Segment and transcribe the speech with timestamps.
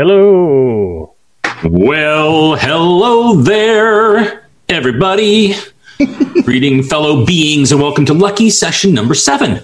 [0.00, 1.16] Hello.
[1.64, 5.54] Well, hello there, everybody.
[6.44, 9.60] Greeting, fellow beings, and welcome to Lucky Session number seven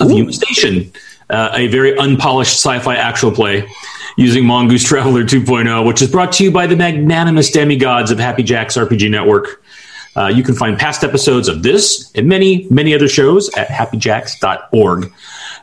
[0.00, 0.90] of Human Station,
[1.30, 3.68] uh, a very unpolished sci-fi actual play
[4.16, 8.42] using Mongoose Traveller 2.0, which is brought to you by the magnanimous demigods of Happy
[8.42, 9.62] Jacks RPG Network.
[10.16, 15.12] Uh, you can find past episodes of this and many, many other shows at happyjacks.org.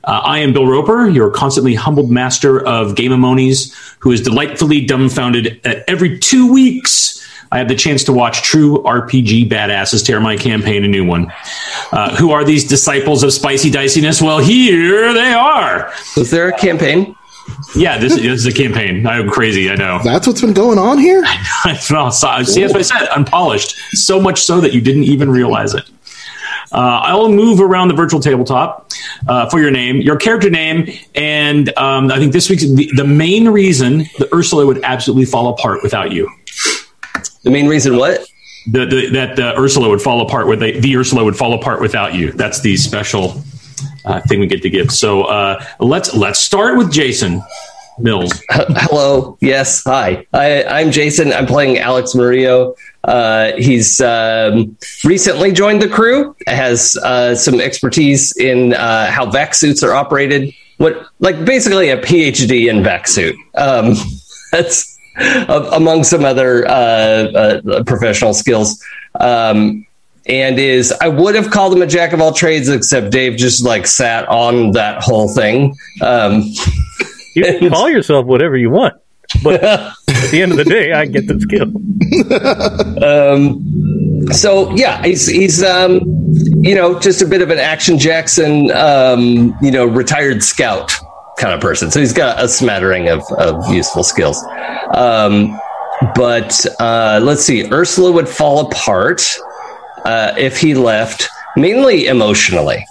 [0.03, 4.85] Uh, I am Bill Roper, your constantly humbled master of game amonies, who is delightfully
[4.85, 7.17] dumbfounded at every two weeks.
[7.51, 11.31] I have the chance to watch true RPG badasses tear my campaign a new one.
[11.91, 14.21] Uh, who are these disciples of spicy diciness?
[14.21, 15.91] Well, here they are.
[16.15, 17.15] Is there a campaign?
[17.75, 19.05] Yeah, this, this is a campaign.
[19.07, 19.69] I'm crazy.
[19.69, 19.99] I know.
[20.03, 21.23] That's what's been going on here?
[21.89, 23.75] well, so, see, as I said, unpolished.
[23.93, 25.89] So much so that you didn't even realize it.
[26.71, 28.91] Uh, I'll move around the virtual tabletop
[29.27, 33.05] uh, for your name, your character name, and um, I think this week's the, the
[33.05, 36.29] main reason the Ursula would absolutely fall apart without you.
[37.43, 38.27] The main reason what?
[38.67, 41.81] The, the, that uh, Ursula would fall apart with the, the Ursula would fall apart
[41.81, 42.31] without you.
[42.33, 43.41] That's the special
[44.05, 44.91] uh, thing we get to give.
[44.91, 47.41] So uh, let's let's start with Jason
[47.97, 48.43] Mills.
[48.49, 49.37] Hello.
[49.41, 49.83] Yes.
[49.85, 50.25] Hi.
[50.33, 51.33] I, I'm Jason.
[51.33, 52.75] I'm playing Alex Murillo.
[53.03, 56.35] Uh, he's um, recently joined the crew.
[56.47, 60.53] Has uh, some expertise in uh, how vac suits are operated.
[60.77, 63.35] What, like, basically a PhD in vac suit.
[63.55, 63.95] Um,
[64.51, 64.97] that's
[65.47, 68.81] among some other uh, uh, professional skills.
[69.19, 69.85] Um,
[70.25, 73.65] and is I would have called him a jack of all trades, except Dave just
[73.65, 75.75] like sat on that whole thing.
[76.01, 76.43] Um,
[77.35, 78.95] you can call yourself whatever you want,
[79.43, 81.69] but at the end of the day, I get the skill.
[83.03, 86.01] um, so yeah, he's he's um,
[86.61, 90.91] you know just a bit of an action Jackson, um, you know, retired scout
[91.37, 91.89] kind of person.
[91.89, 94.43] So he's got a smattering of, of useful skills.
[94.93, 95.59] Um,
[96.15, 99.23] but uh, let's see, Ursula would fall apart
[100.05, 102.85] uh, if he left, mainly emotionally.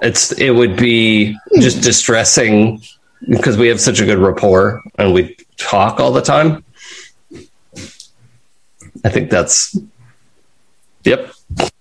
[0.00, 2.82] It's it would be just distressing
[3.28, 6.64] because we have such a good rapport and we talk all the time.
[9.04, 9.76] I think that's
[11.04, 11.30] yep.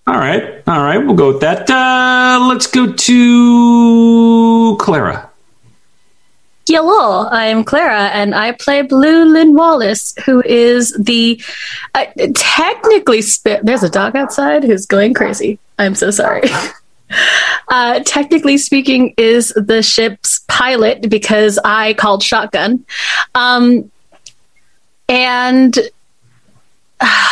[0.05, 1.69] All right, all right, we'll go with that.
[1.69, 5.29] Uh, let's go to Clara.
[6.67, 11.41] Hello, I am Clara, and I play Blue Lynn Wallace, who is the
[11.95, 12.05] uh,
[12.35, 13.21] technically.
[13.23, 15.57] Sp- There's a dog outside who's going crazy.
[15.79, 16.43] I'm so sorry.
[17.68, 22.86] Uh, technically speaking, is the ship's pilot because I called shotgun.
[23.36, 23.92] Um,
[25.10, 25.77] and
[27.00, 27.30] uh,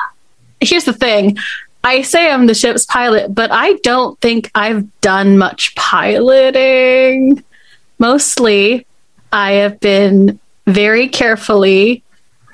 [0.60, 1.36] here's the thing
[1.84, 7.42] I say I'm the ship's pilot, but I don't think I've done much piloting.
[7.98, 8.86] Mostly,
[9.32, 12.02] I have been very carefully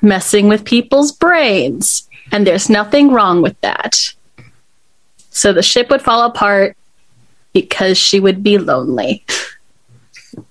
[0.01, 4.13] messing with people's brains, and there's nothing wrong with that.
[5.35, 6.77] So the ship would fall apart
[7.53, 9.25] because she would be lonely.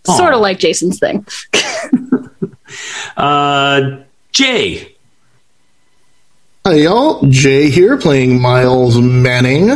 [0.04, 1.26] sort of like Jason's thing.
[3.16, 4.02] uh,
[4.32, 4.94] Jay.
[6.66, 7.26] Hi, y'all.
[7.30, 9.70] Jay here playing Miles Manning.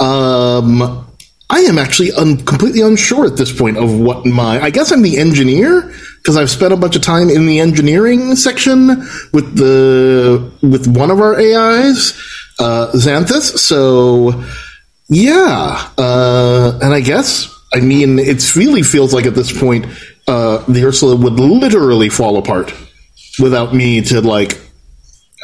[0.00, 1.06] Um,
[1.50, 4.60] I am actually un- completely unsure at this point of what my.
[4.60, 8.34] I guess I'm the engineer because I've spent a bunch of time in the engineering
[8.34, 8.88] section
[9.32, 12.20] with the with one of our AIs,
[12.58, 13.58] uh, Xanthus.
[13.58, 14.44] So
[15.08, 19.86] yeah, uh, and I guess I mean it really feels like at this point
[20.26, 22.72] uh, the Ursula would literally fall apart
[23.40, 24.60] without me to like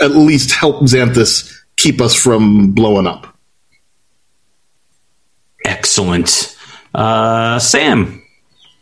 [0.01, 3.37] at least help Xanthus keep us from blowing up.
[5.65, 6.57] Excellent.
[6.95, 8.24] Uh, Sam.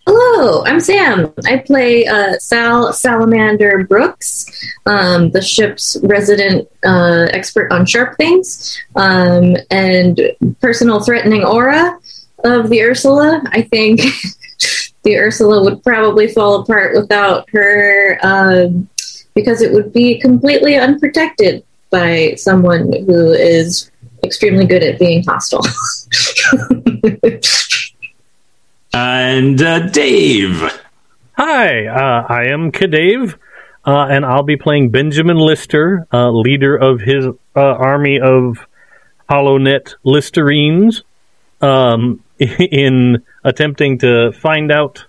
[0.05, 1.33] Hello, I'm Sam.
[1.47, 4.47] I play uh, Sal Salamander Brooks,
[4.85, 10.21] um, the ship's resident uh, expert on sharp things um, and
[10.61, 11.97] personal threatening aura
[12.43, 13.43] of the Ursula.
[13.53, 14.01] I think
[15.05, 18.89] the Ursula would probably fall apart without her um,
[19.35, 23.89] because it would be completely unprotected by someone who is
[24.25, 25.63] extremely good at being hostile.
[28.93, 30.81] and uh, Dave.
[31.37, 33.35] Hi, uh, I am Kadave,
[33.87, 38.67] uh, and I'll be playing Benjamin Lister, uh, leader of his uh, army of
[39.31, 41.03] HoloNet Listerines,
[41.61, 45.05] um, in attempting to find out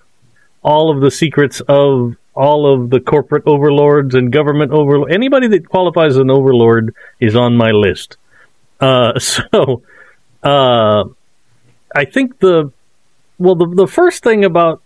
[0.63, 5.13] all of the secrets of all of the corporate overlords and government overlords.
[5.13, 8.17] Anybody that qualifies as an overlord is on my list.
[8.79, 9.83] Uh, so,
[10.43, 12.71] I think the
[13.37, 14.81] well, the the first thing about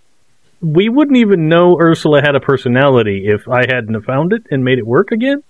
[0.62, 4.80] we wouldn't even know Ursula had a personality if I hadn't found it and made
[4.80, 5.44] it work again.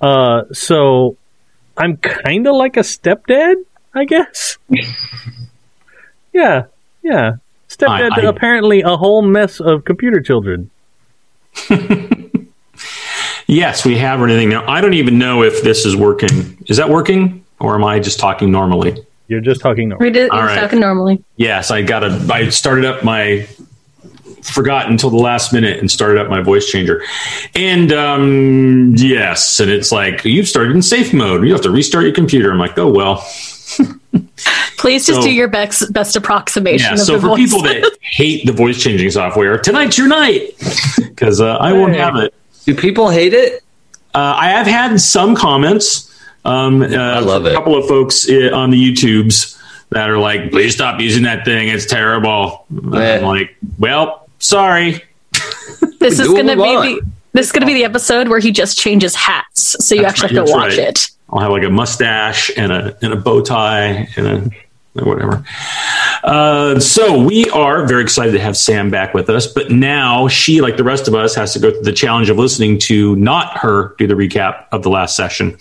[0.00, 1.16] Uh, so
[1.76, 3.56] I'm kind of like a stepdad,
[3.94, 4.58] I guess.
[6.32, 6.64] yeah,
[7.02, 7.32] yeah.
[7.68, 10.70] Stepdad, I- I- apparently a whole mess of computer children.
[13.48, 14.66] Yes, we have anything now.
[14.66, 16.56] I don't even know if this is working.
[16.68, 19.04] Is that working, or am I just talking normally?
[19.32, 20.04] You're just talking normal.
[20.06, 21.24] We did All talking normally.
[21.36, 22.28] Yes, I got a.
[22.30, 23.48] I started up my.
[24.42, 27.02] Forgot until the last minute and started up my voice changer,
[27.54, 31.46] and um, yes, and it's like you've started in safe mode.
[31.46, 32.50] You have to restart your computer.
[32.52, 33.24] I'm like, oh well.
[34.76, 36.92] Please just So- do your best best approximation Yeah.
[36.94, 37.38] of So the for voice.
[37.38, 40.50] people that hate the voice changing software, tonight's your night
[40.98, 42.34] because uh, I won't have it.
[42.66, 43.62] Do people hate it?
[44.14, 46.11] Uh, I have had some comments.
[46.44, 47.52] Um, uh, I love it.
[47.52, 49.58] A couple of folks uh, on the YouTubes
[49.90, 51.68] that are like, "Please stop using that thing.
[51.68, 53.18] It's terrible." Eh.
[53.18, 55.02] I'm like, "Well, sorry."
[56.00, 57.04] this is gonna be want.
[57.04, 60.14] the, this is gonna be the episode where he just changes hats, so you That's
[60.22, 60.88] actually right, have to that's watch right.
[60.88, 61.10] it.
[61.30, 64.50] I'll have like a mustache and a and a bow tie and a
[64.94, 65.44] whatever.
[66.22, 70.60] Uh, so we are very excited to have Sam back with us, but now she,
[70.60, 73.56] like the rest of us, has to go through the challenge of listening to not
[73.58, 75.56] her do the recap of the last session.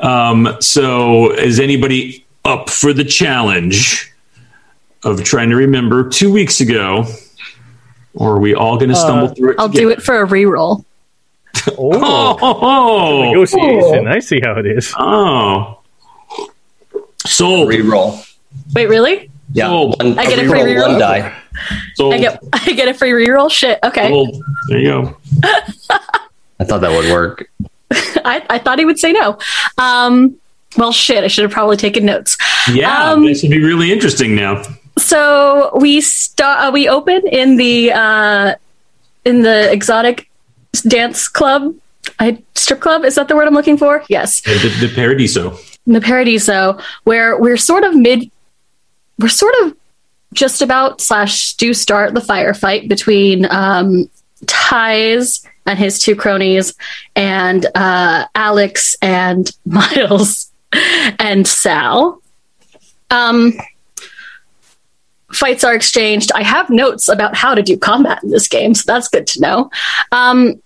[0.00, 4.12] Um, so is anybody up for the challenge
[5.02, 7.04] of trying to remember two weeks ago?
[8.14, 9.56] Or are we all going to stumble through it?
[9.60, 10.84] I'll do it for a reroll.
[11.78, 13.24] Oh, Oh, oh, oh.
[13.28, 14.06] negotiation.
[14.08, 14.92] I see how it is.
[14.98, 15.78] oh.
[17.26, 18.26] So Reroll.
[18.74, 19.30] Wait, really?
[19.52, 19.66] Yeah.
[19.68, 20.02] Sold.
[20.02, 21.36] One, I get a a free reroll, one die.
[21.94, 22.14] Sold.
[22.14, 23.50] I get I get a free reroll.
[23.50, 23.78] Shit.
[23.82, 24.08] Okay.
[24.08, 24.36] Sold.
[24.68, 25.16] There you go.
[26.58, 27.50] I thought that would work.
[27.92, 29.38] I, I thought he would say no.
[29.78, 30.36] Um,
[30.76, 31.24] well, shit.
[31.24, 32.36] I should have probably taken notes.
[32.72, 34.62] Yeah, Um, this would be really interesting now.
[34.98, 36.68] So we start.
[36.68, 38.54] Uh, we open in the uh,
[39.24, 40.30] in the exotic
[40.86, 41.74] dance club.
[42.18, 44.04] I strip club is that the word I'm looking for?
[44.08, 45.56] Yes, The, the Paradiso.
[45.86, 48.30] the Paradiso, where we're sort of mid.
[49.20, 49.76] We're sort of
[50.32, 54.08] just about slash do start the firefight between um,
[54.46, 56.74] Ties and his two cronies,
[57.14, 62.22] and uh, Alex and Miles and Sal.
[63.10, 63.52] Um,
[65.32, 66.32] fights are exchanged.
[66.32, 69.40] I have notes about how to do combat in this game, so that's good to
[69.40, 69.70] know.
[70.12, 70.62] Um,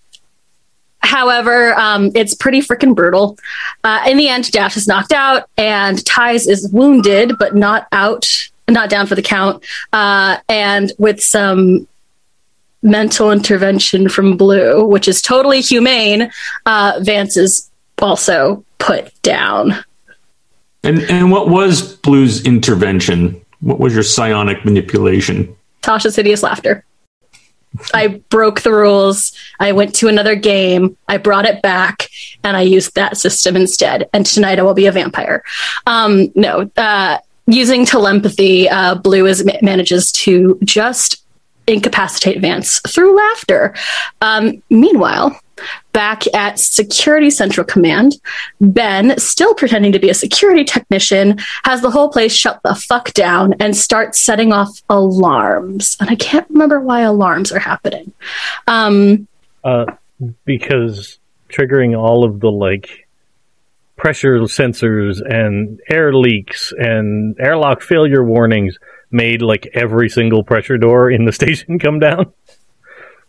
[1.05, 3.37] however, um, it's pretty freaking brutal.
[3.83, 8.27] Uh, in the end, Dash is knocked out, and Ties is wounded but not out,
[8.67, 9.63] not down for the count.
[9.93, 11.87] Uh, and with some
[12.81, 16.31] mental intervention from Blue, which is totally humane,
[16.65, 17.69] uh, Vance is
[17.99, 19.73] also put down.
[20.83, 23.41] And and what was Blue's intervention?
[23.61, 25.55] What was your psionic manipulation?
[25.81, 26.83] Tasha's hideous laughter.
[27.93, 29.33] I broke the rules.
[29.59, 30.97] I went to another game.
[31.07, 32.09] I brought it back,
[32.43, 34.09] and I used that system instead.
[34.13, 35.43] And tonight I will be a vampire.
[35.87, 41.24] Um, no, uh, using telepathy, uh, Blue is manages to just
[41.67, 43.73] incapacitate Vance through laughter.
[44.21, 45.39] Um, meanwhile,
[45.93, 48.13] back at Security Central Command,
[48.59, 53.13] Ben, still pretending to be a security technician, has the whole place shut the fuck
[53.13, 55.95] down and starts setting off alarms.
[55.99, 58.11] And I can't remember why alarms are happening.
[58.67, 59.27] Um,
[59.63, 59.85] Uh,
[60.45, 61.19] because
[61.49, 63.07] triggering all of the like
[63.97, 68.77] pressure sensors and air leaks and airlock failure warnings
[69.15, 72.31] made like every single pressure door in the station come down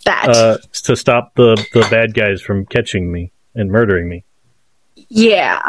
[0.05, 0.29] that.
[0.29, 4.25] uh, to stop the the bad guys from catching me and murdering me.
[5.09, 5.61] Yeah.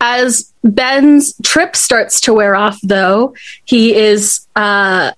[0.00, 3.34] As Ben's trip starts to wear off, though,
[3.64, 5.12] he is uh,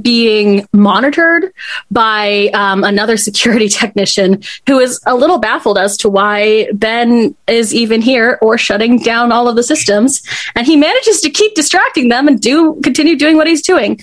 [0.00, 1.52] being monitored
[1.90, 7.74] by um, another security technician who is a little baffled as to why Ben is
[7.74, 10.22] even here or shutting down all of the systems.
[10.54, 14.00] And he manages to keep distracting them and do continue doing what he's doing.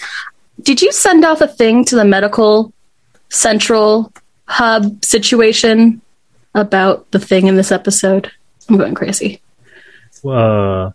[0.61, 2.73] Did you send off a thing to the medical
[3.29, 4.11] central
[4.45, 6.01] hub situation
[6.55, 8.31] about the thing in this episode?
[8.69, 9.41] I'm going crazy.
[10.25, 10.91] Uh,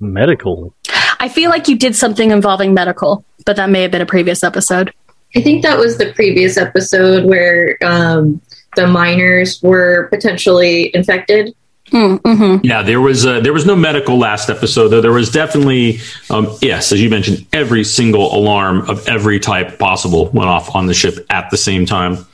[0.00, 0.74] medical.
[1.22, 4.42] I feel like you did something involving medical, but that may have been a previous
[4.42, 4.92] episode.
[5.36, 8.42] I think that was the previous episode where um,
[8.74, 11.54] the miners were potentially infected.
[11.92, 12.66] Mm-hmm.
[12.66, 15.00] Yeah, there was uh, there was no medical last episode though.
[15.00, 20.28] There was definitely um, yes, as you mentioned, every single alarm of every type possible
[20.30, 22.26] went off on the ship at the same time,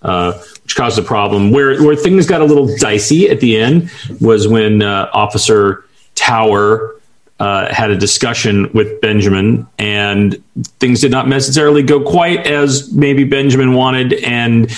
[0.00, 1.50] uh, which caused a problem.
[1.50, 6.99] Where where things got a little dicey at the end was when uh, Officer Tower
[7.40, 10.40] uh, had a discussion with Benjamin, and
[10.78, 14.12] things did not necessarily go quite as maybe Benjamin wanted.
[14.12, 14.70] And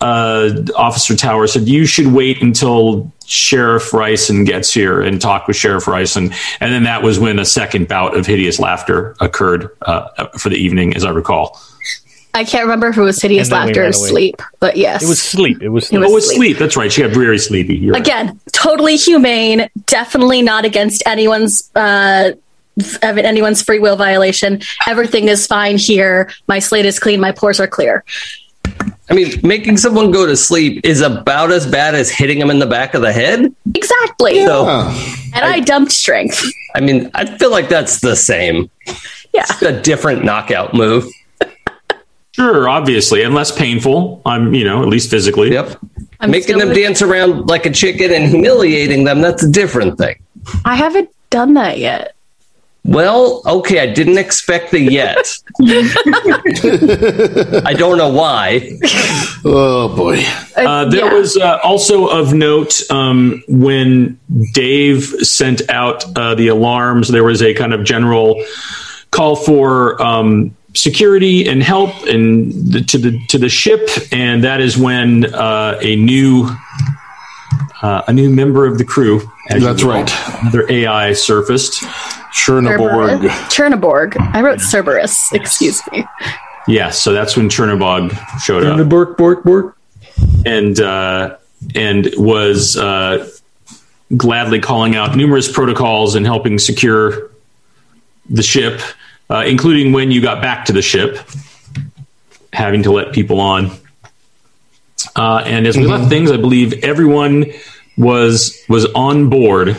[0.00, 5.56] uh, Officer Tower said, "You should wait until Sheriff Ryson gets here and talk with
[5.56, 10.26] Sheriff Ryson." And then that was when a second bout of hideous laughter occurred uh,
[10.38, 11.60] for the evening, as I recall.
[12.34, 15.02] I can't remember if it was hideous And we laughter or sleep, but yes.
[15.02, 15.62] It was sleep.
[15.62, 16.00] It was It sleep.
[16.00, 16.36] was Oh, it's sleep.
[16.38, 16.58] sleep.
[16.58, 16.90] That's right.
[16.90, 17.76] She got very sleepy.
[17.76, 18.02] You're right.
[18.02, 22.32] Again, totally humane, definitely not against anyone's uh
[23.02, 24.60] anyone's free will violation.
[24.86, 26.30] Everything is fine here.
[26.48, 28.02] My slate is clean, my pores are clear.
[29.10, 32.60] I mean, making someone go to sleep is about as bad as hitting them in
[32.60, 33.54] the back of the head.
[33.74, 34.46] Exactly.
[34.46, 34.90] So, Huh.
[35.34, 36.42] and I dumped strength.
[36.74, 38.70] I mean, I feel like that's the same.
[39.34, 39.44] Yeah.
[39.50, 41.04] It's a different knockout move.
[42.34, 44.22] Sure, obviously, and less painful.
[44.24, 45.52] I'm, you know, at least physically.
[45.52, 45.78] Yep.
[46.20, 49.98] I'm Making them with- dance around like a chicken and humiliating them, that's a different
[49.98, 50.16] thing.
[50.64, 52.14] I haven't done that yet.
[52.84, 55.38] Well, okay, I didn't expect the yet.
[57.64, 58.76] I don't know why.
[59.44, 60.24] Oh boy.
[60.56, 61.12] Uh, there yeah.
[61.12, 64.18] was uh, also of note um, when
[64.52, 67.06] Dave sent out uh, the alarms.
[67.06, 68.44] There was a kind of general
[69.12, 74.60] call for um, security and help and the, to the to the ship, and that
[74.60, 76.48] is when uh, a new
[77.82, 79.20] uh, a new member of the crew.
[79.50, 80.10] as you That's right.
[80.40, 81.82] Another AI surfaced.
[82.32, 83.28] Chernoborg.
[83.50, 84.16] Chernoborg.
[84.34, 85.32] I wrote Cerberus.
[85.32, 86.04] Excuse me.
[86.68, 88.88] Yeah, so that's when Chernobog showed up.
[88.88, 89.76] bork, bork, bork.
[90.46, 91.36] and uh,
[91.74, 93.28] and was uh,
[94.16, 97.30] gladly calling out numerous protocols and helping secure
[98.30, 98.80] the ship,
[99.30, 101.18] uh, including when you got back to the ship,
[102.52, 103.70] having to let people on.
[105.16, 107.46] Uh, and as we left things, I believe everyone
[107.96, 109.76] was was on board.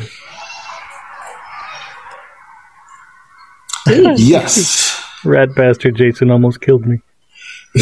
[3.87, 5.01] Yes.
[5.25, 6.99] Rat bastard Jason almost killed me.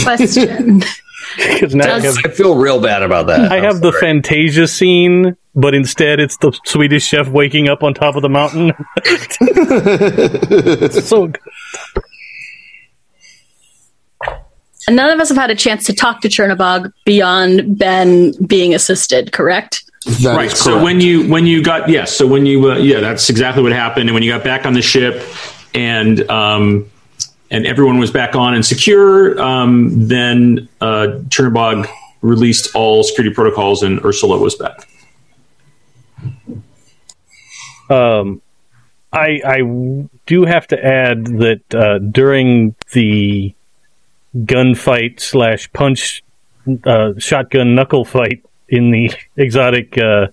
[0.04, 0.84] Question.
[1.38, 3.52] Because now I have, I feel real bad about that.
[3.52, 3.92] I I'm have the.
[3.94, 8.74] Fantasia scene, but instead it's the Swedish chef waking up on top of the mountain.
[10.84, 11.40] It's so good.
[14.88, 18.74] And none of us have had a chance to talk to Chernobog beyond Ben being
[18.74, 19.84] assisted, correct?
[20.22, 20.52] That right.
[20.52, 23.62] is So when you when you got yes, so when you uh, yeah, that's exactly
[23.62, 24.10] what happened.
[24.10, 25.24] And when you got back on the ship,
[25.76, 26.90] and um,
[27.52, 31.88] and everyone was back on and secure, um, then uh, Chernobog
[32.22, 34.88] released all security protocols, and Ursula was back.
[37.92, 38.42] Um,
[39.14, 39.62] I I
[40.26, 43.54] do have to add that uh, during the
[44.36, 46.24] gunfight slash punch
[46.86, 50.28] uh, shotgun knuckle fight in the exotic uh,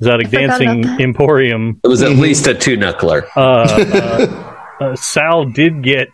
[0.00, 3.26] exotic I dancing emporium, It was at least a two knuckler.
[3.36, 6.08] uh, Sal did get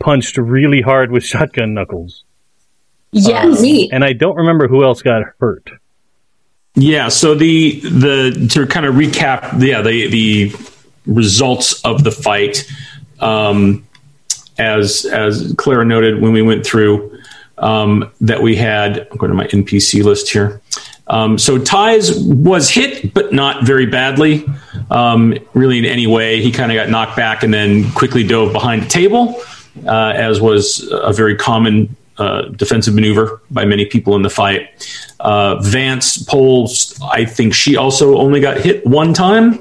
[0.00, 2.24] punched really hard with shotgun knuckles,
[3.12, 3.60] Yes.
[3.62, 3.92] Neat.
[3.92, 5.70] and I don't remember who else got hurt.
[6.74, 7.08] Yeah.
[7.08, 10.54] So the the to kind of recap, yeah, the the
[11.06, 12.70] results of the fight,
[13.20, 13.86] um,
[14.58, 17.18] as as Clara noted when we went through,
[17.58, 19.06] um, that we had.
[19.10, 20.60] I'm going to my NPC list here.
[21.06, 24.46] Um, so Ties was hit, but not very badly,
[24.90, 26.42] um, really in any way.
[26.42, 29.40] He kind of got knocked back and then quickly dove behind a table,
[29.86, 34.68] uh, as was a very common uh, defensive maneuver by many people in the fight.
[35.20, 39.60] Uh, Vance Poles, I think she also only got hit one time.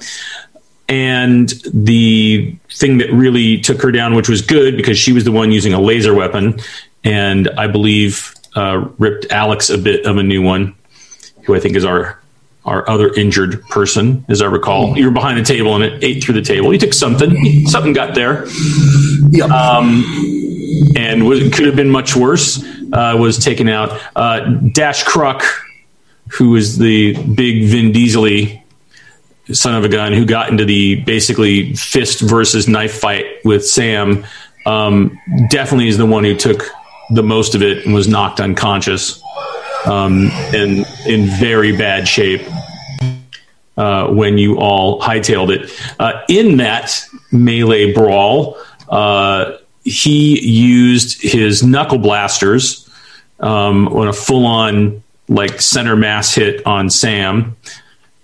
[0.90, 5.32] And the thing that really took her down, which was good because she was the
[5.32, 6.60] one using a laser weapon,
[7.04, 10.76] and I believe uh, ripped Alex a bit of a new one,
[11.46, 12.20] who I think is our
[12.66, 14.98] our other injured person, as I recall.
[14.98, 16.72] You were behind the table and it ate through the table.
[16.72, 17.68] You took something.
[17.68, 18.46] Something got there
[19.32, 19.50] Yep.
[20.96, 22.64] And was, could have been much worse,
[22.94, 24.00] uh, was taken out.
[24.16, 24.42] Uh,
[24.74, 25.44] Dash Kruk,
[26.32, 28.60] who is the big Vin Diesel
[29.52, 34.26] son of a gun, who got into the basically fist versus knife fight with Sam,
[34.66, 36.64] um, definitely is the one who took
[37.12, 39.22] the most of it and was knocked unconscious
[39.86, 42.42] um, and in very bad shape.
[43.76, 45.72] Uh, when you all hightailed it.
[46.00, 48.56] Uh, in that melee brawl,
[48.88, 52.90] uh, he used his knuckle blasters
[53.40, 57.56] um, on a full-on like center mass hit on Sam,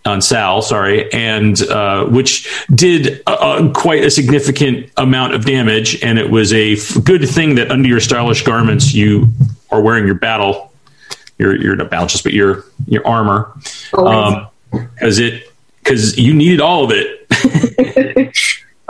[0.05, 6.01] on Sal, sorry, and uh, which did uh, quite a significant amount of damage.
[6.03, 9.29] And it was a f- good thing that under your stylish garments you
[9.71, 10.73] are wearing your battle,
[11.37, 13.53] your your not battle chest, but your your armor,
[14.71, 15.43] because it
[15.83, 17.27] because you needed all of it.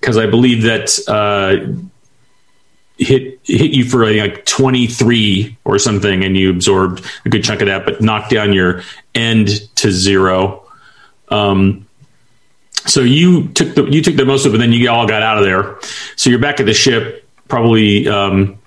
[0.00, 1.72] because I believe that uh,
[2.98, 7.68] hit hit you for like 23 or something, and you absorbed a good chunk of
[7.68, 8.82] that, but knocked down your
[9.14, 10.64] end to zero.
[11.28, 11.86] Um,
[12.86, 15.22] so you took the you took the most of it, but then you all got
[15.22, 15.78] out of there.
[16.16, 18.58] So you're back at the ship, probably um,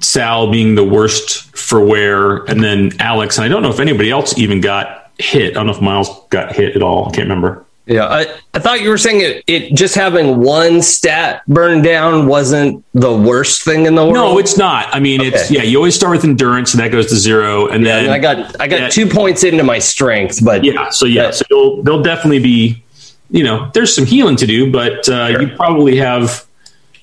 [0.00, 3.36] Sal being the worst for wear, and then Alex.
[3.36, 5.50] And I don't know if anybody else even got hit.
[5.50, 7.08] I don't know if Miles got hit at all.
[7.08, 7.65] I can't remember.
[7.86, 12.26] Yeah, I, I thought you were saying it, it just having one stat burned down
[12.26, 14.14] wasn't the worst thing in the world.
[14.14, 14.92] No, it's not.
[14.92, 15.62] I mean, it's yeah.
[15.62, 18.18] You always start with endurance, and that goes to zero, and I, then mean, I
[18.18, 18.88] got I got Yeah.
[18.88, 20.90] two points into my strength, but yeah.
[20.90, 21.30] So yeah, Yeah.
[21.30, 22.82] so you'll, there'll definitely be,
[23.30, 25.42] you know, there's some healing to do, but uh, Sure.
[25.42, 26.44] you probably have,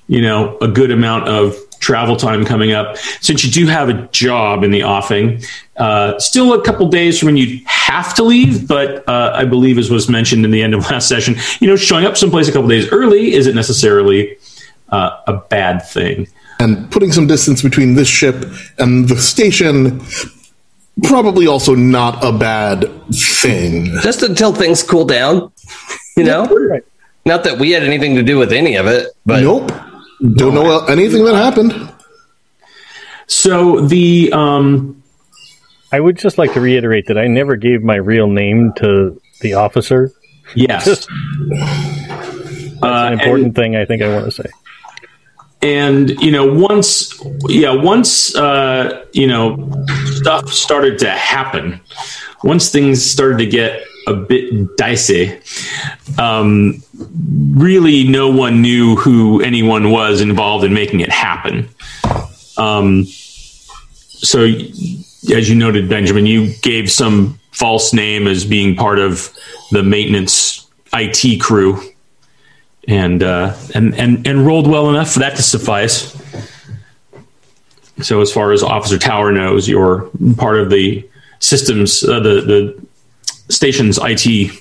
[0.07, 4.07] you know, a good amount of travel time coming up since you do have a
[4.07, 5.43] job in the offing.
[5.75, 9.77] Uh, still a couple days from when you have to leave, but uh, I believe,
[9.77, 12.51] as was mentioned in the end of last session, you know, showing up someplace a
[12.51, 14.37] couple days early isn't necessarily
[14.89, 16.27] uh, a bad thing.
[16.59, 18.45] and putting some distance between this ship
[18.77, 19.99] and the station
[21.03, 23.85] probably also not a bad thing.
[24.01, 25.51] just until things cool down,
[26.15, 26.47] you know.
[27.25, 29.71] Not that we had anything to do with any of it, but Nope.
[30.35, 31.91] Don't know anything that happened.
[33.27, 35.03] So the um,
[35.91, 39.53] I would just like to reiterate that I never gave my real name to the
[39.55, 40.11] officer.
[40.55, 41.15] yes, Just uh,
[42.81, 44.49] an and- important thing I think I want to say.
[45.61, 47.13] and you know once
[47.47, 49.69] yeah once uh, you know
[50.05, 51.79] stuff started to happen
[52.43, 55.39] once things started to get a bit dicey
[56.19, 56.83] um,
[57.51, 61.69] really no one knew who anyone was involved in making it happen
[62.57, 64.45] um, so
[65.33, 69.31] as you noted benjamin you gave some false name as being part of
[69.71, 71.79] the maintenance it crew
[72.87, 76.19] and uh, and and and rolled well enough for that to suffice.
[78.01, 81.07] So, as far as Officer Tower knows, you're part of the
[81.39, 84.51] systems, uh, the the station's IT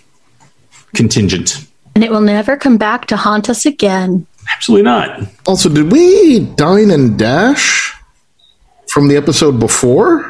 [0.95, 1.67] contingent.
[1.94, 4.26] And it will never come back to haunt us again.
[4.52, 5.20] Absolutely not.
[5.46, 7.94] Also, did we dine and dash
[8.88, 10.28] from the episode before?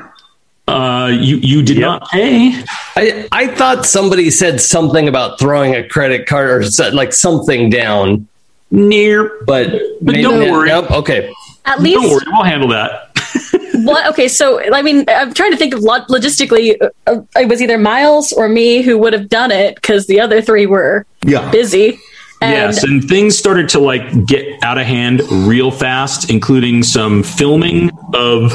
[0.68, 2.53] Uh, you you did not pay.
[2.96, 7.68] I I thought somebody said something about throwing a credit card or said like something
[7.68, 8.29] down,
[8.70, 9.70] Near, but
[10.01, 10.68] But maybe don't worry.
[10.68, 11.31] Nope, okay,
[11.66, 13.11] At least don't worry, we'll handle that.
[13.85, 14.07] what?
[14.09, 16.77] Okay, so I mean, I'm trying to think of lo- logistically.
[17.07, 20.40] Uh, it was either Miles or me who would have done it because the other
[20.42, 21.51] three were Yeah.
[21.51, 21.99] busy.
[22.40, 27.23] And yes, and things started to like get out of hand real fast, including some
[27.23, 28.53] filming of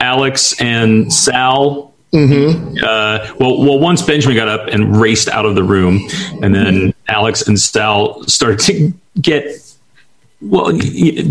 [0.00, 1.92] Alex and Sal.
[2.12, 6.00] Uh, well, well, once Benjamin got up and raced out of the room,
[6.42, 9.44] and then Alex and Sal started to get
[10.48, 10.78] well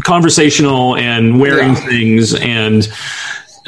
[0.04, 1.88] conversational and wearing Yeah.
[1.88, 2.88] things and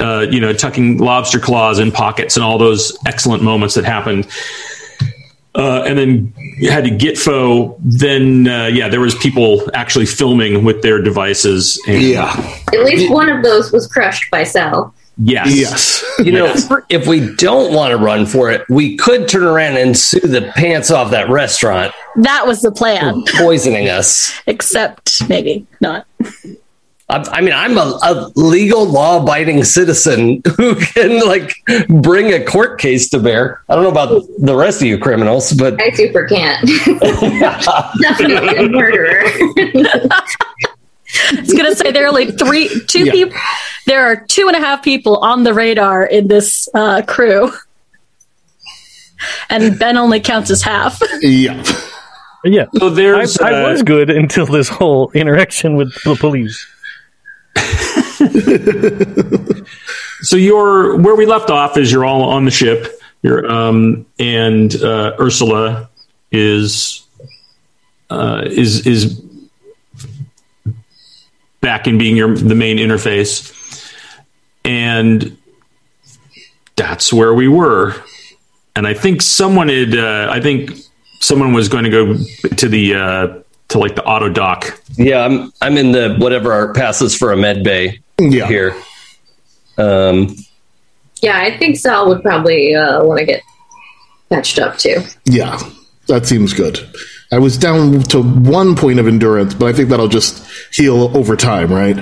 [0.00, 4.26] uh, you know tucking lobster claws in pockets and all those excellent moments that happened
[5.54, 7.74] uh, and then you had to get Gitfo.
[7.80, 11.82] Then, uh, yeah, there was people actually filming with their devices.
[11.88, 12.30] And Yeah.
[12.72, 14.94] At least one of those was crushed by Sal.
[15.18, 16.04] Yes, Yes.
[16.24, 16.68] you know, Yes.
[16.88, 20.50] if we don't want to run for it, we could turn around and sue the
[20.56, 24.32] pants off that restaurant, that was the plan, poisoning us.
[24.46, 26.06] except maybe not.
[27.10, 31.54] I, I mean, I'm a, a legal, law-abiding citizen who can like
[31.88, 33.62] bring a court case to bear.
[33.70, 36.68] I don't know about the rest of you criminals, but I super can't.
[38.02, 39.22] Definitely a murderer.
[41.32, 43.12] I was gonna say there are only three, two Yeah.
[43.12, 43.38] people.
[43.86, 47.50] There are two and a half people on the radar in this uh, crew,
[49.50, 51.00] and Ben only counts as half.
[51.20, 51.62] Yeah.
[52.44, 53.38] Yeah, So I, there's.
[53.38, 56.64] I uh, was good until this whole interaction with the police.
[60.20, 63.00] so you're where we left off is you're all on the ship.
[63.22, 65.88] You're um, and uh, Ursula
[66.30, 67.04] is
[68.10, 69.20] uh, is is
[71.68, 73.52] back in being your the main interface,
[74.64, 75.36] and
[76.76, 77.94] that's where we were.
[78.74, 79.94] And I think someone had.
[79.94, 80.70] Uh, I think
[81.20, 82.16] someone was going to go
[82.56, 84.80] to the uh, to like the auto doc.
[84.96, 88.46] yeah, I'm I'm in the whatever our passes for a med bay Yeah.
[88.48, 88.74] here.
[89.76, 90.34] Um,
[91.20, 93.42] yeah, I think Sal would probably uh, want to get
[94.30, 95.02] patched up too.
[95.26, 95.58] Yeah.
[96.06, 96.78] That seems good.
[97.30, 101.36] I was down to one point of endurance, but I think that'll just heal over
[101.36, 101.96] time, right?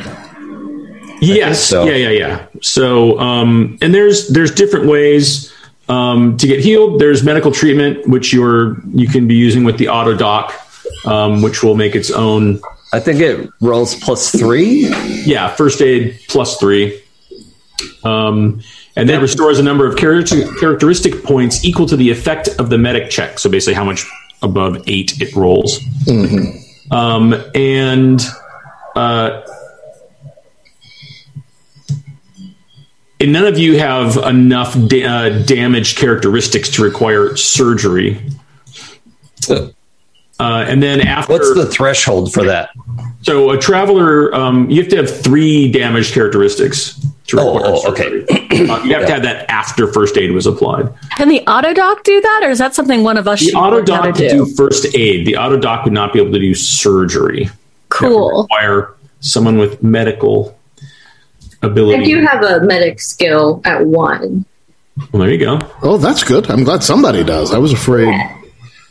[1.20, 1.64] Yes.
[1.64, 1.84] so.
[1.84, 2.46] Yeah, yeah, yeah.
[2.60, 5.52] So, um, and there's there's different ways
[5.88, 9.88] um, to get healed, there's medical treatment, which you're you can be using with the
[9.88, 10.52] auto doc,
[11.04, 12.60] um, which will make its own.
[12.92, 14.88] I think it rolls plus three.
[15.24, 17.02] Yeah, first aid plus three.
[18.04, 18.62] Um,
[18.96, 22.78] and then restores a number of character- characteristic points equal to the effect of the
[22.78, 23.38] medic check.
[23.38, 24.06] So basically, how much
[24.42, 25.80] above eight it rolls.
[26.90, 28.22] Um, and
[28.96, 29.42] uh,
[33.20, 38.20] and none of you have enough da- uh, damage characteristics to require surgery.
[39.48, 39.70] Uh,
[40.68, 42.70] and then after, What's the threshold for that?
[43.22, 47.90] so a traveler, um, you have to have three damage characteristics to Oh, require oh,
[47.92, 48.02] okay.
[48.26, 48.68] surgery.
[48.70, 50.92] Uh, you have to have that after first aid was applied.
[51.16, 53.54] Can the auto doc do that, or is that something one of us The should
[53.54, 55.26] auto doc to do first aid.
[55.26, 57.48] The auto doc would not be able to do surgery.
[57.90, 58.42] That Cool.
[58.42, 60.56] require someone with medical
[61.62, 61.94] ability.
[61.94, 62.04] I ability.
[62.14, 64.44] do have a medic skill at one.
[65.12, 65.58] well, there you go.
[65.82, 66.50] Oh, that's good.
[66.50, 67.52] I'm glad somebody does.
[67.52, 68.12] I was afraid.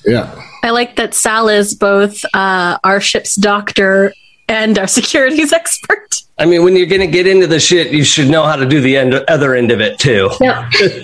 [0.06, 0.42] Yeah.
[0.64, 4.14] I like that Sal is both uh, our ship's doctor
[4.48, 6.22] and our securities expert.
[6.38, 8.66] I mean, when you're going to get into the shit, you should know how to
[8.66, 10.30] do the end, other end of it too.
[10.42, 10.72] Yep.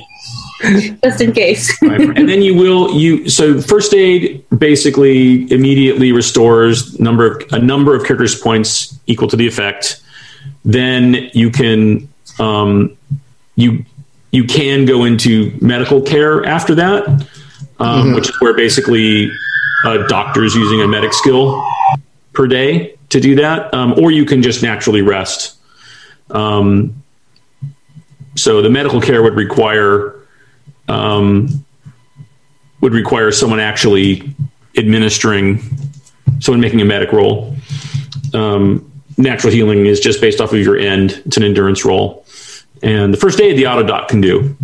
[1.04, 1.82] Just in case.
[1.82, 7.96] And then you will you so first aid basically immediately restores number of a number
[7.96, 10.02] of characters points equal to the effect.
[10.66, 12.08] Then you can
[12.40, 12.98] um,
[13.56, 13.86] you
[14.32, 17.28] you can go into medical care after that,
[17.80, 19.32] um, which is where basically
[19.86, 21.66] a doctor's using a medic skill
[22.34, 25.58] per day to do that, um, or you can just naturally rest.
[26.30, 27.04] Um,
[28.36, 30.21] so the medical care would require
[30.92, 31.66] um,
[32.82, 34.36] would require someone actually
[34.78, 35.62] administering,
[36.40, 37.56] someone making a medic roll.
[38.34, 42.26] Um, natural healing is just based off of your end; it's an endurance roll,
[42.84, 44.56] and the first aid the auto doc can do.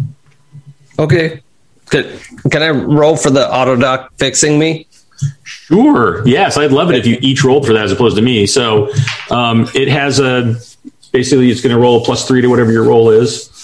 [0.99, 1.41] Okay.
[1.89, 2.19] Can,
[2.51, 4.87] can I roll for the auto doc fixing me?
[5.43, 6.27] Sure.
[6.27, 8.45] Yes, I'd love it if you each rolled for that as opposed to me.
[8.45, 8.91] So
[9.31, 10.57] um, it has a
[11.13, 13.56] basically it's going to roll a plus three to whatever your roll is.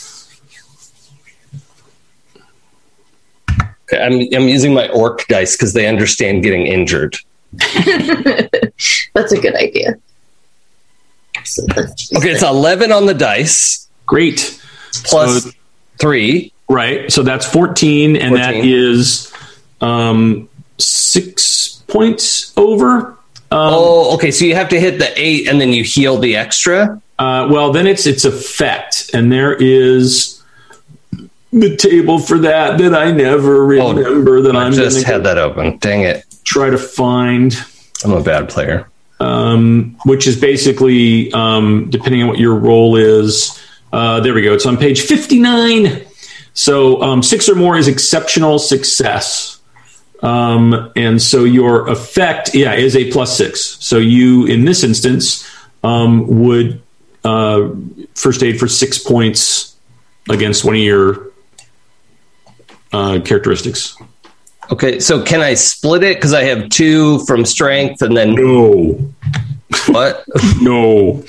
[3.94, 7.16] I'm, I'm using my orc dice because they understand getting injured.
[9.14, 9.96] That's a good idea.
[11.44, 11.64] So
[12.18, 14.60] Okay, it's 11 on the dice Great.
[15.06, 15.52] plus So-
[16.00, 16.52] three.
[16.70, 17.12] Right.
[17.12, 18.64] So that's 14, and that 14.
[18.74, 19.32] is
[19.82, 23.08] um, six points over.
[23.10, 23.16] Um,
[23.52, 24.32] Oh, okay.
[24.32, 27.00] So you have to hit the eight and then you heal the extra.
[27.20, 30.42] uh, well, then it's its effect, and there is
[31.54, 35.38] the table for that that I never remember that Oh, I I'm just had that
[35.38, 35.78] open.
[35.78, 36.26] Dang it.
[36.44, 37.56] try to find.
[38.04, 38.90] I'm a bad player.
[39.20, 43.58] um, which is basically um, depending on what your role is.
[43.94, 44.54] Uh, there we go.
[44.54, 46.06] It's on page 59.
[46.56, 49.60] So um, six or more is exceptional success.
[50.22, 53.62] Um, and so your effect, yeah, is a plus six.
[53.86, 55.48] So you, in this instance,
[55.84, 56.82] um, would
[57.24, 57.70] uh,
[58.16, 59.76] first aid for six points
[60.30, 61.32] against one of your
[62.94, 63.98] uh, characteristics.
[64.72, 66.18] Okay, so can I split it?
[66.18, 68.94] Because I have two from strength and then No,
[69.88, 70.24] what?
[70.62, 71.24] no.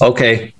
[0.00, 0.52] Okay.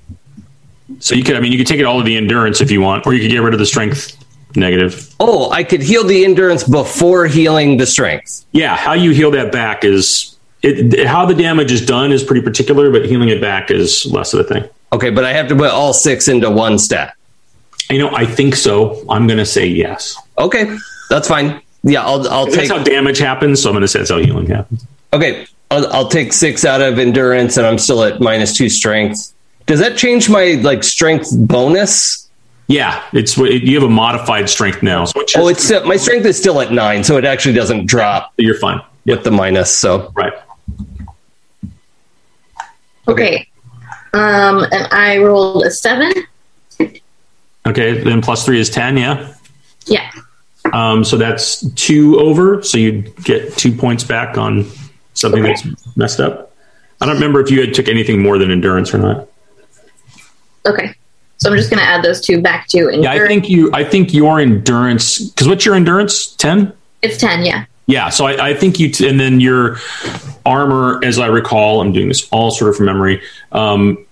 [0.98, 2.80] So you could, I mean, you could take it all of the endurance if you
[2.80, 4.16] want, or you could get rid of the strength
[4.56, 5.14] negative.
[5.20, 8.44] Oh, I could heal the endurance before healing the strength.
[8.52, 12.42] Yeah, how you heal that back is it, how the damage is done is pretty
[12.42, 14.68] particular, but healing it back is less of a thing.
[14.92, 17.14] Okay, but I have to put all six into one stat.
[17.90, 19.04] You know, I think so.
[19.10, 20.16] I'm going to say yes.
[20.38, 20.76] Okay,
[21.10, 21.60] that's fine.
[21.82, 22.70] Yeah, I'll I'll That's take.
[22.70, 24.86] how damage happens, so I'm going to say that's how healing happens.
[25.12, 29.32] Okay, I'll, I'll take six out of endurance, and I'm still at minus two strength.
[29.66, 32.28] Does that change my like strength bonus?
[32.68, 36.24] Yeah, it's you have a modified strength now, so it's Oh, it's still, my strength
[36.24, 38.80] is still at nine, so it actually doesn't drop you're fine.
[39.04, 39.76] with the minus.
[39.76, 40.32] So Right.
[43.08, 43.46] okay.
[44.14, 46.12] Um, and I rolled a seven.
[47.66, 48.96] Okay, then plus three is ten.
[48.96, 49.34] Yeah.
[49.86, 50.10] Yeah.
[50.72, 52.62] Um, so that's two over.
[52.62, 54.66] So you get two points back on
[55.14, 55.64] something that's
[55.96, 56.52] messed up.
[57.00, 59.28] I don't remember if you had took anything more than endurance or not.
[60.66, 60.94] Okay.
[61.36, 63.04] So I'm just going to add those two back to endurance.
[63.04, 63.70] Yeah, I think you.
[63.74, 65.18] I think your endurance.
[65.28, 66.28] Because what's your endurance?
[66.36, 66.72] Ten.
[67.02, 67.66] it's 10, yeah.
[67.86, 68.08] Yeah.
[68.08, 68.90] So I, I think you.
[68.90, 69.76] T- and then your
[70.46, 73.22] armor, as I recall, I'm doing this all sort of from memory.
[73.52, 74.06] Um,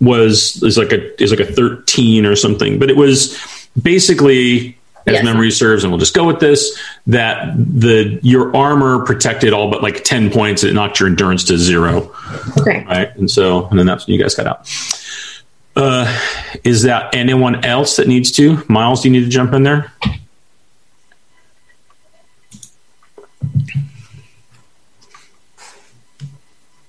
[0.00, 3.38] was is like a is like a thirteen or something, but it was
[3.80, 4.74] basically.
[5.06, 5.24] As Yes.
[5.24, 6.78] memory serves, and we'll just go with this.
[7.06, 10.64] That the your armor protected all but like ten points.
[10.64, 12.14] It knocked your endurance to zero
[12.58, 12.84] Okay.
[12.86, 13.16] right?
[13.16, 14.68] And so, and then that's when you guys got out.
[15.74, 16.14] Uh,
[16.62, 18.62] is that anyone else that needs to?
[18.68, 19.90] Miles, do you need to jump in there?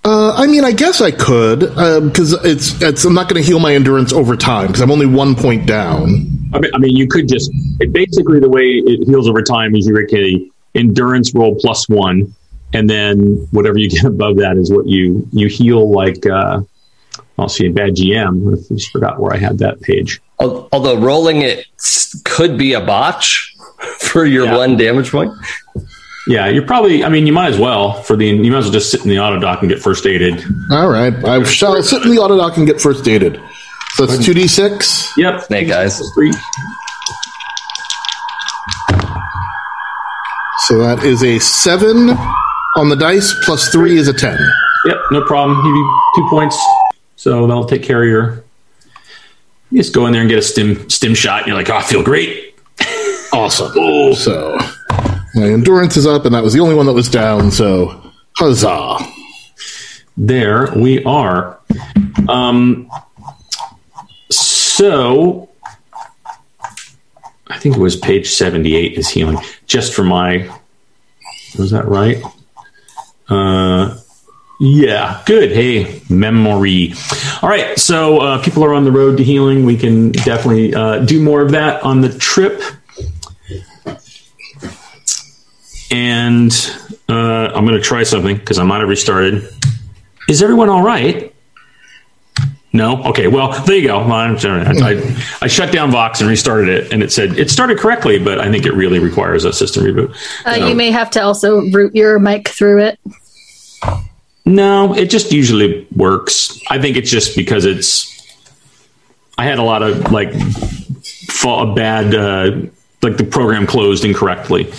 [0.03, 3.03] Uh, I mean, I guess I could because it's it's.
[3.03, 6.27] I'm not going to heal my endurance over time because I'm only one point down.
[6.53, 9.75] I mean, I mean, you could just it, basically the way it heals over time
[9.75, 12.33] is you get a endurance roll plus one,
[12.73, 16.25] and then whatever you get above that is what you you heal like.
[16.25, 16.61] Uh,
[17.37, 18.53] I'll see a bad GM.
[18.53, 20.21] I just forgot where I had that page.
[20.39, 21.65] Although rolling it
[22.23, 23.55] could be a botch
[23.99, 24.55] for your Yeah.
[24.57, 25.33] one damage point.
[26.29, 27.03] Yeah, you're probably.
[27.03, 28.27] I mean, you might as well for the.
[28.27, 30.43] You might as well just sit in the auto doc and get first aided.
[30.69, 33.41] All right, I shall sit in the auto doc and get first aided.
[33.95, 35.11] So that's two d six.
[35.17, 35.41] Yep.
[35.41, 35.99] Snake eyes.
[36.13, 36.31] Three.
[40.67, 42.11] So that is a seven
[42.75, 44.37] on the dice plus three is a ten.
[44.85, 45.57] Yep, no problem.
[45.57, 46.55] Give you two points,
[47.15, 48.43] so that'll take care of your.
[49.71, 51.77] You just go in there and get a stim stim shot, and you're like, "Oh,
[51.77, 52.55] I feel great."
[53.31, 53.71] Awesome.
[54.15, 54.57] So
[55.35, 57.51] my endurance is up, and that was the only one that was down.
[57.51, 58.97] So huzzah!
[60.17, 61.59] There we are.
[62.27, 62.89] Um,
[64.29, 65.49] so
[67.47, 69.37] I think it was page 78 is healing.
[69.65, 70.49] Just for my,
[71.57, 72.23] was that right?
[73.27, 73.97] Uh,
[74.59, 75.51] yeah, good.
[75.51, 76.93] Hey, memory.
[77.41, 79.65] All right, so uh, people are on the road to healing.
[79.65, 82.61] We can definitely uh, do more of that on the trip.
[85.91, 86.51] And
[87.07, 87.13] uh,
[87.53, 89.49] I'm going to try something because I might have restarted.
[90.27, 91.33] Is everyone all right?
[92.71, 93.03] No.
[93.05, 93.27] Okay.
[93.27, 93.97] Well, there you go.
[93.99, 98.19] I, I, I shut down Vox and restarted it, and it said it started correctly,
[98.19, 100.11] but I think it really requires a system reboot.
[100.45, 102.99] Uh, So- You may have to also route your mic through it.
[104.45, 106.59] No, it just usually works.
[106.69, 108.15] I think it's just because it's.
[109.37, 112.61] I had a lot of like fa- bad, uh,
[113.01, 114.71] like the program closed incorrectly.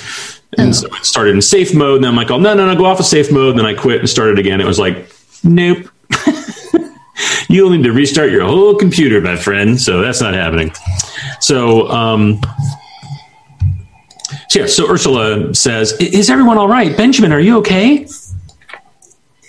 [0.59, 1.97] And so it started in safe mode.
[1.97, 3.51] And then I'm like, oh, no, no, no, go off of safe mode.
[3.51, 4.61] And then I quit and started again.
[4.61, 5.11] It was like,
[5.45, 5.89] nope.
[7.49, 9.81] You'll need to restart your whole computer, my friend.
[9.81, 10.73] So that's not happening.
[11.41, 12.41] So, um,
[14.49, 16.97] so yeah, so Ursula says, Is everyone all right?
[16.97, 18.07] Benjamin, are you okay?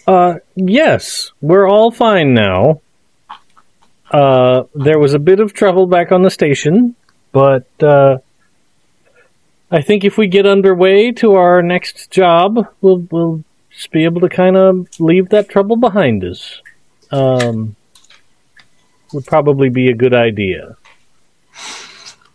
[0.05, 2.81] Uh, yes, we're all fine now.
[4.11, 6.95] Uh, there was a bit of trouble back on the station,
[7.31, 8.17] but uh,
[9.71, 14.19] I think if we get underway to our next job, we'll we'll just be able
[14.21, 16.61] to kind of leave that trouble behind us.
[17.09, 17.77] Um,
[19.13, 20.75] would probably be a good idea.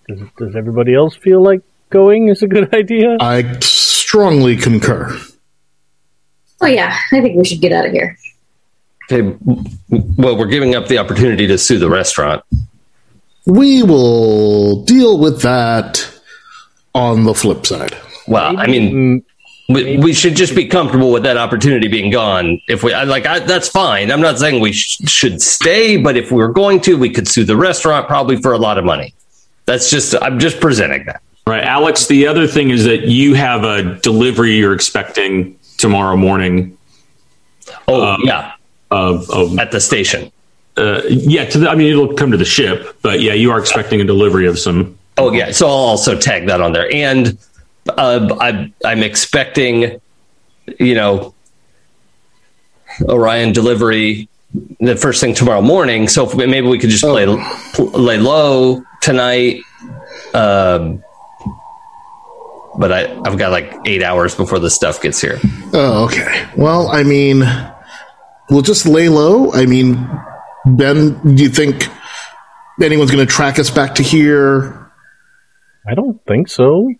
[0.08, 3.18] Does, does everybody else feel like going is a good idea?
[3.20, 5.18] I strongly concur.
[6.62, 8.16] Oh yeah, I think we should get out of here.
[9.10, 9.36] Okay,
[9.88, 12.42] well, we're giving up the opportunity to sue the restaurant.
[13.44, 16.15] We will deal with that
[16.96, 17.96] on the flip side.
[18.26, 19.24] Well, I mean,
[19.68, 22.60] we, we should just be comfortable with that opportunity being gone.
[22.68, 24.10] If we I, like, I, that's fine.
[24.10, 27.28] I'm not saying we sh- should stay, but if we were going to, we could
[27.28, 29.14] sue the restaurant probably for a lot of money.
[29.66, 31.20] That's just I'm just presenting that.
[31.46, 32.06] Right, Alex.
[32.06, 36.76] The other thing is that you have a delivery you're expecting tomorrow morning
[37.88, 38.52] Oh Um, yeah,
[38.90, 40.32] of, of at the station.
[40.76, 41.44] uh, yeah.
[41.44, 44.04] To the, I mean, it'll come to the ship, but yeah, you are expecting a
[44.04, 44.95] delivery of some.
[45.18, 47.38] Oh yeah, so I'll also tag that on there, and
[47.88, 50.00] uh, I'm I'm expecting,
[50.78, 51.34] you know,
[53.08, 54.28] Orion delivery
[54.80, 56.08] the first thing tomorrow morning.
[56.08, 57.26] So we, maybe we could just play
[57.74, 59.60] pl- lay low tonight.
[60.34, 61.02] Um,
[62.78, 65.38] but I I've got like eight hours before the stuff gets here.
[65.72, 66.46] Oh, okay.
[66.56, 67.42] Well, I mean,
[68.50, 69.52] we'll just lay low.
[69.52, 70.08] I mean,
[70.66, 71.88] Ben, do you think
[72.82, 74.85] anyone's going to track us back to here?
[75.88, 76.90] I don't think so.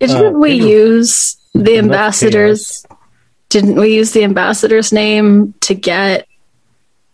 [0.00, 2.84] Didn't we use the ambassador's?
[3.48, 6.26] Didn't we use the ambassador's name to get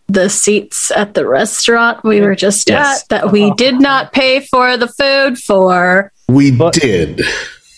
[0.07, 3.03] the seats at the restaurant we were just Yes.
[3.03, 6.11] at that we did not pay for the food for?
[6.27, 7.21] We But- did.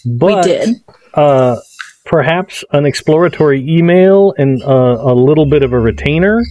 [0.05, 0.75] But, we did.
[1.13, 1.57] uh,
[2.05, 6.41] perhaps an exploratory email and uh, a little bit of a retainer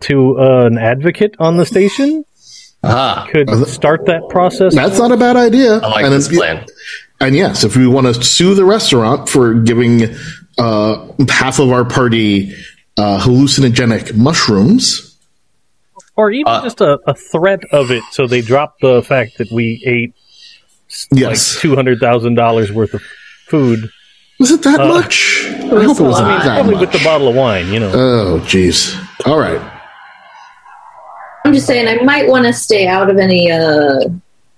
[0.00, 2.24] to uh, an advocate on the station
[2.84, 4.74] Ah, could start that process.
[4.74, 5.78] That's not a bad idea.
[5.78, 6.64] I like and this if- plan.
[7.20, 10.12] And yes, if we want to sue the restaurant for giving
[10.58, 12.52] uh, half of our party
[12.96, 15.16] uh, hallucinogenic mushrooms,
[16.16, 19.52] or even Uh, just a, a threat of it, so they drop the fact that
[19.52, 20.14] we ate
[21.12, 21.54] yes.
[21.54, 23.02] like two hundred thousand dollars worth of
[23.46, 23.88] food.
[24.40, 25.44] was it that Uh, much?
[25.46, 26.42] I hope it wasn't lot.
[26.42, 26.80] that Probably much.
[26.80, 27.92] with the bottle of wine, you know.
[27.94, 28.98] Oh, jeez.
[29.26, 29.60] All right.
[31.44, 34.00] I'm just saying I might want to stay out of any uh,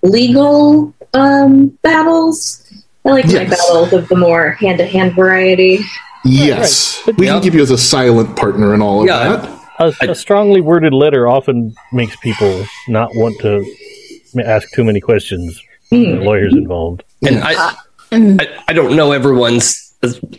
[0.02, 2.60] legal um, battles.
[3.04, 3.50] I like my Yes.
[3.50, 5.80] battles of the more hand to hand variety.
[6.24, 7.16] Yes, Right.
[7.18, 7.32] we Yeah.
[7.34, 9.36] can give you as a silent partner and all of Yeah.
[9.78, 9.94] that.
[10.00, 13.64] A, a strongly worded letter often makes people not want to
[14.44, 15.60] ask too many questions.
[15.90, 16.20] Hmm.
[16.22, 17.02] Lawyers involved.
[17.26, 17.74] And I,
[18.12, 19.92] I, I don't know everyone's,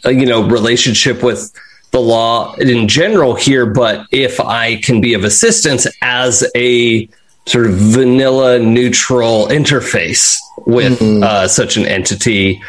[0.06, 1.52] uh, you know, relationship with
[1.96, 7.08] the law in general here, but if I can be of assistance as a
[7.46, 12.62] sort of vanilla neutral interface with uh, such an entity,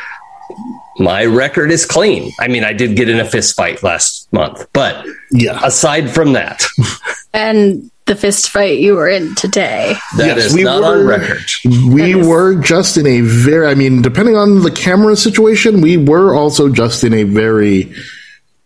[1.01, 2.31] my record is clean.
[2.39, 6.35] I mean, I did get in a fist fight last month, but Yeah, aside from
[6.35, 6.63] that,
[7.35, 9.97] And the fist fight you were in today.
[10.19, 11.43] that is Yes, we not on record.
[11.65, 13.67] we were just in a very.
[13.67, 17.93] I mean, depending on the camera situation, we were also just in a very.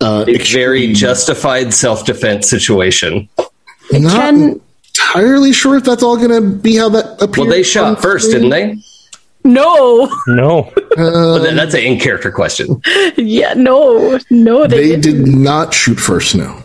[0.01, 3.29] Uh, A very justified self defense situation.
[3.93, 4.61] I'm not Can
[5.15, 7.37] entirely sure if that's all going to be how that appears.
[7.39, 8.77] Well, they shot first, didn't they?
[9.45, 12.81] no, No, But that's an in character question.
[13.17, 15.25] yeah, no, no, they, They didn't.
[15.25, 16.35] did not shoot first.
[16.35, 16.63] No,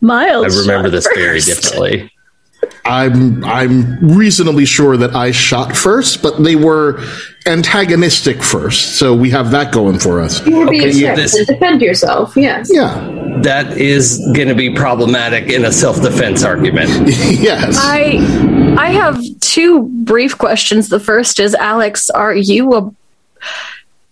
[0.00, 0.56] Miles.
[0.56, 2.10] I remember shot this very differently.
[2.84, 7.04] I'm I'm reasonably sure that I shot first, but they were
[7.46, 10.44] antagonistic first, so we have that going for us.
[10.46, 12.36] You were being Okay, yeah, this- to defend yourself.
[12.36, 12.70] Yes.
[12.72, 13.14] Yeah.
[13.42, 16.88] That is going to be problematic in a self defense argument.
[17.08, 17.76] yes.
[17.78, 18.18] I
[18.78, 20.88] I have two brief questions.
[20.88, 22.90] The first is Alex, are you a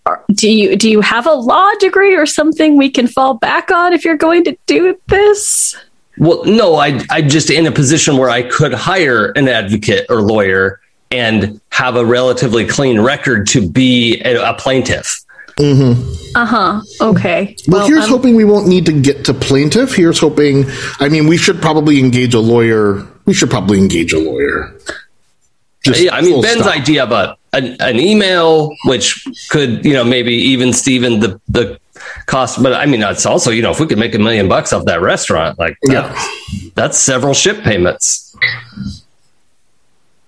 [0.05, 3.71] are, do you do you have a law degree or something we can fall back
[3.71, 5.75] on if you're going to do this?
[6.17, 10.21] Well, no, I, I'm just in a position where I could hire an advocate or
[10.21, 10.79] lawyer
[11.11, 15.23] and have a relatively clean record to be a, a plaintiff.
[16.35, 16.81] Uh-huh.
[17.01, 17.55] Okay.
[17.67, 19.95] well, here's I'm- hoping we won't need to get to plaintiff.
[19.95, 20.65] Here's hoping.
[20.99, 23.05] I mean, we should probably engage a lawyer.
[23.25, 24.75] We should probably engage a lawyer.
[25.83, 26.75] Just yeah, I mean, Ben's stop.
[26.75, 31.79] idea of an, an email, which could, you know, maybe even Stephen the, the
[32.27, 32.61] cost.
[32.61, 34.85] But I mean, it's also, you know, if we could make a million bucks off
[34.85, 36.13] that restaurant, like, Yeah.
[36.75, 38.35] that's several ship payments.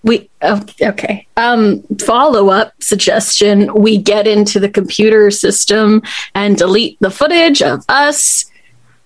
[0.02, 1.28] we oh, okay.
[1.38, 6.02] Um follow-up suggestion, we get into the computer system
[6.34, 8.45] and delete the footage of us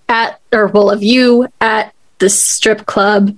[0.08, 3.36] at or well of you at the strip club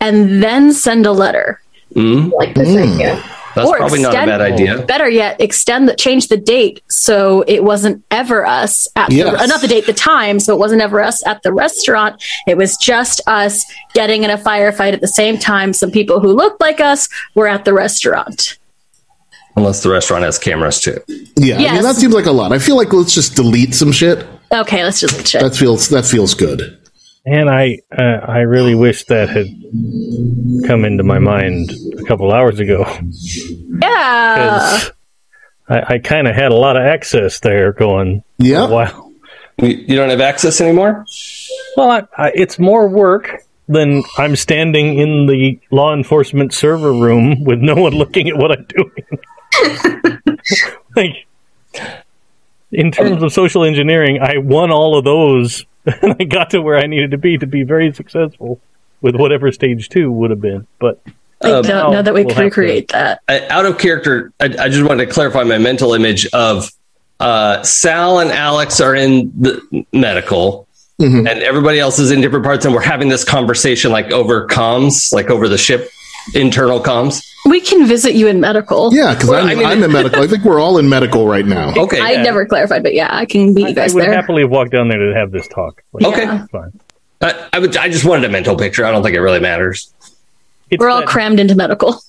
[0.00, 1.62] and then send a letter.
[1.94, 3.22] Mm, like this idea.
[3.56, 4.78] That's Or probably not a extend- bad idea.
[4.86, 9.32] Better yet, extend the change the date so it wasn't ever us at Yes.
[9.32, 12.22] the, uh, not the date, the time, so it wasn't ever us at the restaurant.
[12.46, 15.72] It was just us getting in a firefight at the same time.
[15.72, 18.58] Some people who looked like us were at the restaurant.
[19.56, 21.00] Unless the restaurant has cameras too.
[21.36, 22.52] Yeah, I mean that seems like a lot.
[22.52, 24.26] I feel like let's just delete some shit.
[24.52, 25.40] Okay, let's just check.
[25.40, 26.76] That feels that feels good.
[27.26, 29.46] And I uh, I really wish that had
[30.66, 32.84] come into my mind a couple hours ago.
[33.82, 34.36] yeah.
[34.78, 34.92] 'Cause
[35.68, 38.68] I, I kind of had a lot of access there going Yeah.
[38.68, 39.10] Wow.
[39.58, 41.04] You, you don't have access anymore?
[41.76, 47.42] Well, I, I, it's more work than I'm standing in the law enforcement server room
[47.42, 50.28] with no one looking at what I'm doing.
[50.96, 51.26] like,
[52.70, 55.64] in terms of social engineering, I won all of those,
[56.02, 58.60] and I got to where I needed to be to be very successful
[59.00, 60.66] with whatever stage two would have been.
[60.80, 61.00] But
[61.42, 63.20] I Um, don't know that we we'll can have to- recreate that.
[63.28, 66.70] I, out of character, I, I just wanted to clarify my mental image of
[67.20, 70.66] uh, Sal and Alex are in the medical,
[71.00, 71.30] Mhm.
[71.30, 75.12] and everybody else is in different parts, and we're having this conversation like over comms,
[75.12, 75.90] like over the ship
[76.34, 77.24] internal comms.
[77.44, 78.92] We can visit you in medical.
[78.92, 80.22] Yeah, because Well, I'm, I mean- I'm in medical.
[80.22, 81.72] I think we're all in medical right now.
[81.76, 82.22] Okay, I yeah.
[82.22, 84.12] never clarified, but yeah, I can meet I, you I guys would there.
[84.12, 85.82] happily have walked down there to have this talk.
[85.92, 86.24] Like, Okay.
[86.24, 86.46] Yeah.
[86.46, 86.80] fine.
[87.20, 88.84] I, I, would, I just wanted a mental picture.
[88.84, 89.92] I don't think it really matters.
[90.70, 92.00] It's We're all that- crammed into medical.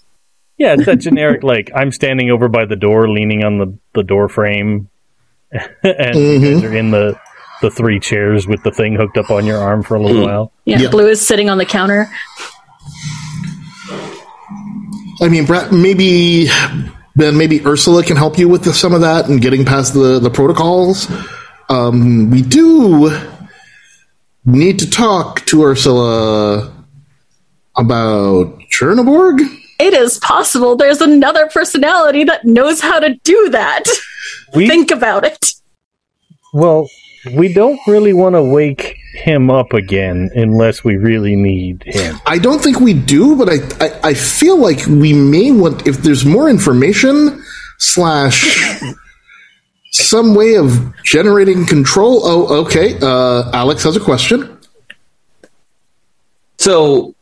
[0.57, 4.03] Yeah, it's that generic like I'm standing over by the door, leaning on the, the
[4.03, 4.89] door frame,
[5.51, 6.65] and you guys mm-hmm.
[6.65, 7.19] are in the
[7.61, 10.25] the three chairs with the thing hooked up on your arm for a little mm.
[10.25, 10.51] while.
[10.65, 10.89] Yeah, Yeah.
[10.89, 12.07] Blue is sitting on the counter.
[15.21, 16.47] I mean, Brett, maybe
[17.15, 20.19] Ben, maybe Ursula can help you with the, some of that and getting past the
[20.19, 21.11] the protocols.
[21.69, 23.11] Um, we do
[24.45, 26.71] need to talk to Ursula
[27.75, 29.41] about Chernobog.
[29.79, 33.83] It is possible there's another personality that knows how to do that.
[34.55, 35.53] We Think about it.
[36.53, 36.87] well,
[37.35, 42.17] we don't really want to wake him up again unless we really need him.
[42.25, 45.97] I don't think we do, but I, I, I feel like we may want if
[45.97, 47.43] there's more information
[47.79, 48.59] slash
[49.91, 52.21] some way of generating control.
[52.23, 52.97] Oh, okay.
[53.01, 54.57] Uh, Alex has a question.
[56.59, 57.13] So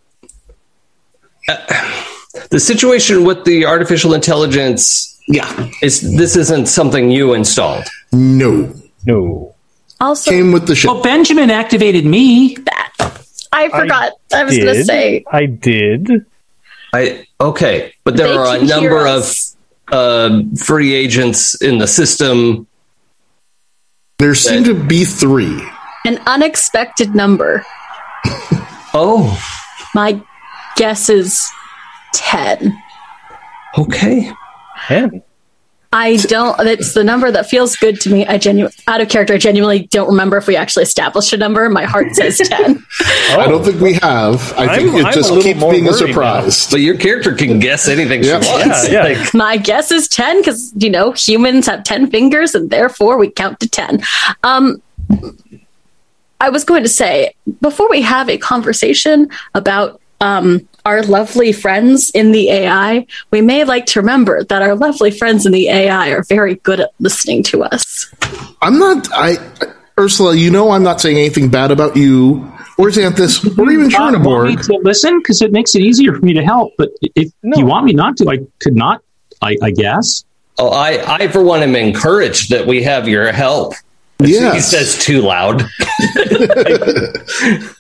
[2.49, 5.69] the situation with the artificial intelligence Yeah.
[5.81, 7.85] is this isn't something you installed.
[8.11, 8.73] No.
[9.05, 9.54] No.
[10.05, 10.91] Also, Came with the ship.
[10.91, 12.55] Well, Benjamin activated me.
[12.65, 12.93] that
[13.51, 14.13] I forgot.
[14.31, 16.27] I, was going to say I did.
[16.93, 19.33] I okay, but there They are a number of
[19.91, 22.67] uh, free agents in the system.
[24.19, 25.59] There seem to be three.
[26.05, 27.65] an unexpected number.
[28.97, 29.37] Oh,
[29.93, 30.21] My
[30.77, 31.49] guess is
[32.13, 32.81] ten.
[33.77, 34.31] okay.
[34.87, 35.21] Ten.
[35.97, 36.59] I don't.
[36.67, 38.27] It's the number that feels good to me.
[38.27, 39.33] I genu out of character.
[39.33, 41.69] I genuinely don't remember if we actually established a number.
[41.69, 42.83] My heart says ten.
[43.29, 44.53] I don't think we have.
[44.57, 46.69] I think I'm- it I'm just keeps being a worried surprise.
[46.69, 48.41] But your character can guess anything Yeah.
[48.41, 48.89] she wants.
[48.89, 49.19] Yeah, yeah.
[49.21, 53.29] Like, My guess is ten because you know humans have ten fingers and therefore we
[53.31, 54.03] count to ten.
[54.43, 54.81] Um,
[56.41, 62.11] I was going to say before we have a conversation about um, our lovely friends
[62.11, 66.09] in the AI, we may like to remember that our lovely friends in the AI
[66.09, 68.11] are very good at listening to us.
[68.61, 69.07] I'm not.
[69.13, 69.37] I
[69.99, 73.99] Ursula, you know, I'm not saying anything bad about you or Xanthus or even Uh,
[73.99, 74.65] want me Chernobog.
[74.67, 76.73] to listen because it makes it easier for me to help.
[76.77, 77.57] But if No.
[77.57, 79.01] you want me not to, I could not.
[79.41, 80.23] I, I guess.
[80.59, 83.73] oh, I, I for one am encouraged that we have your help.
[84.19, 85.61] He says too loud.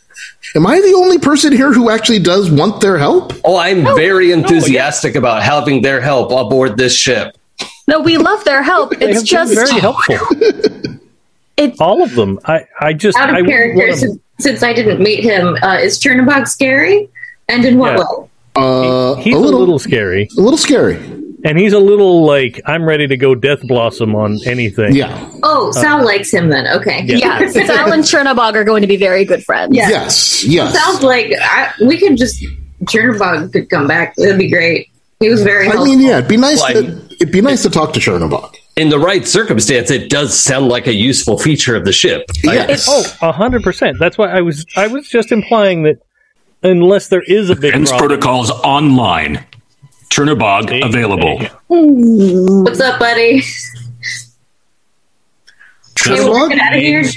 [0.53, 3.33] Am I the only person here who actually does want their help?
[3.43, 7.35] Oh, I'm very enthusiastic about having their help aboard this ship.
[7.87, 8.93] No, we love their help.
[9.01, 10.17] It's just been very helpful.
[11.57, 11.75] it.
[11.79, 12.39] All of them.
[12.45, 15.77] I, I just Out of wouldn't character, wanna- since, since I didn't meet him, uh,
[15.81, 17.09] is Chernobog scary?
[17.47, 18.05] And in what Yeah.
[18.19, 18.29] way?
[18.55, 20.95] Uh, he's a little, a little scary, a little scary.
[21.45, 24.95] And he's a little like I'm ready to go Death Blossom on anything.
[24.95, 25.31] Yeah.
[25.43, 26.67] Oh, Sal uh, likes him then.
[26.67, 27.03] Okay.
[27.05, 29.75] Yeah, Sal and Chernobog are going to be very good friends.
[29.75, 29.89] Yeah.
[29.89, 30.43] Yes.
[30.43, 30.73] Yes.
[30.73, 32.43] Sounds like I, we could just
[32.83, 34.15] Chernobog could come back.
[34.15, 34.89] That'd be great.
[35.19, 35.85] He was very I helpful.
[35.85, 36.59] mean, yeah, it'd be nice.
[36.59, 36.73] Why?
[36.73, 38.55] To, it'd be nice to talk to Chernobog.
[38.75, 42.25] In the right circumstance, it does sound like a useful feature of the ship.
[42.43, 42.87] Yes.
[42.89, 43.97] Oh, a hundred percent.
[43.99, 46.01] That's why I was I was just implying that
[46.63, 49.45] unless there is a big Defense problem, protocols online.
[50.15, 51.39] Chernobog Hey, available.
[51.39, 51.49] hey.
[51.67, 53.39] What's up, buddy?
[53.39, 53.43] Hey,
[56.07, 56.49] we're Chernobog?
[56.51, 57.03] get out of here.
[57.03, 57.09] Do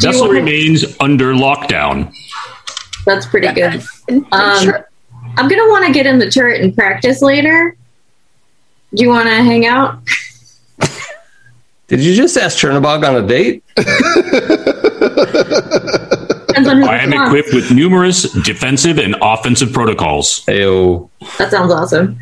[0.00, 2.10] Vessel wanna- remains under lockdown.
[3.04, 3.82] That's pretty good.
[4.32, 4.88] Um, sure.
[5.36, 7.76] I'm gonna want to get in the turret and practice later.
[8.94, 9.98] Do you want to hang out?
[11.88, 13.62] Did you just ask Chernobog on a date?
[16.46, 20.42] Depends on who I am equipped with numerous defensive and offensive protocols.
[20.46, 21.10] Ayo.
[21.38, 22.18] That sounds awesome.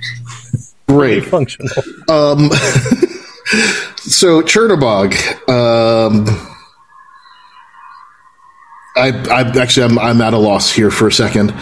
[0.89, 1.24] Great.
[1.26, 1.68] functional.
[2.09, 2.51] Um,
[3.97, 5.14] so Chernobog,
[5.49, 6.26] um,
[8.97, 11.55] I, I actually, I'm, I'm at a loss here for a second.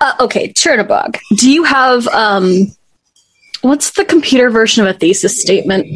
[0.00, 1.18] Uh, okay, Chernobog.
[1.36, 2.74] Do you have um,
[3.62, 5.86] what's the computer version of a thesis statement?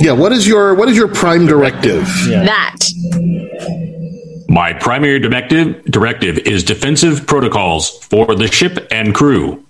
[0.00, 2.06] Yeah, what is your what is your prime directive?
[2.28, 2.76] That.
[4.48, 9.63] My primary directive directive is defensive protocols for the ship and crew.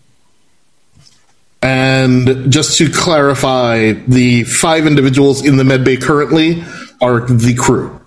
[1.64, 6.62] And just to clarify, the five individuals in the medbay currently
[7.00, 7.98] are the crew.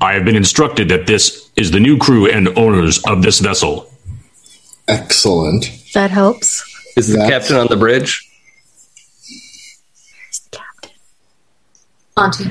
[0.00, 3.88] I have been instructed that this is the new crew and owners of this vessel.
[4.88, 5.70] Excellent.
[5.94, 6.64] That helps.
[6.96, 8.26] Is the That's- captain on the bridge?
[12.16, 12.50] Auntie.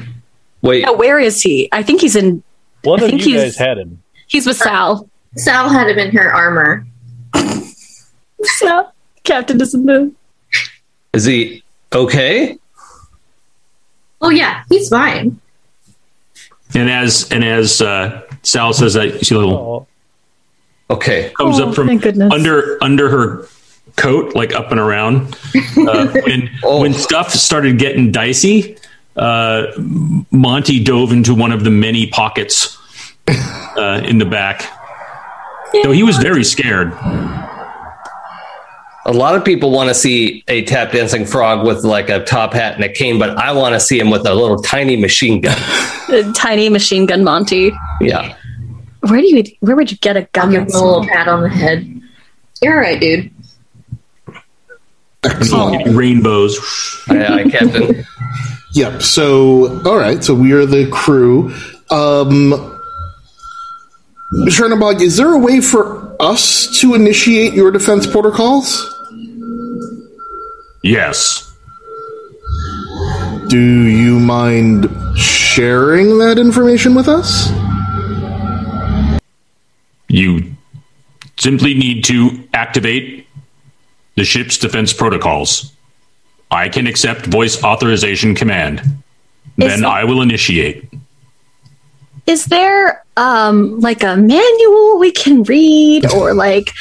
[0.62, 1.68] Wait, Now, where is he?
[1.74, 2.44] I think he's in.
[2.84, 4.02] One I of think you he's- guys had him.
[4.28, 5.10] He's with Sal.
[5.36, 6.86] Sal had him in her armor.
[8.44, 8.94] Sal.
[9.24, 10.14] Captain doesn't move.
[11.14, 11.64] is he
[11.94, 12.58] okay?
[14.22, 15.40] Oh yeah, he's fine.
[16.76, 19.88] And as and as uh, Sal says that she little Oh,
[20.96, 21.32] Okay.
[21.38, 21.90] comes Oh, up from
[22.32, 23.48] under under her
[23.96, 25.36] coat, like up and around.
[25.78, 26.82] Uh, when Oh.
[26.82, 28.78] when stuff started getting dicey,
[29.16, 29.68] uh,
[30.32, 32.78] Monty dove into one of the many pockets
[33.28, 34.64] uh, in the back.
[35.84, 36.92] So he was very scared.
[39.10, 42.54] A lot of people want to see a tap dancing frog with like a top
[42.54, 45.42] hat and a cane, but I want to see him with a little tiny machine
[45.42, 45.58] gun.
[46.10, 47.72] The tiny machine gun Monty.
[48.02, 48.36] Yeah.
[49.02, 49.44] Where do you?
[49.62, 50.52] Where would you get a I'll gun?
[50.52, 51.08] give him a little small?
[51.08, 52.02] pat on the head.
[52.62, 53.32] You're all right, dude.
[55.24, 55.88] Excellent.
[55.96, 56.58] Rainbows.
[57.10, 58.06] Aye, aye, Captain.
[58.76, 59.02] Yep.
[59.02, 60.24] So, all right.
[60.24, 61.48] So we are the crew.
[61.90, 62.54] Um,
[64.46, 68.96] Chernobog, is there a way for us to initiate your defense protocols?
[70.84, 71.46] Yes.
[73.50, 77.52] Do you mind sharing that information with us?
[80.08, 80.56] You
[81.38, 83.28] simply need to activate
[84.16, 85.72] the ship's defense protocols.
[86.52, 88.82] I can accept voice authorization command.
[89.58, 90.86] Then that- I will initiate.
[92.26, 96.72] Is there um, like a manual we can read or like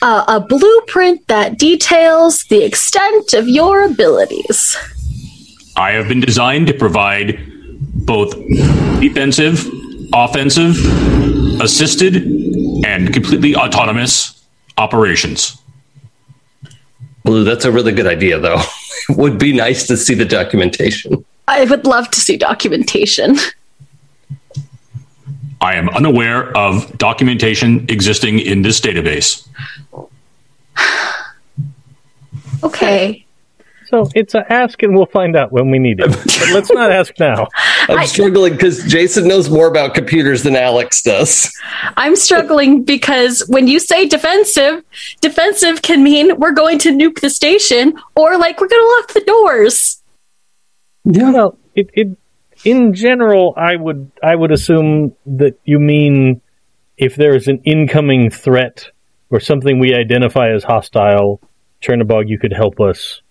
[0.00, 4.76] uh, a blueprint that details the extent of your abilities?
[5.76, 7.38] I have been designed to provide
[8.06, 8.32] both
[9.00, 9.66] defensive,
[10.14, 10.76] offensive,
[11.60, 12.16] assisted,
[12.84, 14.46] and completely autonomous
[14.78, 15.60] operations.
[17.24, 18.62] Blue, that's a really good idea, though.
[19.08, 21.24] it Would be nice to see the documentation.
[21.48, 23.36] I would love to see documentation.
[25.60, 29.46] I am unaware of documentation existing in this database.
[32.62, 33.24] Okay.
[33.86, 36.10] So it's a ask and we'll find out when we need it.
[36.38, 37.48] But let's not ask now.
[37.88, 41.50] I'm struggling because Jason knows more about computers than Alex does.
[41.96, 44.84] I'm struggling because when you say defensive,
[45.20, 49.12] defensive can mean we're going to nuke the station or like we're going to lock
[49.14, 50.02] the doors.
[51.04, 51.30] Yeah.
[51.30, 52.18] Well, it, it
[52.64, 56.40] in general, I would I would assume that you mean
[56.96, 58.90] if there is an incoming threat
[59.30, 61.40] or something we identify as hostile,
[61.82, 63.22] Chernobog, you could help us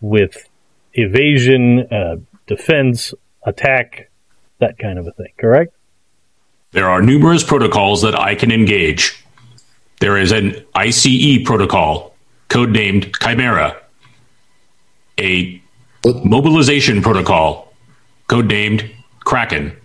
[0.00, 0.48] with
[0.94, 2.16] evasion, uh,
[2.46, 3.12] defense,
[3.44, 4.10] attack,
[4.58, 5.32] that kind of a thing.
[5.38, 5.74] Correct?
[6.72, 9.24] There are numerous protocols that I can engage.
[10.00, 12.14] There is an ICE protocol,
[12.48, 13.76] codenamed Chimera,
[15.18, 15.60] a
[16.24, 17.69] mobilization protocol,
[18.30, 18.88] codenamed
[19.24, 19.76] Kraken.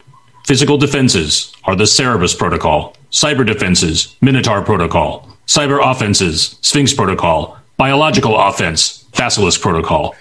[0.45, 8.37] Physical defenses are the Cerberus protocol, cyber defenses, Minotaur protocol, cyber offenses, Sphinx protocol, biological
[8.39, 10.15] offense, Basilisk protocol.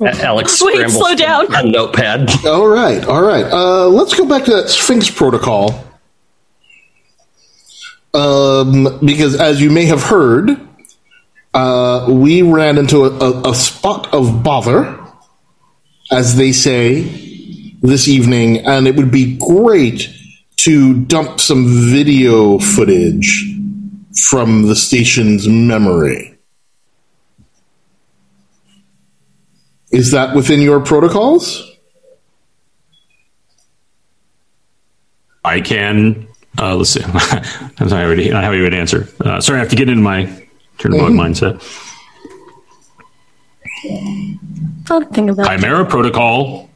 [0.00, 1.46] Alex Wait, slow down.
[1.54, 2.28] a notepad.
[2.44, 3.44] All right, all right.
[3.44, 5.84] Uh, let's go back to that Sphinx protocol.
[8.14, 10.50] Um, because as you may have heard,
[11.54, 14.98] uh, we ran into a, a, a spot of bother,
[16.12, 17.02] as they say,
[17.82, 20.08] this evening, and it would be great
[20.56, 23.44] to dump some video footage
[24.28, 26.38] from the station's memory.
[29.90, 31.68] Is that within your protocols?
[35.44, 36.28] I can.
[36.58, 37.02] Uh, let's see.
[37.04, 39.08] I'm sorry, I already I have you would answer.
[39.20, 40.24] Uh, sorry, I have to get into my
[40.78, 41.60] Chernobog mindset.
[44.84, 46.68] Thought a thing about Chimera protocol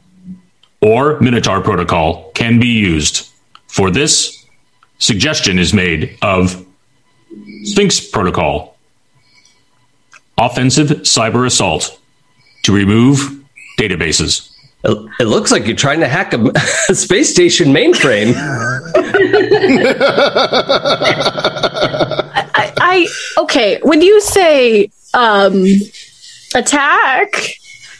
[0.81, 3.29] or Minotaur protocol can be used.
[3.67, 4.45] For this,
[4.99, 6.65] suggestion is made of
[7.63, 8.77] Sphinx protocol,
[10.37, 11.99] offensive cyber assault
[12.63, 13.43] to remove
[13.77, 14.51] databases.
[14.83, 16.39] It it looks like you're trying to hack a,
[16.89, 18.33] a space station mainframe.
[22.55, 23.07] I, I
[23.41, 23.79] okay.
[23.83, 25.65] When you say um,
[26.55, 27.57] attack,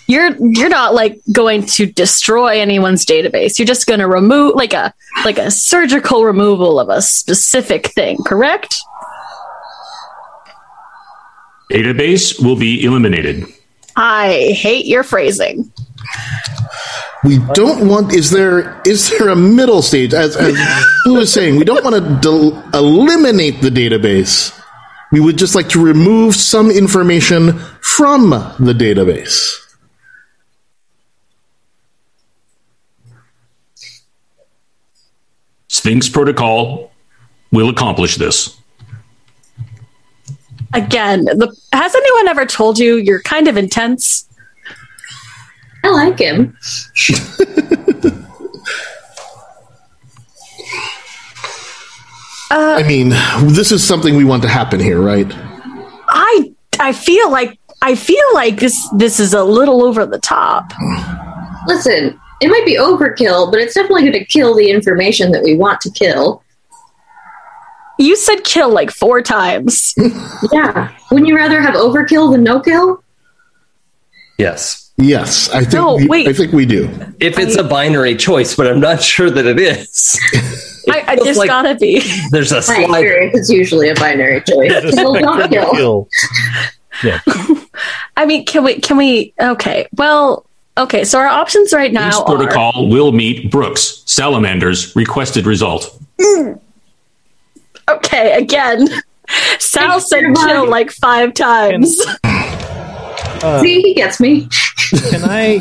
[0.08, 3.60] you're you're not like going to destroy anyone's database.
[3.60, 4.93] You're just going to remove like a
[5.26, 8.18] like a surgical removal of a specific thing.
[8.26, 8.76] Correct?
[11.72, 13.45] Database will be eliminated.
[13.97, 15.72] I hate your phrasing.
[17.26, 18.14] We don't want.
[18.14, 20.14] Is there is there a middle stage?
[20.14, 20.55] As as
[21.03, 24.58] Blue was saying, we don't want to del- eliminate the database.
[25.12, 29.66] We would just like to remove some information from the database.
[35.88, 36.91] Sphinx protocol
[37.53, 38.59] will accomplish this.
[40.73, 44.27] Again, the, has anyone ever told you you're kind of intense?
[45.85, 46.57] I like him.
[52.49, 53.09] Uh, I mean,
[53.53, 55.27] this is something we want to happen here, right?
[56.07, 60.71] I I feel like I feel like this this is a little over the top.
[61.67, 65.55] Listen, it might be overkill, but it's definitely going to kill the information that we
[65.55, 66.43] want to kill.
[67.99, 69.95] You said kill like four times.
[70.53, 70.95] Yeah.
[71.11, 73.03] Wouldn't you rather have overkill than no kill?
[74.38, 74.91] Yes.
[74.99, 75.73] Yes, I think.
[75.73, 76.27] No, we, wait.
[76.27, 76.89] I think we do.
[77.19, 80.19] If it's a binary choice, but I'm not sure that it is.
[80.89, 82.01] I, I feels there's like- gotta be.
[82.31, 82.83] There's a My slide.
[82.83, 84.71] experience is usually a binary choice.
[84.71, 86.07] There's Kill, don't spectrum kill.
[87.03, 87.59] kill.
[88.17, 88.79] I mean, can we?
[88.79, 89.33] Can we?
[89.39, 89.88] Okay.
[89.93, 90.47] Well,
[90.78, 91.03] okay.
[91.03, 95.97] So our options right now are protocol will meet Brooks Salamander's requested result.
[97.89, 98.41] okay.
[98.41, 98.88] Again,
[99.59, 100.51] Sal Thanks, said everybody.
[100.51, 101.99] kill like five times.
[103.43, 104.47] Uh, see, he gets me.
[105.11, 105.59] Can I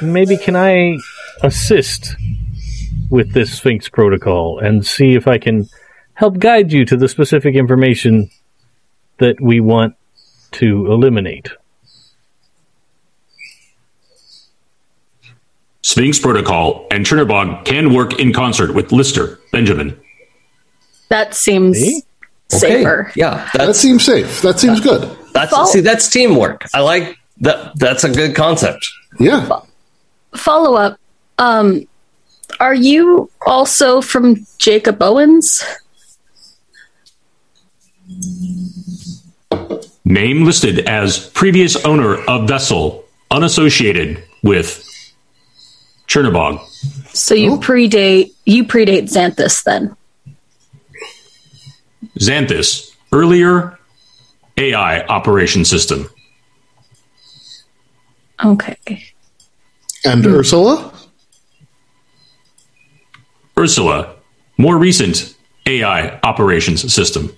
[0.00, 0.98] maybe can I
[1.42, 2.14] assist
[3.10, 5.68] with this Sphinx protocol and see if I can
[6.14, 8.30] help guide you to the specific information
[9.18, 9.96] that we want
[10.52, 11.50] to eliminate.
[15.82, 19.98] Sphinx Protocol and Chernobog can work in concert with Lister, Benjamin.
[21.08, 22.02] That seems See?
[22.48, 23.10] safer.
[23.16, 24.42] Yeah, That seems safe.
[24.42, 25.08] That seems good.
[25.32, 26.66] that's Fol- see that's teamwork.
[26.74, 27.72] I like that.
[27.78, 28.88] That's a good concept.
[29.18, 29.48] Yeah.
[30.34, 30.98] Follow up.
[31.38, 31.86] Um,
[32.60, 35.64] are you also from Jacob Owens?
[40.04, 44.84] Name listed as previous owner of vessel, unassociated with
[46.10, 46.58] Chernobog.
[47.14, 47.58] So you Oh.
[47.58, 49.96] predate you predate Xanthus then.
[52.18, 53.78] Xanthus, earlier
[54.56, 56.10] AI operation system.
[58.44, 58.76] Okay.
[60.04, 60.34] And hmm.
[60.34, 60.92] Ursula?
[63.56, 64.14] Ursula,
[64.58, 65.34] more recent
[65.66, 67.32] AI operations system.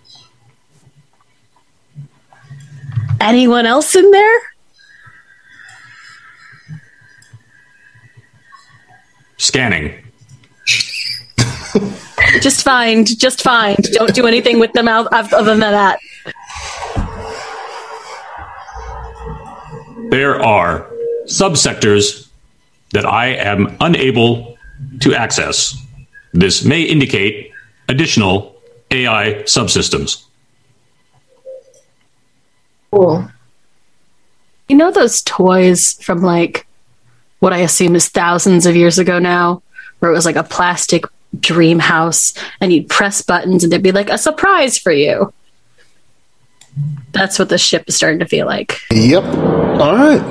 [3.21, 4.52] Anyone else in there?
[9.43, 9.93] Scanning.
[12.41, 13.77] Just find, just find.
[13.91, 15.99] Don't do anything with them out other than that.
[20.11, 20.89] There are
[21.25, 22.29] subsectors
[22.93, 24.57] that I am unable
[25.01, 25.77] to access.
[26.33, 27.51] This may indicate
[27.89, 28.55] additional
[28.93, 30.23] AI subsystems.
[32.93, 33.29] Cool.
[34.69, 36.65] You know those toys from like
[37.43, 39.65] what I assume is thousands of years ago now,
[39.99, 41.03] where it was like a plastic
[41.41, 45.33] dream house and you'd press buttons and there'd be like a surprise for you.
[47.11, 48.79] That's what the ship is starting to feel like.
[48.93, 49.25] Yep.
[49.25, 50.23] All right.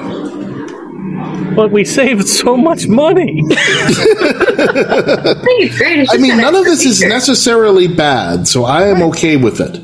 [1.53, 3.43] But we saved so much money.
[3.51, 3.55] I
[5.43, 5.99] think it's great.
[5.99, 9.59] It's I just mean, none of this is necessarily bad, so I am okay with
[9.59, 9.82] it.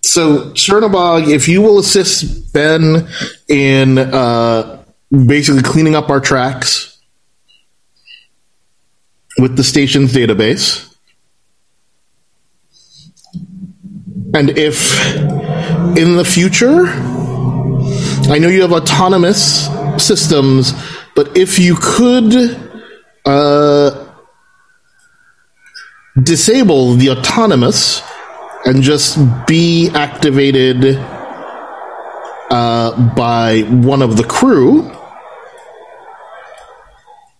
[0.00, 3.06] So, Chernobog, if you will assist Ben
[3.46, 4.81] in uh,
[5.12, 6.98] basically cleaning up our tracks
[9.38, 10.94] with the station's database,
[14.34, 15.16] and if
[15.96, 16.86] in the future,
[18.30, 20.72] I know you have autonomous systems,
[21.14, 22.58] but if you could
[23.26, 24.08] uh,
[26.22, 28.02] disable the autonomous
[28.64, 30.96] and just be activated
[32.50, 34.90] uh, by one of the crew,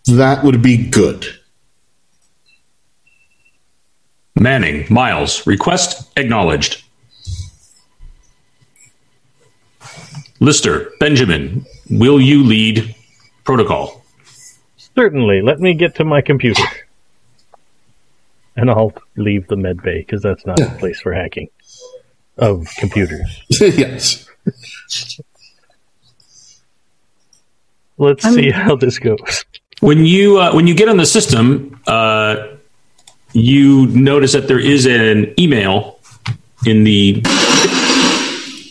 [0.07, 1.27] that would be good.
[4.35, 6.83] Manning, Miles, request acknowledged.
[10.41, 12.95] Lister, Benjamin, will you lead
[13.45, 14.05] protocol?
[14.97, 15.43] Certainly.
[15.43, 16.65] Let me get to my computer.
[18.57, 21.49] And I'll leave the med bay because that's not a place for hacking
[22.39, 23.43] of computers.
[23.51, 24.29] yes.
[27.97, 29.45] Let's see how this goes.
[29.83, 32.55] When you uh, when you get on the system, uh,
[33.33, 35.99] you notice that there is an email
[36.65, 37.21] in the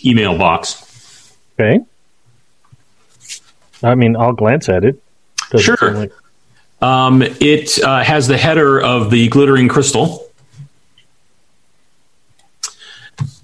[0.05, 1.35] email box.
[1.59, 1.81] Okay.
[3.83, 5.03] I mean, I'll glance at it.
[5.51, 5.91] Doesn't Sure.
[5.91, 6.13] like-
[6.81, 10.25] Um, it uh, has the header of the glittering crystal.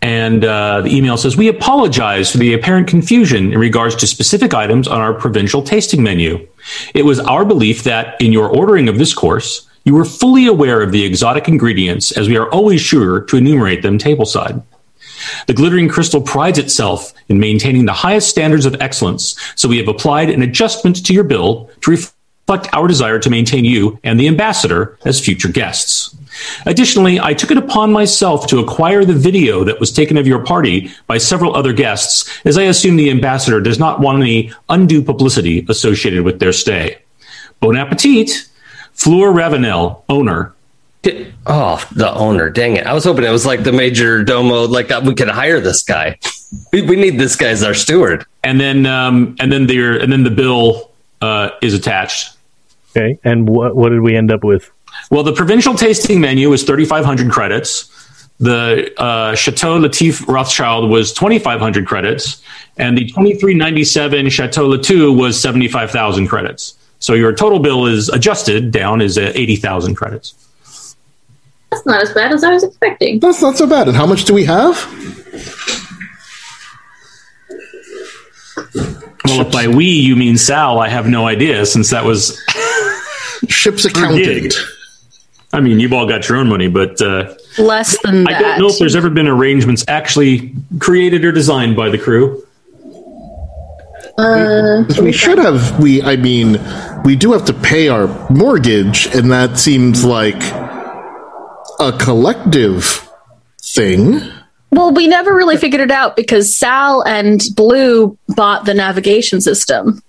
[0.07, 4.53] And uh, the email says, We apologize for the apparent confusion in regards to specific
[4.53, 6.47] items on our provincial tasting menu.
[6.93, 10.81] It was our belief that in your ordering of this course, you were fully aware
[10.81, 14.63] of the exotic ingredients, as we are always sure to enumerate them tableside.
[15.47, 19.89] The glittering crystal prides itself in maintaining the highest standards of excellence, so we have
[19.89, 22.16] applied an adjustment to your bill to reflect
[22.49, 26.15] our desire to maintain you and the ambassador as future guests.
[26.65, 30.43] Additionally, I took it upon myself to acquire the video that was taken of your
[30.45, 35.01] party by several other guests, as I assume the ambassador does not want any undue
[35.01, 36.99] publicity associated with their stay.
[37.59, 38.49] Bon appetit,
[38.93, 40.53] Fleur Ravenel, owner,
[41.45, 42.49] Oh, the owner!
[42.49, 42.85] Dang it!
[42.85, 44.67] I was hoping it was like the major domo.
[44.67, 46.19] Like we could hire this guy.
[46.73, 48.25] We, we need this guy as our steward.
[48.43, 50.91] and then um, and then there and then the bill
[51.21, 52.36] uh, is attached.
[52.97, 53.19] Okay.
[53.23, 54.71] And what what did we end up with?
[55.11, 57.93] Well, the provincial tasting menu was 3,500 credits.
[58.39, 62.41] The uh, Chateau Lafite Rothschild was 2,500 credits,
[62.77, 66.75] and the 2397 Chateau Latour was 75,000 credits.
[66.99, 70.95] So your total bill is adjusted down is uh, 80,000 credits.
[71.71, 73.19] That's not as bad as I was expecting.
[73.19, 73.87] That's not so bad.
[73.87, 74.75] And how much do we have?
[79.25, 82.41] Well, if by we you mean Sal, I have no idea since that was.
[83.47, 83.95] Ship's gig.
[83.95, 84.55] accountant.
[85.53, 88.41] I mean, you've all got your own money, but uh, less than I that.
[88.41, 92.43] don't know if there's ever been arrangements actually created or designed by the crew.
[94.17, 95.79] Uh, we should have.
[95.79, 96.59] We, I mean,
[97.05, 100.41] we do have to pay our mortgage, and that seems like
[101.79, 103.07] a collective
[103.61, 104.19] thing.
[104.71, 110.01] Well, we never really figured it out because Sal and Blue bought the navigation system.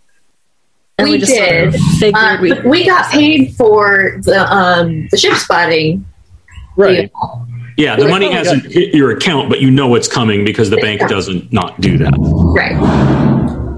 [0.99, 2.15] And We just sort of did.
[2.15, 6.05] uh, we we got paid for the um the ship spotting.
[6.77, 7.11] Right.
[7.13, 7.47] deal.
[7.77, 10.71] Yeah, the Like, money oh, hasn't hit your account, but you know it's coming because
[10.71, 12.13] the bank doesn't not do that.
[12.19, 12.77] Right.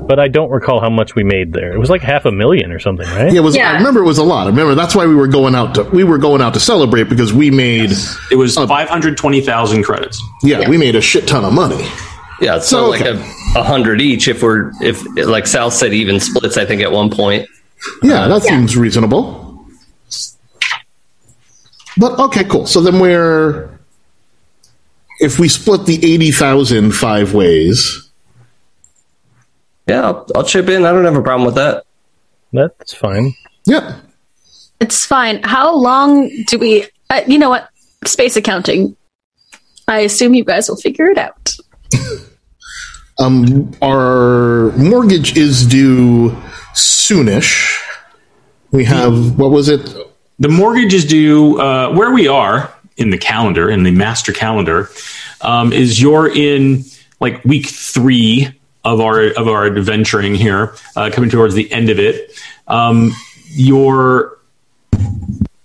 [0.08, 1.72] But I don't recall how much we made there.
[1.72, 3.30] It was like half a million or something, right?
[3.32, 3.54] Yeah, it was.
[3.54, 3.70] Yeah.
[3.70, 4.46] I remember it was a lot.
[4.46, 7.04] I remember that's why we were going out to we were going out to celebrate
[7.10, 7.90] because we made
[8.30, 10.20] It was 520,000 credits.
[10.42, 11.86] yeah, we made a shit ton of money.
[12.40, 13.14] Yeah, so, So, like a,
[13.56, 14.28] a hundred each.
[14.28, 16.56] If we're if like Sal said, even splits.
[16.56, 17.48] I think at one point.
[18.02, 18.50] Yeah, that yeah.
[18.50, 19.66] seems reasonable.
[21.96, 22.66] But okay, cool.
[22.66, 23.70] So then we're
[25.18, 28.08] if we split the eighty thousand five ways.
[29.86, 30.84] Yeah, I'll, I'll chip in.
[30.84, 31.84] I don't have a problem with that.
[32.52, 33.34] That's fine.
[33.66, 33.98] Yeah,
[34.80, 35.42] It's fine.
[35.42, 36.86] How long do we?
[37.10, 37.68] Uh, you know what?
[38.06, 38.96] Space accounting.
[39.88, 41.54] I assume you guys will figure it out.
[43.20, 46.30] um, our mortgage is due
[46.74, 47.78] soonish.
[48.72, 49.94] We have what was it?
[50.38, 54.90] The mortgage is due uh, where we are in the calendar, in the master calendar,
[55.42, 56.84] um, is you're in
[57.20, 58.48] like week three
[58.84, 62.32] of our of our adventuring here, uh, coming towards the end of it.
[62.68, 63.12] Um,
[63.48, 64.38] your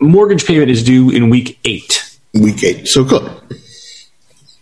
[0.01, 2.18] mortgage payment is due in week eight.
[2.34, 2.88] Week eight.
[2.88, 3.32] So good.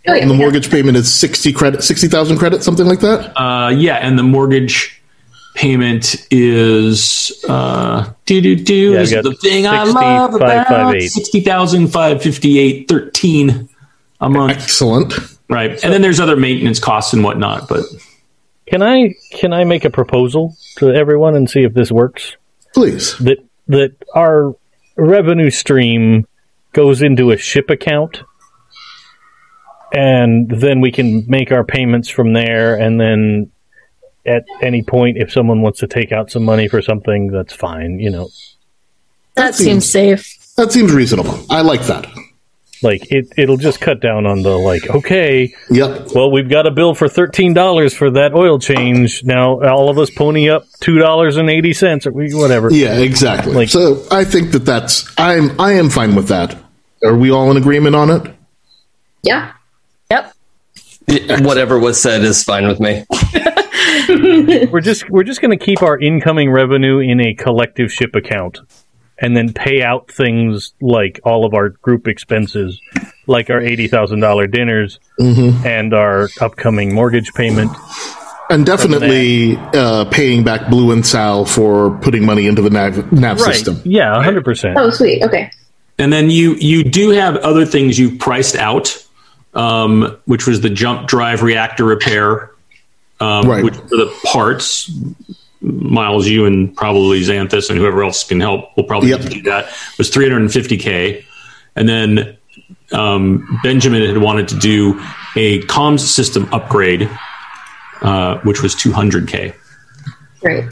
[0.06, 0.20] Oh, yeah.
[0.20, 3.32] And the mortgage payment is sixty credit, sixty thousand credits, something like that.
[3.40, 5.00] Uh, yeah, and the mortgage
[5.54, 10.66] payment is uh, do do do Yeah, is got the thing I love 60,558.
[11.00, 13.68] about sixty thousand five fifty eight thirteen
[14.20, 15.14] a month, Excellent.
[15.48, 15.70] right?
[15.82, 17.84] And then there's other maintenance costs and whatnot, but
[18.66, 22.36] Can I can I make a proposal to everyone and see if this works?
[22.74, 23.16] Please.
[23.18, 23.38] That
[23.68, 24.54] that our
[24.96, 26.26] revenue stream
[26.72, 28.22] goes into a ship account
[29.94, 33.50] and then we can make our payments from there and then
[34.26, 37.98] at any point if someone wants to take out some money for something that's fine,
[37.98, 38.28] you know.
[39.36, 40.38] That seems- seems safe.
[40.56, 41.38] That seems reasonable.
[41.50, 42.06] I like that.
[42.82, 46.08] Like it it'll just cut down on the like okay, Yep.
[46.14, 49.24] Well, we've got a bill for thirteen dollars for that oil change.
[49.24, 52.70] Now, all of us pony up two dollars and eighty cents, or whatever.
[52.70, 53.54] Yeah, exactly.
[53.54, 56.56] Like- so I think that that's I'm I am fine with that.
[57.02, 58.34] Are we all in agreement on it?
[59.22, 59.52] Yeah.
[60.10, 60.32] Yep.
[61.42, 63.04] Whatever was said is fine with me.
[64.70, 68.58] We're just we're just going to keep our incoming revenue in a collective ship account,
[69.18, 72.80] and then pay out things like all of our group expenses,
[73.26, 77.70] like our eighty thousand dollar dinners and our upcoming mortgage payment.
[78.50, 83.40] And definitely uh, paying back Blue and Sal for putting money into the nav, nav
[83.40, 83.80] system.
[83.84, 84.76] Yeah, hundred percent.
[84.78, 85.22] Oh, sweet.
[85.22, 85.50] Okay.
[85.98, 89.03] and then you you do have other things you've priced out,
[89.54, 92.50] um, which was the jump drive reactor repair,
[93.20, 93.64] um, Right.
[93.64, 94.90] which for the parts.
[95.62, 99.20] Miles, you and probably Xanthus and whoever else can help will probably Yep.
[99.22, 99.66] do that.
[99.96, 101.24] Was 350k,
[101.74, 102.36] and then
[102.92, 105.00] um, Benjamin had wanted to do
[105.36, 107.08] a comms system upgrade,
[108.02, 109.54] uh, which was 200k.
[110.40, 110.64] Great.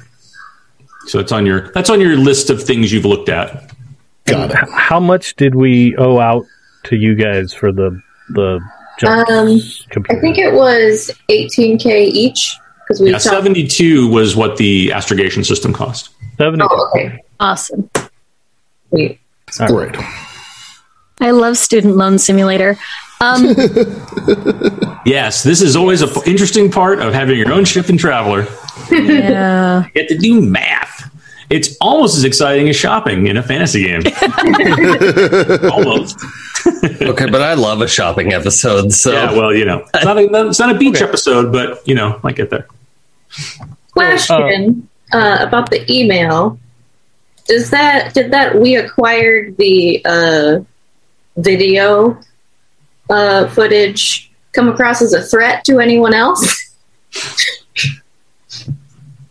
[1.07, 3.72] So that's on your that's on your list of things you've looked at.
[4.26, 4.57] Got it.
[4.74, 6.45] How much did we owe out
[6.85, 7.99] to you guys for the
[8.31, 8.61] the
[8.99, 9.61] jump Um,
[9.91, 10.18] computer?
[10.18, 12.57] I think it was 18k each
[12.87, 16.11] because we Yeah, talked- 72 was what the astrogation system cost.
[16.39, 16.64] seventy.
[16.68, 17.18] Oh, okay.
[17.41, 17.89] Awesome.
[18.91, 19.18] Sweet.
[19.66, 19.95] Great.
[21.20, 22.77] I love Student Loan Simulator.
[23.20, 23.55] Um,
[25.05, 28.47] Yes, this is always an interesting part of having your own ship and Traveller.
[28.91, 29.85] yeah.
[29.95, 31.11] You have to do math.
[31.53, 34.03] It's almost as exciting as shopping in a fantasy game.
[35.71, 36.19] almost.
[36.85, 38.93] Okay, but I love a shopping episode.
[38.93, 41.95] So Yeah, well, you know, it's not a, it's not a beach episode, but, you
[41.95, 42.69] know, might get there.
[43.91, 46.59] Question uh, about the email.
[47.47, 50.61] Does that did that we acquired the uh,
[51.37, 52.21] video
[53.11, 56.71] uh, footage come across as a threat to anyone else?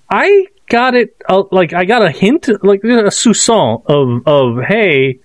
[0.09, 1.15] I got it.
[1.27, 5.19] Uh, like I got a hint, like a soupçon of of hey,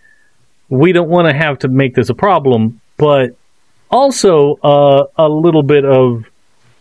[0.68, 3.36] we don't want to have to make this a problem, but
[3.90, 6.24] also uh, a little bit of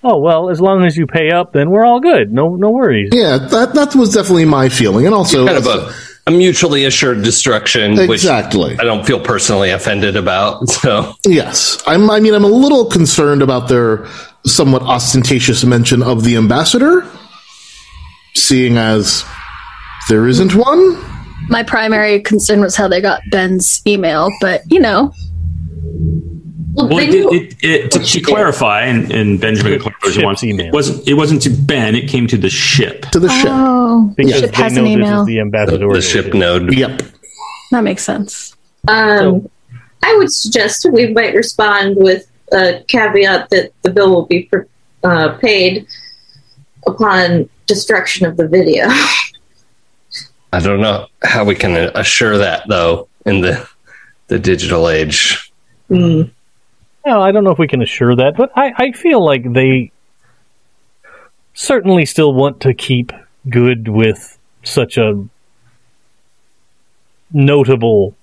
[0.03, 2.33] oh well, as long as you pay up, then we're all good.
[2.33, 3.11] No no worries.
[3.13, 5.93] Yeah, that that was definitely my feeling, and also kind of a
[6.27, 8.75] a mutually assured destruction, which Exactly.
[8.79, 10.67] I don't feel personally offended about.
[10.85, 12.09] So Yes, I'm.
[12.09, 14.07] I mean, I'm a little concerned about their
[14.45, 17.07] somewhat ostentatious mention of the ambassador,
[18.35, 19.23] seeing as
[20.09, 20.97] there isn't one.
[21.49, 25.13] My primary concern was how they got Ben's email, but you know,
[26.73, 30.23] Well, Well, it, it, it, to, to clarify, and, and Benjamin can clarify if he
[30.25, 30.67] wants, email.
[30.67, 31.95] it wasn't it wasn't to Ben.
[31.95, 33.03] It came to the ship.
[33.11, 33.47] To the ship.
[33.49, 35.21] oh, Because ship they has know an this email.
[35.21, 35.93] is the ambassador.
[35.93, 36.73] the ship node.
[36.73, 37.01] Yep.
[37.71, 38.55] that makes sense.
[38.87, 39.49] Um,
[40.03, 44.49] I would suggest we might respond with a caveat that the bill will be
[45.03, 45.87] uh, paid
[46.85, 48.85] upon destruction of the video.
[50.53, 53.67] I don't know how we can assure that though in the
[54.27, 55.51] the digital age.
[55.89, 56.31] Mm.
[57.03, 59.91] Well, I don't know if we can assure that, but I, I feel like they
[61.53, 63.11] certainly still want to keep
[63.47, 65.27] good with such a
[67.31, 68.15] notable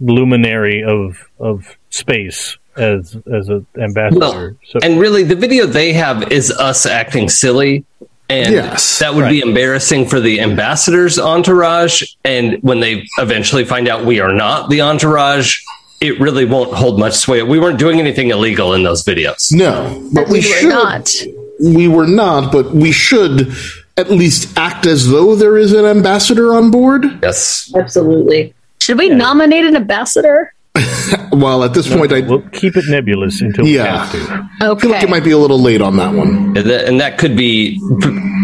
[0.00, 4.20] luminary of of space as as an ambassador.
[4.20, 7.84] Well, so And really, the video they have is us acting silly.
[8.28, 12.02] And Yes, that would be embarrassing for the ambassador's entourage.
[12.24, 15.58] And when they eventually find out we are not the entourage,
[16.00, 17.42] it really won't hold much sway.
[17.42, 19.52] We weren't doing anything illegal in those videos.
[19.52, 20.68] No, but we, we were should.
[20.68, 21.14] not.
[21.60, 23.52] We were not, but we should
[23.96, 27.06] at least act as though there is an ambassador on board.
[27.22, 27.72] Yes.
[27.74, 28.54] Absolutely.
[28.80, 30.52] Should we nominate an ambassador?
[31.32, 34.06] Well, at this point, I we'll keep it nebulous until we Yeah.
[34.06, 34.12] have
[34.60, 34.68] to.
[34.70, 34.80] Okay.
[34.80, 36.56] feel like it might be a little late on that one.
[36.56, 37.78] And that, and that could be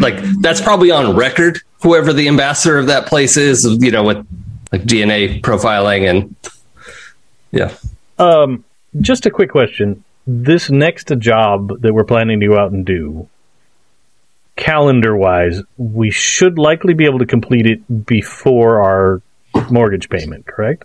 [0.01, 4.27] like, that's probably on record, whoever the ambassador of that place is, you know, with
[4.73, 6.37] like DNA profiling and
[7.51, 7.73] yeah.
[8.19, 8.65] Um,
[9.01, 13.29] just a quick question: This next job that we're planning to go out and do,
[14.57, 19.23] calendar-wise, we should likely be able to complete it before our
[19.71, 20.47] mortgage payment.
[20.47, 20.85] Correct?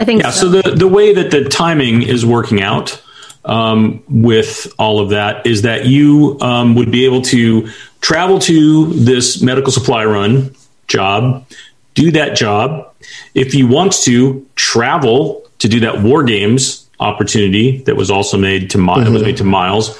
[0.00, 0.30] I think Yeah.
[0.30, 0.50] so.
[0.50, 3.00] So the the way that the timing is working out
[3.44, 7.68] um, with all of that is that you um, would be able to
[8.00, 10.54] travel to this medical supply run
[10.88, 11.46] job,
[11.94, 12.92] do that job.
[13.34, 18.70] If you want to travel to do that war games opportunity that was also made
[18.70, 19.98] to Mi- that was made to Miles,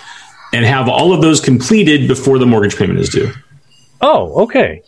[0.53, 3.33] and have all of those completed before the mortgage payment is due.
[4.03, 4.83] Oh, okay.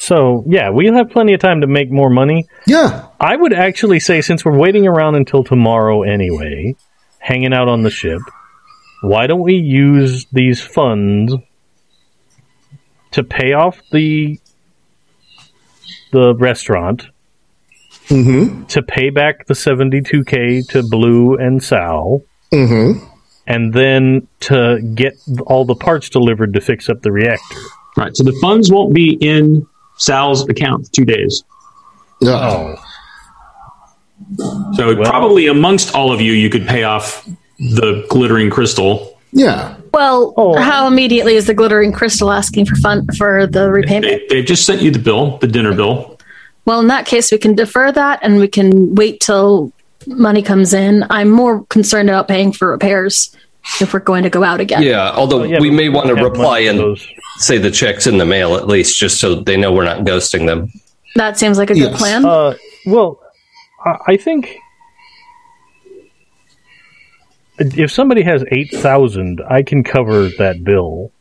[0.00, 2.46] So yeah, we'll have plenty of time to make more money.
[2.66, 6.76] Yeah, I would actually say, since we're waiting around until tomorrow anyway,
[7.18, 8.20] hanging out on the ship,
[9.02, 11.34] why don't we use these funds
[13.12, 14.38] to pay off the
[16.12, 17.06] the restaurant,
[18.08, 18.64] Mm-hmm.
[18.66, 23.04] to pay back the seventy two k to Blue and Sal, Mm-hmm.
[23.46, 25.12] and then to get
[25.46, 27.56] all the parts delivered to fix up the reactor.
[27.98, 28.16] Right.
[28.16, 29.66] So the funds won't be in
[29.98, 31.44] Sal's account for two days.
[32.22, 32.76] Yeah.
[34.36, 37.26] So Well- probably amongst all of you, you could pay off
[37.58, 39.14] the glittering crystal.
[39.32, 39.74] Yeah.
[39.92, 40.56] well, Oh.
[40.58, 44.04] how immediately is the glittering crystal asking for fun for the repayment?
[44.04, 46.18] They, they've just sent you the bill, the dinner bill.
[46.64, 49.72] Well, in that case, we can defer that and we can wait till
[50.06, 51.04] money comes in.
[51.10, 53.34] I'm more concerned about paying for repairs
[53.80, 54.82] if we're going to go out again.
[54.82, 55.10] Yeah.
[55.14, 57.06] Although Oh, yeah, we but may want to reply and those.
[57.38, 60.46] say the check's in the mail at least, just so they know we're not ghosting
[60.46, 60.70] them.
[61.16, 61.98] That seems like a good Yes.
[61.98, 62.24] plan.
[62.24, 62.54] Uh,
[62.86, 63.20] well,
[63.88, 64.58] I I think
[67.58, 71.12] if somebody has eight thousand, I can cover that bill.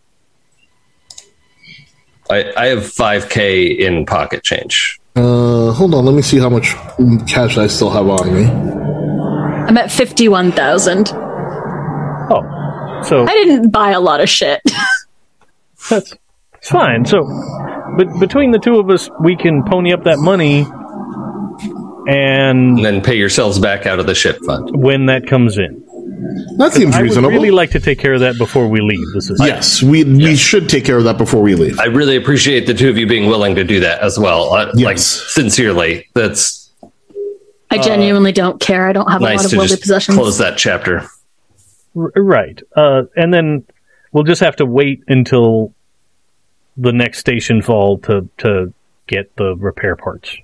[2.30, 5.00] I, I have 5K in pocket change.
[5.16, 6.06] Uh, hold on.
[6.06, 6.76] Let me see how much
[7.26, 8.46] cash I still have on me.
[9.68, 11.12] I'm at 51,000.
[12.30, 14.62] Oh, so I didn't buy a lot of shit.
[15.90, 16.14] that's
[16.64, 17.06] fine.
[17.06, 17.24] So,
[17.98, 20.66] but between the two of us, we can pony up that money,
[22.08, 24.70] and And then pay yourselves back out of the ship fund.
[24.76, 25.84] when that comes in,
[26.58, 27.30] That seems reasonable.
[27.30, 29.06] I would really like to take care of that before we leave.
[29.14, 31.80] This is yes, we we should take care of that before we leave.
[31.80, 34.54] I really appreciate the two of you being willing to do that as well.
[34.54, 35.06] Uh, Like Yes.
[35.06, 36.72] sincerely, that's
[37.70, 38.88] I genuinely don't care.
[38.88, 40.18] I don't have a lot of to worldly just possessions.
[40.18, 41.04] close that chapter.
[41.96, 42.62] R- right.
[42.76, 43.66] Uh, and then
[44.14, 45.74] we'll just have to wait until
[46.78, 48.74] the next station fall to to
[49.08, 50.38] get the repair parts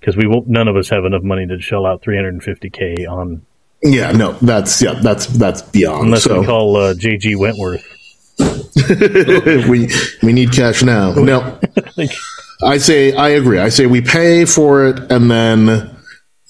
[0.00, 0.48] because we won't.
[0.48, 3.44] None of us have enough money to shell out 350k on
[3.82, 6.06] Yeah, no, that's yeah, that's that's beyond.
[6.06, 7.84] unless so we call uh, JG Wentworth.
[9.68, 9.88] we
[10.22, 11.12] we need cash now.
[11.14, 11.58] No,
[12.64, 13.58] I say I agree.
[13.58, 15.96] I say we pay for it and then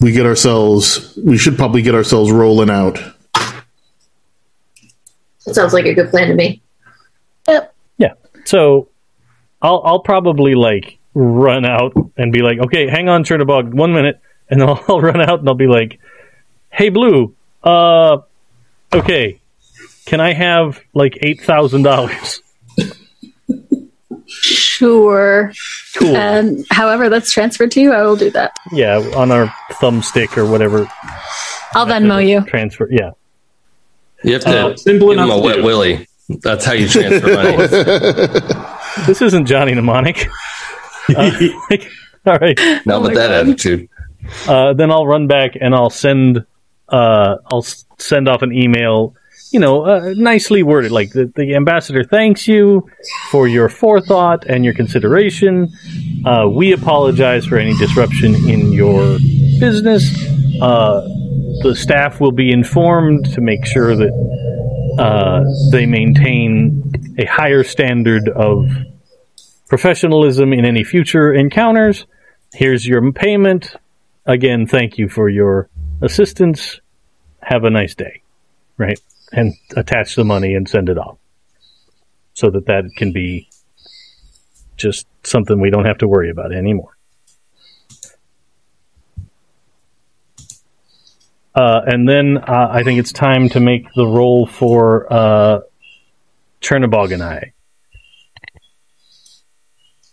[0.00, 1.18] we get ourselves.
[1.24, 2.98] We should probably get ourselves rolling out.
[5.46, 6.60] That sounds like a good plan to me.
[7.48, 7.74] Yep.
[7.96, 8.12] yeah.
[8.44, 8.88] So
[9.62, 14.20] I'll I'll probably like run out and be like, "Okay, hang on, Chernobog, one minute,"
[14.48, 15.98] and then I'll, I'll run out and I'll be like,
[16.70, 18.18] "Hey, Blue, uh,
[18.94, 19.40] okay,
[20.06, 22.40] can I have like eight thousand dollars?"
[24.30, 25.52] Sure.
[25.96, 26.14] Cool.
[26.16, 28.52] And however that's transferred to you, I will do that.
[28.72, 30.86] yeah, on our thumbstick or whatever
[31.72, 32.42] I'll Venmo you.
[32.42, 32.88] transfer.
[32.90, 33.10] Yeah.
[34.22, 35.62] You have to Uh, simple give him a wet do.
[35.64, 36.06] willy.
[36.28, 39.06] That's how you transfer money.
[39.06, 40.28] This isn't Johnny Mnemonic.
[41.16, 41.30] Uh,
[41.70, 41.90] like,
[42.26, 42.58] all right.
[42.86, 43.48] Not with that God.
[43.48, 43.88] attitude.
[44.46, 46.44] Uh, then I'll run back and I'll send
[46.88, 47.64] uh, I'll
[47.98, 49.14] send off an email,
[49.50, 52.88] you know, uh, nicely worded, like the, the ambassador thanks you
[53.30, 55.68] for your forethought and your consideration.
[56.24, 59.18] Uh, we apologize for any disruption in your
[59.60, 60.10] business.
[60.60, 61.06] Uh,
[61.62, 64.12] the staff will be informed to make sure that
[64.98, 68.68] uh, they maintain a higher standard of
[69.68, 72.06] professionalism in any future encounters.
[72.52, 73.76] Here's your payment.
[74.26, 75.68] Again, thank you for your
[76.00, 76.80] assistance.
[77.42, 78.22] Have a nice day.
[78.76, 79.00] Right?
[79.32, 81.18] And attach the money and send it off.
[82.34, 83.48] So that that can be
[84.76, 86.96] just something we don't have to worry about anymore.
[91.54, 95.60] Uh, and then uh, I think it's time to make the roll for uh,
[97.10, 97.52] and I.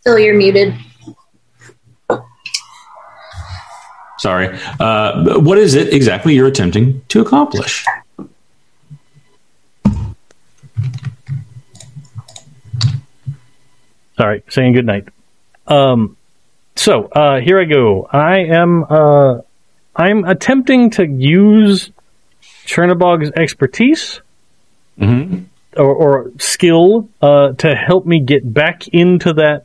[0.05, 0.71] Still, you're muted.
[4.19, 4.55] Sorry.
[4.79, 7.83] Uh, what is it exactly you're attempting to accomplish?
[14.17, 15.07] Sorry, saying good night.
[15.65, 16.17] Um,
[16.75, 18.07] so uh, here I go.
[18.11, 19.39] I am uh,
[19.95, 21.89] I'm attempting to use
[22.67, 24.21] Chernobog's expertise
[24.97, 25.43] Mm-hmm.
[25.75, 29.64] or, or skill uh, to help me get back into that,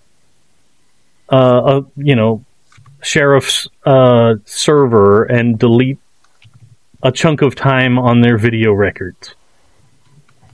[1.30, 2.44] uh, uh, you know,
[3.02, 5.98] sheriff's uh, server and delete
[7.02, 9.34] a chunk of time on their video records.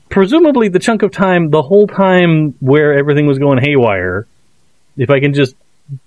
[0.09, 4.27] Presumably, the chunk of time, the whole time where everything was going haywire,
[4.97, 5.57] if I can just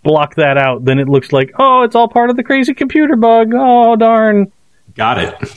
[0.03, 3.15] block that out, then it looks like, oh, it's all part of the crazy computer
[3.15, 3.51] bug.
[3.53, 4.51] Oh, darn.
[4.95, 5.55] Got it.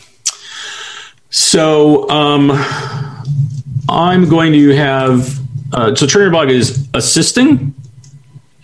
[1.30, 2.50] So um,
[3.88, 5.38] I'm going to have.
[5.72, 7.74] Uh, so Chernobog is assisting.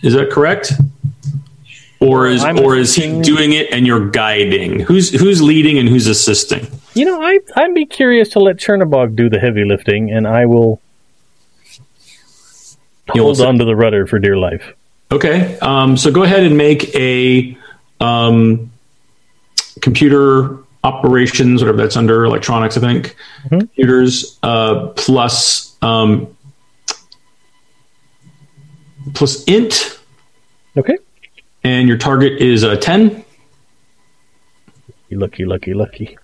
[0.01, 0.73] Is that correct?
[1.99, 4.79] Or is I'm or is he doing it and you're guiding?
[4.79, 6.65] Who's who's leading and who's assisting?
[6.93, 10.45] You know, I, I'd be curious to let Chernobog do the heavy lifting, and I
[10.45, 10.81] will
[13.09, 14.73] hold sit- on to the rudder for dear life.
[15.11, 15.57] Okay.
[15.59, 17.57] Um, so go ahead and make a
[17.99, 18.71] um,
[19.81, 23.15] computer operations, whatever that's under, electronics, I think.
[23.49, 26.35] Computers uh, plus um,
[29.13, 29.99] plus int,
[30.77, 30.97] Okay.
[31.63, 33.23] and your target is a ten.
[35.11, 36.17] Lucky, lucky, lucky.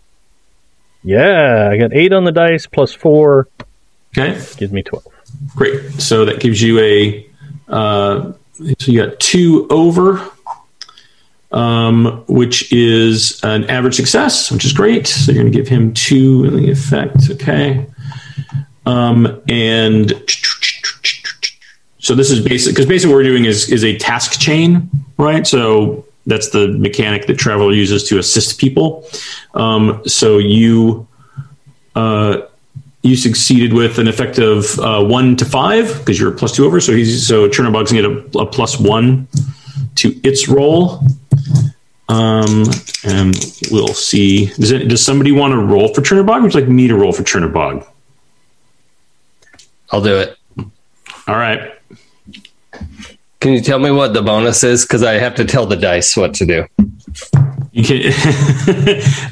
[1.03, 3.47] Yeah, I got eight on the dice plus four
[4.17, 5.03] Okay, gives me 12.
[5.55, 5.91] great.
[6.01, 7.27] So that gives you a
[7.67, 8.31] uh,
[8.79, 10.29] so you got two over.
[11.51, 15.07] Um, which is an average success, which is great.
[15.07, 17.29] So you're going to give him two in the effect.
[17.31, 17.86] Okay.
[18.86, 20.11] Um, and
[22.05, 24.87] so this is basic because basically what we're doing is is a task chain,
[25.17, 25.47] right?
[25.47, 29.09] So that's the mechanic that Traveller uses to assist people.
[29.55, 31.07] Um, so you
[31.95, 32.41] uh,
[33.01, 36.79] you succeeded with an effect of uh, one to five because you're plus two over.
[36.79, 39.27] So he's so Chernobog's gonna get a, a plus one
[39.95, 40.99] to its roll.
[42.07, 42.65] Um,
[43.03, 43.35] and
[43.71, 44.53] we'll see.
[44.59, 46.37] Does it, does somebody want to roll for Chernobog?
[46.37, 47.83] Or would you like me to roll for Chernobog?
[49.89, 50.37] I'll do it.
[51.28, 51.73] All right.
[53.39, 54.86] Can you tell me what the bonus is?
[54.86, 56.65] Because I have to tell the dice what to do.
[57.71, 58.11] You can.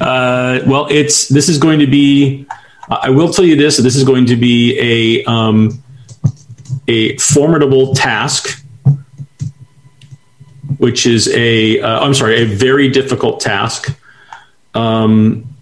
[0.00, 2.46] uh, well, it's this is going to be.
[2.88, 3.76] I will tell you this.
[3.76, 5.82] This is going to be a um,
[6.88, 8.64] a formidable task,
[10.78, 11.80] which is a.
[11.80, 13.96] Uh, I'm sorry, a very difficult task.
[14.74, 15.53] Um,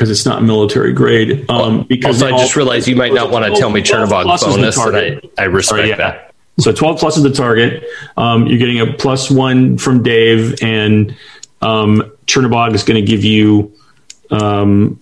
[0.00, 1.44] because it's not military grade.
[1.50, 4.24] Um, because Also, I just realized you might not want to tell me Twelve Chernobog's
[4.24, 5.32] plus is the bonus, and target.
[5.36, 5.96] I, I respect Sorry, yeah.
[5.96, 6.34] that.
[6.58, 7.84] So 12 plus is the target.
[8.16, 11.14] Um, you're getting a plus one from Dave, and
[11.60, 13.74] um, Chernobog is going to give you
[14.30, 14.98] um,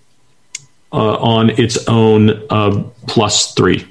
[0.92, 3.86] uh, on its own uh, plus three.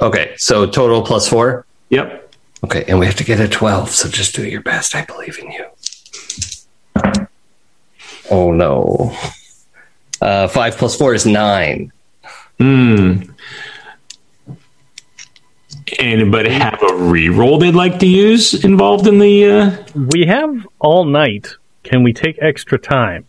[0.00, 1.66] Okay, so total plus four.
[1.90, 2.34] Yep.
[2.62, 4.94] Okay, and we have to get a 12, so just do your best.
[4.94, 5.66] I believe in you.
[8.30, 9.12] Oh, no.
[10.24, 11.92] Uh, five plus four is nine.
[12.58, 13.24] Hmm.
[15.98, 19.44] Anybody have a reroll they'd like to use involved in the?
[19.44, 19.84] Uh...
[19.94, 21.54] We have all night.
[21.82, 23.26] Can we take extra time?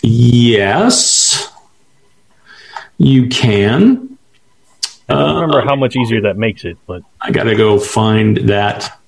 [0.00, 1.52] Yes,
[2.96, 4.16] you can.
[5.10, 8.98] I don't remember how much easier that makes it, but I gotta go find that.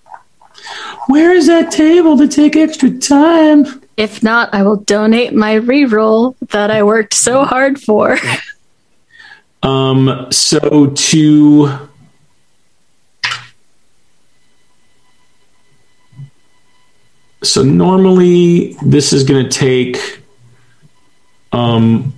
[1.07, 3.82] Where is that table to take extra time?
[4.03, 8.18] If not, I will donate my reroll that I worked so hard for.
[9.64, 11.88] Um, so to
[17.44, 20.20] so normally this is going to take
[21.53, 22.12] um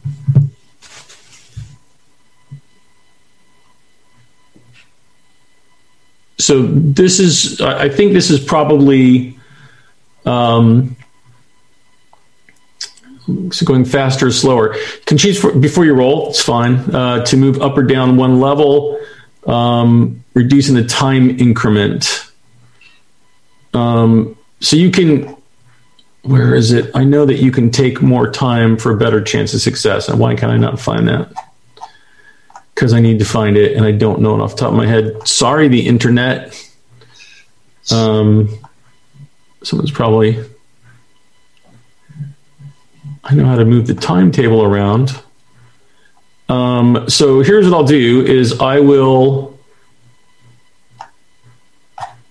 [6.38, 9.38] so this is i think this is probably
[10.24, 10.96] um
[13.64, 14.74] going faster or slower.
[14.74, 16.30] You can choose for, before you roll.
[16.30, 19.00] It's fine uh, to move up or down one level,
[19.46, 22.30] um, reducing the time increment.
[23.72, 25.36] Um, so you can.
[26.22, 26.90] Where is it?
[26.94, 30.08] I know that you can take more time for a better chance of success.
[30.08, 31.30] And why can I not find that?
[32.74, 34.76] Because I need to find it, and I don't know it off the top of
[34.76, 35.28] my head.
[35.28, 36.58] Sorry, the internet.
[37.92, 38.48] Um,
[39.62, 40.42] someone's probably
[43.24, 45.18] I know how to move the timetable around.
[46.48, 49.54] Um, so here's what I'll do is I will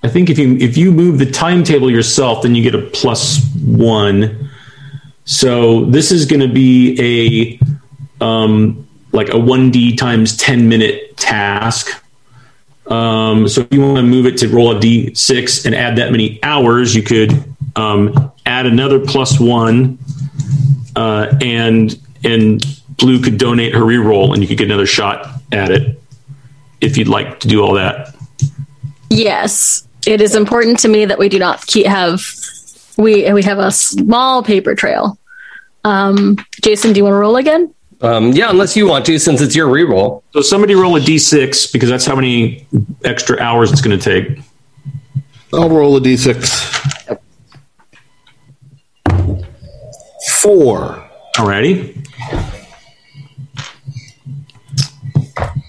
[0.04, 3.42] I think if you if you move the timetable yourself, then you get a plus
[3.56, 4.50] one.
[5.24, 7.60] So this is going to be
[8.20, 12.04] a um, like a one d times ten minute task.
[12.88, 15.96] Um, so if you want to move it to roll a d six and add
[15.96, 17.32] that many hours, you could
[17.78, 19.98] um, add another plus one
[20.96, 22.64] uh, and and
[22.98, 26.00] Blue could donate her reroll, and you could get another shot at it
[26.82, 28.16] if you'd like to do all that.
[29.10, 32.22] Yes, it is important to me that we do not keep, have
[32.98, 35.18] we we have a small paper trail.
[35.84, 37.74] Um, Jason, do you want to roll again?
[38.02, 40.24] Um, yeah, unless you want to, since it's your reroll.
[40.34, 42.68] So somebody roll a d6 because that's how many
[43.06, 44.40] extra hours it's going to take.
[45.54, 46.93] I'll roll a d6.
[50.44, 51.10] Four.
[51.38, 52.06] Alrighty.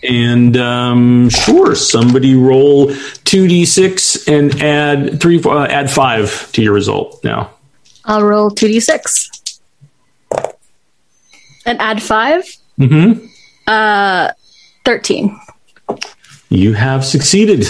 [0.03, 2.93] And um, sure, somebody roll
[3.23, 7.51] two d six and add three, uh, add five to your result now.
[8.05, 9.31] I'll roll two d six
[11.65, 12.43] and add five.
[12.79, 13.27] Mm-hmm.
[13.69, 14.33] Uh,
[14.85, 15.41] thirteen.
[16.49, 17.67] You have succeeded.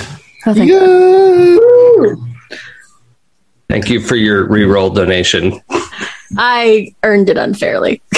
[0.46, 2.14] Oh, thank Yeah.
[3.68, 5.60] Thank you for your reroll donation.
[6.36, 8.02] I earned it unfairly.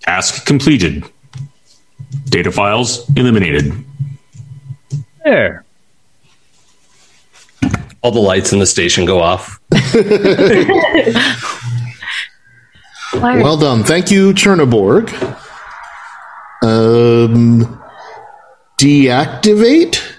[0.00, 1.04] Task completed.
[2.28, 3.72] Data files eliminated.
[5.24, 5.64] there.
[8.02, 9.60] All the lights in the station go off.
[13.14, 13.84] Well done.
[13.84, 15.10] Thank you, Chernobog.
[16.62, 17.82] Um,
[18.78, 20.11] deactivate.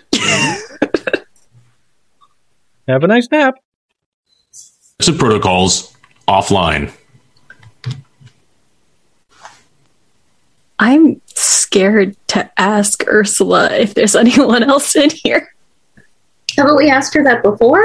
[2.87, 3.55] Have a nice nap.
[5.01, 5.95] Some protocols
[6.27, 6.91] offline.
[10.79, 15.53] I'm scared to ask Ursula if there's anyone else in here.
[16.57, 17.83] Haven't we asked her that before?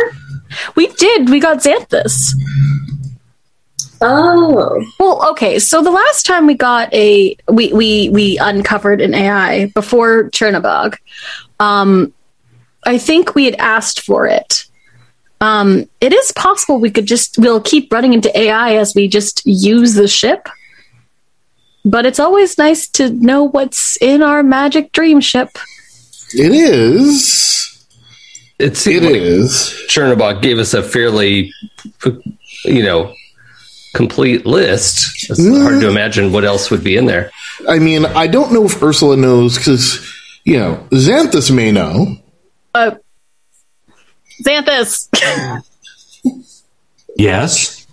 [0.75, 1.31] We did.
[1.31, 2.33] We got Xanthus.
[4.01, 5.59] Oh, Well, okay.
[5.59, 10.97] So the last time we got a we we we uncovered an AI before Chernobog,
[11.59, 12.13] um,
[12.85, 14.67] I think we had asked for it.
[15.41, 19.43] Um, it is possible we could just we'll keep running into AI as we just
[19.47, 20.49] use the ship.
[21.85, 25.51] But it's always nice to know what's in our magic dream ship.
[26.35, 27.87] It is.
[28.59, 29.53] It seemed It like is.
[29.89, 31.53] Chernobog gave us a fairly,
[32.65, 33.15] you know,
[33.95, 35.31] complete list.
[35.31, 37.31] It's hard to imagine what else would be in there.
[37.69, 40.05] I mean, I don't know if Ursula knows because,
[40.45, 42.17] you know, Xanthus may know.
[42.75, 42.97] Uh,
[44.45, 45.09] Xanthus,
[47.17, 47.87] Yes.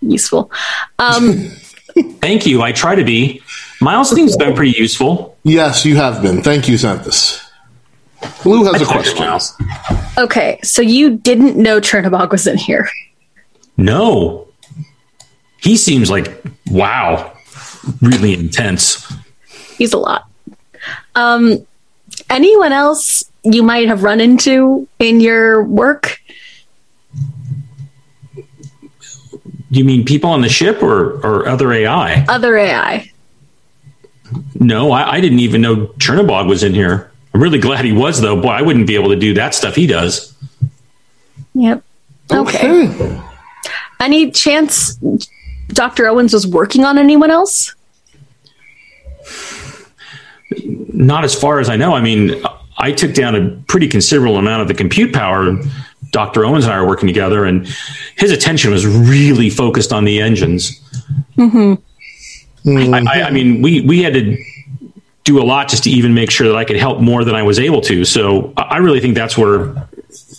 [0.00, 0.50] useful.
[0.98, 1.48] Um,
[2.20, 2.60] Thank you.
[2.62, 3.40] I try to be.
[3.80, 5.36] Miles seems been pretty useful.
[5.44, 6.42] Yes, you have been.
[6.42, 7.40] Thank you, Xanthus.
[8.44, 9.18] Lou has a question.
[9.18, 9.54] Miles.
[10.18, 12.88] okay, so you didn't know Chernobog was in here.
[13.76, 14.48] No.
[15.60, 17.32] He seems like wow,
[18.00, 19.06] really intense.
[19.76, 20.28] He's a lot.
[21.14, 21.66] Um,
[22.30, 26.20] anyone else you might have run into in your work?
[29.76, 32.24] you mean people on the ship or, or other AI?
[32.28, 33.10] Other AI.
[34.54, 37.10] No, I, I didn't even know Chernobog was in here.
[37.32, 38.40] I'm really glad he was, though.
[38.40, 40.34] Boy, I wouldn't be able to do that stuff he does.
[41.54, 41.82] Yep.
[42.32, 42.88] Okay.
[42.88, 43.20] Okay.
[44.00, 44.98] Any chance
[45.68, 46.06] Dr.
[46.06, 47.74] Owens was working on anyone else?
[50.64, 51.94] Not as far as I know.
[51.94, 52.42] I mean,
[52.78, 55.56] I took down a pretty considerable amount of the compute power.
[56.10, 56.44] Dr.
[56.44, 57.66] Owens and I are working together, and
[58.16, 60.80] his attention was really focused on the engines.
[62.66, 64.42] I, I, I mean, we, we had to
[65.24, 67.42] do a lot just to even make sure that I could help more than I
[67.42, 68.04] was able to.
[68.04, 69.74] So I I really think that's where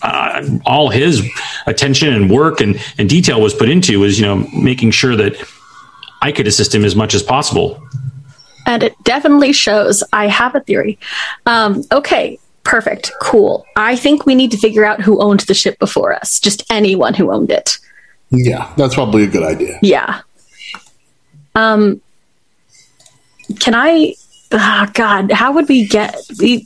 [0.02, 1.28] uh, all his
[1.66, 5.36] attention and work and, and detail was put into was, you know, making sure that
[6.22, 7.82] I could assist him as much as possible.
[8.66, 10.04] And it definitely shows.
[10.12, 10.98] I have a theory.
[11.46, 13.66] Um, okay, perfect, cool.
[13.76, 16.40] I think we need to figure out who owned the ship before us.
[16.40, 17.78] Just anyone who owned it.
[18.32, 19.78] Yeah, that's probably a good idea.
[19.82, 20.22] Yeah.
[21.54, 22.02] Um.
[23.60, 24.16] Can I?
[24.52, 26.66] Oh God, how would we get we?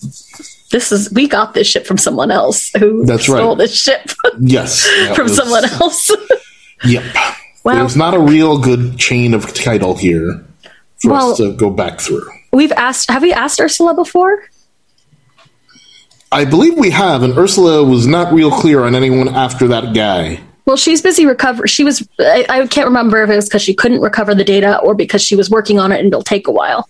[0.71, 3.37] This is we got this ship from someone else who That's right.
[3.39, 4.09] stole this ship
[4.39, 4.87] Yes.
[5.15, 6.11] from was- someone else.
[6.85, 7.03] Yep.
[7.65, 10.45] Well- There's not a real good chain of title here
[11.01, 12.27] for Well- us to go back through.
[12.51, 13.09] We've asked.
[13.11, 14.43] Have we asked Ursula before?
[16.31, 20.41] I believe we have, and Ursula was not real clear on anyone after that guy.
[20.65, 21.67] Well, she's busy recover.
[21.67, 22.07] She was.
[22.19, 25.23] I, I can't remember if it was because she couldn't recover the data or because
[25.23, 26.87] she was working on it and it'll take a while.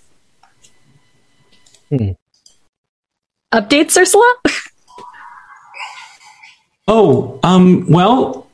[1.90, 2.10] Hmm.
[3.54, 4.36] Updates, Ursula?
[6.88, 8.48] Oh, um, well,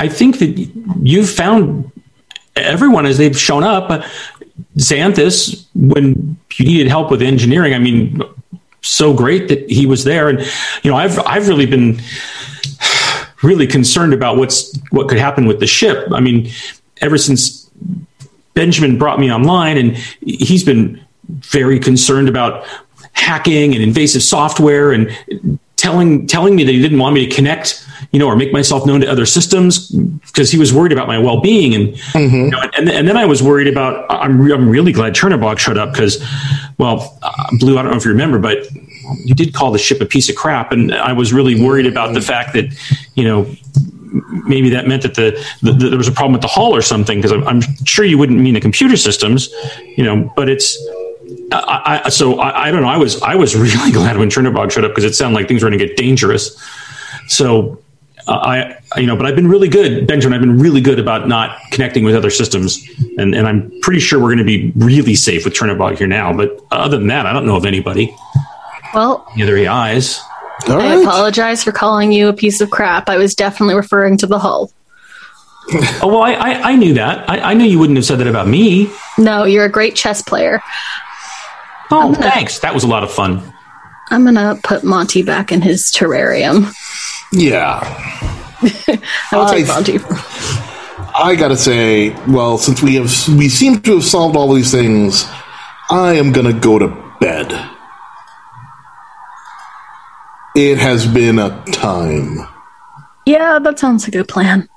[0.00, 0.48] I think that
[1.02, 1.90] you've found
[2.56, 4.04] everyone as they've shown up.
[4.76, 8.20] Xanthus, when you needed help with engineering, I mean,
[8.82, 10.28] so great that he was there.
[10.28, 10.40] And
[10.82, 12.00] you know, I've I've really been
[13.42, 16.08] really concerned about what's what could happen with the ship.
[16.12, 16.50] I mean,
[17.00, 17.70] ever since
[18.54, 22.66] Benjamin brought me online, and he's been very concerned about
[23.12, 25.10] hacking and invasive software and
[25.76, 28.86] telling telling me that he didn't want me to connect, you know, or make myself
[28.86, 32.60] known to other systems because he was worried about my well being and you know,
[32.76, 34.06] and and then I was worried about.
[34.10, 36.24] I'm re- I'm really glad Chernobog showed up because,
[36.78, 37.78] well, uh, Blue.
[37.78, 38.66] I don't know if you remember, but
[39.24, 42.14] you did call the ship a piece of crap, and I was really worried about
[42.14, 42.66] the fact that,
[43.14, 43.54] you know,
[44.46, 46.82] maybe that meant that the, the, the there was a problem with the hull or
[46.82, 49.48] something because I'm, I'm sure you wouldn't mean the computer systems,
[49.96, 50.78] you know, but it's.
[51.50, 52.88] I, I, so I, I don't know.
[52.88, 55.62] I was I was really glad when Chernobog showed up because it sounded like things
[55.62, 56.58] were going to get dangerous.
[57.28, 57.81] So
[58.28, 60.34] uh, I, I- you know, but I've been really good, Benjamin.
[60.34, 62.78] I've been really good about not connecting with other systems,
[63.18, 66.32] and and I'm pretty sure we're going to be really safe with Chernobog here now.
[66.36, 68.14] But other than that, I don't know of anybody,
[68.94, 70.20] Well, any other AIs.
[70.68, 71.02] All I right.
[71.02, 73.08] apologize for calling you a piece of crap.
[73.08, 74.70] I was definitely referring to the hull.
[76.02, 77.28] Oh well, I I, I knew that.
[77.30, 78.90] I, I knew you wouldn't have said that about me.
[79.16, 80.60] No, you're a great chess player.
[81.90, 82.58] Oh, thanks.
[82.60, 83.42] That was a lot of fun.
[84.10, 86.72] I'm gonna put Monty back in his terrarium.
[87.32, 87.80] Yeah.
[88.62, 89.98] I will take I- Monty.
[91.14, 95.26] I gotta say, well, since we have we seem to have solved all these things,
[95.90, 96.88] I am gonna go to
[97.20, 97.52] bed.
[100.54, 102.46] It has been a time.
[103.26, 104.68] Yeah, that sounds like a plan.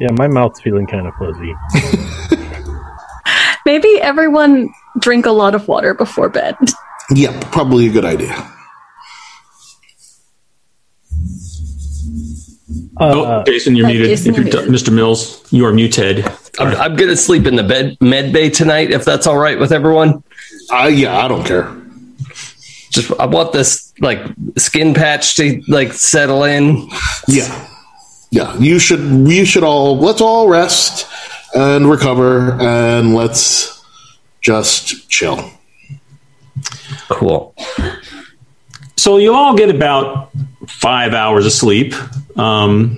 [0.00, 1.54] Yeah, my mouth's feeling kind of fuzzy.
[3.66, 6.56] Maybe everyone drink a lot of water before bed.
[7.14, 8.34] Yep, probably a good idea.
[13.02, 14.10] Oh, Jason, you're uh, muted.
[14.10, 14.92] If you're you're Mr.
[14.92, 16.24] Mills, you are muted.
[16.58, 19.72] I'm, I'm gonna sleep in the bed med bay tonight if that's all right with
[19.72, 20.22] everyone.
[20.70, 21.74] I yeah, I don't care.
[22.90, 24.20] Just I want this like
[24.56, 26.88] skin patch to like settle in.
[27.26, 27.68] Yeah,
[28.30, 28.56] yeah.
[28.58, 29.00] You should.
[29.00, 29.98] We should all.
[29.98, 31.08] Let's all rest
[31.54, 33.82] and recover, and let's
[34.40, 35.50] just chill.
[37.08, 37.54] Cool.
[38.96, 40.30] So you'll all get about
[40.66, 41.94] five hours of sleep,
[42.38, 42.96] um,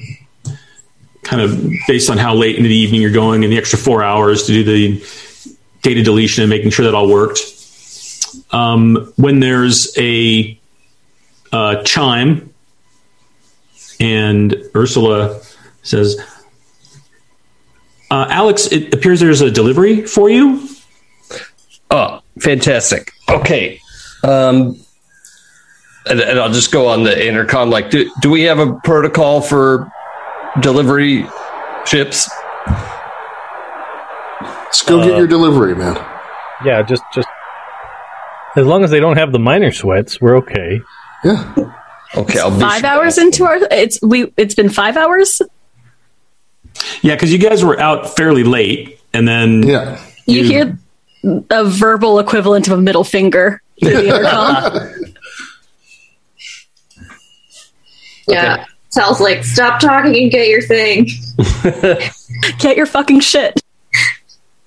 [1.23, 4.03] kind of based on how late into the evening you're going, and the extra four
[4.03, 5.07] hours to do the
[5.83, 7.41] data deletion and making sure that all worked.
[8.51, 10.59] Um, when there's a
[11.53, 12.53] uh, chime,
[14.01, 15.41] and Ursula
[15.83, 16.19] says,
[18.11, 20.69] uh, "Alex, it appears there's a delivery for you."
[21.91, 23.13] Oh, fantastic.
[23.29, 23.81] Okay.
[24.25, 24.84] Um,
[26.07, 27.71] and, and I'll just go on the intercom.
[27.71, 29.91] Like, do, do we have a protocol for
[30.61, 31.27] delivery
[31.87, 32.29] ships?
[34.41, 35.97] Let's go Uh, get your delivery, man.
[36.65, 37.29] Yeah, just just
[38.57, 40.81] as long as they don't have the minor sweats, we're okay.
[41.25, 41.55] Yeah.
[42.17, 42.89] Okay, I'll be five sure.
[42.91, 45.41] hours into our it's we it's been five hours.
[47.03, 50.01] Yeah, because you guys were out fairly late, and then Yeah.
[50.27, 50.79] You, You- hear
[51.51, 53.63] a verbal equivalent of a middle finger
[58.25, 58.59] through the intercom.
[58.59, 58.67] Yeah.
[58.91, 61.09] Sal's like, stop talking and get your thing.
[62.59, 63.61] Get your fucking shit.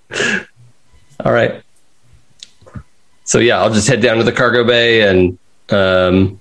[1.24, 1.62] All right.
[3.24, 5.38] So yeah, I'll just head down to the cargo bay and
[5.70, 6.40] um,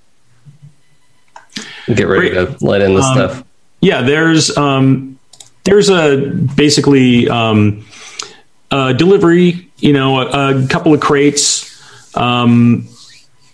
[1.87, 2.57] get ready Great.
[2.59, 3.43] to let in the Um, stuff.
[3.81, 5.17] Yeah, there's um,
[5.63, 6.17] there's a
[6.55, 7.85] basically um,
[8.71, 9.69] a delivery.
[9.77, 11.65] You know, a, a couple of crates.
[12.17, 12.87] Um,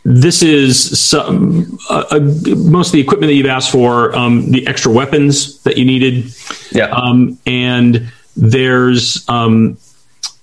[0.06, 2.20] this is some uh, uh,
[2.58, 4.14] most of the equipment that you've asked for.
[4.16, 6.34] Um, the extra weapons that you needed,
[6.72, 6.88] Yeah.
[6.88, 9.78] um, and there's um,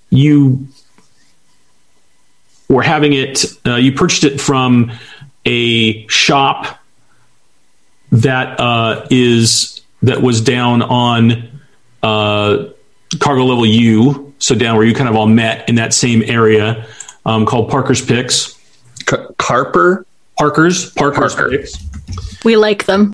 [0.09, 0.67] you
[2.69, 3.45] were having it.
[3.65, 4.91] Uh, you purchased it from
[5.45, 6.79] a shop
[8.11, 11.49] that uh, is that was down on
[12.01, 12.65] uh,
[13.19, 16.87] cargo level U, so down where you kind of all met in that same area,
[17.27, 18.57] um, called Parker's Picks.
[19.11, 20.05] Car- Carper.
[20.37, 21.51] Parker's Parker's Parker.
[21.51, 23.13] Picks, We like them.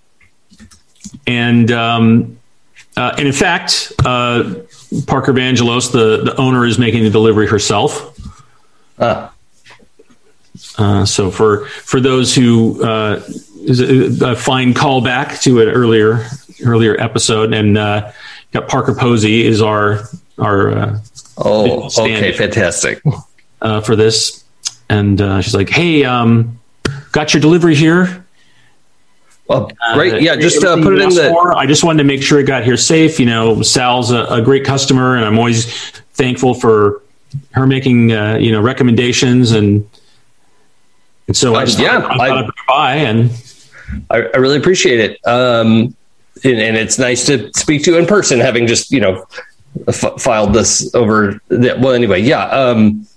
[1.26, 2.38] and um,
[2.96, 4.54] uh, and in fact, uh,
[5.08, 8.14] Parker Vangelos, the the owner, is making the delivery herself.
[9.00, 9.32] Ah,
[10.78, 13.22] Uh, so for for those who uh,
[13.66, 16.26] is a, a fine callback to an earlier
[16.66, 18.12] earlier episode, and uh,
[18.54, 20.08] got Parker Posey is our
[20.40, 21.00] our uh,
[21.38, 23.02] oh, okay, fantastic.
[23.62, 24.44] uh, for this,
[24.90, 26.60] and uh, she's like, "Hey, um,
[27.12, 28.24] got your delivery here.
[29.48, 30.22] Well, Uh, great.
[30.22, 31.30] Yeah, just uh, put it in the.
[31.30, 31.56] for.
[31.58, 33.20] I just wanted to make sure it got here safe.
[33.20, 35.74] You know, Sal's a, a great customer, and I'm always
[36.14, 37.02] thankful for
[37.52, 39.88] her making uh, you know recommendations and."
[41.28, 42.40] And so I Uh, just yeah, thought, I I-
[42.94, 43.32] I'd and
[44.10, 45.28] I, I really appreciate it.
[45.28, 45.94] Um,
[46.44, 49.26] and, and it's nice to speak to you in person, having just you know
[49.88, 51.42] f- filed this over.
[51.50, 52.46] The, well, anyway, yeah.
[52.48, 53.08] Um,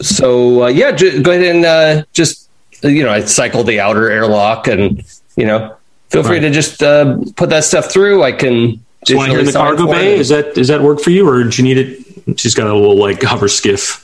[0.00, 2.48] so uh, yeah, ju- go ahead and uh, just
[2.82, 5.02] you know, I cycle the outer airlock, and
[5.36, 5.76] you know,
[6.10, 6.40] feel free Right.
[6.40, 8.22] to just uh, put that stuff through.
[8.22, 8.80] I can.
[9.10, 10.16] Want to in the cargo bay?
[10.16, 12.38] Is that does that work for you, or do you need it?
[12.40, 13.98] She's got a little like hover skiff.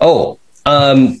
[0.00, 1.20] Oh, um,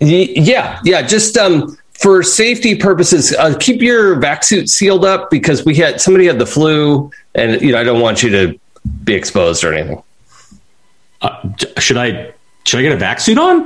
[0.00, 1.02] y- yeah, yeah.
[1.02, 6.00] Just um, for safety purposes, uh, keep your vac suit sealed up because we had
[6.00, 8.58] somebody had the flu, and you know I don't want you to
[9.04, 10.02] be exposed or anything.
[11.22, 11.40] Uh,
[11.78, 12.32] should I
[12.64, 13.62] should I get a vac suit on?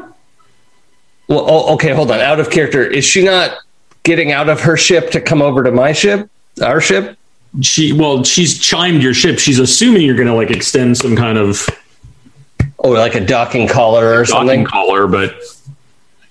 [1.28, 2.20] Well, oh, okay, hold on.
[2.20, 3.58] Out of character, is she not
[4.04, 6.30] getting out of her ship to come over to my ship,
[6.62, 7.18] our ship?
[7.62, 9.38] She well, she's chimed your ship.
[9.38, 11.66] She's assuming you're going to like extend some kind of
[12.78, 14.64] Oh, like a docking collar or docking something?
[14.66, 15.34] collar, but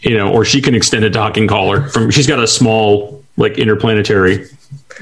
[0.01, 2.11] you know, or she can extend a docking collar from.
[2.11, 4.45] She's got a small like interplanetary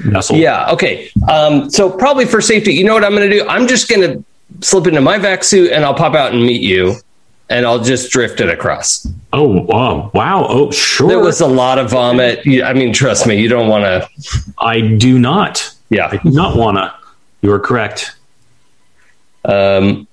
[0.00, 0.36] vessel.
[0.36, 0.70] Yeah.
[0.72, 1.10] Okay.
[1.30, 3.46] Um, so probably for safety, you know what I'm going to do?
[3.46, 4.24] I'm just going to
[4.60, 6.94] slip into my vac suit and I'll pop out and meet you,
[7.50, 9.06] and I'll just drift it across.
[9.32, 10.10] Oh wow!
[10.14, 10.46] Wow!
[10.48, 11.08] Oh sure.
[11.08, 12.40] There was a lot of vomit.
[12.46, 14.08] I mean, trust me, you don't want to.
[14.58, 15.74] I do not.
[15.90, 16.08] Yeah.
[16.12, 16.94] I do not wanna.
[17.42, 18.16] You are correct.
[19.44, 20.06] Um,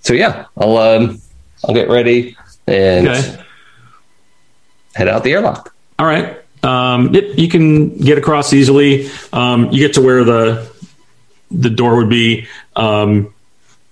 [0.00, 1.20] so yeah, I'll um,
[1.66, 3.42] I'll get ready and Okay.
[4.94, 5.74] head out the airlock.
[5.98, 6.38] All right.
[6.62, 9.10] Um, yep, you can get across easily.
[9.32, 10.70] Um, you get to where the
[11.50, 12.46] the door would be.
[12.74, 13.33] Um,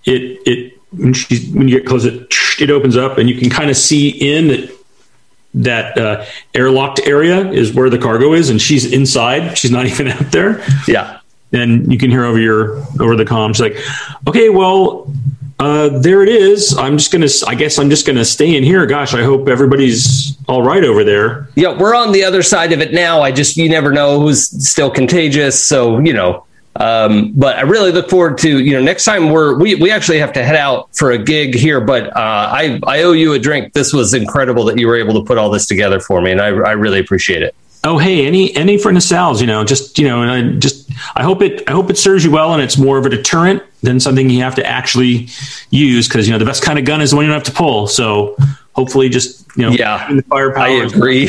[0.05, 3.51] it it when, she, when you get close, it it opens up, and you can
[3.51, 4.71] kind of see in that
[5.55, 6.25] that uh,
[6.55, 9.57] airlocked area is where the cargo is, and she's inside.
[9.59, 10.65] She's not even out there.
[10.89, 11.21] Yeah.
[11.53, 13.49] And you can hear over your over the comm.
[13.49, 13.77] She's like,
[14.27, 15.13] "Okay, well,
[15.59, 16.75] uh, there it is.
[16.79, 17.29] I'm just gonna.
[17.47, 18.87] I guess I'm just gonna stay in here.
[18.87, 22.81] Gosh, I hope everybody's all right over there." Yeah, we're on the other side of
[22.81, 23.21] it now.
[23.21, 26.47] I just you never know who's still contagious, so you know.
[26.77, 30.19] Um, but I really look forward to you know next time we're we we actually
[30.19, 31.81] have to head out for a gig here.
[31.81, 33.75] But uh, I I owe you a drink.
[33.75, 36.41] This was incredible that you were able to put all this together for me, and
[36.41, 37.55] I I really appreciate it.
[37.85, 41.23] oh hey any any of sal's you know just you know and i just i
[41.23, 43.99] hope it i hope it serves you well and it's more of a deterrent than
[43.99, 45.27] something you have to actually
[45.71, 47.53] use because you know the best kind of gun is the one you don't have
[47.53, 48.37] to pull so
[48.75, 51.29] hopefully just you know Yeah, the firepower I agree.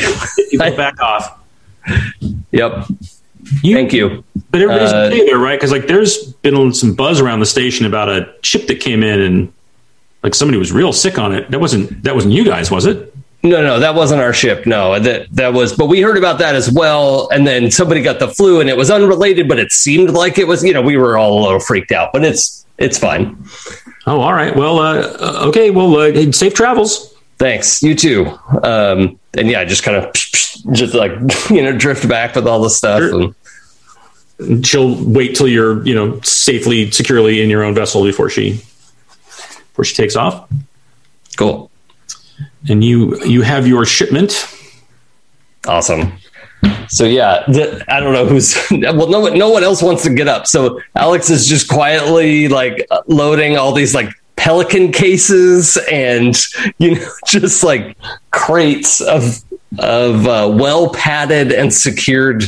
[0.50, 1.40] people back off
[2.52, 2.86] yep.
[3.62, 4.24] you, Thank you.
[4.54, 7.86] But everybody's Uh, okay there right because like there's been some buzz around the station
[7.86, 9.52] about a ship that came in and
[10.22, 13.12] like somebody was real sick on it that wasn't that wasn't you guys was it
[13.42, 14.64] No, no, that wasn't our ship.
[14.64, 15.76] No, that that was.
[15.76, 17.28] But we heard about that as well.
[17.30, 20.46] And then somebody got the flu, and it was unrelated, but it seemed like it
[20.48, 20.64] was.
[20.64, 23.36] You know, we were all a little freaked out, but it's it's fine.
[24.06, 27.82] oh all right well uh, okay well uh, safe travels Thanks.
[27.82, 28.26] You too.
[28.62, 30.12] Um, and yeah, just kind of
[30.72, 31.12] just like
[31.50, 33.00] you know drift back with all the stuff.
[33.00, 33.20] Sure.
[33.22, 33.34] And,
[34.62, 38.52] She'll wait till you're you know safely, securely in your own vessel before she
[39.68, 40.48] before she takes off.
[41.36, 41.70] cool,
[42.68, 44.32] And you you have your shipment.
[45.66, 46.12] awesome.
[46.88, 49.08] So yeah, the, I don't know who's well.
[49.08, 50.46] No one, no one else wants to get up.
[50.46, 56.36] So Alex is just quietly like loading all these like pelican cases and
[56.78, 57.96] you know just like
[58.30, 59.42] crates of
[59.78, 62.44] of uh, well padded and secured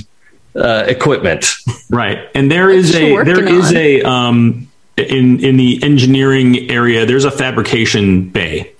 [0.56, 1.46] uh, equipment.
[1.90, 3.76] Right, and there is a working there is on?
[3.76, 7.06] a um in in the engineering area.
[7.06, 8.72] There's a fabrication bay.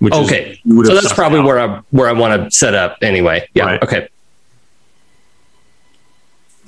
[0.00, 1.46] Which Okay, you would so that's probably out.
[1.46, 3.48] where I where I want to set up anyway.
[3.54, 3.64] Yeah.
[3.64, 3.82] Right.
[3.82, 4.08] Okay.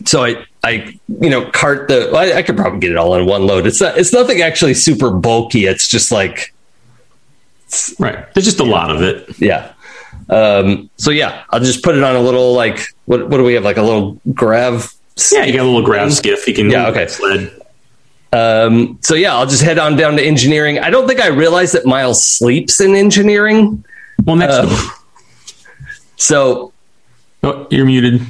[0.06, 3.26] So I I you know cart the I, I could probably get it all in
[3.26, 3.66] one load.
[3.66, 5.66] It's not it's nothing actually super bulky.
[5.66, 6.54] It's just like
[7.98, 8.32] right.
[8.34, 9.38] There's just a lot of it.
[9.40, 9.73] yeah.
[10.30, 13.54] Um, so yeah, I'll just put it on a little like what what do we
[13.54, 14.92] have like a little grav.
[15.32, 16.46] Yeah, you got a little grav skiff.
[16.48, 17.06] You can Yeah, okay.
[17.06, 17.52] sled.
[18.32, 20.80] Um, so yeah, I'll just head on down to engineering.
[20.80, 23.84] I don't think I realized that Miles sleeps in engineering.
[24.24, 24.88] Well, next Uh,
[26.16, 26.72] So
[27.42, 28.22] oh, you're muted.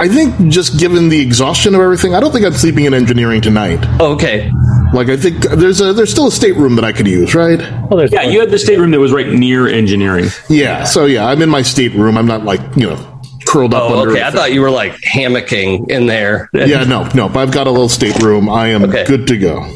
[0.00, 3.40] I think just given the exhaustion of everything, I don't think I'm sleeping in engineering
[3.40, 3.84] tonight.
[4.00, 4.48] okay,
[4.92, 7.58] Like I think there's a there's still a stateroom that I could use, right?
[7.88, 10.26] Well, there's Yeah, you had the stateroom that was right near engineering.
[10.48, 10.84] Yeah.
[10.84, 12.16] So yeah, I'm in my stateroom.
[12.16, 14.12] I'm not like you know curled up oh under.
[14.12, 14.22] okay.
[14.22, 16.48] I thought you were like hammocking in there.
[16.52, 17.28] Yeah, no, no.
[17.28, 18.48] But I've got a little stateroom.
[18.48, 19.04] I am Okay.
[19.04, 19.68] good to go.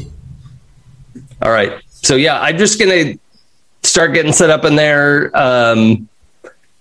[1.41, 1.73] All right.
[1.89, 3.15] So yeah, I'm just gonna
[3.83, 5.31] start getting set up in there.
[5.35, 6.07] Um,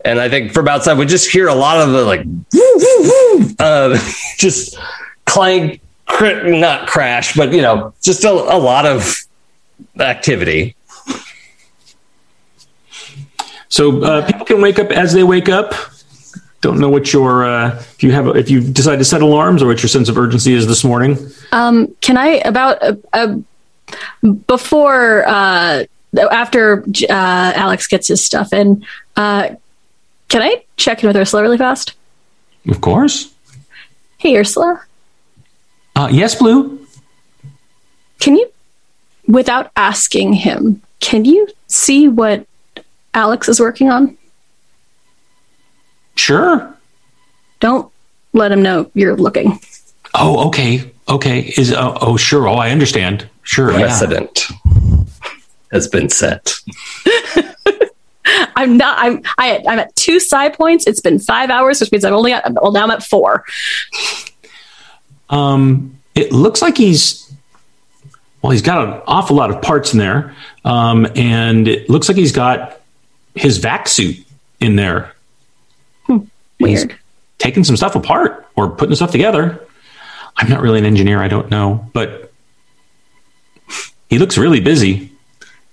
[0.04, 3.38] and I think from outside we just hear a lot of the like, woo, woo,
[3.38, 3.98] woo, uh,
[4.38, 4.76] just
[5.24, 9.16] clank, crit, not crash, but you know, just a, a lot of
[9.98, 10.76] activity.
[13.68, 15.74] So uh, people can wake up as they wake up.
[16.60, 19.66] Don't know what your uh, if you have if you decide to set alarms or
[19.66, 21.16] what your sense of urgency is this morning.
[21.52, 23.36] Um, can I about uh, uh,
[24.46, 25.84] before uh,
[26.30, 28.84] after uh, Alex gets his stuff in?
[30.32, 31.92] Can I check in with Ursula really fast?
[32.66, 33.34] Of course.
[34.16, 34.80] Hey, Ursula,
[35.94, 36.86] Uh, yes, Blue.
[38.18, 38.50] can you,
[39.28, 42.46] without asking him, can you see what
[43.12, 44.16] Alex is working on?
[46.16, 46.74] Sure.
[47.60, 47.92] Don't
[48.32, 49.60] let him know you're looking.
[50.14, 50.90] Oh, okay.
[51.10, 51.52] Okay.
[51.58, 52.48] Is uh, oh sure.
[52.48, 53.28] Oh, I understand.
[53.42, 53.70] Sure.
[53.72, 53.80] Yeah.
[53.80, 54.48] Precedent
[55.72, 56.54] has been set.
[58.56, 58.98] I'm not.
[58.98, 59.22] I'm.
[59.38, 60.86] I, I'm at two side points.
[60.86, 62.44] It's been five hours, which means I'm only at.
[62.54, 63.44] Well, now I'm at four.
[65.30, 67.32] Um, it looks like he's
[68.42, 68.50] well.
[68.52, 70.34] He's got an awful lot of parts in there,
[70.64, 72.80] um, and it looks like he's got
[73.34, 74.16] his vac suit
[74.60, 75.12] in there.
[76.06, 76.98] He's Weird.
[77.38, 79.66] taking some stuff apart or putting stuff together.
[80.36, 81.20] I'm not really an engineer.
[81.20, 82.32] I don't know, but
[84.08, 85.10] he looks really busy.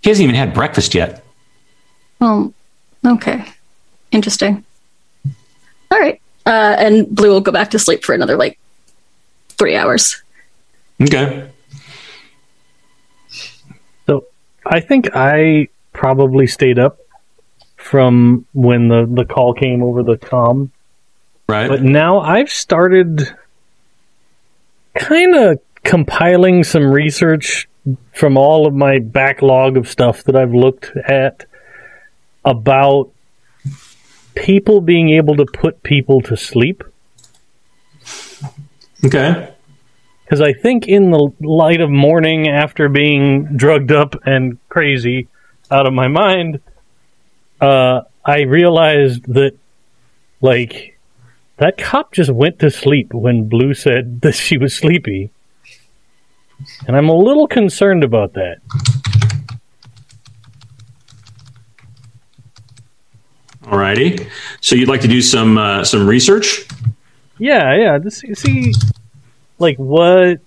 [0.01, 1.23] He hasn't even had breakfast yet.
[2.19, 2.53] Well,
[3.05, 3.45] okay.
[4.11, 4.63] Interesting.
[5.91, 6.21] All right.
[6.45, 8.59] Uh, and Blue will go back to sleep for another like
[9.49, 10.21] three hours.
[11.01, 11.49] Okay.
[14.07, 14.25] So
[14.65, 16.99] I think I probably stayed up
[17.77, 20.71] from when the, the call came over the com.
[21.47, 21.67] Right.
[21.67, 23.35] But now I've started
[24.95, 27.67] kind of compiling some research
[28.13, 31.45] from all of my backlog of stuff that I've looked at
[32.43, 33.11] about
[34.35, 36.83] people being able to put people to sleep.
[39.03, 39.53] okay.
[40.23, 45.27] Because I think in the light of morning, after being drugged up and crazy
[45.71, 46.61] out of my mind,
[47.59, 49.57] uh, I realized that,
[50.39, 50.99] like,
[51.57, 55.31] that cop just went to sleep when Blue said that she was sleepy.
[56.87, 58.57] And I'm a little concerned about that.
[63.69, 64.29] Alrighty.
[64.61, 66.65] So you'd like to do some uh, some research?
[67.37, 67.97] Yeah, yeah.
[67.99, 68.73] This, see,
[69.57, 70.39] like, what.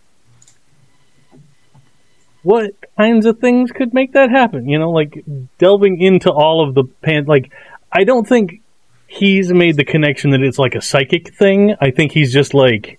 [2.45, 4.69] What kinds of things could make that happen?
[4.69, 5.25] You know, like
[5.59, 7.27] delving into all of the pan.
[7.27, 7.53] Like,
[7.93, 8.61] I don't think
[9.07, 11.77] he's made the connection that it's like a psychic thing.
[11.81, 12.99] I think he's just like,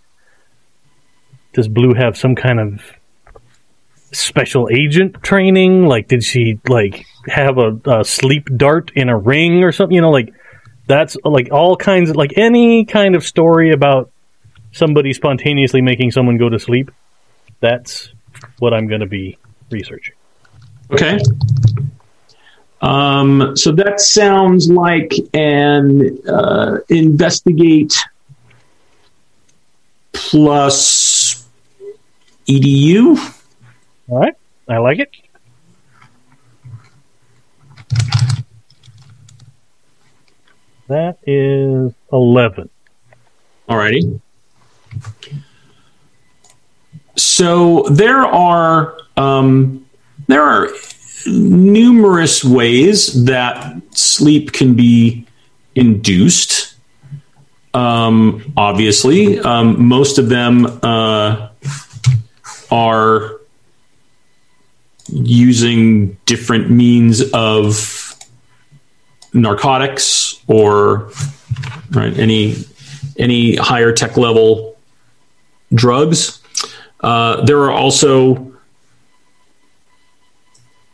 [1.51, 2.81] does Blue have some kind of
[4.13, 5.87] special agent training?
[5.87, 9.95] Like, did she like have a, a sleep dart in a ring or something?
[9.95, 10.33] You know, like
[10.87, 14.11] that's like all kinds of like any kind of story about
[14.71, 16.91] somebody spontaneously making someone go to sleep.
[17.59, 18.09] That's
[18.59, 19.37] what I'm going to be
[19.69, 20.15] researching.
[20.91, 21.19] Okay.
[22.81, 27.95] Um, so that sounds like an uh, investigate
[30.11, 31.47] plus
[32.47, 33.17] edu.
[34.13, 34.35] All right.
[34.69, 35.09] I like it.
[40.87, 42.69] That is 11.
[43.67, 44.21] Alrighty.
[47.15, 49.83] So there are um,
[50.27, 50.69] there are
[51.25, 55.25] numerous ways that sleep can be
[55.73, 56.75] induced.
[57.73, 61.49] Um, obviously, um, most of them uh,
[62.69, 63.39] are
[65.13, 68.15] using different means of
[69.33, 71.11] narcotics or
[71.91, 72.55] right any
[73.17, 74.77] any higher tech level
[75.73, 76.39] drugs.
[77.01, 78.53] Uh, there are also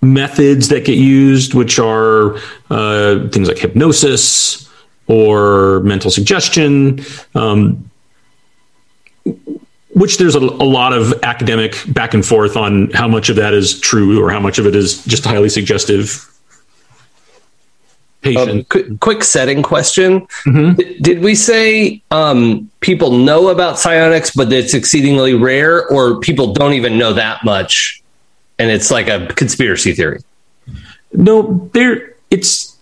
[0.01, 2.35] methods that get used, which are
[2.69, 4.69] uh, things like hypnosis
[5.07, 7.03] or mental suggestion,
[7.35, 7.88] um,
[9.99, 13.53] which there's a, a, lot of academic back and forth on how much of that
[13.53, 16.25] is true or how much of it is just highly suggestive.
[18.21, 18.49] Patient.
[18.49, 20.21] Um, quick, quick, setting question.
[20.45, 20.73] Mm-hmm.
[20.73, 26.53] D- did we say um, people know about psionics, but it's exceedingly rare, or people
[26.53, 27.99] don't even know that much?
[28.59, 30.19] and it's like a conspiracy theory.
[31.13, 32.77] No, there it's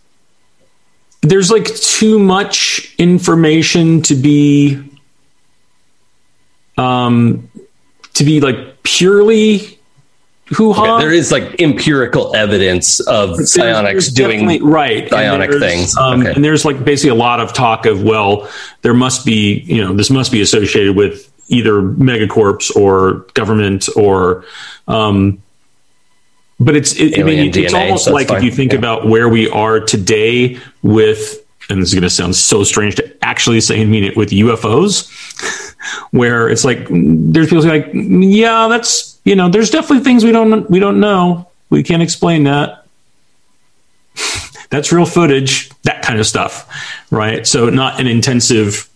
[1.22, 4.84] there's like too much information to be
[6.78, 7.50] um
[8.14, 9.78] to be like purely
[10.56, 10.96] hoo ha.
[10.96, 15.96] Okay, there is like empirical evidence of there's, psionics there's doing right psionic things.
[15.98, 16.34] Um, okay.
[16.34, 18.50] And there's like basically a lot of talk of well,
[18.82, 24.46] there must be you know this must be associated with either megacorps or government or
[24.88, 25.42] um,
[26.60, 28.80] but it's it, I mean, it's almost so like if you think yeah.
[28.80, 33.18] about where we are today with, and this is going to sound so strange to
[33.24, 35.27] actually say and mean it with UFOs,
[36.12, 40.70] where it's like there's people like, yeah, that's you know, there's definitely things we don't
[40.70, 42.86] we don't know, we can't explain that.
[44.70, 46.70] that's real footage, that kind of stuff,
[47.12, 47.46] right?
[47.46, 48.90] So not an intensive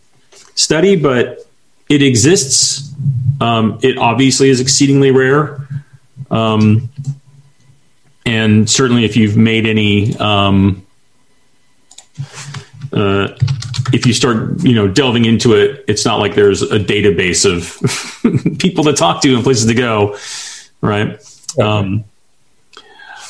[0.55, 1.45] study, but
[1.89, 2.93] it exists.
[3.39, 5.67] Um, it obviously is exceedingly rare.
[6.29, 6.89] Um,
[8.25, 10.85] and certainly if you've made any um,
[12.93, 13.29] uh,
[13.93, 18.57] if you start you know delving into it it's not like there's a database of
[18.59, 20.17] people to talk to and places to go
[20.81, 21.21] right?
[21.59, 22.03] Um,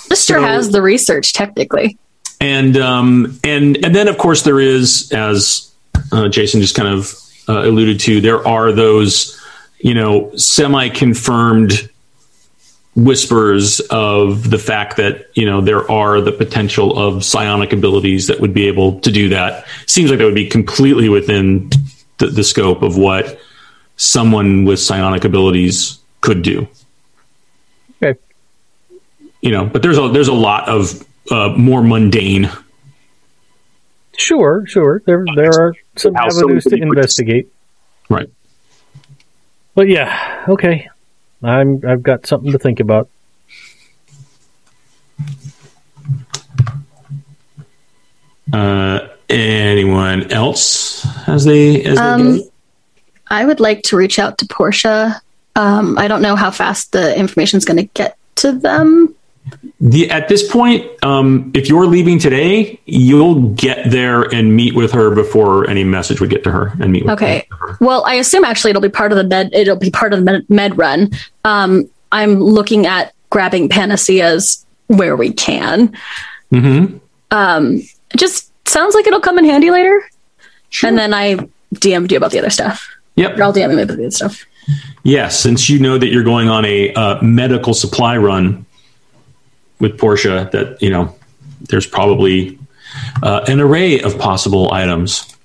[0.10, 1.98] Lister so, has the research technically.
[2.40, 5.72] And um, and and then of course there is as
[6.12, 7.14] uh, jason just kind of
[7.48, 9.40] uh, alluded to there are those
[9.80, 11.90] you know semi confirmed
[12.96, 18.40] whispers of the fact that you know there are the potential of psionic abilities that
[18.40, 19.66] would be able to do that.
[19.88, 21.70] Seems like that would be completely within
[22.18, 23.40] the, the scope of what
[23.96, 26.68] someone with psionic abilities could do.
[28.02, 28.20] Okay.
[29.42, 32.50] You know but there's a there's a lot of uh, more mundane.
[34.18, 35.02] Sure sure.
[35.06, 37.50] There there are some avenues to investigate.
[38.10, 38.30] Right.
[39.76, 40.90] But yeah okay
[41.44, 43.10] I'm I've got something to think about.
[48.54, 52.50] Uh, anyone else as they as um, they
[53.30, 55.22] I would like to reach out to Portia.
[55.56, 59.16] Um, I don't know how fast the information is going to get to them.
[59.80, 64.92] The, at this point, um, if you're leaving today, you'll get there and meet with
[64.92, 67.04] her before any message would get to her and meet.
[67.04, 67.26] With her.
[67.26, 67.48] okay.
[67.80, 69.54] Well, I assume actually it'll be part of the med.
[69.54, 71.12] It'll be part of the med, med run.
[71.46, 75.98] Um, I'm looking at grabbing panaceas where we can.
[76.52, 76.98] Mm-hmm.
[77.32, 77.82] Um,
[78.16, 80.04] just sounds like it'll come in handy later.
[80.70, 80.90] Sure.
[80.90, 81.38] And then I
[81.76, 82.88] DM'd you about the other stuff.
[83.16, 83.38] Yep.
[83.38, 84.46] Or I'll DM you about the other stuff.
[85.04, 88.66] Yes, since you know that you're going on a uh, medical supply run
[89.82, 91.14] with Portia that you know
[91.60, 92.58] there's probably
[93.22, 95.36] uh, an array of possible items.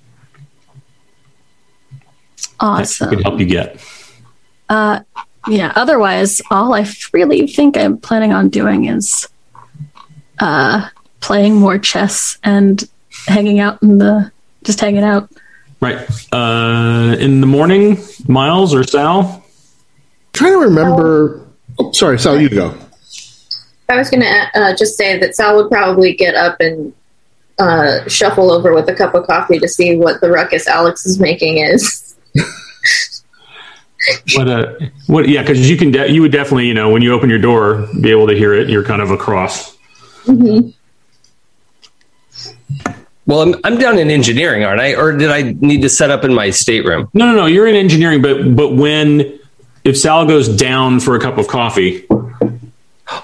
[2.59, 3.09] Awesome.
[3.09, 3.79] That could help you get.
[4.69, 5.01] Uh,
[5.47, 5.73] yeah.
[5.75, 9.27] Otherwise, all I really think I'm planning on doing is
[10.39, 10.89] uh,
[11.19, 12.83] playing more chess and
[13.27, 14.31] hanging out in the
[14.63, 15.29] just hanging out.
[15.79, 15.97] Right.
[16.33, 19.19] Uh, in the morning, Miles or Sal?
[19.21, 19.41] I'm
[20.33, 21.47] trying to remember.
[21.79, 22.75] Oh, sorry, Sal, you go.
[23.89, 26.93] I was going to uh, just say that Sal would probably get up and
[27.59, 31.19] uh, shuffle over with a cup of coffee to see what the ruckus Alex is
[31.19, 32.15] making is.
[34.35, 35.27] what a uh, what?
[35.27, 37.87] Yeah, because you can de- you would definitely you know when you open your door
[38.01, 38.69] be able to hear it.
[38.69, 39.75] You're kind of across.
[40.25, 40.69] Mm-hmm.
[43.25, 44.95] Well, I'm, I'm down in engineering, aren't I?
[44.95, 47.09] Or did I need to set up in my stateroom?
[47.13, 47.45] No, no, no.
[47.45, 49.39] You're in engineering, but but when
[49.83, 52.05] if Sal goes down for a cup of coffee,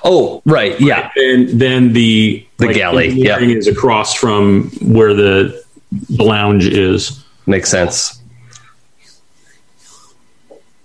[0.03, 0.79] Oh, right.
[0.79, 1.11] Yeah.
[1.15, 3.39] then then the The galley, yeah.
[3.39, 5.63] is across from where the
[6.09, 7.23] lounge is.
[7.45, 8.21] Makes sense.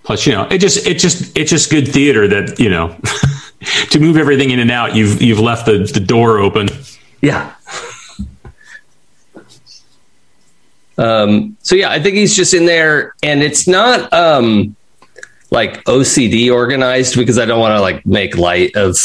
[0.03, 2.97] Plus, you know, it just it just it's just good theater that you know
[3.91, 4.97] to move everything in and out.
[4.97, 6.69] You've you've left the the door open.
[7.21, 7.53] Yeah.
[10.97, 14.75] Um, so yeah, I think he's just in there and it's not um
[15.51, 18.97] like OCD organized because I don't want to like make light of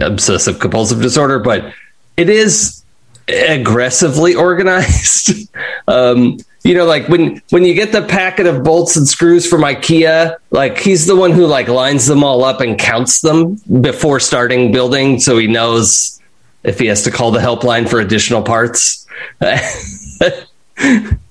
[0.00, 1.72] obsessive compulsive disorder, but
[2.16, 2.82] it is
[3.28, 5.48] aggressively organized.
[5.86, 9.62] um, you know, like when when you get the packet of bolts and screws from
[9.62, 14.20] IKEA, like he's the one who like lines them all up and counts them before
[14.20, 16.20] starting building, so he knows
[16.64, 19.06] if he has to call the helpline for additional parts.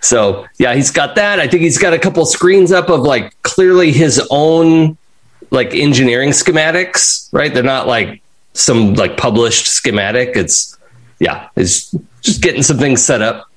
[0.00, 1.40] so yeah, he's got that.
[1.40, 4.96] I think he's got a couple screens up of like clearly his own
[5.50, 7.52] like engineering schematics, right?
[7.52, 8.22] They're not like
[8.54, 10.36] some like published schematic.
[10.36, 10.78] It's
[11.20, 13.50] yeah, it's just getting some things set up.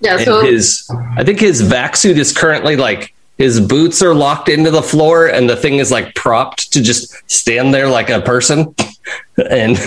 [0.00, 4.14] Yeah, And so his I think his vac suit is currently like his boots are
[4.14, 8.10] locked into the floor and the thing is like propped to just stand there like
[8.10, 8.74] a person.
[9.50, 9.78] and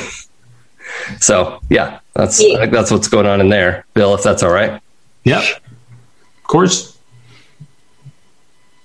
[1.19, 4.51] so yeah, that's I think that's what's going on in there, Bill, if that's all
[4.51, 4.81] right.
[5.25, 6.97] Yep, of course.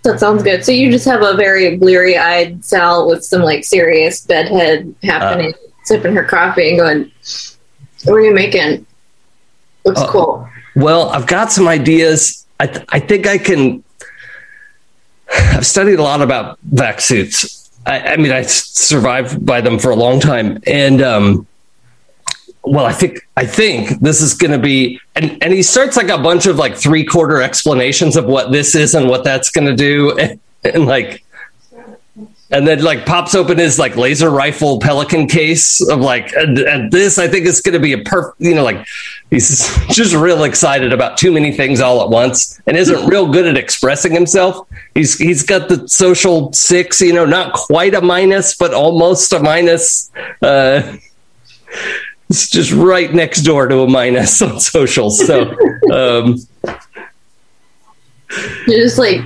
[0.02, 0.64] that sounds good.
[0.64, 5.54] So you just have a very bleary eyed Sal with some like serious bedhead happening,
[5.54, 5.68] Uh.
[5.84, 7.10] sipping her coffee and going,
[8.04, 8.84] What are you making?
[9.86, 10.48] Looks Uh, cool.
[10.76, 12.44] Well, I've got some ideas.
[12.60, 13.82] I, th- I think I can.
[15.32, 17.70] I've studied a lot about vac suits.
[17.86, 21.46] I, I mean, I survived by them for a long time, and um,
[22.64, 25.00] well, I think I think this is going to be.
[25.14, 28.74] And and he starts like a bunch of like three quarter explanations of what this
[28.74, 31.22] is and what that's going to do, and, and like.
[32.50, 36.92] And then, like, pops open his like laser rifle Pelican case of like, and, and
[36.92, 38.86] this I think is going to be a perfect, you know, like
[39.30, 43.46] he's just real excited about too many things all at once and isn't real good
[43.46, 44.68] at expressing himself.
[44.94, 49.40] He's he's got the social six, you know, not quite a minus, but almost a
[49.40, 50.12] minus.
[50.40, 50.98] Uh,
[52.30, 55.24] it's just right next door to a minus on socials.
[55.26, 55.54] So
[55.92, 56.36] um,
[58.66, 59.20] He just like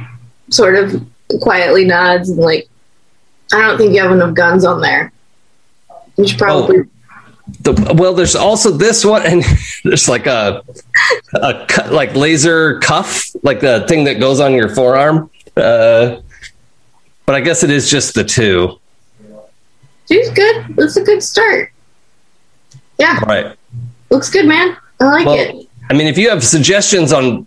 [0.51, 1.07] sort of
[1.41, 2.69] quietly nods and like,
[3.53, 5.13] I don't think you have enough guns on there.
[6.17, 6.81] You should probably.
[7.61, 9.43] the, well, there's also this one, and
[9.85, 10.63] there's like a
[11.35, 15.31] a cu- like laser cuff, like the thing that goes on your forearm.
[15.57, 16.21] Uh,
[17.25, 18.79] but I guess it is just the two.
[20.09, 20.77] She's good.
[20.77, 21.73] That's a good start.
[22.99, 23.55] Yeah, Right.
[24.11, 24.77] looks good, man.
[25.01, 25.67] I like Well, it.
[25.91, 27.47] I mean, if you have suggestions on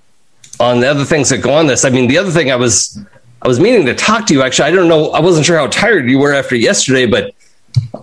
[0.59, 2.97] on the other things that go on this, I mean, the other thing I was
[3.41, 4.41] I was meaning to talk to you.
[4.43, 5.11] Actually, I don't know.
[5.11, 7.33] I wasn't sure how tired you were after yesterday, but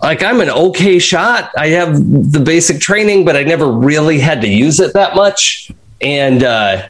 [0.03, 1.51] like I'm an okay shot.
[1.57, 1.95] I have
[2.31, 5.71] the basic training, but I never really had to use it that much.
[6.01, 6.87] And uh,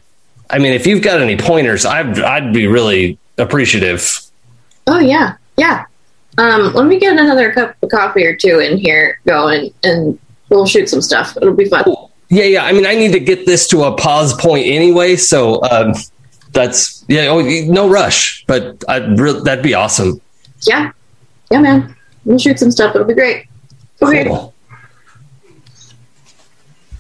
[0.50, 4.20] I mean, if you've got any pointers, I'd I'd be really appreciative.
[4.88, 5.86] Oh yeah, yeah.
[6.38, 10.18] Um, let me get another cup of coffee or two in here going, and
[10.50, 11.36] we'll shoot some stuff.
[11.38, 11.86] It'll be fun.
[12.30, 12.64] Yeah, yeah.
[12.66, 15.94] I mean, I need to get this to a pause point anyway, so um,
[16.52, 17.28] that's yeah.
[17.28, 20.22] Oh, no rush, but I'd re- that'd be awesome.
[20.62, 20.92] Yeah,
[21.52, 21.96] yeah, man.
[22.26, 22.96] We'll shoot some stuff.
[22.96, 23.48] It'll be great.
[24.02, 24.54] Okay, Cool.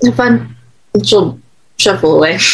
[0.03, 0.55] have fun.
[0.93, 1.39] And she'll
[1.77, 2.39] shuffle away.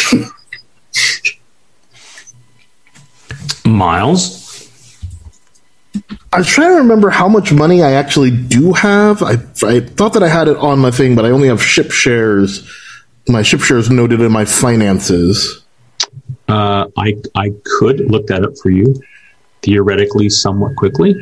[3.66, 4.45] Miles.
[6.36, 9.24] I was trying to remember how much money I actually do have.
[9.24, 11.92] I, I thought that I had it on my thing, but I only have ship
[11.92, 12.70] shares.
[13.30, 15.64] My ship shares noted in my finances.
[16.50, 19.02] Uh, I I could look that up for you,
[19.62, 21.16] theoretically, somewhat quickly.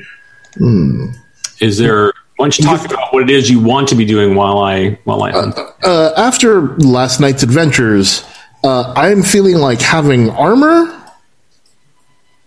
[1.60, 2.11] Is there?
[2.38, 4.98] Why don't you talk about what it is you want to be doing while I
[5.03, 5.60] while I hunt?
[5.84, 8.26] Uh, after last night's adventures,
[8.64, 10.91] uh, I'm feeling like having armor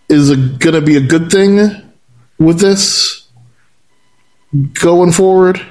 [0.09, 1.86] is going to be a good thing
[2.39, 3.27] with this
[4.73, 5.61] going forward.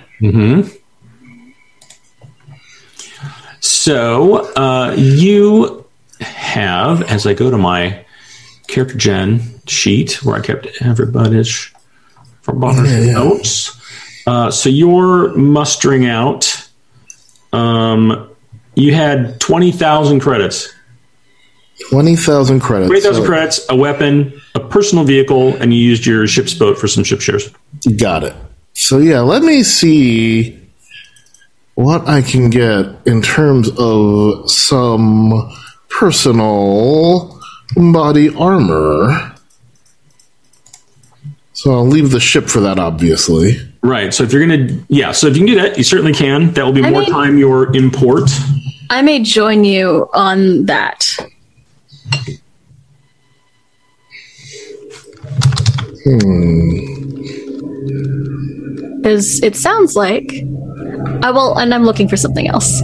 [3.61, 5.85] So uh, you
[6.21, 8.05] have, as I go to my
[8.69, 11.71] character gen sheet where I kept everybody's
[12.43, 13.73] from Bonner's notes.
[14.27, 16.69] Uh, so you're mustering out.
[17.53, 18.31] Um,
[18.75, 20.73] you had twenty thousand credits.
[21.91, 22.89] 20,000 credits.
[22.89, 26.79] Twenty thousand So- credits, a weapon, a personal vehicle, and you used your ship's boat
[26.79, 27.49] for some ship shares.
[27.99, 28.35] Got it.
[28.75, 30.59] So yeah, let me see
[31.75, 35.53] what I can get in terms of some
[35.89, 37.39] personal
[37.77, 39.33] body armor.
[41.53, 43.57] So I'll leave the ship for that, obviously.
[43.83, 44.13] Right.
[44.13, 45.13] So if you're gonna, yeah.
[45.13, 46.53] So if you can do that, you certainly can.
[46.53, 48.31] That will be I more mean- time your import.
[48.91, 51.17] I may join you on that.
[58.97, 60.33] Because it sounds like.
[61.23, 62.81] I will, and I'm looking for something else.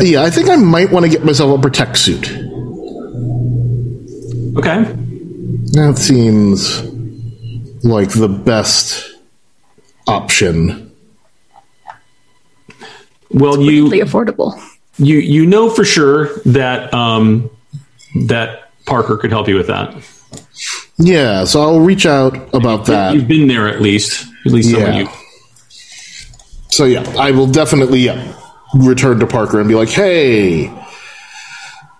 [0.00, 2.28] Yeah, I think I might want to get myself a protec suit.
[4.58, 4.84] Okay.
[5.72, 6.82] That seems
[7.84, 9.14] like the best
[10.06, 10.90] option.
[13.30, 14.58] Well, you Really affordable.
[14.98, 17.50] you you know for sure that um,
[18.26, 19.94] that Parker could help you with that.
[20.98, 23.14] Yeah, so I'll reach out about that.
[23.14, 24.26] You've been there at least.
[24.46, 24.98] At least some of Yeah.
[25.00, 25.08] you.
[26.70, 28.32] So yeah, I will definitely yeah,
[28.74, 30.86] return to Parker and be like, "Hey, I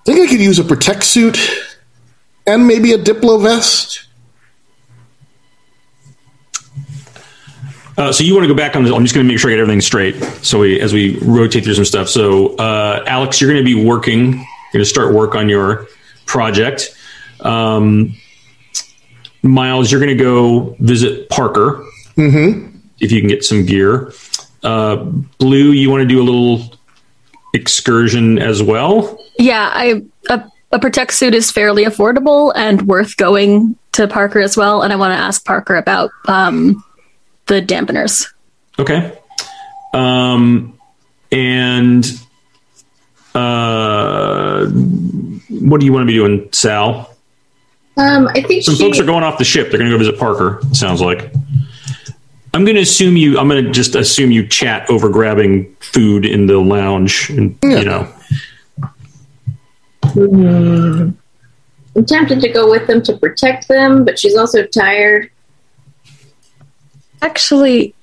[0.04, 1.38] think I could use a protec suit
[2.46, 4.02] and maybe a diplo vest."
[7.98, 8.92] Uh, so you want to go back on this?
[8.92, 10.22] I'm just going to make sure I get everything straight.
[10.42, 12.10] So we, as we rotate through some stuff.
[12.10, 14.32] So uh, Alex, you're going to be working.
[14.34, 15.86] You're going to start work on your
[16.26, 16.94] project.
[17.40, 18.14] Um,
[19.48, 21.84] Miles, you're going to go visit Parker.
[22.16, 22.76] Mm-hmm.
[23.00, 24.12] If you can get some gear.
[24.62, 24.96] Uh,
[25.38, 26.76] Blue, you want to do a little
[27.52, 29.18] excursion as well.
[29.38, 34.56] Yeah, I a, a protec suit is fairly affordable and worth going to Parker as
[34.56, 34.82] well.
[34.82, 36.84] And I want to ask Parker about um,
[37.46, 38.32] the dampeners.
[38.78, 39.18] Okay.
[39.94, 40.78] Um,
[41.32, 42.04] and
[43.34, 47.15] uh, what do you want to be doing, Sal?
[47.96, 49.70] Um, I think Some she, folks are going off the ship.
[49.70, 50.60] They're going to go visit Parker.
[50.72, 51.32] Sounds like.
[52.54, 53.38] I'm going to assume you.
[53.38, 57.78] I'm going to just assume you chat over grabbing food in the lounge, and Yeah.
[57.78, 58.12] you know.
[61.94, 65.30] I'm tempted to go with them to protect them, but she's also tired.
[67.22, 67.94] Actually,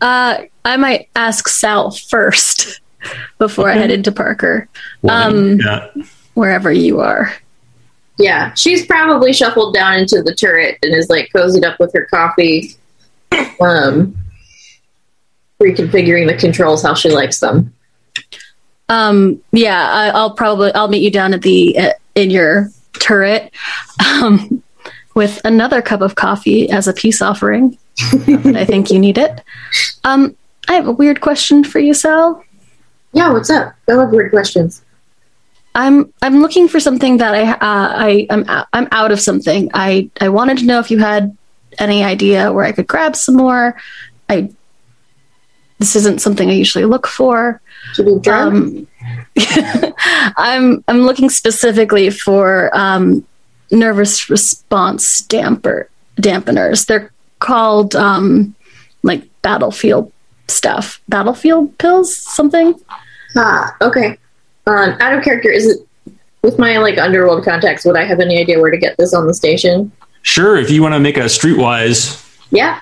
[0.00, 2.80] uh, I might ask Sal first
[3.38, 4.68] before I head into Parker,
[5.08, 5.88] Um, yeah.
[6.34, 7.32] wherever you are.
[8.18, 12.06] Yeah, she's probably shuffled down into the turret and is like cozied up with her
[12.06, 12.76] coffee,
[13.60, 14.16] um,
[15.60, 17.74] reconfiguring the controls how she likes them.
[18.88, 22.70] Um, yeah, I, I'll probably I'll meet you down at the uh, in your
[23.00, 23.52] turret
[24.06, 24.62] um,
[25.14, 27.76] with another cup of coffee as a peace offering.
[28.00, 29.40] I think you need it.
[30.04, 30.36] Um,
[30.68, 32.44] I have a weird question for you, Sal.
[33.12, 33.74] Yeah, what's up?
[33.88, 34.83] I love weird questions.
[35.74, 39.70] I'm I'm looking for something that I uh, I I'm out, I'm out of something.
[39.74, 41.36] I I wanted to know if you had
[41.78, 43.76] any idea where I could grab some more.
[44.28, 44.50] I
[45.78, 47.60] this isn't something I usually look for.
[47.94, 48.54] Should we drunk?
[48.54, 48.86] Um,
[50.36, 53.26] I'm I'm looking specifically for um,
[53.70, 56.86] nervous response damper dampeners.
[56.86, 58.54] They're called um,
[59.02, 60.12] like battlefield
[60.48, 62.74] stuff, battlefield pills, something.
[63.36, 64.18] ah, okay.
[64.66, 65.86] Um, out of character, is it
[66.42, 67.84] with my like underworld contacts?
[67.84, 69.92] Would I have any idea where to get this on the station?
[70.22, 70.56] Sure.
[70.56, 72.20] If you want to make a streetwise
[72.50, 72.80] Yeah,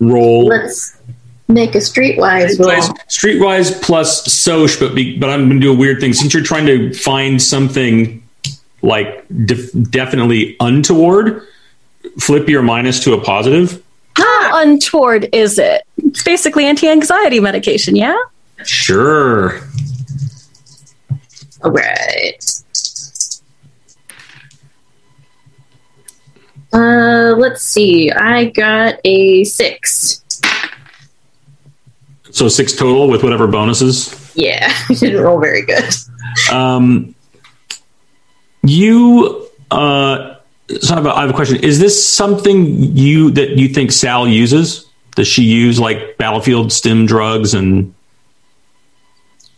[0.00, 0.98] roll, let's
[1.48, 2.70] make a streetwise roll.
[2.70, 6.32] Streetwise, streetwise plus Soch, but be, but I'm going to do a weird thing since
[6.32, 8.22] you're trying to find something
[8.82, 11.42] like def- definitely untoward.
[12.20, 13.82] Flip your minus to a positive.
[14.16, 15.82] How untoward is it?
[15.98, 18.16] It's basically anti-anxiety medication, yeah.
[18.64, 19.60] Sure.
[21.66, 22.62] All right.
[26.72, 28.12] Uh, let's see.
[28.12, 30.22] I got a six.
[32.30, 34.32] So six total with whatever bonuses.
[34.36, 35.92] Yeah, didn't roll very good.
[36.52, 37.16] Um,
[38.62, 39.48] you.
[39.68, 40.36] Uh,
[40.80, 41.56] so I have, a, I have a question.
[41.64, 44.86] Is this something you that you think Sal uses?
[45.16, 47.92] Does she use like battlefield stim drugs and?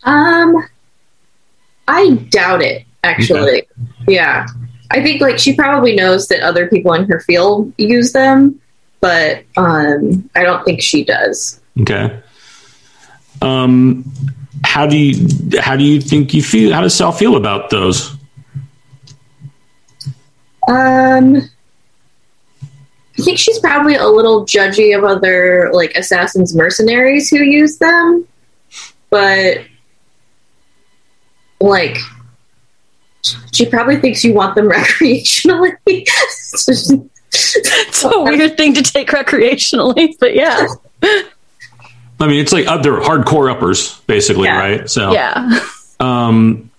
[0.05, 0.67] Um,
[1.89, 2.85] I doubt it.
[3.03, 3.67] Actually,
[4.07, 4.47] yeah.
[4.91, 8.61] I think like she probably knows that other people in her field use them,
[9.01, 11.61] but um, I don't think she does.
[11.81, 12.21] Okay.
[13.41, 14.05] Um,
[14.65, 16.73] how do you how do you think you feel?
[16.73, 18.13] How does Sal feel about those?
[20.69, 21.37] Um,
[23.19, 28.27] I think she's probably a little judgy of other like assassins mercenaries who use them,
[29.11, 29.59] but
[31.61, 31.97] like
[33.53, 35.77] she probably thinks you want them recreationally.
[37.31, 40.67] It's a weird thing to take recreationally, but yeah.
[42.21, 44.59] I mean, it's like uh, they're hardcore uppers, basically, Yeah.
[44.59, 44.91] right?
[44.91, 45.61] So, Yeah.
[46.01, 46.71] um,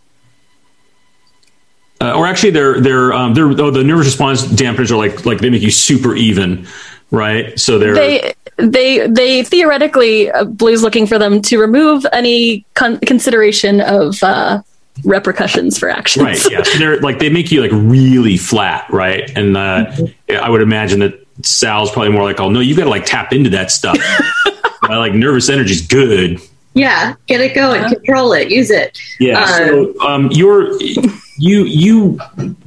[2.01, 5.39] uh, or actually, they're they're um, they're oh, the nervous response dampeners are like like
[5.39, 6.65] they make you super even,
[7.11, 7.59] right?
[7.59, 12.99] So they're They they they theoretically uh, Blue's looking for them to remove any con-
[12.99, 14.61] consideration of uh,
[15.03, 16.23] repercussions for actions.
[16.23, 16.63] right, yeah.
[16.63, 19.31] So they're like they make you like really flat, right?
[19.37, 19.91] And uh,
[20.29, 23.33] I would imagine that Sal's probably more like, oh no, you got to like tap
[23.33, 23.97] into that stuff.
[24.45, 26.39] uh, like nervous energy's good.
[26.73, 28.97] Yeah, get it going, control it, use it.
[29.19, 29.39] Yeah.
[29.39, 32.19] Uh, so um, you're you you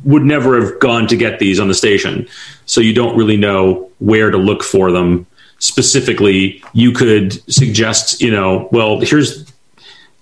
[0.05, 2.27] would never have gone to get these on the station,
[2.67, 5.27] so you don't really know where to look for them
[5.59, 6.63] specifically.
[6.73, 9.51] You could suggest, you know, well, here's,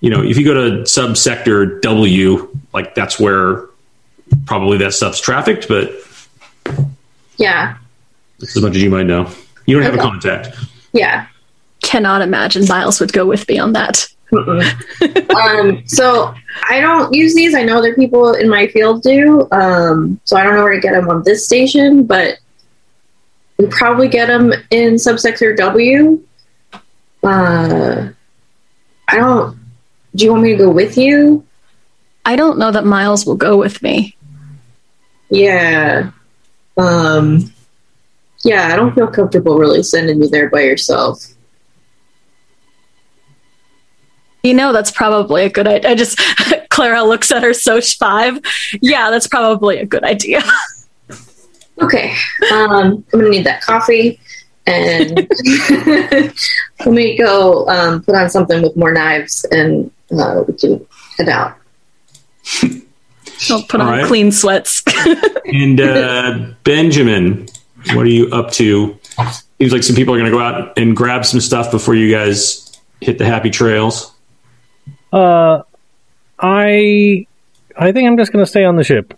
[0.01, 3.65] you know, if you go to subsector W, like that's where
[4.47, 5.93] probably that stuff's trafficked, but
[7.37, 7.77] Yeah,
[8.39, 9.31] that's as much as you might know.
[9.67, 10.57] You don't have a contact.
[10.93, 11.27] yeah.
[11.83, 14.07] Cannot imagine Miles would go with me on that.
[15.37, 16.35] um, so
[16.69, 17.55] I don't use these.
[17.55, 19.49] I know other people in my field do.
[19.51, 22.39] Um, so I don't know where to get them on this station, but
[23.59, 26.23] we probably get them in subsector W.
[27.23, 28.09] Uh,
[29.09, 29.59] I don't.
[30.15, 31.45] Do you want me to go with you?
[32.25, 34.17] I don't know that Miles will go with me.
[35.31, 36.11] Yeah.
[36.77, 37.53] Um,
[38.43, 41.25] yeah, I don't feel comfortable really sending you there by yourself.
[44.43, 45.91] You know, that's probably a good idea.
[45.91, 46.19] I just,
[46.71, 48.39] Clara looks at her Soch 5.
[48.81, 50.43] Yeah, that's probably a good idea.
[51.83, 52.15] Okay.
[52.53, 54.21] Um, I'm gonna need that coffee,
[54.67, 55.17] and
[56.85, 60.87] let me go um, put on something with more knives, and uh, we can
[61.17, 61.57] head out.
[63.51, 64.05] I'll put on All right.
[64.07, 64.83] clean sweats.
[65.47, 67.49] And uh, Benjamin,
[67.95, 68.99] what are you up to?
[69.59, 72.11] Seems like some people are going to go out and grab some stuff before you
[72.15, 74.13] guys hit the happy trails.
[75.13, 75.63] Uh,
[76.39, 77.27] I
[77.77, 79.15] I think I'm just going to stay on the ship.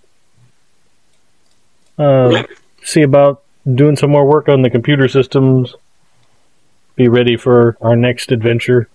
[1.99, 2.45] Uh,
[2.83, 3.43] see about
[3.75, 5.75] doing some more work on the computer systems.
[6.97, 8.89] Be ready for our next adventure.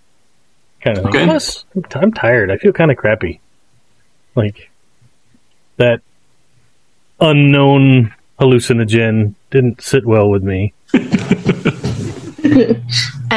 [0.81, 1.15] Kind of thing.
[1.15, 1.25] Okay.
[1.25, 2.51] Plus, I'm, t- I'm tired.
[2.51, 3.41] I feel kind of crappy.
[4.35, 4.69] Like
[5.77, 6.01] that
[7.19, 10.73] unknown hallucinogen didn't sit well with me.
[10.93, 11.03] and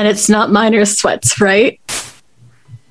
[0.07, 1.81] it's not minor sweats, right?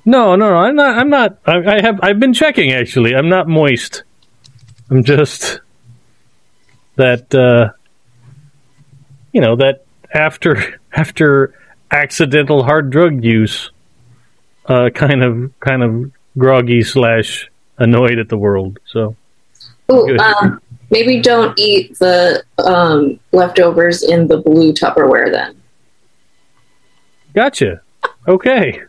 [0.04, 0.56] No, no, no.
[0.56, 0.98] I'm not.
[0.98, 1.38] I'm not.
[1.46, 2.00] I, I have.
[2.02, 2.72] I've been checking.
[2.72, 4.02] Actually, I'm not moist.
[4.90, 5.60] I'm just
[6.96, 7.34] that.
[7.34, 7.72] uh
[9.32, 11.54] You know that after after
[11.90, 13.70] accidental hard drug use,
[14.66, 18.78] uh, kind of kind of groggy slash annoyed at the world.
[18.86, 19.16] So
[19.92, 20.60] Ooh, um,
[20.90, 25.60] maybe don't eat the um, leftovers in the blue Tupperware then.
[27.34, 27.82] gotcha.
[28.28, 28.82] Okay.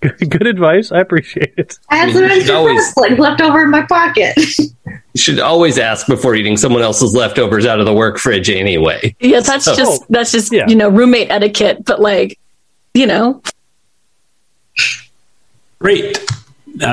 [0.00, 0.90] Good, good advice.
[0.92, 1.78] I appreciate it.
[1.90, 4.36] I had You some should extra always- like left over in my pocket.
[5.12, 9.14] You should always ask before eating someone else's leftovers out of the work fridge anyway.
[9.18, 10.68] Yeah, that's So- just that's just Yeah.
[10.68, 11.84] you know roommate etiquette.
[11.84, 12.38] But like,
[12.94, 13.42] you know,
[15.80, 16.18] Great.
[16.80, 16.86] Uh,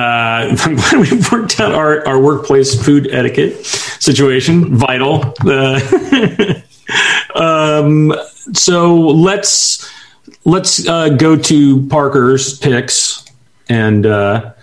[0.59, 4.75] I'm glad we've worked out our, our workplace food etiquette situation.
[4.75, 5.33] Vital.
[5.45, 5.79] Uh,
[7.35, 8.13] um,
[8.53, 9.91] so let's
[10.47, 13.23] let's uh, go to Parker's picks,
[13.69, 14.53] and uh,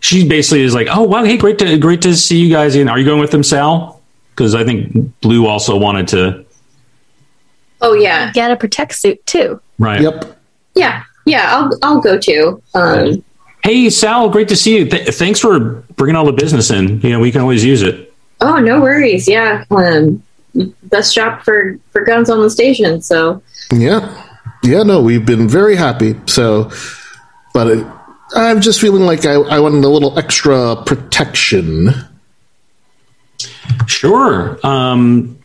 [0.00, 2.88] she basically is like, "Oh wow, hey, great to great to see you guys." In
[2.88, 4.00] are you going with them, Sal?
[4.30, 6.44] Because I think Blue also wanted to.
[7.82, 9.60] oh yeah, get a protec suit too.
[9.78, 10.00] Right.
[10.00, 10.38] Yep.
[10.74, 11.48] yeah, yeah.
[11.56, 12.62] I'll I'll go too.
[12.74, 13.22] Um,
[13.62, 14.88] Hey, Sal, great to see you.
[14.88, 16.98] Th- thanks for bringing all the business in.
[17.02, 18.10] You know, we can always use it.
[18.40, 19.28] oh no worries.
[19.28, 19.64] Yeah.
[19.70, 20.22] Um,
[20.84, 23.02] best shop for for guns on the station.
[23.02, 24.26] So Yeah.
[24.62, 26.16] Yeah, no, we've been very happy.
[26.26, 26.70] So,
[27.54, 27.86] but it,
[28.34, 31.88] I'm just feeling like I, I wanted a little extra protection.
[33.86, 34.58] Sure.
[34.62, 35.38] Um,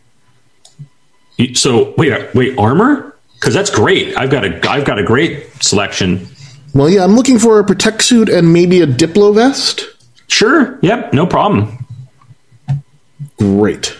[1.54, 3.16] so wait, wait, armor?
[3.34, 4.16] Because that's great.
[4.16, 6.26] I've got a, I've got a great selection.
[6.74, 9.84] Well, yeah, I'm looking for a protec suit and maybe a Diplo vest.
[10.28, 10.78] Sure.
[10.82, 11.14] Yep.
[11.14, 11.86] No problem.
[13.38, 13.96] Great.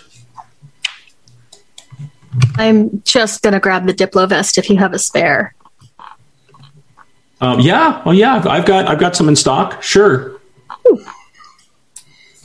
[2.57, 5.55] I'm just gonna grab the Diplo vest if you have a spare.
[7.41, 8.03] Um, yeah.
[8.05, 8.37] Well, yeah.
[8.37, 9.83] I've- I've got, I've got some in stock.
[9.83, 10.41] Sure.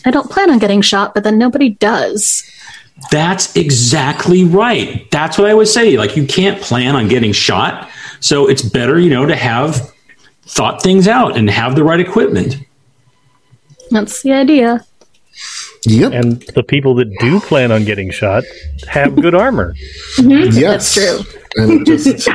[0.05, 2.43] I don't plan on getting shot, but then nobody does.
[3.11, 5.09] That's exactly right.
[5.11, 5.97] That's what I would say.
[5.97, 7.89] Like you can't plan on getting shot,
[8.19, 9.91] so it's better, you know, to have
[10.43, 12.57] thought things out and have the right equipment.
[13.91, 14.85] That's the idea.
[15.85, 16.11] Yep.
[16.13, 18.43] And the people that do plan on getting shot
[18.87, 19.73] have good armor.
[20.19, 20.93] yes.
[20.93, 21.39] That's true.
[21.55, 22.29] And just,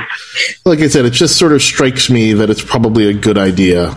[0.65, 3.97] like I said, it just sort of strikes me that it's probably a good idea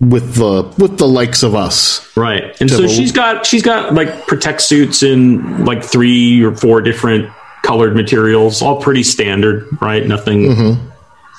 [0.00, 2.14] with the with the likes of us.
[2.16, 2.60] Right.
[2.60, 6.80] And so Double- she's got she's got like protec suits in like three or four
[6.82, 7.30] different
[7.62, 10.06] colored materials, all pretty standard, right?
[10.06, 10.76] Nothing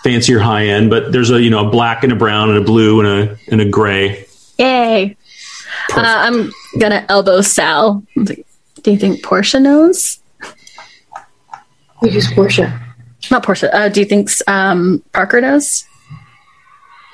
[0.04, 2.58] fancy or high end, but there's a you know a black and a brown and
[2.58, 4.26] a blue and a and a gray.
[4.58, 5.16] Yay.
[5.94, 8.04] Uh, I'm gonna elbow Sal.
[8.16, 8.46] Like,
[8.84, 10.20] Do you think Portia knows?
[12.02, 12.80] We use Portia.
[13.32, 13.74] Not Portia.
[13.76, 15.86] Uh, do you think um, Parker knows?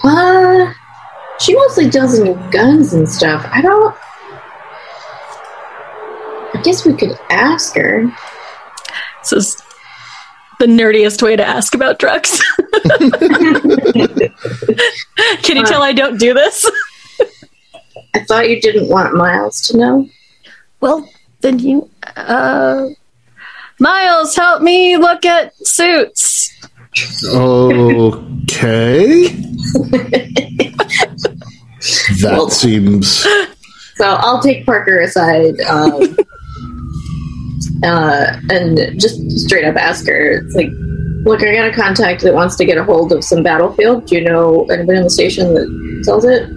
[0.03, 0.72] Uh,
[1.40, 3.48] she mostly deals in guns and stuff.
[3.52, 3.95] I don't.
[6.53, 8.06] I guess we could ask her.
[9.22, 9.61] This is
[10.60, 12.41] the nerdiest way to ask about drugs.
[15.44, 16.69] Can you tell I don't do this?
[18.16, 20.10] I thought you didn't want Miles to know.
[20.80, 21.08] Well,
[21.42, 21.90] then you.
[22.16, 22.88] Uh,
[23.78, 26.50] Miles, help me look at suits.
[27.28, 29.28] Okay.
[32.22, 33.28] that Well- seems
[33.98, 36.16] So I'll take Parker aside um,
[37.84, 40.38] uh, and just straight up ask her.
[40.38, 40.70] It's like,
[41.26, 44.06] look, I got a contact that wants to get a hold of some battlefield.
[44.08, 46.50] Do you know anybody on the station that sells it?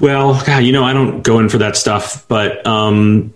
[0.00, 3.34] Well, God, you know, I don't go in for that stuff, but um,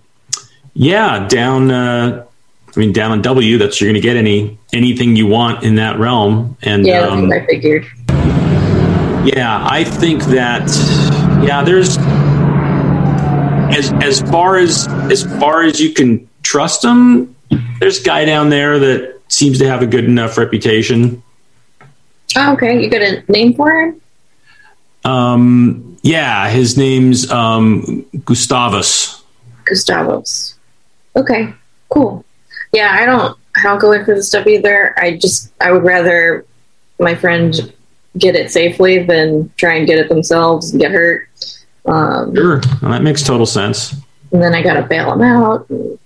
[0.74, 1.70] yeah, down.
[1.70, 2.24] Uh,
[2.74, 5.76] I mean, down on W, that's you're going to get any anything you want in
[5.76, 7.86] that realm, and Yeah, um, I figured.
[9.24, 10.66] yeah, I think that
[11.46, 11.96] yeah, there's
[13.76, 17.36] as as far as as far as you can trust them.
[17.78, 21.22] There's a guy down there that seems to have a good enough reputation.
[22.36, 22.82] Oh, okay.
[22.82, 24.00] You got a name for him?
[25.04, 29.22] Um, yeah, his name's um, Gustavus.
[29.64, 30.54] Gustavos.
[31.16, 31.52] Okay,
[31.90, 32.24] cool.
[32.72, 33.38] Yeah, I don't.
[33.56, 34.94] I don't go in for this stuff either.
[34.98, 35.52] I just.
[35.60, 36.44] I would rather
[36.98, 37.72] my friend
[38.18, 41.28] get it safely than try and get it themselves and get hurt.
[41.86, 43.94] Um, Sure, well, that makes total sense.
[44.32, 45.68] and then I gotta bail him out.
[45.70, 45.98] And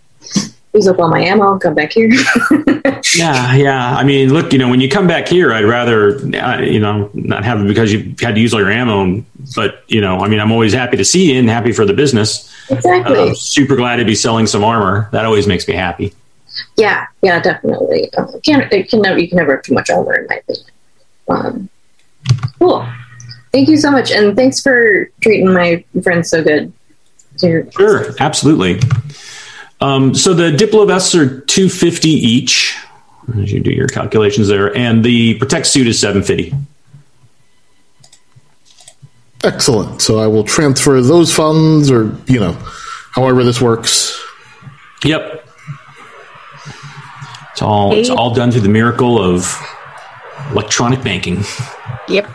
[0.74, 1.58] use up all my ammo.
[1.58, 2.10] Come back here.
[3.16, 3.96] Yeah, yeah.
[3.96, 7.10] I mean, look, you know, when you come back here, I'd rather, uh, you know,
[7.14, 9.24] not have it because you had to use all your ammo.
[9.56, 11.94] But you know, I mean, I'm always happy to see you and happy for the
[11.94, 12.52] business.
[12.70, 13.18] exactly.
[13.18, 15.08] I'm super glad to be selling some armor.
[15.12, 16.12] That always makes me happy.
[16.76, 18.12] yeah, yeah, definitely.
[18.14, 20.66] Um, can't it can never you can never have too much armor in my opinion.
[21.28, 21.68] Um,
[22.58, 22.86] cool.
[23.52, 26.72] Thank you so much, and thanks for treating my friends so good.
[27.40, 28.80] Sure, absolutely.
[29.80, 32.76] Um, so the Diplovests are 250 each.
[33.36, 36.54] As you do your calculations there, and the Protec suit is 750.
[39.44, 40.02] excellent.
[40.02, 42.56] So I will transfer those funds, or you know,
[43.12, 44.18] however this works.
[45.04, 45.46] Yep.
[47.52, 49.56] It's all it's all done through the miracle of
[50.52, 51.44] electronic banking.
[52.08, 52.34] Yep.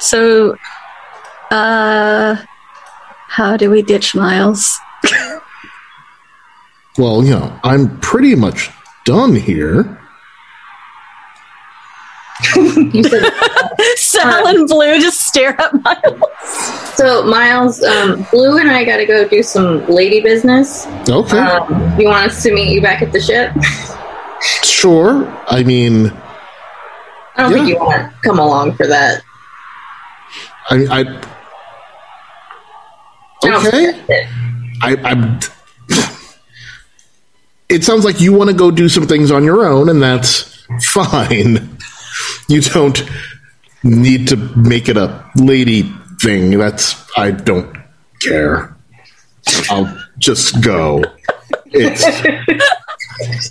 [0.00, 0.56] So,
[1.50, 2.36] uh,
[3.28, 4.78] how do we ditch Miles?
[6.98, 8.70] Well, you know, I'm pretty much
[9.04, 9.94] done here.
[12.54, 13.32] You said
[13.96, 16.22] Sal and Blue just stare at Miles.
[16.94, 17.82] so, Miles.
[17.82, 20.86] Um, Blue and I got to go do some lady business.
[21.08, 23.52] Okay, Um, you want us to meet you back at the ship?
[24.62, 25.26] sure.
[25.48, 26.12] I mean,
[27.36, 29.22] I don't think you want to come along for that.
[30.70, 31.20] I, I
[33.44, 34.28] I okay.
[34.82, 35.38] I, I'm.
[37.68, 40.62] It sounds like you want to go do some things on your own, and that's
[40.82, 41.76] fine.
[42.48, 43.00] You don't
[43.84, 45.82] need to make it a lady
[46.20, 46.58] thing.
[46.58, 47.76] That's I don't
[48.22, 48.74] care.
[49.70, 51.04] I'll just go.
[51.66, 52.04] It's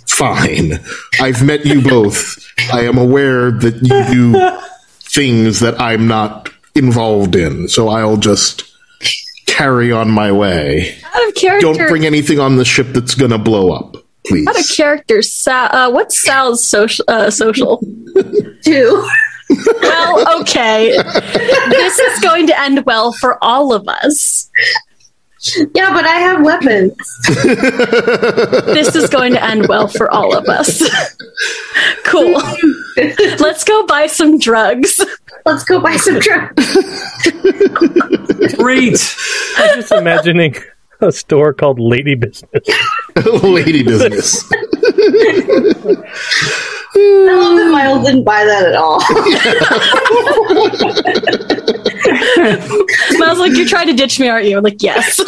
[0.12, 0.80] fine.
[1.20, 2.44] I've met you both.
[2.72, 4.58] I am aware that you do
[5.00, 8.64] things that I'm not involved in, so I'll just
[9.46, 10.98] carry on my way.
[11.14, 11.72] Out of character.
[11.72, 13.96] Don't bring anything on the ship that's gonna blow up,
[14.28, 14.46] please.
[14.46, 15.22] out of character.
[15.22, 15.74] Sal.
[15.74, 17.04] Uh, what's Sal's social?
[17.08, 17.78] Uh, social.
[18.64, 19.08] Too.
[19.80, 20.90] well, okay.
[21.70, 24.50] this is going to end well for all of us.
[25.74, 26.94] Yeah, but I have weapons.
[28.74, 30.82] This is going to end well for all of us.
[32.04, 32.42] cool.
[33.38, 35.00] Let's go buy some drugs.
[35.46, 36.76] Let's go buy some drugs.
[38.56, 39.16] Great.
[39.56, 40.56] I'm just imagining
[41.08, 42.68] a store called Lady Business.
[43.42, 44.44] Lady business.
[47.00, 48.98] I love that Miles didn't buy that at all.
[53.18, 55.20] was like, "You're trying to ditch me, aren't you?" I'm like, "Yes."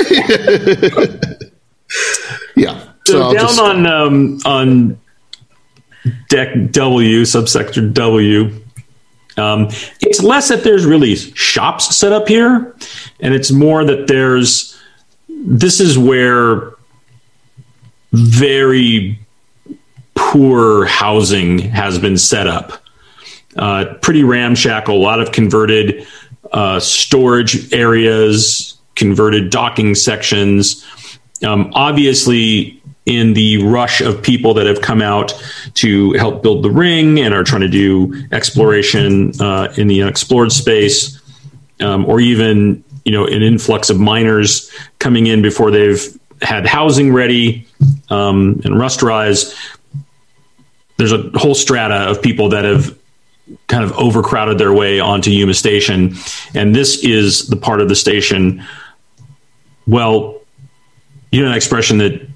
[2.57, 2.87] Yeah.
[3.07, 5.01] So, I'll down just- on um, on
[6.29, 8.51] deck W, subsector W,
[9.37, 9.69] um,
[10.01, 12.75] it's less that there's really shops set up here,
[13.21, 14.80] and it's more that there's
[15.41, 16.75] this is where
[18.13, 19.19] very
[20.15, 22.73] poor housing has been set up.
[23.57, 26.07] Uh, pretty ramshackle, a lot of converted
[26.53, 30.85] uh, storage areas, converted docking sections.
[31.43, 35.33] Um, obviously, in the rush of people that have come out
[35.75, 40.53] to help build the ring and are trying to do exploration uh, in the unexplored
[40.53, 41.21] space,
[41.81, 44.71] um, or even you know an influx of miners
[45.01, 47.67] coming in before they've had housing ready
[48.09, 49.59] um, and rust rise.
[50.97, 52.97] There's a whole strata of people that have
[53.67, 56.15] kind of overcrowded their way onto Yuma Station,
[56.55, 58.65] and this is the part of the station.
[59.89, 60.41] Well,
[61.33, 62.29] you know that expression that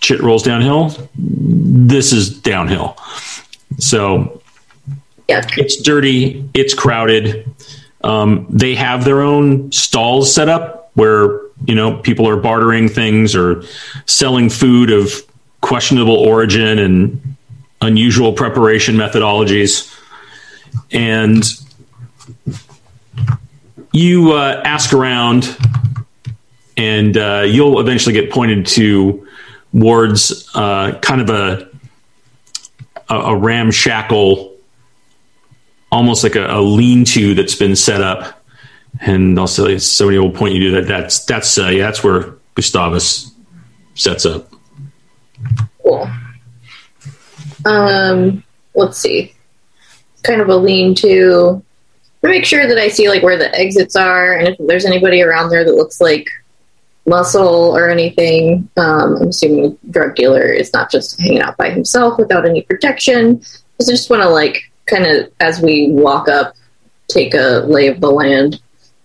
[0.00, 0.92] shit rolls downhill.
[1.14, 2.96] This is downhill.
[3.78, 4.42] So
[5.28, 5.56] Yuck.
[5.56, 6.48] it's dirty.
[6.52, 7.48] It's crowded.
[8.06, 13.34] Um, they have their own stalls set up where you know people are bartering things
[13.34, 13.62] or
[14.06, 15.12] selling food of
[15.60, 17.36] questionable origin and
[17.80, 19.92] unusual preparation methodologies.
[20.92, 21.44] And
[23.92, 25.56] you uh, ask around,
[26.76, 29.26] and uh, you'll eventually get pointed to
[29.72, 31.68] Ward's uh, kind of a
[33.08, 34.55] a, a ramshackle
[35.90, 38.42] almost like a, a lean-to that's been set up,
[39.00, 40.88] and also somebody will point you to that.
[40.88, 43.32] That's that's uh, yeah, that's where Gustavus
[43.94, 44.50] sets up.
[45.82, 46.08] Cool.
[47.64, 48.42] Um,
[48.74, 49.34] let's see.
[50.22, 51.62] Kind of a lean to
[52.22, 55.22] to make sure that I see like where the exits are and if there's anybody
[55.22, 56.28] around there that looks like
[57.06, 58.68] muscle or anything.
[58.76, 63.36] Um, I'm assuming drug dealer is not just hanging out by himself without any protection.
[63.36, 66.54] Because I just want to like kind of as we walk up,
[67.08, 68.60] take a lay of the land.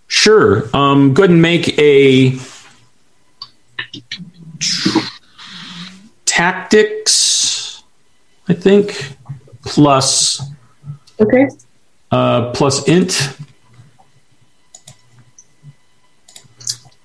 [0.08, 0.64] Sure.
[0.76, 2.38] Um, go ahead and make a
[6.52, 7.84] tactics.
[8.48, 9.16] I think
[9.64, 10.42] plus
[11.20, 11.48] Okay.
[12.12, 13.36] uh, plus int.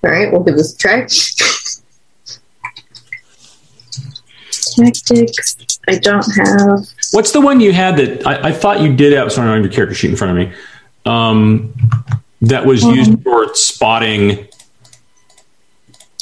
[0.03, 1.07] All right, we'll give this a try.
[4.75, 5.79] Tactics.
[5.87, 6.87] I don't have.
[7.11, 9.31] What's the one you had that I, I thought you did have?
[9.31, 10.55] Sorry, I don't have your character sheet in front of me.
[11.05, 11.73] Um,
[12.41, 14.47] that was used for spotting.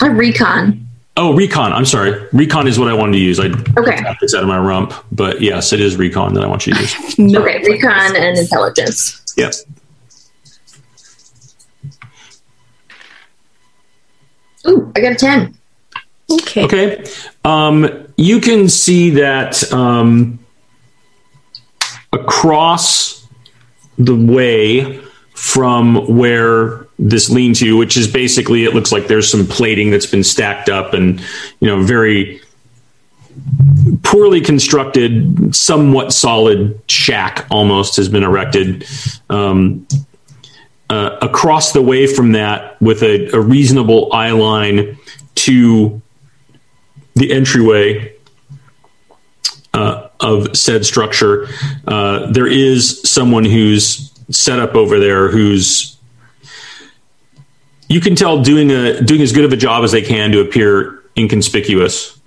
[0.02, 0.82] A recon.
[1.18, 1.72] Oh, recon.
[1.74, 2.28] I'm sorry.
[2.34, 3.40] Recon is what I wanted to use.
[3.40, 3.46] I
[3.78, 3.96] Okay.
[3.98, 6.74] tapped this out of my rump, but yes, it is recon that I want you
[6.74, 7.18] to use.
[7.20, 7.40] No.
[7.46, 9.22] Okay, recon and intelligence.
[9.38, 9.54] Yep.
[14.68, 15.58] Ooh, I got a 10.
[16.32, 16.66] Okay.
[16.66, 17.06] Okay.
[17.44, 20.40] Um, you can see that um,
[22.26, 23.28] across
[23.98, 25.00] the way
[25.34, 30.06] from where this lean to, which is basically, it looks like there's some plating that's
[30.06, 31.20] been stacked up and,
[31.60, 32.42] you know, very
[34.04, 38.86] poorly constructed, somewhat solid shack almost has been erected.
[39.30, 39.88] Um,
[40.90, 44.98] uh, across the way from that, with a, a reasonable eye line
[45.34, 46.02] to
[47.16, 48.14] the entryway
[49.74, 51.48] uh, of said structure,
[51.88, 55.96] uh, there is someone who's set up over there who's
[57.88, 60.42] you can tell doing a doing as good of a job as they can to
[60.42, 62.20] appear inconspicuous.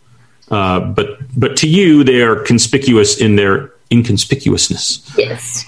[0.51, 5.17] Uh, but but to you, they are conspicuous in their inconspicuousness.
[5.19, 5.65] Yes.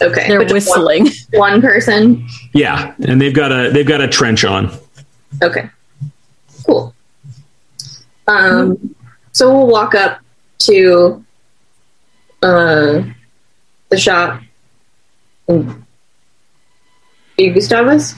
[0.00, 0.28] Okay.
[0.28, 1.12] They're but just one- whistling.
[1.38, 2.26] One, person.
[2.52, 4.70] Yeah, and they've got a they've got a trench on.
[5.42, 5.70] Okay.
[6.66, 6.94] Cool.
[8.26, 8.94] Um,
[9.32, 10.20] so we'll walk up
[10.66, 11.24] to
[12.42, 13.02] uh,
[13.88, 14.42] the shop.
[15.48, 15.84] And
[17.38, 18.14] Gustavus?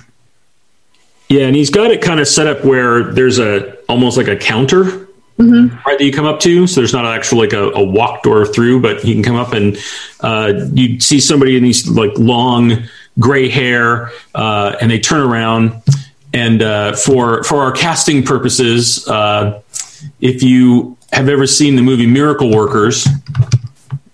[1.28, 4.36] Yeah, and he's got it kind of set up where there's a almost like a
[4.36, 5.08] counter
[5.38, 6.66] right that you come up to.
[6.66, 9.52] So there's not actually like a, a walk door through, but you can come up
[9.52, 9.76] and
[10.20, 12.84] uh, you see somebody in these like long
[13.20, 15.82] gray hair, uh, and they turn around.
[16.34, 19.62] And uh, for for our casting purposes, uh,
[20.20, 23.06] if you have ever seen the movie Miracle Workers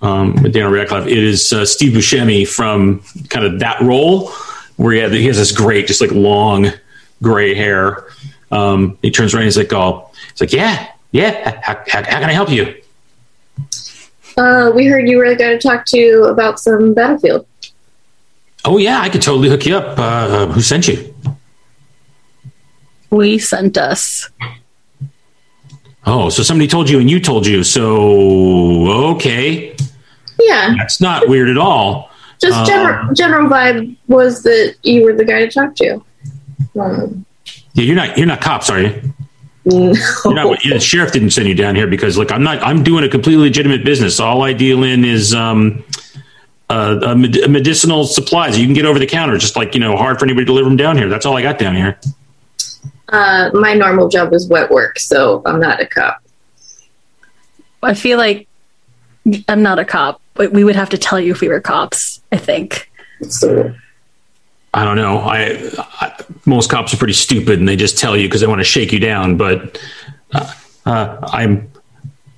[0.01, 4.31] um, with Daniel Radcliffe, it is uh, Steve Buscemi from kind of that role
[4.77, 6.69] where he, had, he has this great, just like long
[7.23, 8.05] gray hair.
[8.51, 11.61] Um, he turns around, and he's like, "Oh, he's like, yeah, yeah.
[11.63, 12.75] How, how, how can I help you?"
[14.37, 17.47] Uh, we heard you were going to talk to about some battlefield.
[18.65, 19.99] Oh yeah, I could totally hook you up.
[19.99, 21.15] Uh, who sent you?
[23.11, 24.31] We sent us.
[26.07, 27.65] Oh, so somebody told you and you told you.
[27.65, 29.75] So okay,
[30.39, 32.11] Yeah, that's not weird at all.
[32.41, 36.03] just Um, general general vibe was that you were the guy to talk to.
[36.79, 37.25] Um,
[37.75, 39.01] Yeah, you're not you're not cops, are you?
[39.65, 39.95] no.
[40.27, 42.63] You're not, the sheriff didn't send you down here because look, I'm not.
[42.63, 44.21] I'm doing a completely legitimate business.
[44.21, 45.83] All I deal in is um,
[46.69, 48.59] uh, uh, med- medicinal supplies.
[48.59, 50.69] You can get over the counter, just like you know, hard for anybody to deliver
[50.69, 51.09] them down here.
[51.09, 51.99] That's all I got down here.
[53.15, 56.21] Uh, my normal job is wet work, so I'm not a cop.
[57.81, 58.49] I feel like
[59.47, 62.21] I'm not a cop, but we would have to tell you if we were cops,
[62.33, 62.91] I think.
[63.29, 63.73] So
[64.73, 65.19] I don't know.
[65.19, 65.71] I,
[66.01, 68.65] I most cops are pretty stupid and they just tell you because they want to
[68.65, 69.37] shake you down.
[69.37, 69.81] But
[70.33, 70.53] uh,
[70.85, 71.71] uh, I'm,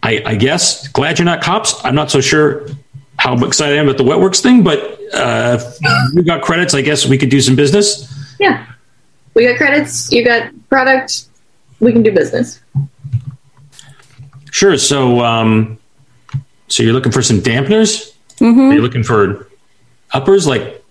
[0.02, 1.82] I, I guess, glad you're not cops.
[1.86, 2.68] I'm not so sure
[3.16, 4.78] how excited I am about the wetworks thing, but
[5.14, 6.74] uh, if we got credits.
[6.74, 8.12] I guess we could do some business.
[8.38, 8.66] yeah,
[9.36, 10.10] we got credits.
[10.10, 11.26] You got product.
[11.78, 12.60] We can do business.
[14.50, 14.76] Sure.
[14.78, 15.78] So, um,
[16.68, 18.12] so you're looking for some dampeners?
[18.40, 19.48] Are you looking for
[20.12, 20.46] uppers?
[20.46, 20.82] Like,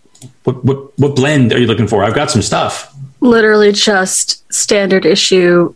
[0.43, 2.03] what what what blend are you looking for?
[2.03, 2.95] I've got some stuff.
[3.19, 5.75] Literally just standard issue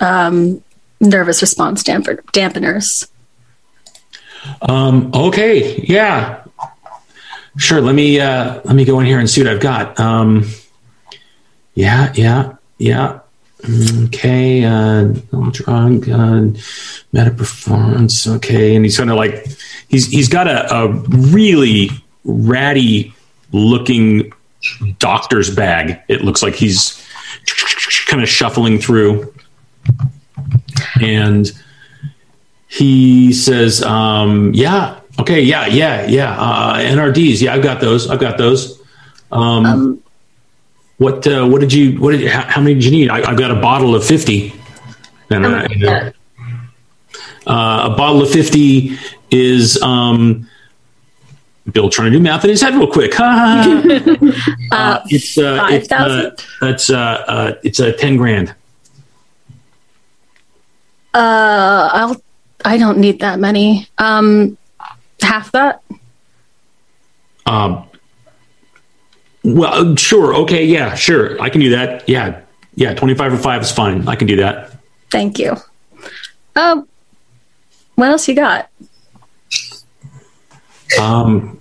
[0.00, 0.62] um,
[1.00, 3.08] nervous response damper- dampeners.
[4.62, 6.44] Um, okay, yeah,
[7.56, 7.80] sure.
[7.80, 9.98] Let me uh, let me go in here and see what I've got.
[9.98, 10.48] Um,
[11.78, 13.20] yeah, yeah, yeah.
[14.04, 15.04] Okay, uh,
[15.52, 16.40] drug, uh,
[17.12, 18.26] meta performance.
[18.26, 19.46] Okay, and he's kind of like
[19.88, 21.90] he's he's got a, a really
[22.24, 23.14] ratty
[23.52, 24.32] looking
[24.98, 26.00] doctor's bag.
[26.08, 27.00] It looks like he's
[28.08, 29.32] kind of shuffling through,
[31.00, 31.50] and
[32.68, 36.36] he says, um, "Yeah, okay, yeah, yeah, yeah.
[36.38, 38.10] Uh, NRDs, yeah, I've got those.
[38.10, 38.80] I've got those.
[39.30, 40.02] Um, Um,
[40.98, 43.08] what uh, what did you what did how, how many did you need?
[43.08, 44.52] I, I've got a bottle of fifty,
[45.30, 46.12] and uh, you uh,
[47.46, 48.98] a bottle of fifty
[49.30, 50.48] is um,
[51.70, 53.12] Bill trying to do math in his head real quick.
[53.20, 53.82] uh,
[54.72, 56.68] uh, it's uh, it's uh, 5,000?
[56.68, 58.54] it's uh, uh, it's uh, ten grand.
[61.14, 62.22] Uh, I'll.
[62.64, 63.88] I don't need that many.
[63.98, 64.58] Um,
[65.20, 65.80] half that.
[67.46, 67.88] Um,
[69.54, 70.34] well, sure.
[70.34, 70.64] Okay.
[70.64, 71.40] Yeah, sure.
[71.40, 72.08] I can do that.
[72.08, 72.40] Yeah.
[72.74, 72.94] Yeah.
[72.94, 74.06] 25 or five is fine.
[74.08, 74.72] I can do that.
[75.10, 75.56] Thank you.
[76.54, 76.86] Um,
[77.94, 78.68] what else you got?
[81.00, 81.60] Um,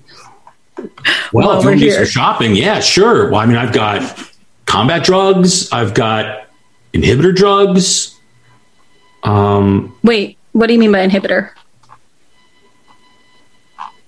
[0.78, 3.30] well, While if you want to do some shopping, yeah, sure.
[3.30, 4.32] Well, I mean, I've got
[4.66, 5.72] combat drugs.
[5.72, 6.48] I've got
[6.94, 8.16] inhibitor drugs.
[9.24, 11.52] Um, Wait, what do you mean by inhibitor?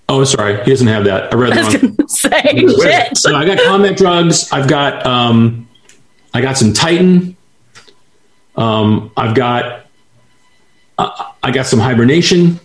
[0.09, 0.61] Oh, sorry.
[0.63, 1.31] He doesn't have that.
[1.33, 1.95] I read I was wrong.
[1.95, 3.17] gonna say shit.
[3.17, 4.51] So I got combat drugs.
[4.51, 5.69] I've got um,
[6.33, 7.37] I got some Titan.
[8.55, 9.85] Um, I've got
[10.97, 12.59] uh, I got some hibernation,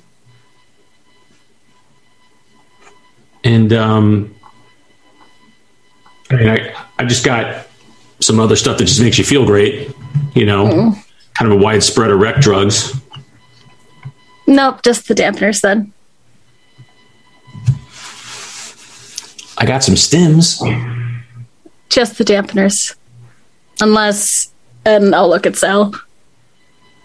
[3.44, 4.34] and um,
[6.30, 7.66] I mean, I I just got
[8.20, 9.94] some other stuff that just makes you feel great.
[10.34, 10.94] You know,
[11.34, 13.00] kind of a widespread of rec drugs.
[14.46, 15.93] Nope, just the dampeners then.
[19.64, 20.60] I got some stims.
[21.88, 22.94] Just the dampeners.
[23.80, 24.52] Unless,
[24.84, 25.94] and I'll look at Sal.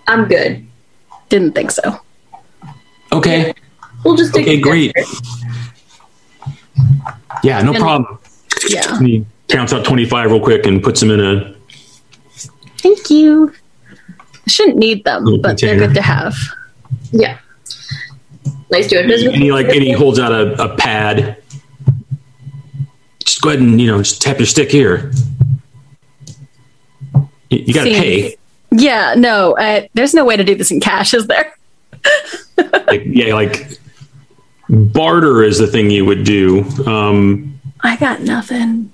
[0.09, 0.67] I'm good.
[1.29, 2.01] Didn't think so.
[3.13, 3.53] Okay.
[4.03, 4.57] We'll just take Okay.
[4.57, 4.91] it Great.
[7.43, 7.61] Yeah.
[7.61, 8.19] No And- problem.
[8.67, 8.99] Yeah.
[8.99, 11.55] He counts out 25 real quick and puts them in a
[12.79, 13.53] Thank you.
[13.89, 16.35] I shouldn't need them, Little but they're good to have.
[17.11, 17.37] Yeah.
[18.69, 19.33] Nice doing business.
[19.33, 21.38] and he like and he holds out a, a pad.
[23.39, 25.13] Just go ahead and you know just tap your stick here.
[27.49, 28.35] You, you got to pay.
[28.69, 31.53] Yeah, no, uh, there's no way to do this in cash, is there?
[32.57, 33.79] Like yeah, like
[34.67, 36.65] barter is the thing you would do.
[36.85, 38.91] Um, I got nothing.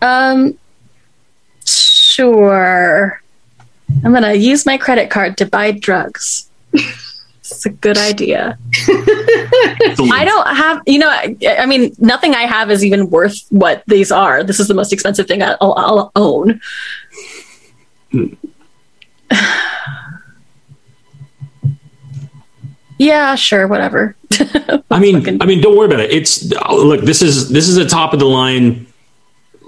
[0.00, 0.56] Um,
[1.64, 3.20] sure.
[4.04, 6.48] I'm gonna use my credit card to buy drugs.
[7.54, 8.58] It's a good idea.
[8.72, 13.82] I don't have, you know, I, I mean, nothing I have is even worth what
[13.86, 14.42] these are.
[14.42, 16.60] This is the most expensive thing I'll, I'll own.
[22.98, 24.16] yeah, sure, whatever.
[24.90, 26.10] I mean, I mean, don't worry about it.
[26.10, 27.02] It's look.
[27.02, 28.86] This is this is a top of the line,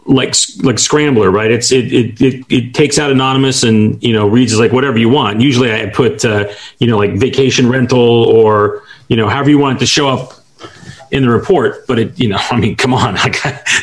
[0.08, 1.50] like like scrambler, right?
[1.50, 5.08] It's it it it, it takes out anonymous and you know reads like whatever you
[5.08, 5.40] want.
[5.40, 9.76] Usually, I put uh, you know like vacation rental or you know however you want
[9.76, 10.32] it to show up
[11.12, 13.36] in the report, but it, you know, I mean, come on, like,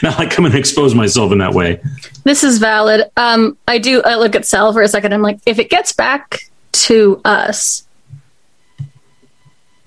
[0.03, 1.81] not like come and expose myself in that way.
[2.23, 3.09] This is valid.
[3.17, 4.01] Um, I do.
[4.03, 5.13] I look at Sal for a second.
[5.13, 7.85] I'm like, if it gets back to us,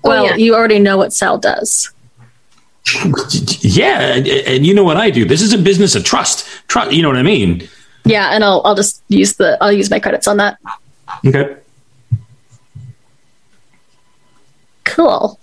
[0.03, 0.35] Oh, well, yeah.
[0.35, 1.91] you already know what Sal does.
[3.61, 5.25] Yeah, and, and you know what I do.
[5.25, 6.47] This is a business of trust.
[6.67, 6.91] Trust.
[6.91, 7.67] You know what I mean?
[8.05, 10.57] Yeah, and I'll I'll just use the I'll use my credits on that.
[11.25, 11.57] Okay.
[14.85, 15.39] Cool.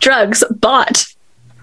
[0.00, 1.06] Drugs bought.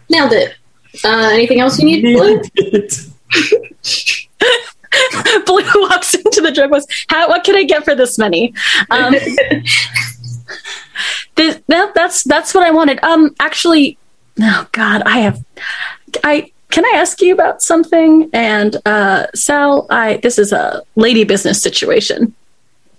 [0.10, 0.56] Nailed it.
[1.04, 2.42] Uh, anything else you need, Blue?
[5.46, 8.54] Blue walks into the drug was how what can I get for this money?
[8.90, 9.14] Um,
[11.36, 13.04] this, that, that's that's what I wanted.
[13.04, 13.98] Um, actually,
[14.42, 15.44] oh God, I have.
[16.24, 18.30] I can I ask you about something?
[18.34, 22.34] And uh, Sal, I this is a lady business situation.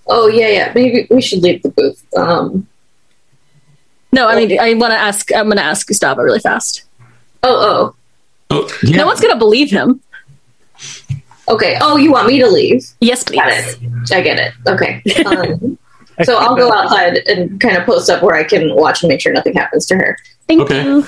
[0.06, 0.72] Oh yeah, yeah.
[0.74, 2.02] Maybe we should leave the booth.
[2.16, 2.66] Um,
[4.12, 5.30] No, I mean I want to ask.
[5.34, 6.84] I'm going to ask Gustavo really fast.
[7.42, 7.94] oh,
[8.50, 8.96] Oh, oh yeah.
[8.96, 10.00] No one's going to believe him.
[11.48, 11.76] Okay.
[11.80, 12.86] Oh, you want me to leave?
[13.00, 13.76] Yes, Got please.
[14.10, 14.12] it.
[14.16, 14.52] I get it.
[14.66, 15.02] Okay.
[15.24, 15.78] Um,
[16.24, 19.20] so I'll go outside and kind of post up where I can watch and make
[19.20, 20.18] sure nothing happens to her.
[20.46, 20.84] Thank Okay.
[20.84, 21.06] you.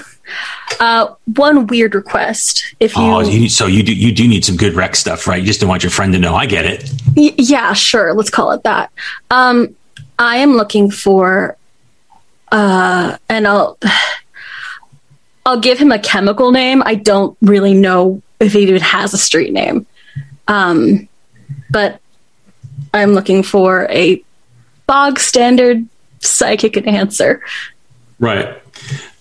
[0.78, 2.74] Uh, one weird request.
[2.81, 5.40] If you, Oh, you, so you do you do need some good rec stuff, right?
[5.40, 6.35] You just don't want your friend to know.
[6.35, 6.90] I get it.
[7.16, 8.15] Y- yeah, sure.
[8.15, 8.90] Let's call it that.
[9.31, 9.74] Um,
[10.19, 11.57] I am looking for,
[12.52, 13.78] uh, and I'll,
[15.47, 16.82] I'll give him a chemical name.
[16.85, 19.86] I don't really know if he even has a street name.
[20.48, 21.09] Um,
[21.70, 22.01] but
[22.93, 24.23] I'm looking for a
[24.86, 25.86] bog standard
[26.20, 27.43] psychic enhancer.
[28.19, 28.61] Right.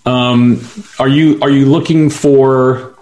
[0.05, 0.61] Um,
[0.97, 2.95] are you are you looking for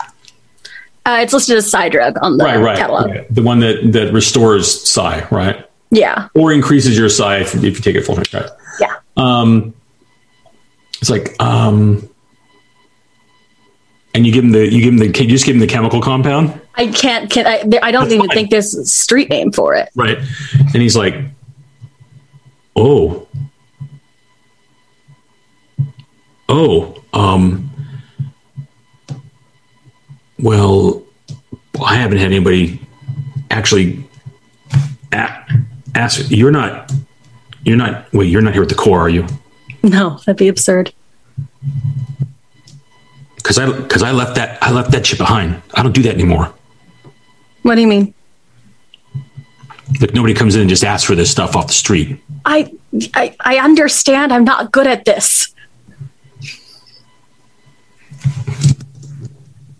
[1.05, 3.05] Uh, it's listed as psi drug on the right right, catalog.
[3.11, 3.33] right.
[3.33, 7.71] the one that that restores psi right Yeah, or increases your psi if, if you
[7.71, 8.49] take it full strength right?
[8.81, 8.95] yeah.
[9.15, 9.73] Um,
[10.99, 12.07] it's like um,
[14.13, 15.67] and you give him the you give him the can you just give him the
[15.67, 17.29] chemical compound I can't.
[17.31, 17.57] Can I?
[17.81, 18.35] I don't That's even fine.
[18.35, 19.89] think there's a street name for it.
[19.95, 20.19] right?
[20.19, 21.15] And he's like,
[22.75, 23.26] oh.
[26.49, 27.69] Oh, um,
[30.39, 31.03] well,
[31.83, 32.79] I haven't had anybody
[33.51, 34.07] actually
[35.11, 36.29] ask.
[36.29, 36.91] You're not,
[37.63, 38.11] you're not.
[38.13, 39.25] Wait, you're not here at the core, are you?
[39.83, 40.93] No, that'd be absurd.
[43.35, 45.61] Because I, because I left that, I left that shit behind.
[45.73, 46.53] I don't do that anymore.
[47.63, 48.13] What do you mean?
[50.01, 52.21] Like nobody comes in and just asks for this stuff off the street.
[52.45, 52.71] I,
[53.13, 54.33] I I understand.
[54.33, 55.53] I'm not good at this.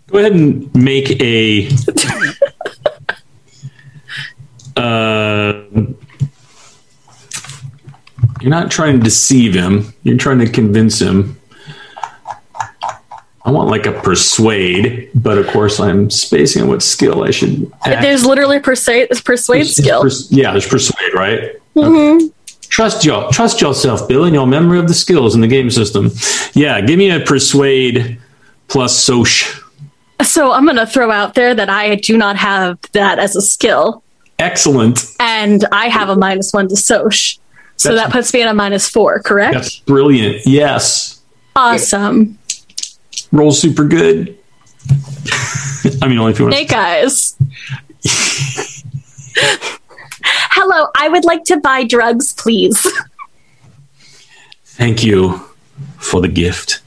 [0.08, 1.68] Go ahead and make a.
[4.76, 5.62] uh,
[8.40, 9.92] you're not trying to deceive him.
[10.02, 11.38] You're trying to convince him.
[13.44, 17.70] I want like a persuade, but of course I'm spacing on what skill I should.
[17.84, 20.02] act- There's literally persuade persuade It's skill.
[20.02, 21.56] pers- yeah, there's persuade, right?
[21.74, 22.26] hmm
[22.68, 26.10] Trust your trust yourself, Bill, and your memory of the skills in the game system.
[26.52, 28.18] Yeah, give me a persuade
[28.68, 29.64] plus soch.
[30.22, 34.02] So I'm gonna throw out there that I do not have that as a skill,
[34.38, 35.04] Excellent.
[35.20, 37.38] and I have a minus one to Soch.
[37.76, 39.54] So That's- that puts me at a minus four, correct?
[39.54, 40.44] That's brilliant.
[40.46, 41.20] Yes.
[41.54, 42.38] Awesome.
[43.30, 44.36] Roll super good.
[46.02, 47.36] I mean, only if you want Snake eyes.
[50.50, 52.84] Hello, I would like to buy drugs, please.
[54.64, 55.38] Thank you
[55.98, 56.80] for the gift.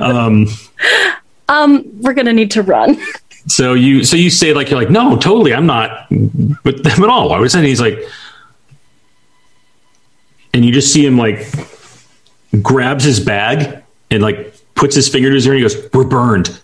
[0.00, 0.46] Um,
[1.48, 2.98] Um, we're gonna need to run.
[3.46, 7.08] so you, so you say like you're like, no, totally, I'm not with them at
[7.10, 7.28] all.
[7.30, 7.58] Why was that?
[7.58, 7.98] And he's like,
[10.52, 11.46] and you just see him like
[12.62, 16.04] grabs his bag and like puts his finger to his ear and he goes, "We're
[16.04, 16.58] burned,"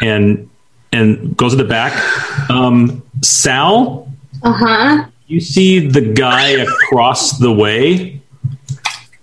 [0.00, 0.48] and
[0.92, 1.92] and goes to the back.
[2.50, 4.10] Um, Sal,
[4.42, 5.04] Uh huh.
[5.26, 8.20] you see the guy across the way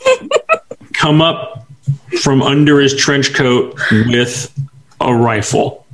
[0.94, 1.63] come up
[2.22, 4.52] from under his trench coat with
[5.02, 5.86] a rifle.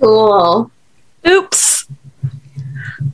[0.00, 0.70] Cool.
[1.26, 1.86] Oops.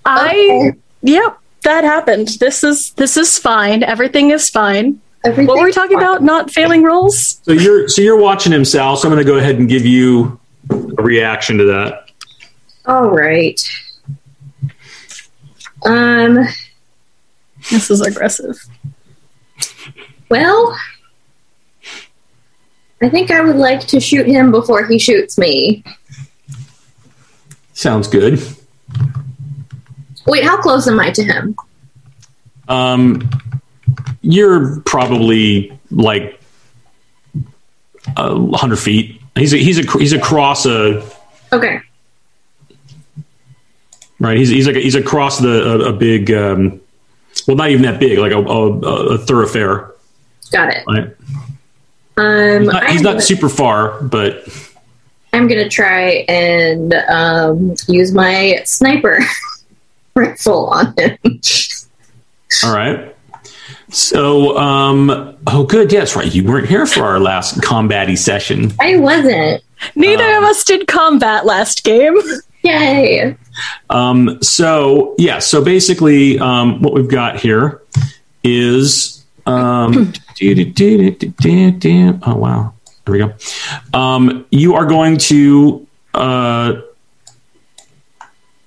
[0.05, 0.73] I Okay.
[1.02, 2.28] yep, that happened.
[2.40, 3.82] This is this is fine.
[3.82, 5.01] Everything is fine.
[5.24, 5.47] Everything.
[5.47, 6.23] What were we talking about?
[6.23, 7.40] Not failing rolls?
[7.44, 8.97] So you're so you're watching him, Sal.
[8.97, 10.40] So I'm going to go ahead and give you
[10.70, 12.11] a reaction to that.
[12.86, 13.61] All right.
[15.85, 16.39] Um.
[17.70, 18.57] This is aggressive.
[20.31, 20.74] Well,
[23.02, 25.82] I think I would like to shoot him before he shoots me.
[27.72, 28.40] Sounds good.
[30.27, 31.56] Wait, how close am I to him?
[32.68, 33.31] Um,
[34.20, 36.40] you're probably like
[38.16, 39.20] a hundred feet.
[39.35, 41.02] He's a, he's a, he's across a
[41.52, 41.81] Okay.
[44.20, 44.36] right.
[44.36, 46.81] He's he's like a, he's across the a, a big um,
[47.48, 48.70] well, not even that big, like a, a,
[49.14, 49.93] a thoroughfare.
[50.52, 50.85] Got it.
[50.86, 51.16] Right.
[52.20, 54.47] Um, He's not, he's not gonna- super far, but
[55.32, 59.20] I'm gonna try and um, use my sniper
[60.14, 61.18] rifle on him.
[62.64, 63.14] all right.
[63.92, 65.92] So, um, oh, good.
[65.92, 66.32] Yes, right.
[66.32, 68.72] You weren't here for our last combat session.
[68.80, 69.62] I wasn't.
[69.97, 72.14] Neither of us did combat last game.
[72.62, 73.36] Yay!
[73.88, 77.80] Um, so yeah, so basically, um, what we've got here
[78.44, 80.12] is um,
[82.26, 82.72] oh wow,
[83.04, 83.34] there we go.
[83.98, 86.80] Um, you are going to uh,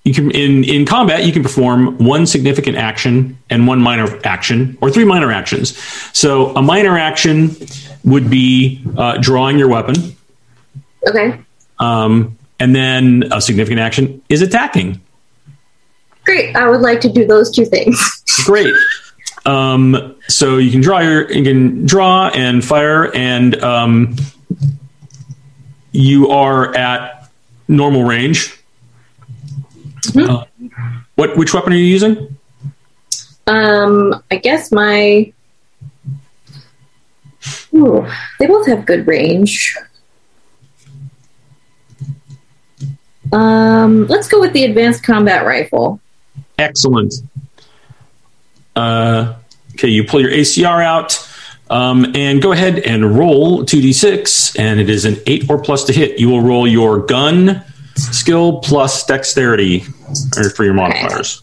[0.03, 4.77] you can in in combat you can perform one significant action and one minor action
[4.81, 5.77] or three minor actions.
[6.17, 7.55] So a minor action
[8.03, 9.95] would be uh, drawing your weapon.
[11.07, 11.39] Okay,
[11.79, 15.01] Um, and then a significant action is attacking.
[16.25, 16.55] great.
[16.55, 18.23] I would like to do those two things.
[18.45, 18.73] Great.
[19.45, 24.15] Um, so you can draw your you can draw and fire, and um,
[25.91, 27.29] you are at
[27.67, 28.57] normal range.
[30.15, 30.45] Uh,
[31.15, 32.37] what which weapon are you using?
[33.47, 35.31] Um, I guess my.
[37.73, 38.07] Ooh,
[38.39, 39.75] they both have good range.
[43.33, 45.99] Um, let's go with the advanced combat rifle.
[46.59, 47.13] Excellent.
[48.75, 49.35] Uh,
[49.73, 51.29] okay, you pull your ACR out.
[51.69, 55.93] Um, and go ahead and roll 2d6, and it is an 8 or plus to
[55.93, 56.19] hit.
[56.19, 57.63] You will roll your gun
[57.95, 59.79] skill plus dexterity
[60.55, 61.41] for your modifiers.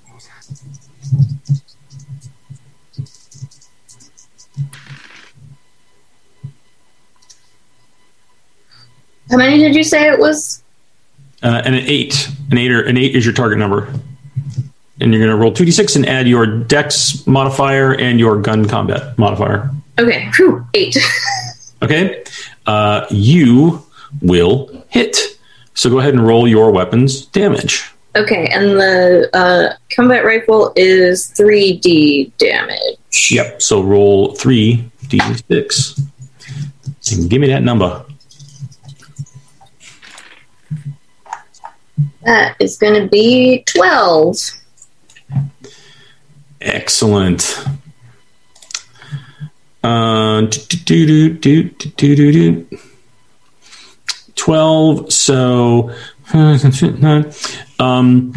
[9.31, 10.63] How many did you say it was?
[11.43, 12.29] Uh, and an 8.
[12.51, 13.93] An 8, or, an 8 is your target number.
[15.01, 19.17] And you're going to roll 2d6 and add your dex modifier and your gun combat
[19.19, 19.71] modifier.
[19.99, 20.97] Okay, whew, eight.
[21.83, 22.23] Okay.
[22.67, 23.83] Uh, you
[24.21, 25.17] will hit.
[25.73, 27.91] So go ahead and roll your weapons damage.
[28.15, 33.31] okay, and the uh, combat rifle is 3d damage.
[33.31, 33.63] Yep.
[33.63, 36.03] So roll three d6.
[37.13, 38.05] And give me that number.
[42.25, 44.37] That is going to be 12.
[46.61, 47.65] Excellent.
[49.83, 51.63] Uh, do, do, do, do,
[51.97, 52.79] do, do, do.
[54.35, 55.13] 12.
[55.13, 55.91] So,
[57.79, 58.35] um,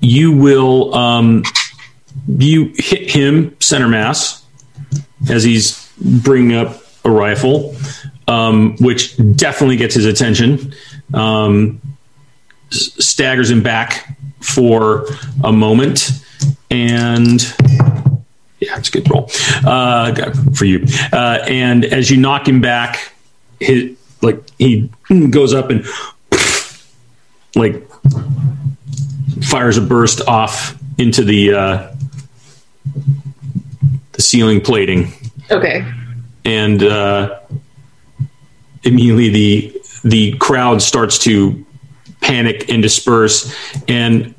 [0.00, 1.42] you will, um,
[2.26, 4.44] you hit him center mass
[5.28, 7.76] as he's bringing up a rifle,
[8.28, 10.72] um, which definitely gets his attention.
[11.12, 11.82] Um,
[12.70, 15.06] staggers him back for
[15.44, 16.10] a moment
[16.70, 17.40] and
[18.60, 19.30] yeah, it's a good roll
[19.64, 20.84] uh, for you.
[21.12, 23.12] Uh, and as you knock him back,
[23.60, 24.90] his like he
[25.30, 25.84] goes up and
[27.54, 27.82] like
[29.42, 31.94] fires a burst off into the uh,
[34.12, 35.12] the ceiling plating,
[35.50, 35.84] Okay.
[36.44, 37.38] and uh,
[38.82, 41.64] immediately the the crowd starts to
[42.20, 43.54] panic and disperse.
[43.86, 44.34] And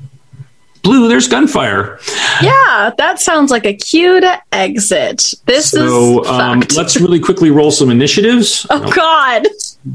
[0.82, 1.98] blue, there's gunfire.
[2.42, 5.32] Yeah, that sounds like a cue to exit.
[5.46, 8.66] This So is um, let's really quickly roll some initiatives.
[8.70, 9.46] oh God!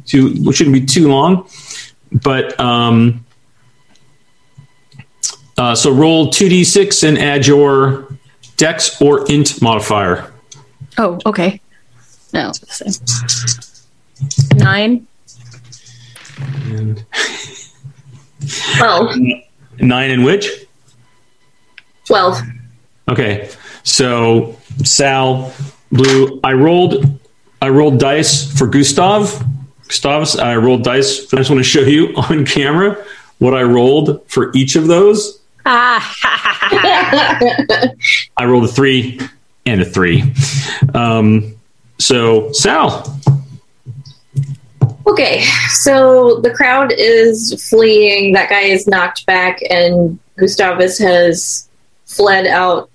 [0.06, 1.48] Too, shouldn't be too long,
[2.12, 3.26] but um,
[5.57, 8.07] uh, so roll two d six and add your
[8.57, 10.32] dex or int modifier.
[10.98, 11.62] Oh, okay.
[12.34, 12.52] No.
[14.56, 15.07] Nine.
[16.66, 17.06] And
[18.78, 19.16] 12.
[19.80, 20.65] nine in which?
[22.06, 22.41] 12.
[23.10, 23.49] Okay,
[23.84, 25.53] so Sal,
[25.91, 26.40] blue.
[26.44, 27.19] I rolled.
[27.61, 29.44] I rolled dice for Gustav.
[29.88, 30.38] Gustavus.
[30.38, 31.34] I rolled dice.
[31.34, 33.03] I just want to show you on camera
[33.40, 35.40] what I rolled for each of those.
[35.65, 36.15] Ah,
[38.38, 39.19] I rolled a three
[39.65, 40.23] and a three.
[40.94, 41.56] Um,
[41.98, 43.19] so Sal,
[45.07, 48.34] Okay, so the crowd is fleeing.
[48.34, 51.65] That guy is knocked back, and Gustavus has
[52.16, 52.90] fled out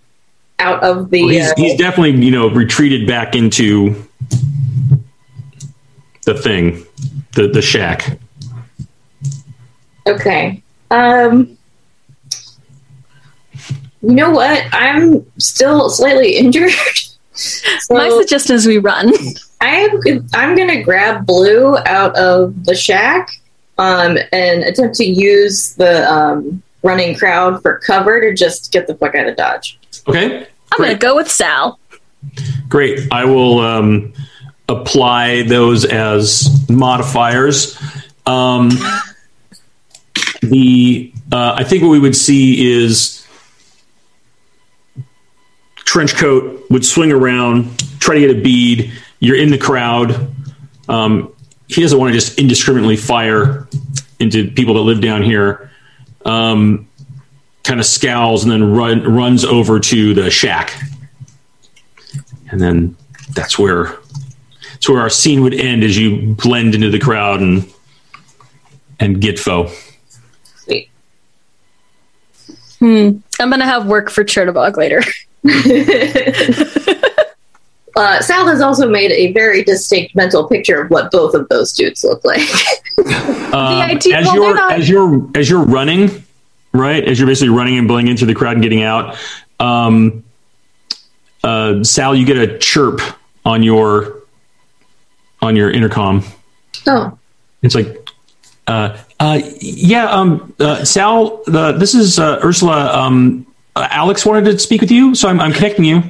[0.58, 1.20] out of the.
[1.20, 3.94] he's, uh, he's definitely you know retreated back into
[6.24, 6.84] the thing,
[7.32, 8.18] the the shack.
[10.06, 10.62] okay.
[10.90, 11.56] Um.
[14.02, 14.64] You know what?
[14.72, 16.72] I'm still slightly injured.
[17.32, 19.12] so, my suggestion is we run.
[19.60, 20.00] I'm
[20.32, 23.30] I'm gonna grab Blue out of the shack
[23.78, 28.94] um, and attempt to use the um, running crowd for cover to just get the
[28.94, 29.78] fuck out of Dodge.
[30.08, 30.46] Okay.
[30.72, 31.78] I'm going to go with Sal.
[32.68, 33.12] Great.
[33.12, 34.12] I will um,
[34.68, 37.80] apply those as modifiers.
[38.26, 38.70] Um,
[40.42, 43.26] the uh, I think what we would see is
[45.76, 48.92] trench coat would swing around, try to get a bead.
[49.18, 50.32] You're in the crowd.
[50.88, 51.34] Um,
[51.68, 53.68] he doesn't want to just indiscriminately fire
[54.18, 55.69] into people that live down here.
[56.24, 56.88] Um,
[57.64, 60.72] kind of scowls and then run, runs over to the shack,
[62.50, 62.96] and then
[63.34, 63.96] that's where
[64.74, 67.70] it's where our scene would end as you blend into the crowd and
[68.98, 69.70] and get foe.
[70.56, 70.90] Sweet.
[72.78, 73.18] Hmm.
[73.38, 75.02] I'm going to have work for Chernobog later.
[78.00, 81.72] uh, Sal has also made a very distinct mental picture of what both of those
[81.72, 82.40] dudes look like.
[83.00, 86.22] Um, idea- as well, you're they're not- as you're as you're running,
[86.72, 87.02] right?
[87.02, 89.16] As you're basically running and blowing into the crowd and getting out.
[89.58, 90.22] Um,
[91.42, 93.00] uh, Sal, you get a chirp
[93.44, 94.22] on your
[95.42, 96.22] on your intercom.
[96.86, 97.18] oh,
[97.62, 98.08] It's like,
[98.66, 102.92] uh, uh, yeah, um, uh, Sal, the, this is uh, Ursula.
[102.96, 106.02] Um, uh, Alex wanted to speak with you, so I'm, I'm connecting you.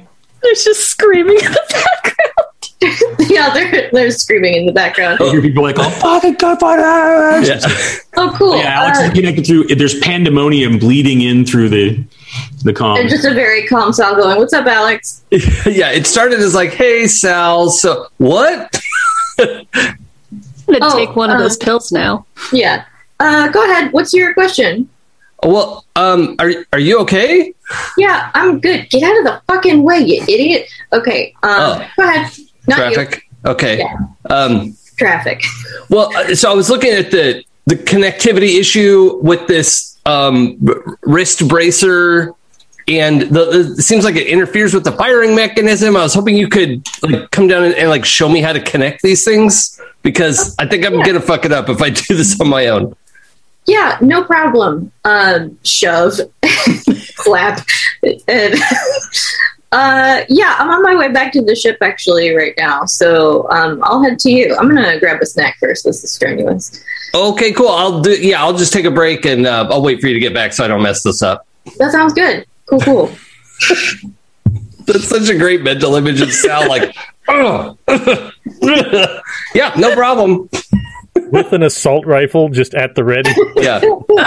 [0.42, 2.46] There's just screaming in the background.
[3.30, 5.18] yeah, they're they're screaming in the background.
[5.20, 7.60] You hear people like, "Oh, fucking gunfire!" Yeah.
[8.16, 8.56] Oh, cool.
[8.56, 9.64] Yeah, Alex Uh, is connected through.
[9.64, 12.02] There's pandemonium bleeding in through the
[12.64, 12.98] the comm.
[12.98, 16.72] and just a very calm Sal going, "What's up, Alex?" yeah, it started as like,
[16.72, 18.80] "Hey, Sal, so what?"
[19.38, 19.46] I'm
[20.66, 22.24] going to Oh, take one of uh, those pills now.
[22.52, 22.84] Yeah.
[23.18, 23.92] Uh, go ahead.
[23.92, 24.88] What's your question?
[25.42, 27.54] Well, um, are are you okay?
[27.96, 28.88] Yeah, I'm good.
[28.90, 30.68] Get out of the fucking way, you idiot.
[30.92, 31.34] Okay.
[31.42, 31.86] Um, Oh.
[31.96, 32.32] go ahead.
[32.68, 33.22] Not Traffic.
[33.46, 33.78] Okay.
[33.78, 33.96] Yeah.
[34.28, 34.76] Um.
[34.98, 35.42] Traffic.
[35.88, 40.58] well, uh, so I was looking at the the connectivity issue with this um,
[41.02, 42.32] wrist bracer,
[42.86, 45.96] and the, the- it seems like it interferes with the firing mechanism.
[45.96, 48.60] I was hoping you could like come down and, and like show me how to
[48.60, 51.06] connect these things because I think I'm Yeah.
[51.06, 52.94] gonna fuck it up if I do this on my own.
[53.66, 54.90] Yeah, no problem.
[55.04, 56.14] Um, shove,
[57.16, 57.64] clap,
[58.02, 58.54] and
[59.72, 62.84] uh, yeah, I'm on my way back to the ship actually right now.
[62.84, 64.56] So um, I'll head to you.
[64.56, 65.84] I'm gonna grab a snack first.
[65.84, 66.82] This is strenuous.
[67.14, 67.68] Okay, cool.
[67.68, 68.12] I'll do.
[68.12, 70.52] Yeah, I'll just take a break and uh, I'll wait for you to get back
[70.52, 71.46] so I don't mess this up.
[71.78, 72.46] That sounds good.
[72.66, 73.06] Cool, cool.
[74.86, 76.96] That's such a great mental image of Sal, like,
[77.28, 77.76] oh,
[79.54, 80.48] yeah, no problem.
[81.32, 83.80] With an assault rifle just at the ready, Yeah,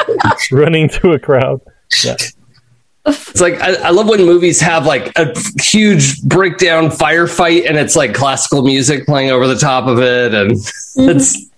[0.52, 1.62] running through a crowd.
[3.06, 7.96] it's like I, I love when movies have like a huge breakdown firefight and it's
[7.96, 10.52] like classical music playing over the top of it, and
[10.98, 11.50] it's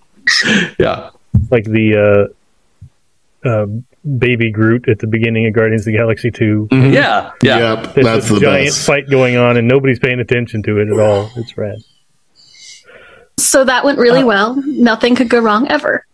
[0.80, 1.12] yeah,
[1.52, 2.32] like the
[3.46, 3.66] uh, uh,
[4.18, 6.70] baby Groot at the beginning of Guardians of the Galaxy 2.
[6.72, 7.84] yeah, yeah.
[7.84, 8.88] Yep, that's a the giant best.
[8.88, 11.30] fight going on, and nobody's paying attention to it at all.
[11.36, 11.78] It's rad.
[13.38, 14.56] So that went really well.
[14.66, 16.06] Nothing could go wrong ever.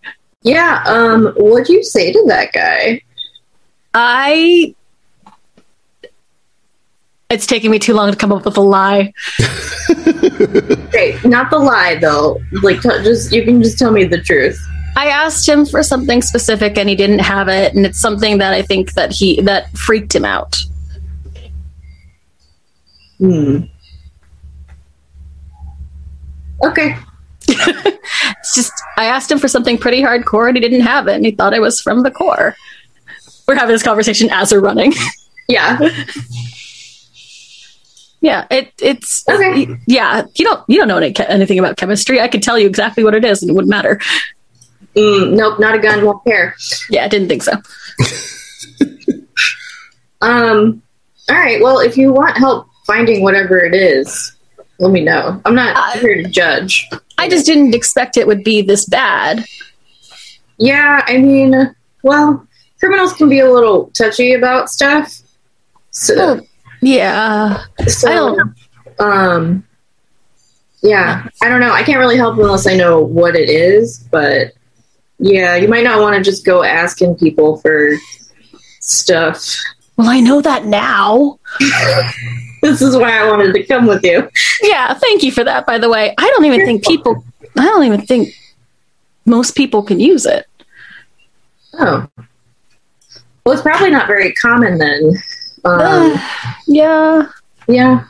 [0.43, 0.83] Yeah.
[0.85, 3.01] Um, what'd you say to that guy?
[3.93, 4.75] I.
[7.29, 9.13] It's taking me too long to come up with a lie.
[10.93, 12.39] Okay, not the lie though.
[12.61, 14.59] Like, t- just you can just tell me the truth.
[14.97, 18.53] I asked him for something specific and he didn't have it, and it's something that
[18.53, 20.57] I think that he that freaked him out.
[23.19, 23.61] Hmm.
[26.63, 26.97] Okay.
[27.53, 31.25] It's just I asked him for something pretty hardcore and he didn't have it, and
[31.25, 32.55] he thought it was from the core.
[33.47, 34.93] We're having this conversation as we're running.
[35.47, 35.79] Yeah.
[38.21, 39.67] yeah, it it's Okay.
[39.87, 40.23] yeah.
[40.35, 42.21] You don't you don't know any, anything about chemistry.
[42.21, 43.99] I could tell you exactly what it is, and it wouldn't matter.
[44.95, 46.55] Mm, nope, not a gun, won't care.
[46.89, 47.53] Yeah, I didn't think so.
[50.21, 50.81] Um.
[51.29, 51.61] All right.
[51.61, 54.33] Well, if you want help finding whatever it is,
[54.79, 55.41] let me know.
[55.45, 56.87] I'm not Uh, here to judge.
[57.21, 59.45] I just didn't expect it would be this bad.
[60.57, 62.47] Yeah, I mean, well,
[62.79, 65.11] criminals can be a little touchy about stuff.
[65.91, 66.41] So, Oh,
[66.81, 68.55] Yeah, so I don't.
[68.99, 69.63] um,
[70.81, 71.71] yeah, I don't know.
[71.73, 73.99] I can't really help unless I know what it is.
[74.11, 74.53] But
[75.19, 77.95] yeah, you might not want to just go asking people for
[78.79, 79.45] stuff.
[79.97, 81.39] Well, I know that now.
[82.61, 84.29] This is why I wanted to come with you.
[84.61, 85.65] Yeah, thank you for that.
[85.65, 87.23] By the way, I don't even think people.
[87.57, 88.29] I don't even think
[89.25, 90.47] most people can use it.
[91.73, 92.07] Oh,
[93.45, 95.13] well, it's probably not very common then.
[95.65, 96.15] Um,
[96.67, 97.29] yeah,
[97.67, 98.05] yeah,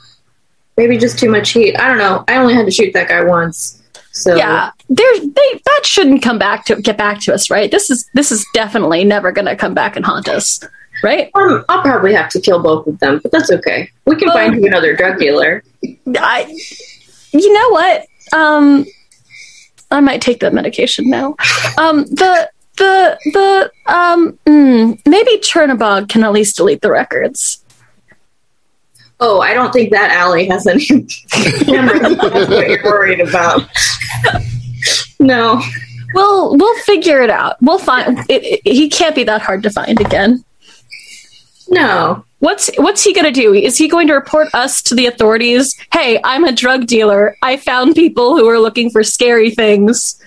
[0.77, 1.75] maybe just too much heat.
[1.79, 2.23] I don't know.
[2.27, 3.81] I only had to shoot that guy once,
[4.11, 7.71] so Yeah, there's they that shouldn't come back to get back to us, right?
[7.71, 10.59] This is this is definitely never going to come back and haunt us,
[11.03, 11.29] right?
[11.35, 13.89] Um, I'll probably have to kill both of them, but that's okay.
[14.05, 15.63] We can Well- find you another drug dealer.
[16.17, 16.57] I,
[17.33, 18.05] you know what?
[18.33, 18.85] Um,
[19.89, 21.35] I might take that medication now.
[21.77, 27.63] Um, the the the um, mm, maybe Chernobog can at least delete the records.
[29.19, 32.17] Oh, I don't think that alley has any cameras.
[32.17, 33.63] That's what you're worried about.
[35.19, 35.61] no.
[36.13, 37.55] We'll we'll figure it out.
[37.61, 38.19] We'll find.
[38.29, 40.43] It, it, he can't be that hard to find again.
[41.71, 42.23] No.
[42.39, 43.53] What's what's he going to do?
[43.53, 45.75] Is he going to report us to the authorities?
[45.93, 47.35] Hey, I'm a drug dealer.
[47.41, 50.19] I found people who are looking for scary things.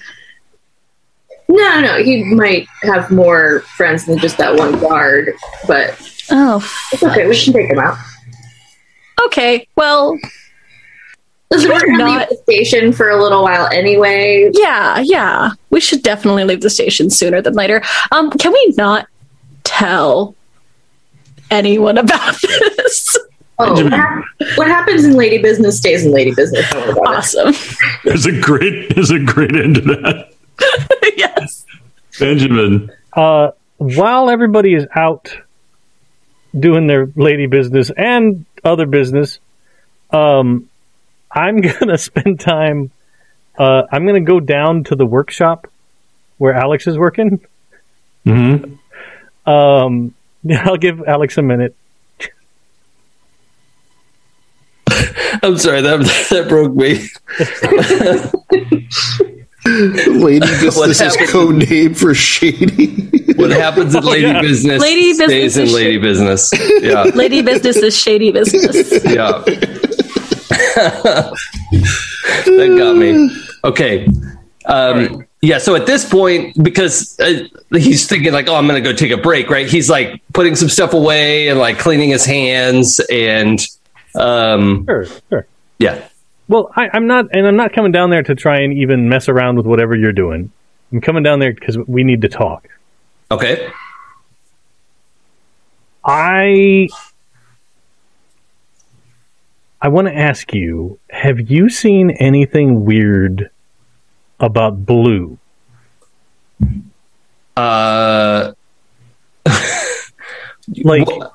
[1.48, 5.34] No, no, he might have more friends than just that one guard,
[5.66, 5.90] but
[6.31, 6.56] Oh,
[6.92, 7.28] it's okay.
[7.28, 7.98] We can take him out.
[9.26, 9.68] okay.
[9.76, 10.18] Well,
[11.50, 14.50] Listen, we're gonna Not- leave the station for a little while anyway.
[14.55, 15.50] yeah, yeah.
[15.70, 17.82] We should definitely leave the station sooner than later.
[18.10, 19.06] Um, can we not
[19.64, 20.34] tell
[21.50, 23.16] anyone about this?
[23.58, 23.92] Oh, what, Benjamin.
[24.00, 24.24] hap-
[24.56, 26.68] what happens in lady business stays in lady business.
[26.70, 27.16] Don't worry about it.
[27.18, 27.55] Awesome.
[28.05, 30.32] There's a great there's a great end to that.
[31.16, 31.64] yes.
[32.18, 32.90] Benjamin.
[33.12, 35.36] Uh, while everybody is out
[36.58, 39.39] doing their lady business and other business,
[40.10, 40.68] um,
[41.31, 42.90] I'm gonna spend time.
[43.56, 45.68] Uh, I'm gonna go down to the workshop
[46.39, 47.40] where Alex is working.
[48.26, 49.48] Mm-hmm.
[49.48, 50.14] Um,
[50.64, 51.74] I'll give Alex a minute.
[55.42, 55.98] I'm sorry that
[56.31, 57.08] that broke me.
[59.66, 61.28] Lady business is happened?
[61.31, 63.08] code name for shady.
[63.36, 64.40] What happens in oh, lady yeah.
[64.40, 66.02] business Lady stays business in is lady shit.
[66.02, 66.52] business.
[66.82, 69.05] Yeah, Lady business is shady business.
[69.05, 69.42] yeah.
[72.44, 73.31] that got me.
[73.64, 74.06] Okay.
[74.67, 75.59] Um, yeah.
[75.59, 79.10] So at this point, because uh, he's thinking like, "Oh, I'm going to go take
[79.10, 79.67] a break," right?
[79.68, 83.60] He's like putting some stuff away and like cleaning his hands and,
[84.15, 85.47] um, Sure, sure.
[85.78, 86.09] yeah.
[86.49, 89.28] Well, I, I'm not, and I'm not coming down there to try and even mess
[89.28, 90.51] around with whatever you're doing.
[90.93, 92.68] I'm coming down there because we need to talk.
[93.31, 93.70] Okay.
[96.05, 96.89] I
[99.81, 103.51] I want to ask you, have you seen anything weird
[104.40, 105.38] about blue?
[107.56, 108.52] Uh,
[110.82, 111.32] Like Well,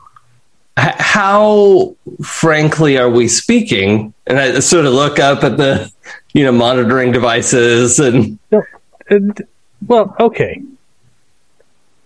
[0.78, 4.14] how frankly are we speaking?
[4.26, 5.92] And I sort of look up at the,
[6.34, 8.62] you know, monitoring devices and uh,
[9.10, 9.44] d-
[9.88, 10.62] well, okay.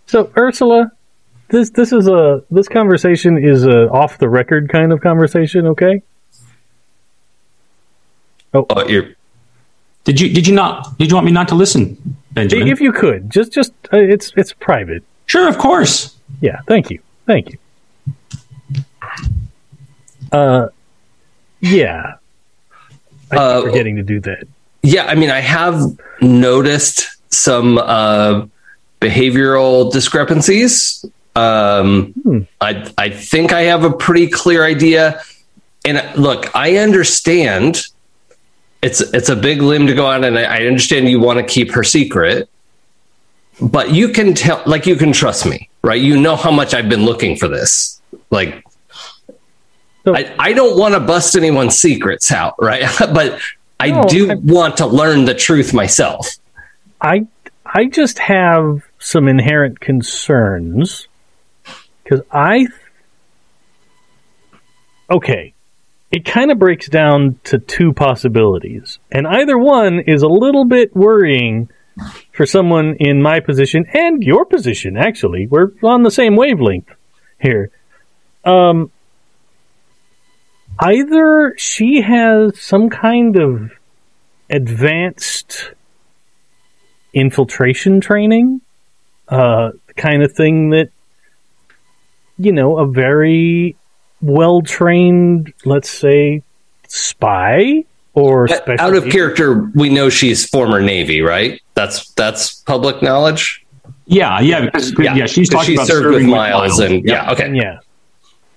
[0.08, 0.92] So Ursula,
[1.50, 6.02] this this is a this conversation is a off the record kind of conversation, okay?
[8.54, 9.16] oh, you're
[10.04, 11.98] Did you did you not did you want me not to listen,
[12.32, 12.68] Benjamin?
[12.68, 15.04] If you could, just just uh, it's it's private.
[15.28, 16.16] sure, of course.
[16.42, 17.00] Yeah, thank you.
[17.26, 17.58] Thank you.
[20.32, 20.68] Uh
[21.62, 22.16] yeah.
[23.32, 24.48] I Uh, forgetting to do that.
[24.82, 25.82] Yeah, I mean, I have
[26.22, 28.46] noticed some uh,
[29.00, 31.06] behavioral discrepancies.
[31.36, 32.40] Um, Hmm.
[32.60, 35.22] I I think I have a pretty clear idea.
[35.86, 37.88] And uh, look, I understand
[38.84, 41.46] it's it's a big limb to go on, and I, I understand you want to
[41.46, 42.50] keep her secret.
[43.62, 46.02] But you can tell, like, you can trust me, right?
[46.02, 48.02] You know how much I've been looking for this.
[48.32, 48.64] Like,
[50.04, 52.84] So- I, I don't want to bust anyone's secrets out, right?
[53.00, 53.40] but
[53.80, 56.28] I No, do I- want to learn the truth myself.
[57.00, 57.28] I
[57.66, 61.08] I just have some inherent concerns
[62.04, 62.68] because I
[65.10, 65.53] okay,
[66.14, 70.96] it kind of breaks down to two possibilities, and either one is a little bit
[70.96, 71.70] worrying
[72.32, 74.96] for someone in my position and your position.
[74.96, 76.90] Actually, we're on the same wavelength
[77.42, 77.72] here.
[78.46, 78.92] Um,
[80.78, 83.72] either she has some kind of
[84.52, 85.72] advanced
[87.12, 88.62] infiltration training,
[89.30, 90.90] uh, kind of thing that,
[92.38, 93.76] you know, a very
[94.24, 96.42] well trained, let's say,
[96.88, 101.62] spy or special Out of agent- character, we know she's former Navy, right?
[101.74, 103.66] That's that's public knowledge.
[104.06, 105.26] Yeah, yeah, because, yeah.
[105.26, 107.52] She's 'Cause talking she about served with serving Miles, and yeah, okay.
[107.54, 107.80] Yeah.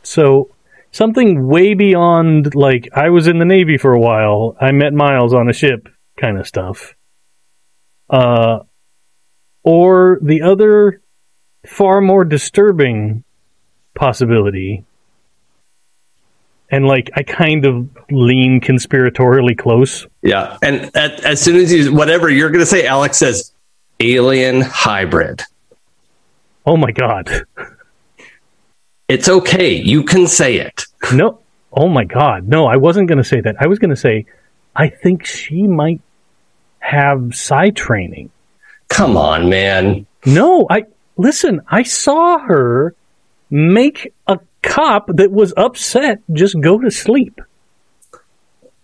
[0.02, 0.50] So
[0.92, 4.56] something way beyond like I was in the Navy for a while.
[4.60, 6.94] I met Miles on a ship kind of stuff.
[8.10, 8.60] Uh
[9.62, 11.00] or the other
[11.66, 13.24] far more disturbing
[13.94, 14.84] possibility
[16.70, 20.06] and like I kind of lean conspiratorially close.
[20.22, 23.52] Yeah, and at, as soon as you whatever you're going to say, Alex says
[24.00, 25.42] alien hybrid.
[26.64, 27.44] Oh my god.
[29.08, 29.74] It's okay.
[29.74, 30.84] You can say it.
[31.12, 31.40] No.
[31.72, 32.48] Oh my god.
[32.48, 33.56] No, I wasn't going to say that.
[33.60, 34.26] I was going to say
[34.74, 36.00] I think she might
[36.80, 38.30] have psi training.
[38.88, 40.06] Come on, man.
[40.24, 40.84] No, I
[41.16, 42.94] listen, I saw her
[43.50, 47.40] make a cop that was upset just go to sleep.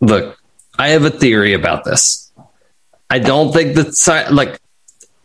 [0.00, 0.38] Look,
[0.78, 2.32] I have a theory about this.
[3.10, 4.58] I don't think that like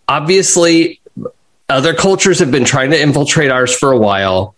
[0.08, 1.00] obviously
[1.70, 4.56] other cultures have been trying to infiltrate ours for a while.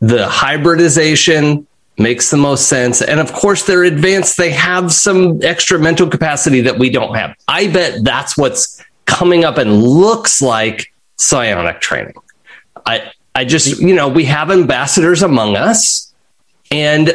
[0.00, 1.66] The hybridization
[1.98, 3.02] makes the most sense.
[3.02, 4.36] And of course, they're advanced.
[4.36, 7.34] They have some extra mental capacity that we don't have.
[7.48, 12.14] I bet that's what's coming up and looks like psionic training.
[12.86, 16.12] I, I just, you know, we have ambassadors among us,
[16.70, 17.14] and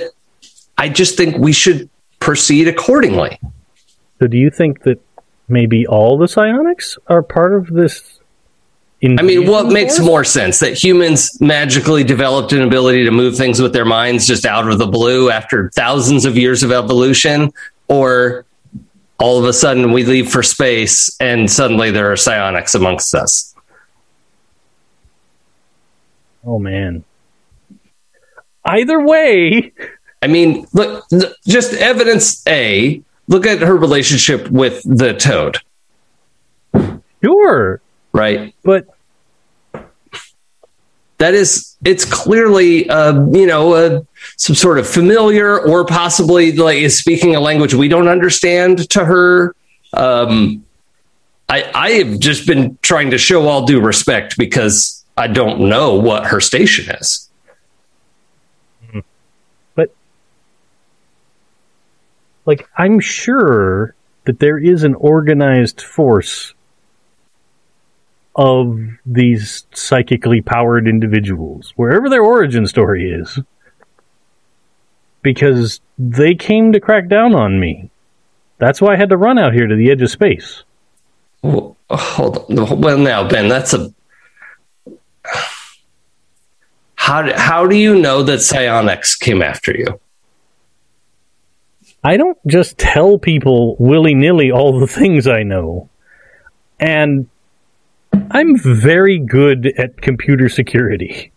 [0.78, 1.90] I just think we should
[2.20, 3.40] proceed accordingly.
[4.20, 5.00] So, do you think that
[5.48, 8.20] maybe all the psionics are part of this?
[9.04, 13.62] I mean, what makes more sense that humans magically developed an ability to move things
[13.62, 17.54] with their minds just out of the blue after thousands of years of evolution,
[17.88, 18.44] or
[19.20, 23.56] all of a sudden we leave for space and suddenly there are psionics amongst us?
[26.48, 27.04] Oh man.
[28.64, 29.74] Either way,
[30.22, 31.06] I mean, look,
[31.46, 33.04] just evidence A.
[33.28, 35.58] Look at her relationship with the toad.
[37.22, 37.82] Sure.
[38.14, 38.56] Right.
[38.64, 38.88] But
[41.18, 44.02] that is, it's clearly, uh, you know, uh,
[44.38, 49.04] some sort of familiar or possibly like is speaking a language we don't understand to
[49.04, 49.54] her.
[49.94, 50.64] Um,
[51.50, 55.96] I, I have just been trying to show all due respect because I don't know
[55.96, 57.28] what her station is.
[59.74, 59.92] But,
[62.46, 66.54] like, I'm sure that there is an organized force
[68.36, 73.40] of these psychically powered individuals, wherever their origin story is.
[75.24, 77.90] Because they came to crack down on me.
[78.60, 80.64] That's why I had to run out here to the edge of space.
[81.42, 82.80] Well, hold on.
[82.80, 83.92] Well, now, Ben, that's a
[87.08, 89.98] how how do you know that psionics came after you?
[92.04, 95.90] I don't just tell people willy nilly all the things I know.
[96.82, 97.30] And
[98.12, 101.32] I'm very good at computer security.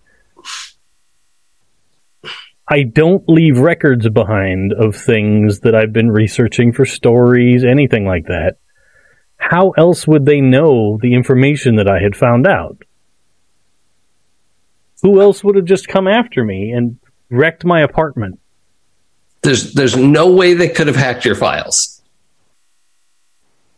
[2.67, 8.27] I don't leave records behind of things that I've been researching for stories, anything like
[8.27, 8.57] that.
[9.37, 12.83] How else would they know the information that I had found out?
[15.03, 16.99] Who else would have just come after me and
[17.31, 18.39] wrecked my apartment?
[19.43, 22.03] There's there's no way they could have hacked your files.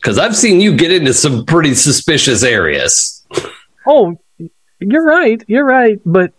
[0.02, 3.25] Cuz I've seen you get into some pretty suspicious areas.
[3.86, 4.18] Oh,
[4.81, 5.42] you're right.
[5.47, 6.33] You're right, but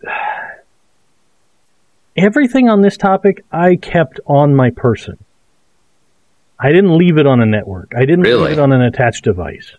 [2.17, 5.17] everything on this topic I kept on my person.
[6.59, 7.91] I didn't leave it on a network.
[7.95, 8.49] I didn't Really?
[8.49, 9.73] leave it on an attached device.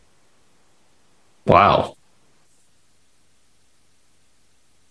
[1.47, 1.97] Wow.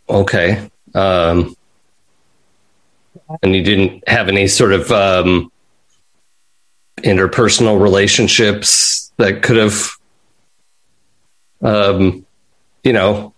[0.09, 0.69] Okay.
[0.93, 1.55] Um,
[3.41, 5.51] and you didn't have any sort of um,
[6.97, 9.91] interpersonal relationships that could have,
[11.61, 12.25] um,
[12.83, 13.33] you know,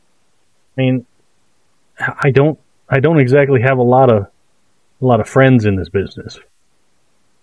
[0.77, 1.05] I mean,
[1.99, 4.27] I don't, I don't exactly have a lot of,
[5.01, 6.39] a lot of friends in this business.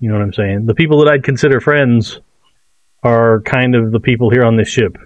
[0.01, 0.67] You know what I'm saying?
[0.67, 2.21] The people that I'd consider friends
[3.03, 4.97] are kind of the people here on this ship.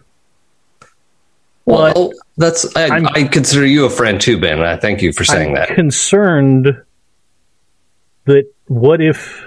[1.66, 4.60] Well, that's I, I consider you a friend too, Ben.
[4.60, 5.74] I thank you for saying I'm that.
[5.74, 6.82] concerned
[8.24, 9.46] that what if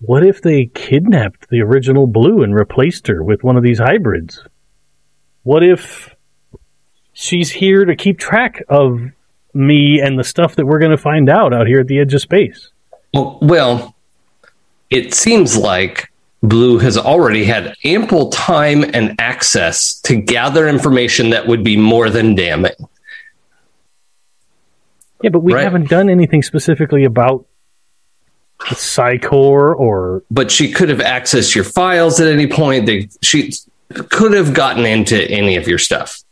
[0.00, 4.42] what if they kidnapped the original blue and replaced her with one of these hybrids?
[5.42, 6.14] What if
[7.12, 8.98] she's here to keep track of
[9.52, 12.14] me and the stuff that we're going to find out out here at the edge
[12.14, 12.70] of space?
[13.12, 13.94] Well, well,
[14.88, 16.09] it seems like
[16.42, 22.08] Blue has already had ample time and access to gather information that would be more
[22.08, 22.72] than damning.
[25.22, 25.64] Yeah, but we Right.
[25.64, 27.44] haven't done anything specifically about
[28.70, 32.86] the Psycor or But she could have accessed your files at any point.
[32.86, 33.52] They, she
[34.08, 36.22] could have gotten into any of your stuff.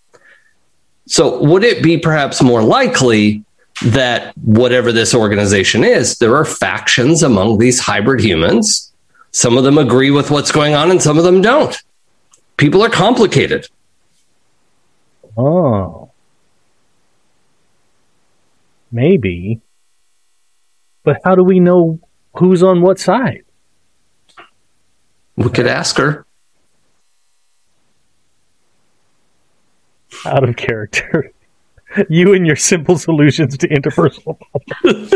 [1.07, 3.43] So, would it be perhaps more likely
[3.83, 8.88] that whatever this organization is, there are factions among these hybrid humans?
[9.39, 11.81] Some of them agree with what's going on, and some of them don't.
[12.57, 13.68] People are complicated.
[15.36, 16.10] oh,
[18.91, 19.60] maybe
[21.05, 22.00] But how do we know
[22.34, 23.44] who's on what side?
[25.36, 26.26] We could ask her.
[30.26, 31.31] Out of character.
[32.08, 35.10] You and your simple solutions to interpersonal problems.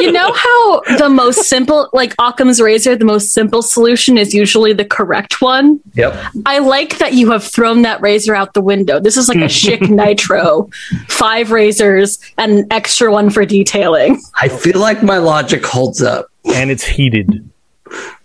[0.00, 4.72] you know how the most simple, like Occam's razor, the most simple solution is usually
[4.72, 5.78] the correct one?
[5.94, 6.18] Yep.
[6.46, 8.98] I like that you have thrown that razor out the window.
[8.98, 10.70] This is like a Schick Nitro,
[11.08, 14.20] five razors and an extra one for detailing.
[14.40, 16.28] I feel like my logic holds up.
[16.54, 17.48] and it's heated.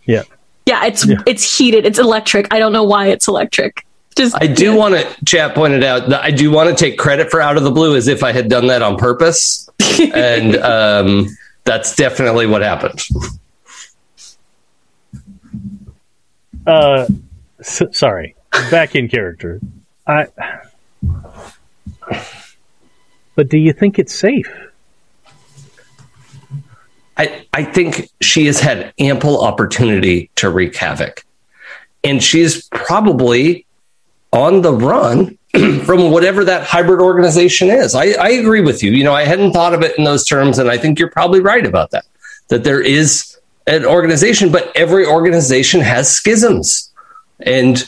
[0.05, 0.23] Yeah.
[0.65, 1.85] Yeah, it's it's heated.
[1.85, 2.53] It's electric.
[2.53, 3.85] I don't know why it's electric.
[4.15, 7.31] Just I do want to, chat pointed out that I do want to take credit
[7.31, 9.69] for Out of the Blue as if I had done that on purpose.
[10.13, 11.27] and um,
[11.63, 13.01] that's definitely what happened.
[16.67, 17.07] Uh,
[17.59, 18.35] s- sorry.
[18.69, 19.61] Back in character.
[20.05, 20.27] I.
[23.35, 24.51] But do you think it's safe?
[27.17, 31.23] I, I think she has had ample opportunity to wreak havoc.
[32.03, 33.65] And she's probably
[34.31, 35.37] on the run
[35.85, 37.95] from whatever that hybrid organization is.
[37.95, 38.91] I, I agree with you.
[38.91, 41.41] You know, I hadn't thought of it in those terms, and I think you're probably
[41.41, 42.05] right about that.
[42.49, 43.37] That there is
[43.67, 46.91] an organization, but every organization has schisms.
[47.39, 47.83] And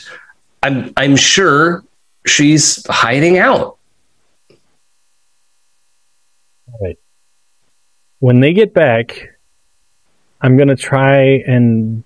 [0.62, 1.84] I'm I'm sure
[2.26, 3.78] she's hiding out.
[6.80, 6.98] Right.
[8.18, 9.36] When they get back,
[10.40, 12.04] I'm going to try and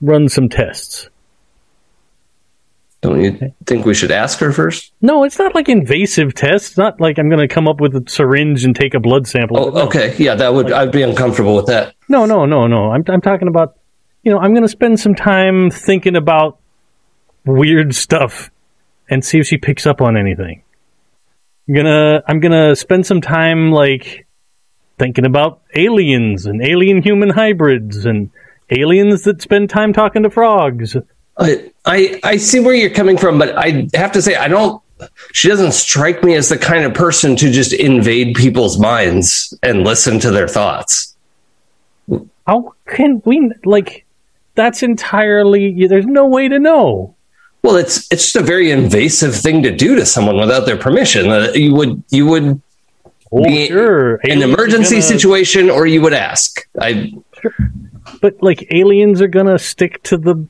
[0.00, 1.08] run some tests.
[3.06, 4.92] Don't you think we should ask her first?
[5.00, 6.70] No, it's not like invasive tests.
[6.70, 9.28] It's not like I'm going to come up with a syringe and take a blood
[9.28, 9.56] sample.
[9.58, 10.14] Oh, okay.
[10.18, 11.94] Yeah, that would I'd be uncomfortable with that.
[12.08, 12.90] No, no, no, no.
[12.90, 13.78] I'm I'm talking about,
[14.22, 16.58] you know, I'm going to spend some time thinking about
[17.44, 18.50] weird stuff
[19.08, 20.62] and see if she picks up on anything.
[21.68, 24.26] I'm gonna I'm gonna spend some time like
[24.98, 28.30] thinking about aliens and alien human hybrids and
[28.70, 30.96] aliens that spend time talking to frogs.
[31.38, 34.82] I, I I see where you're coming from, but I have to say I don't.
[35.32, 39.84] She doesn't strike me as the kind of person to just invade people's minds and
[39.84, 41.14] listen to their thoughts.
[42.46, 44.04] How can we like?
[44.54, 45.86] That's entirely.
[45.86, 47.14] There's no way to know.
[47.62, 51.30] Well, it's it's just a very invasive thing to do to someone without their permission.
[51.30, 52.60] Uh, you would you would
[53.32, 54.14] Oh, be sure.
[54.24, 56.66] an emergency gonna- situation, or you would ask.
[56.80, 57.52] I Sure.
[58.22, 60.46] but like aliens are gonna stick to the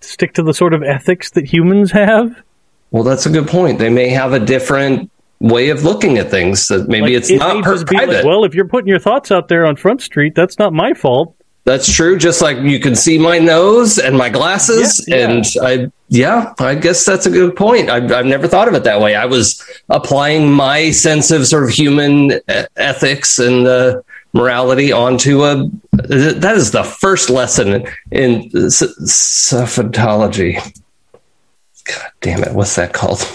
[0.00, 2.42] stick to the sort of ethics that humans have.
[2.90, 3.78] well, that's a good point.
[3.78, 5.10] They may have a different
[5.40, 6.66] way of looking at things.
[6.68, 9.30] That maybe Like, it's it not per- be like, well, if you're putting your thoughts
[9.30, 11.34] out there on Front Street, that's not my fault.
[11.64, 12.16] That's true.
[12.16, 15.28] Just like you can see my nose and my glasses, Yeah, yeah.
[15.28, 17.90] and I, yeah, I guess that's a good point.
[17.90, 19.14] I've, I've never thought of it that way.
[19.14, 22.40] I was applying my sense of sort of human
[22.76, 24.00] ethics and uh,
[24.32, 25.68] morality onto a.
[25.92, 30.58] That is the first lesson in s- sophistology.
[31.84, 32.52] God damn it!
[32.52, 33.26] What's that called?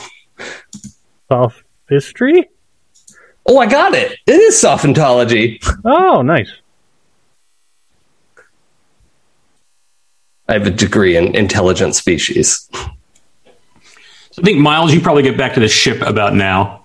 [1.30, 2.50] Sophistry?
[3.46, 4.18] Oh, I got it.
[4.26, 5.60] It is sophistology.
[5.84, 6.50] Oh, nice.
[10.48, 12.70] I have a degree in intelligent species.
[12.74, 16.84] I think Miles, you probably get back to the ship about now,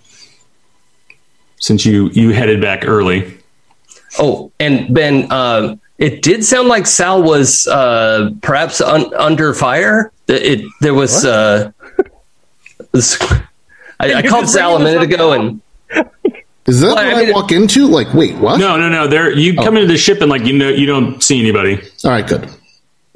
[1.57, 3.38] since you you headed back early.
[4.19, 10.12] Oh, and Ben, uh, it did sound like Sal was uh, perhaps un- under fire.
[10.28, 11.25] It, it there was.
[11.25, 11.73] Uh,
[12.93, 13.20] this-
[14.01, 15.61] I, I called Sal a minute ago, and
[16.67, 17.87] Is that Well, what I I, mean- walk into?
[17.87, 18.59] Like, wait, what?
[18.61, 19.09] No, no, no.
[19.09, 22.11] There, you come into the ship and like you know you don't see anybody All
[22.12, 22.49] right, good.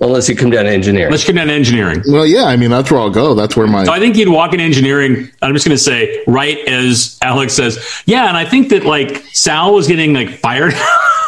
[0.02, 1.10] Unless you come down to engineering.
[1.10, 2.02] Let's come down to engineering.
[2.06, 3.34] Well, yeah, I mean that's where I'll go.
[3.34, 5.30] That's where my So I think you'd walk in engineering.
[5.40, 9.24] I'm just going to say, right as Alex says, yeah, and I think that like
[9.32, 10.74] Sal was getting like fired.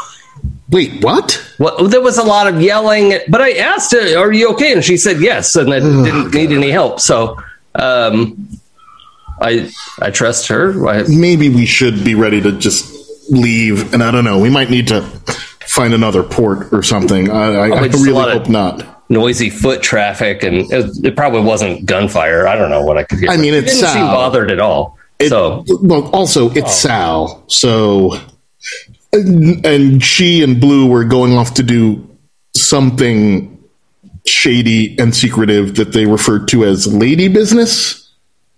[0.70, 1.02] wait.
[1.02, 1.40] What?
[1.58, 4.84] Well, there was a lot of yelling, but I asked her, "Are you okay?" And
[4.84, 7.00] she said yes, and I didn't need any help.
[7.00, 7.40] So,
[7.74, 8.48] um,
[9.40, 9.70] I
[10.00, 10.86] I trust her.
[10.86, 12.92] I, Maybe we should be ready to just
[13.30, 13.94] leave.
[13.94, 14.38] And I don't know.
[14.38, 15.00] We might need to
[15.74, 17.30] find another port or something.
[17.30, 19.04] I, I, I really hope not.
[19.10, 22.46] noisy foot traffic, and it, it probably wasn't gunfire.
[22.46, 23.30] I don't know what I could hear.
[23.30, 24.14] I mean, it's didn't seem Sal.
[24.14, 24.98] bothered at all.
[25.18, 27.44] It- so well, also it's Sal.
[27.48, 28.18] So,
[29.12, 32.08] and, and she and Blue were going off to do
[32.56, 33.50] something
[34.26, 38.10] shady and secretive that they referred to as lady business.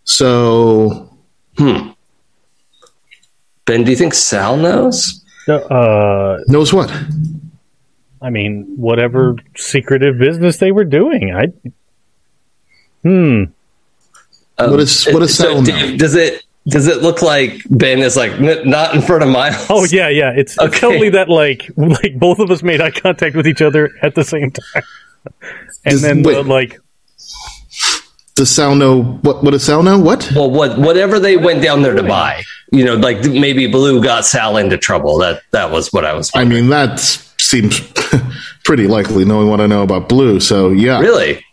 [0.05, 1.11] So,
[1.59, 1.91] hmm.
[3.65, 5.25] Ben, do you think Sal knows?
[5.49, 6.93] Uh, knows what?
[8.23, 11.35] I mean, whatever secretive business they were doing.
[11.35, 11.47] I.
[13.03, 13.45] Hmm.
[14.59, 15.63] What is- what is so Sal?
[15.63, 19.29] Dave, does it Does it look like Ben is like n- not in front of
[19.29, 19.67] Miles?
[19.71, 20.33] Oh yeah, yeah.
[20.37, 23.91] It's, it's totally that like like both of us made eye contact with each other
[24.03, 24.83] at the same time,
[25.85, 26.81] and Does- then the, like
[28.35, 29.45] Does Sal know what?
[29.45, 29.99] What does Sal know?
[29.99, 30.33] What?
[30.35, 32.43] Well, what whatever they went down there to buy,
[32.73, 35.19] you know, like maybe Blue got Sal into trouble.
[35.19, 36.31] That that was what I was.
[36.35, 37.81] I mean, that seems
[38.65, 40.41] pretty likely, knowing what I know about Blue.
[40.41, 41.45] So yeah, really?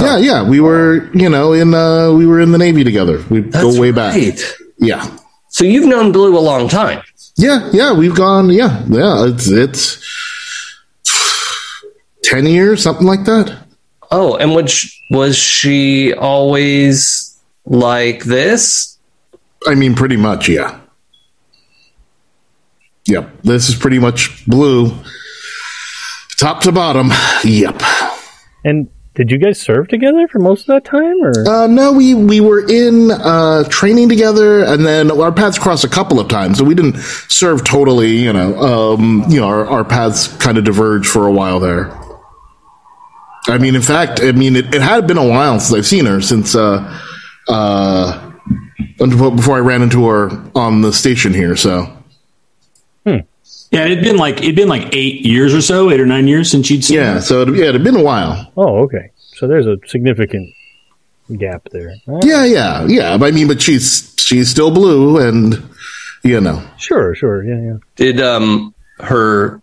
[0.00, 0.42] yeah, yeah.
[0.48, 3.24] We were, you know, in uh, we were in the Navy together.
[3.30, 4.14] We go way back.
[4.14, 4.40] right.
[4.78, 5.06] Yeah,
[5.50, 7.02] So you've known Blue a long time.
[7.36, 7.92] yeah, yeah.
[7.92, 8.48] We've gone.
[8.50, 9.26] Yeah, yeah.
[9.26, 10.02] It's it's
[12.22, 13.56] ten years, something like that.
[14.10, 18.98] Oh, and which was she always like this?
[19.66, 20.80] I mean, pretty much, yeah.
[23.06, 23.42] Yep.
[23.42, 24.92] This is pretty much Blue,
[26.38, 27.10] top to bottom.
[27.44, 27.82] Yep.
[28.64, 32.14] and did you guys serve together for most of that time or Uh, no, we
[32.14, 36.58] we were in uh, training together, and then our paths crossed a couple of times.
[36.58, 36.96] So we didn't
[37.28, 38.16] serve totally.
[38.16, 41.90] You know, um, you know, our, our paths kind of diverged for a while there.
[43.48, 46.06] I mean, in fact, I mean, it, it had been a while since I've seen
[46.06, 47.00] her since uh,
[47.48, 48.29] uh,
[48.98, 51.56] before I ran into her on the station here.
[51.56, 51.96] So
[53.72, 56.50] Yeah, it'd been like it'd been like eight years or so, eight or nine years
[56.50, 57.20] since you'd seen yeah, her.
[57.20, 58.52] so it, yeah, it had been a while.
[58.56, 60.52] oh okay so there's a significant
[61.38, 62.24] gap there All right.
[62.24, 63.18] Yeah, yeah, yeah.
[63.20, 65.62] I mean, but she's she's still blue, and
[66.24, 69.62] you know, sure sure yeah yeah Did um her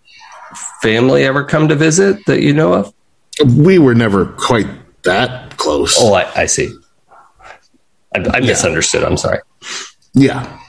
[0.81, 2.93] family ever come to visit that you know of?
[3.57, 4.67] we were never quite
[5.03, 5.95] that close.
[5.99, 6.73] Oh, I, I see.
[8.17, 9.03] I, I misunderstood.
[9.03, 9.39] I'm sorry.
[10.13, 10.59] Yeah.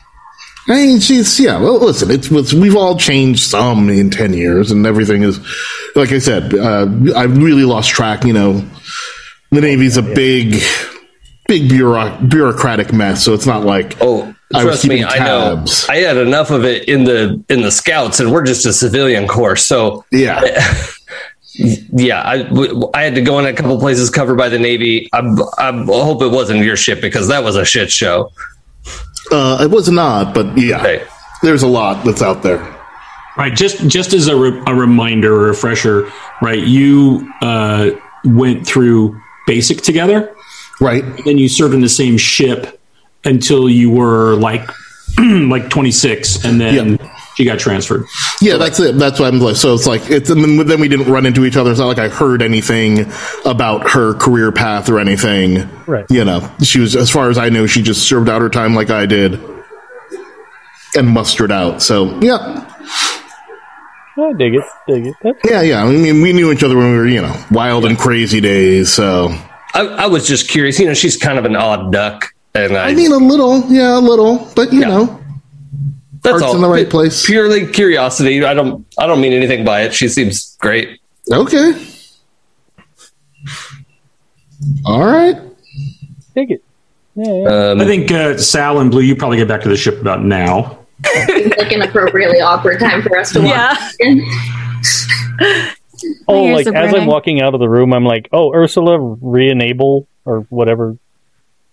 [0.69, 1.59] I mean, she's yeah.
[1.59, 5.41] Well, listen, it's, it's we've all changed some in ten years, and everything is
[5.97, 6.53] like I said.
[6.55, 6.87] Uh,
[7.17, 8.25] I've really lost track.
[8.25, 8.69] You know,
[9.51, 10.61] the Navy's a big,
[11.47, 13.25] big bureau- bureaucratic mess.
[13.25, 15.65] So it's not like Oh, I was trust me, keeping I know.
[15.89, 19.27] I had enough of it in the in the scouts, and we're just a civilian
[19.27, 19.57] corps.
[19.57, 20.43] So yeah,
[21.55, 25.09] yeah, I, I had to go in a couple places covered by the Navy.
[25.13, 25.21] I,
[25.59, 28.31] I hope it wasn't your ship because that was a shit show.
[29.33, 31.05] uh, it was not, but yeah, Okay.
[31.43, 32.59] there's a lot that's out there.
[33.37, 33.55] Right.
[33.55, 36.11] Just just as a, re- a reminder, a refresher,
[36.43, 36.59] right?
[36.59, 37.91] You uh,
[38.25, 40.35] went through basic together,
[40.81, 41.05] Right.
[41.25, 42.81] then you served in the same ship
[43.25, 44.69] until you were like
[45.19, 46.99] like 26, and then
[47.39, 48.05] you got transferred.
[48.41, 48.97] Yeah, that's it.
[48.97, 49.57] That's what I'm like.
[49.57, 51.71] So it's like it's and then, then we didn't run into each other.
[51.71, 53.11] It's not like I heard anything
[53.45, 55.69] about her career path or anything.
[55.87, 56.07] Right.
[56.11, 58.75] You know, she was as far as I know, she just served out her time
[58.75, 59.41] like I did
[60.97, 61.83] and mustered out.
[61.83, 62.65] So yeah,
[64.17, 65.85] I dig it dig it That's, yeah, yeah.
[65.85, 68.93] I mean, we knew each other when we were you know wild and crazy days.
[68.93, 69.29] So
[69.75, 70.79] I, I was just curious.
[70.79, 73.97] You know, she's kind of an odd duck, and I, I mean, a little, yeah,
[73.99, 74.89] a little, but you Yeah.
[74.89, 75.21] know,
[76.33, 76.55] that's heart's all.
[76.57, 77.27] in the right Pu- place.
[77.27, 78.45] Purely curiosity.
[78.45, 78.87] I don't.
[78.99, 79.95] I don't mean anything by it.
[79.95, 81.01] She seems great.
[81.33, 81.73] okay.
[84.85, 85.37] All right.
[86.35, 86.63] Take it
[87.15, 87.71] yeah, yeah.
[87.73, 90.23] Um, I think uh, Sal and Blue, you probably get back to the ship about
[90.25, 90.79] now.
[91.27, 95.73] Seems like an appropriately awkward time for us to walk Yeah.
[96.29, 98.99] oh ears like are as i'm walking out of the room i'm like oh ursula
[99.01, 100.97] re-enable or whatever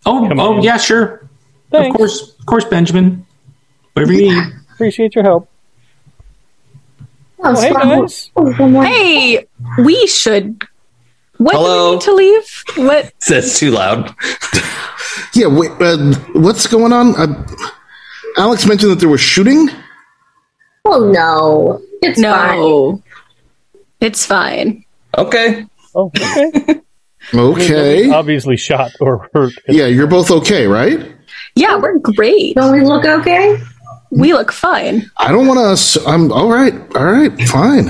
[0.08, 0.62] Oh, Come oh on.
[0.64, 1.28] yeah, sure.
[1.72, 1.90] Thanks.
[1.90, 3.26] Of course, of course, Benjamin.
[3.96, 4.54] Whatever you need.
[4.74, 5.50] appreciate your help
[7.40, 8.86] Oh, hey guys one more.
[8.86, 9.46] Hey,
[9.78, 10.64] we should.
[11.38, 11.90] When do Hello?
[11.90, 12.64] we need to leave?
[12.88, 13.14] What?
[13.28, 14.14] that's too loud.
[15.34, 15.48] Yeah.
[15.48, 15.72] Wait.
[15.80, 17.14] Uh, what's going on?
[17.16, 17.46] Uh,
[18.38, 19.70] Alex mentioned that there was shooting.
[20.86, 23.04] Oh no, it's fine.
[24.00, 24.86] It's fine.
[25.18, 25.66] Okay.
[25.94, 26.82] oh okay
[27.34, 28.10] Okay.
[28.10, 31.14] obviously shot or hurt Yeah, you're both okay, right?
[31.56, 32.56] Yeah, we're great.
[32.56, 33.58] Don't we look okay?
[34.12, 35.10] We look fine.
[35.18, 36.04] I don't want to.
[36.08, 36.74] I'm all right.
[36.96, 37.90] All right, fine.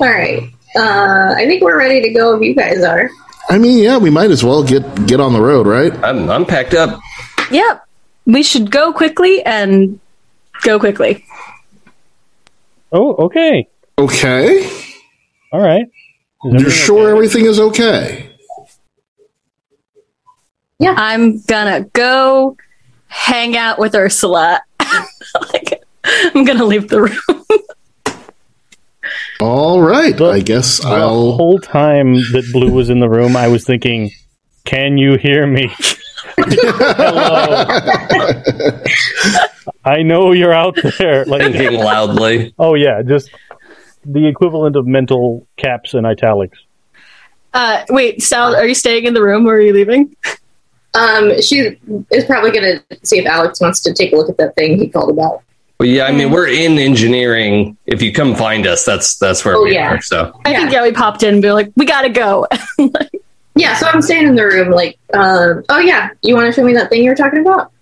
[0.00, 0.42] All right.
[0.76, 3.10] Uh, I think we're ready to go if you guys are.
[3.48, 5.92] I mean, yeah, we might as well get get on the road, right?
[6.04, 7.00] I'm I'm packed up.
[7.50, 7.84] Yep.
[8.26, 9.98] We should go quickly and
[10.62, 11.24] go quickly.
[12.92, 13.66] oh okay
[13.98, 14.68] Okay.
[15.52, 15.86] all right
[16.44, 17.12] You're sure okay?
[17.12, 18.30] everything is okay?
[20.78, 20.94] Yeah.
[20.96, 22.56] I'm gonna go
[23.10, 24.60] hang out with Ursula.
[25.52, 27.44] like, I'm gonna leave the room.
[29.40, 30.14] All right.
[30.18, 31.30] Look, I guess the I'll.
[31.32, 34.10] The whole time that blue was in the room i was thinking
[34.64, 35.70] can you hear me
[36.36, 37.64] hello
[39.84, 42.54] i know you're out there like Thinking loudly.
[42.58, 43.30] oh yeah just
[44.04, 46.58] the equivalent of mental caps and italics
[47.52, 50.14] Uh, wait, Sal, are you staying in the room or are you leaving?
[50.94, 51.78] Um, she
[52.10, 54.76] is probably going to see if Alex wants to take a look at that thing
[54.78, 55.42] he called about.
[55.78, 57.76] Well, yeah, I mean, we're in engineering.
[57.86, 59.94] If you come find us, that's that's where Oh, we yeah.
[59.94, 60.02] are.
[60.02, 62.46] So I think yeah, we popped in and be like, we gotta go.
[63.56, 66.64] Yeah, so I'm staying in the room, like, um, oh yeah, you want to show
[66.64, 67.72] me that thing you were talking about?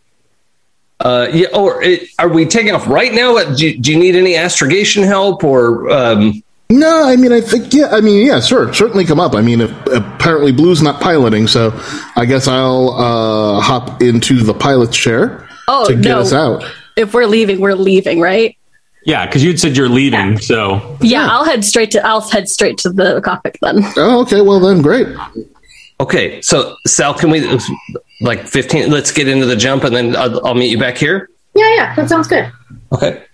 [0.99, 3.39] Uh, yeah, or it, are we taking off right now?
[3.55, 5.89] Do you, do you need any astrogation help or?
[5.91, 9.35] Um, No, I mean, I think, yeah, I mean, yeah, sure, certainly come up.
[9.35, 11.73] I mean, if, apparently Blue's not piloting, so
[12.15, 16.21] I guess I'll uh, hop into the pilot's chair Oh to get no!
[16.21, 16.65] us out.
[16.97, 18.55] If we're leaving, we're leaving, right?
[19.07, 22.07] Yeah, because you'd said you're leaving, so Yeah, I'll head straight to.
[22.07, 23.79] I'll head straight to the cockpit then.
[23.97, 25.07] Oh, okay, well then, great.
[26.01, 27.49] okay, so Sal, can we
[28.21, 28.91] like fifteen?
[28.91, 31.31] Let's get into the jump, and then I'll, I'll meet you back here.
[31.55, 32.53] Yeah, yeah, that sounds good.
[32.93, 33.25] Okay.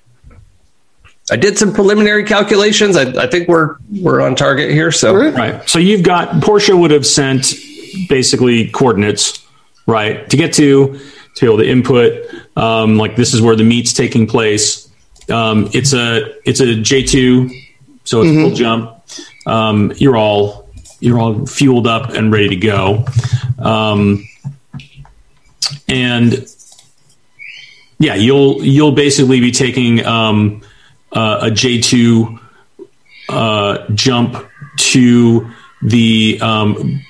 [1.31, 2.97] I did some preliminary calculations.
[2.97, 4.93] I, I think we're we're on target here.
[4.93, 5.67] So right.
[5.69, 7.55] So you've got Portia would have sent
[8.09, 9.45] basically coordinates,
[9.87, 10.99] right, to get to
[11.37, 12.27] to be able to input.
[12.57, 14.91] Um, like this is where the meet's taking place.
[15.31, 17.49] Um, it's a it's a J two,
[18.05, 19.01] so it's a full jump.
[19.47, 20.69] Um, you're all
[21.01, 23.05] you're all fueled up and ready to go.
[23.59, 24.29] Um,
[25.89, 26.47] and
[27.99, 30.63] yeah, you'll you'll basically be taking um,
[31.15, 32.39] uh, a J two
[33.29, 34.37] uh, jump
[34.77, 35.51] to
[35.83, 37.01] the um,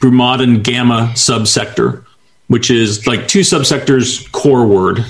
[0.00, 2.04] Brumadin Gamma subsector,
[2.48, 5.04] which is like two subsectors coreward,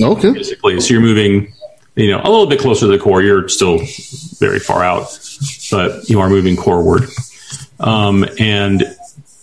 [0.00, 0.32] Okay.
[0.32, 0.80] basically.
[0.80, 1.52] So you're moving,
[1.96, 3.22] you know, a little bit closer to the core.
[3.22, 3.78] You're still
[4.38, 5.06] very far out,
[5.70, 7.04] but you are moving coreward.
[7.80, 8.84] Um, and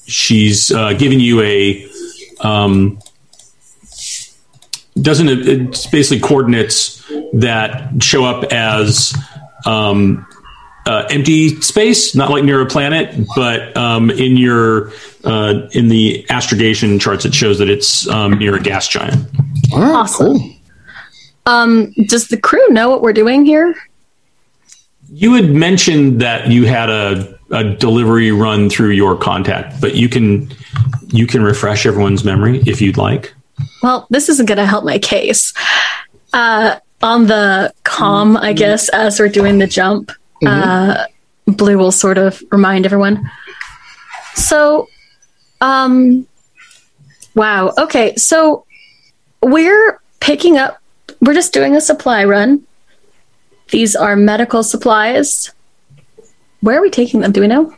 [0.05, 1.87] she's uh, giving you a
[2.41, 2.99] um,
[5.01, 7.03] doesn't it, it's basically coordinates
[7.33, 9.15] that show up as
[9.65, 10.25] um,
[10.85, 14.91] uh, empty space, not like near a planet, but um, in your
[15.23, 19.27] uh, in the astrogation charts, it shows that it's um, near a gas giant.
[19.73, 20.37] All right, Awesome.
[20.39, 20.55] cool.
[21.45, 23.75] Um, does the crew know what we're doing here?
[25.11, 30.07] You had mentioned that you had a, a delivery run through your contact, but you
[30.09, 30.49] can
[31.07, 33.33] you can refresh everyone's memory if you'd like.
[33.81, 35.53] Well, this isn't going to help my case.
[36.33, 40.11] Uh, on the comm, I guess, as we're doing the jump,
[40.45, 41.05] uh,
[41.47, 43.29] Blue will sort of remind everyone.
[44.35, 44.87] So,
[45.61, 46.27] um,
[47.35, 47.73] wow.
[47.77, 48.15] Okay.
[48.15, 48.65] So
[49.41, 50.81] we're picking up,
[51.21, 52.65] we're just doing a supply run.
[53.71, 55.51] These are medical supplies.
[56.61, 57.31] Where are we taking them?
[57.31, 57.75] Do we know?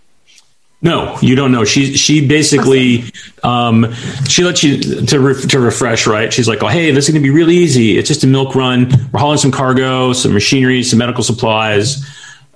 [0.84, 1.64] No, you don't know.
[1.64, 3.04] She she basically
[3.44, 3.94] um,
[4.28, 6.08] she lets you to re- to refresh.
[6.08, 6.34] Right?
[6.34, 7.98] She's like, oh hey, this is going to be really easy.
[7.98, 8.90] It's just a milk run.
[9.12, 12.04] We're hauling some cargo, some machinery, some medical supplies.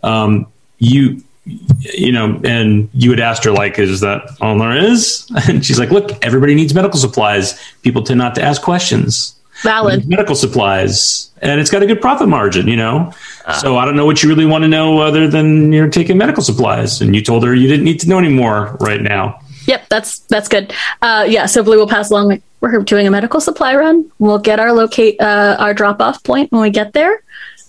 [0.01, 0.47] Um,
[0.79, 5.29] you you know, and you had asked her like, is that all there is?
[5.47, 7.59] And she's like, look, everybody needs medical supplies.
[7.83, 9.35] People tend not to ask questions.
[9.63, 10.07] Valid.
[10.07, 13.13] medical supplies and it's got a good profit margin you know
[13.61, 16.43] so i don't know what you really want to know other than you're taking medical
[16.43, 20.19] supplies and you told her you didn't need to know anymore right now Yep, that's
[20.19, 20.73] that's good.
[21.01, 22.27] Uh, yeah, so Blue will pass along.
[22.27, 24.11] Like we're doing a medical supply run.
[24.19, 27.21] We'll get our locate uh, our drop off point when we get there.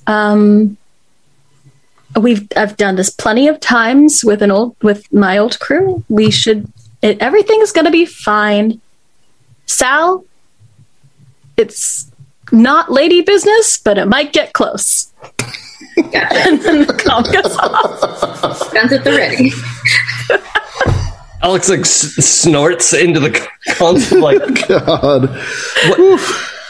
[0.06, 0.76] Um,
[2.20, 6.04] we've I've done this plenty of times with an old with my old crew.
[6.08, 6.70] We should
[7.02, 8.80] it, everything's gonna be fine.
[9.66, 10.24] Sal,
[11.56, 12.10] it's
[12.52, 15.12] not lady business, but it might get close.
[15.96, 16.18] Gotcha.
[16.48, 18.72] and then the comm goes off.
[18.72, 19.52] Guns at the ready.
[21.42, 25.30] Alex like s- snorts into the console like God.
[25.30, 25.98] what?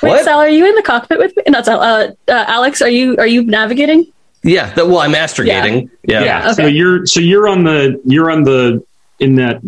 [0.03, 0.25] Wait, what?
[0.25, 1.45] Sal, are you in the cockpit with me?
[1.49, 1.81] Not Sal.
[1.81, 4.13] Uh, uh, Alex, are you are you navigating?
[4.43, 5.91] Yeah, that, well, I'm astrogating.
[6.05, 6.23] Yeah.
[6.23, 6.75] yeah so okay.
[6.75, 8.85] you're so you're on the you're on the
[9.19, 9.61] in that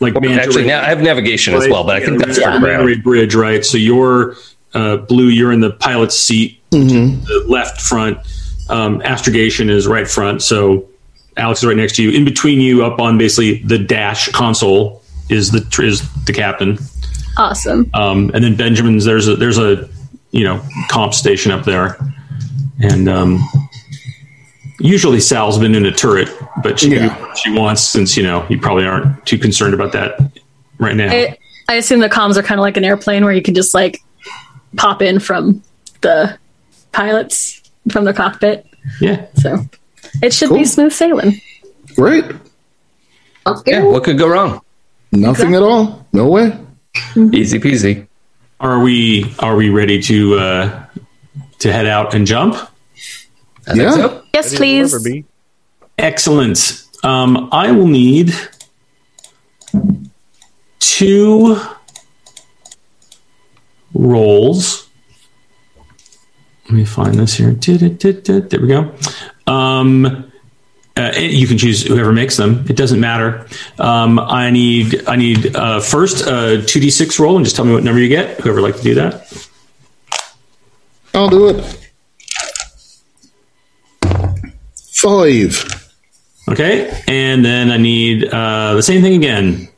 [0.00, 2.38] like Okay, Manta Actually, Ray- now I have navigation as well, but I think that's
[2.38, 2.84] yeah, for Manta.
[2.84, 4.36] Ray bridge right so you're
[4.74, 7.24] uh, blue you're in the pilot's seat Mm-hmm.
[7.24, 8.18] the left front
[8.68, 10.86] um, astrogation is right front so
[11.38, 15.02] alex is right next to you in between you up on basically the dash console
[15.30, 16.76] is the is the captain
[17.38, 17.88] Awesome.
[17.94, 19.88] um, and then benjamin's there's a there's a
[20.30, 21.96] you know comp station up there
[22.82, 23.40] and um,
[24.78, 26.28] usually sal's been in a turret
[26.62, 27.34] but she Yeah.
[27.34, 30.18] she wants since you know you probably aren't too concerned about that
[30.78, 31.36] right now I,
[31.68, 34.00] I assume the comms are kind of like an airplane where you can just like
[34.76, 35.62] pop in from
[36.02, 36.38] the
[36.92, 38.66] pilots from the cockpit.
[39.00, 39.64] yeah So
[40.22, 40.58] it should Cool.
[40.58, 41.40] be smooth sailing.
[41.96, 42.24] Great.
[43.44, 44.60] Let's Yeah, what could go wrong?
[45.12, 46.06] Nothing at all.
[46.12, 46.56] No way.
[47.32, 48.06] Easy peasy.
[48.60, 50.86] Are we are we ready to uh,
[51.60, 52.54] to head out and jump?
[53.66, 53.90] I think Yeah.
[53.96, 54.22] so.
[54.38, 55.24] Yes, please.
[55.98, 56.86] Excellent.
[57.02, 58.32] Um, I will need
[60.78, 61.60] two
[63.94, 64.88] rolls.
[66.66, 67.52] Let me find this here.
[67.52, 68.94] There we go.
[69.46, 70.30] Um,
[70.96, 72.64] uh, you can choose whoever makes them.
[72.68, 73.46] It doesn't matter.
[73.78, 77.64] Um, I need I need uh, first a two d six roll and just tell
[77.64, 78.40] me what number you get.
[78.40, 79.48] Whoever would like to do that.
[81.14, 81.87] I'll do it.
[85.08, 85.88] Five.
[86.50, 89.68] Okay, and then I need uh, the same thing again.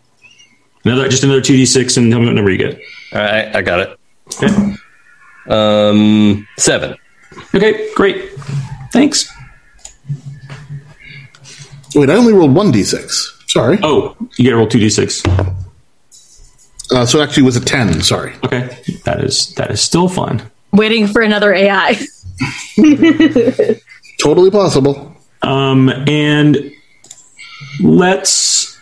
[0.84, 2.80] Another just another two d six and tell me what number you get.
[3.12, 3.98] All right, I got it.
[4.42, 4.74] Okay.
[5.48, 6.96] Um, seven.
[7.54, 8.30] Okay, great.
[8.92, 9.32] Thanks.
[11.94, 13.50] Wait, I only rolled one d6.
[13.50, 13.78] Sorry.
[13.84, 15.22] Oh, you get to roll two d six.
[16.92, 18.02] Uh, so actually, it was a ten.
[18.02, 18.34] Sorry.
[18.44, 20.42] Okay, that is that is still fine.
[20.72, 22.00] Waiting for another AI.
[24.20, 25.09] Totally possible.
[25.42, 26.72] Um, and
[27.82, 28.78] let's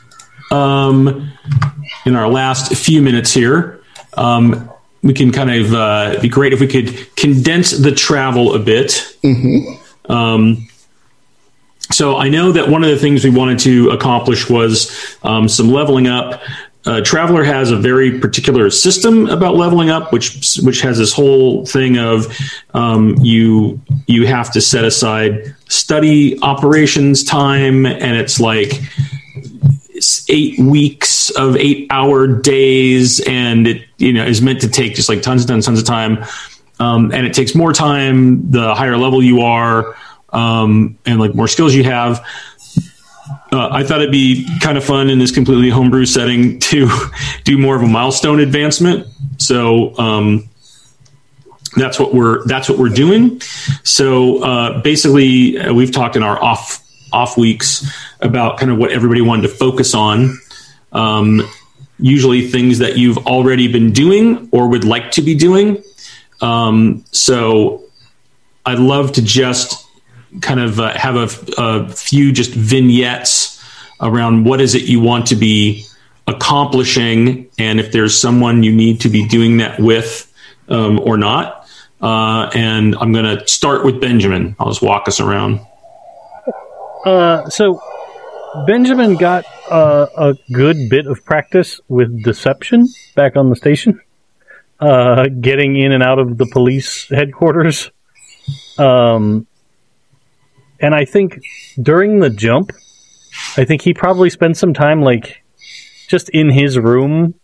[0.50, 1.32] um,
[2.04, 3.80] in our last few minutes here,
[4.16, 4.70] um,
[5.02, 9.16] we can kind of uh, be great if we could condense the travel a bit.
[10.08, 10.68] Um,
[11.90, 15.70] so I know that one of the things we wanted to accomplish was um, some
[15.70, 16.42] leveling up.
[16.88, 21.66] Uh, Traveller has a very particular system about leveling up, which which has this whole
[21.66, 22.34] thing of
[22.72, 28.80] um, you you have to set aside study operations time, and it's like
[30.30, 35.10] eight weeks of eight hour days, and it you know is meant to take just
[35.10, 36.24] like tons and tons, tons of time,
[36.80, 39.94] um, and it takes more time the higher level you are,
[40.30, 42.24] um, and like more skills you have
[43.50, 46.88] uh, I thought it'd be kind of fun in this completely homebrew setting to
[47.44, 49.06] do more of a milestone advancement.
[49.38, 50.48] So um,
[51.76, 53.40] that's what we're that's what we're doing.
[53.84, 57.86] So uh, basically, uh, we've talked in our off off weeks
[58.20, 60.38] about kind of what everybody wanted to focus on.
[60.92, 61.48] Um,
[61.98, 65.82] usually, things that you've already been doing or would like to be doing.
[66.40, 67.84] Um, so
[68.66, 69.87] I'd love to just
[70.40, 73.62] kind of uh, have a, a few just vignettes
[74.00, 75.84] around what is it you want to be
[76.26, 80.32] accomplishing and if there's someone you need to be doing that with
[80.68, 81.66] um, or not.
[82.00, 84.54] Uh, and I'm going to start with Benjamin.
[84.60, 85.60] I'll just walk us around.
[87.04, 87.80] Uh, so
[88.66, 94.00] Benjamin got uh, a good bit of practice with deception back on the station,
[94.78, 97.90] uh, getting in and out of the police headquarters.
[98.78, 99.46] Um,
[100.80, 101.38] and I think
[101.80, 102.72] during the jump,
[103.56, 105.42] I think he probably spent some time like
[106.08, 107.34] just in his room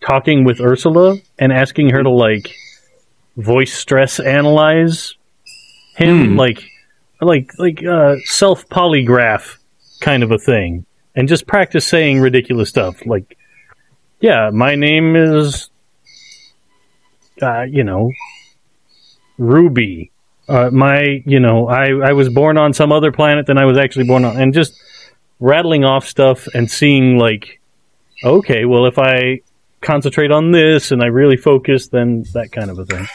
[0.00, 2.54] talking with Ursula and asking her to like
[3.36, 5.14] voice stress analyze
[5.96, 6.36] him Hmm.
[6.36, 6.62] like
[7.20, 9.56] like like uh self polygraph
[10.00, 10.84] kind of a thing
[11.14, 13.38] and just practice saying ridiculous stuff like
[14.20, 15.70] yeah my name is
[17.40, 18.10] uh you know
[19.38, 20.11] ruby
[20.48, 23.78] uh, my you know I, I was born on some other planet than I was
[23.78, 24.80] actually born on and just
[25.40, 27.60] rattling off stuff and seeing like
[28.24, 29.40] okay well if I
[29.80, 33.06] concentrate on this and I really focus then that kind of a thing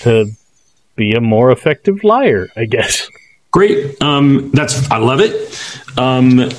[0.00, 0.26] to
[0.96, 3.08] be a more effective liar I guess
[3.54, 4.02] Great.
[4.02, 5.96] Um, that's I love it.
[5.96, 6.50] Um,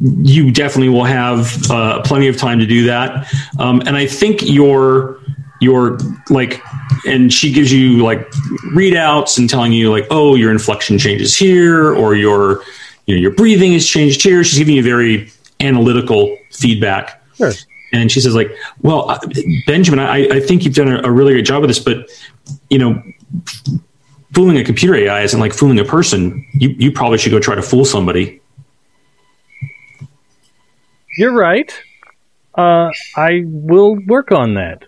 [0.00, 3.26] you definitely will have uh, plenty of time to do that.
[3.58, 5.18] Um, and I think your
[5.60, 5.98] your
[6.30, 6.62] like,
[7.06, 8.28] and she gives you like
[8.72, 12.62] readouts and telling you like, oh, your inflection changes here, or your
[13.06, 14.44] you know your breathing has changed here.
[14.44, 15.30] She's giving you very
[15.60, 17.22] analytical feedback.
[17.34, 17.52] Sure.
[17.92, 18.50] And she says like,
[18.82, 19.18] well, uh,
[19.66, 22.10] Benjamin, I, I think you've done a, a really great job with this, but
[22.68, 23.02] you know,
[24.34, 26.46] fooling a computer AI isn't like fooling a person.
[26.52, 28.40] You you probably should go try to fool somebody.
[31.18, 31.74] you're right
[32.54, 34.84] uh I will work on that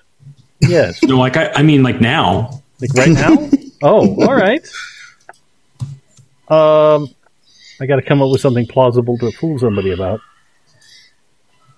[0.61, 2.63] yes No, like I, I mean like now.
[2.81, 3.51] Like right now?
[3.83, 4.63] oh, all right.
[6.49, 7.09] Um,
[7.81, 10.21] I got to come up with something plausible to fool somebody about.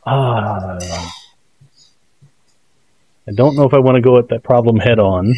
[0.06, 0.78] Ah,
[3.28, 5.34] I don't know if I want to go at that problem head on.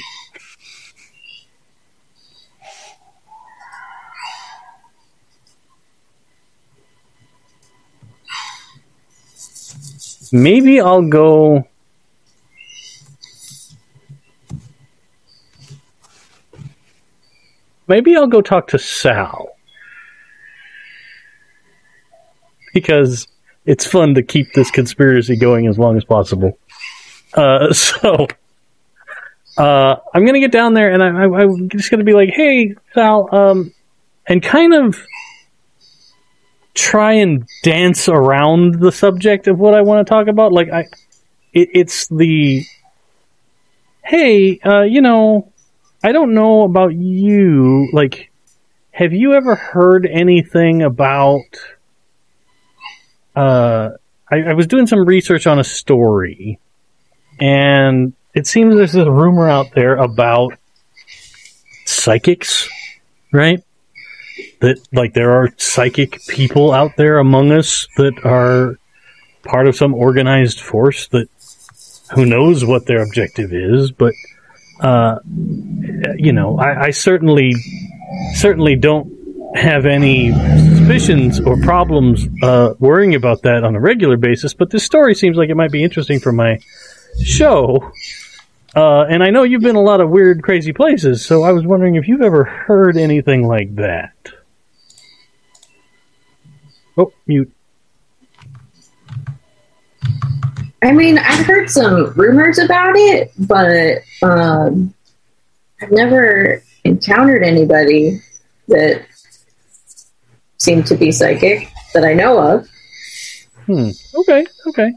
[10.33, 11.69] Maybe I'll go.
[17.87, 19.49] Maybe I'll go talk to Sal.
[22.73, 23.29] Because
[23.67, 26.59] it's fun to keep this conspiracy going as long as possible.
[27.35, 28.27] Uh, so,
[29.57, 32.31] uh, I'm going to get down there and I, I'm just going to be like,
[32.31, 33.73] hey, Sal, um,
[34.27, 34.99] and kind of
[36.75, 40.53] try and dance around the subject of what I want to talk about.
[40.53, 40.81] Like I,
[41.53, 42.65] it, it's the
[44.05, 45.53] hey, uh, you know,
[46.05, 47.89] I don't know about you.
[47.94, 48.31] Like,
[48.91, 51.41] have you ever heard anything about?
[53.34, 53.92] Uh,
[54.31, 56.60] I, I was doing some research on a story,
[57.41, 60.58] and it seems there's a rumor out there about
[61.86, 62.68] psychics,
[63.33, 63.65] right?
[64.60, 68.78] That like there are psychic people out there among us that are
[69.42, 71.28] part of some organized force that
[72.15, 74.12] who knows what their objective is, but
[74.81, 75.19] uh,
[76.17, 77.55] you know, I, I certainly
[78.35, 79.12] certainly don't
[79.55, 84.53] have any suspicions or problems uh, worrying about that on a regular basis.
[84.53, 86.59] But this story seems like it might be interesting for my
[87.23, 87.93] show.
[88.75, 91.65] Uh, and I know you've been a lot of weird, crazy places, so I was
[91.65, 94.12] wondering if you've ever heard anything like that.
[96.99, 97.53] Oh, mute.
[100.85, 104.93] I mean, I've heard some rumors about it, but um,
[105.81, 108.21] I've never encountered anybody
[108.69, 109.07] that
[110.59, 112.69] seemed to be psychic that I know of.
[113.67, 113.91] Hmm.
[114.15, 114.45] Okay.
[114.67, 114.93] Okay.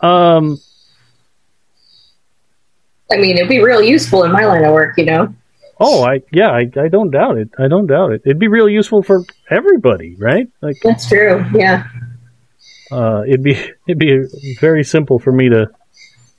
[0.00, 0.58] Um.
[3.10, 5.34] I mean, it'd be real useful in my line of work, you know.
[5.80, 7.48] Oh, I yeah, I, I don't doubt it.
[7.58, 8.22] I don't doubt it.
[8.26, 10.46] It'd be real useful for everybody, right?
[10.60, 11.44] Like That's true.
[11.54, 11.86] Yeah.
[12.90, 13.52] Uh, it'd be
[13.86, 14.24] it'd be
[14.58, 15.68] very simple for me to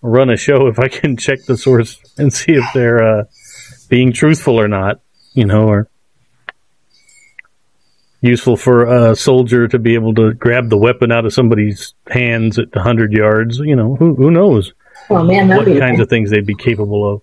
[0.02, 3.24] run a show if I can check the source and see if they're uh,
[3.90, 5.00] being truthful or not,
[5.34, 5.88] you know, or
[8.22, 12.60] useful for a soldier to be able to grab the weapon out of somebody's hands
[12.60, 14.74] at 100 yards, you know, who who knows
[15.10, 17.22] Oh man, what kinds of things they'd be capable of.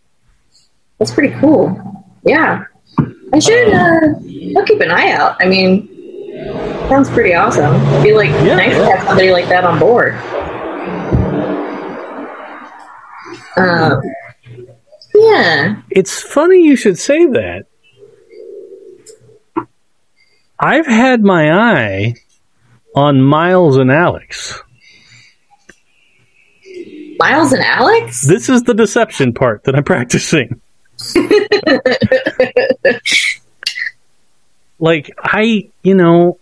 [0.99, 2.05] that's pretty cool.
[2.25, 2.65] Yeah.
[3.33, 3.73] I should.
[3.73, 4.15] Uh,
[4.57, 5.37] I'll keep an eye out.
[5.41, 5.89] I mean,
[6.89, 7.75] sounds pretty awesome.
[7.93, 8.79] It'd be like Yeah, nice yeah.
[8.79, 10.15] to have somebody like that on board.
[13.57, 14.01] Um.
[15.15, 15.83] Yeah.
[15.91, 17.67] It's funny you should say that.
[20.61, 22.15] I've had my eye
[22.95, 24.61] on Miles and Alex.
[27.19, 28.23] Miles and Alex.
[28.27, 30.61] This is the deception part that I'm practicing.
[34.79, 36.39] like I, you know,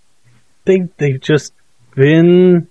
[0.67, 1.53] they they've just
[1.95, 2.69] been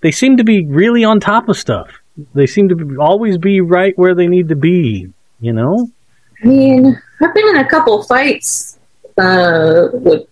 [0.00, 1.90] they seem to be really on top of stuff.
[2.34, 5.08] They seem to be, always be right where they need to be,
[5.40, 5.88] you know?
[6.42, 8.78] I mean, I've been in a couple fights
[9.16, 10.26] uh, with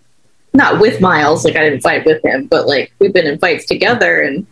[0.52, 3.66] not with Miles, like I didn't fight with him, but like we've been in fights
[3.66, 4.46] together, and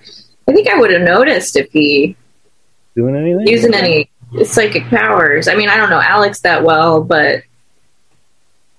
[0.49, 2.17] I think I would have noticed if he
[2.95, 3.47] Doing anything?
[3.47, 4.11] using any
[4.45, 5.49] psychic powers.
[5.49, 7.43] I mean, I don't know Alex that well, but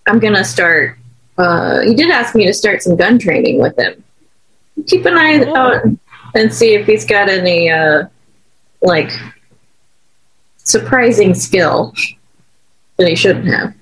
[0.08, 0.99] I'm gonna start.
[1.40, 4.04] Uh, he did ask me to start some gun training with him.
[4.88, 5.84] Keep an eye out
[6.36, 8.04] and see if he's got any uh,
[8.82, 9.10] like
[10.58, 11.94] surprising skill
[12.98, 13.74] that he shouldn't have.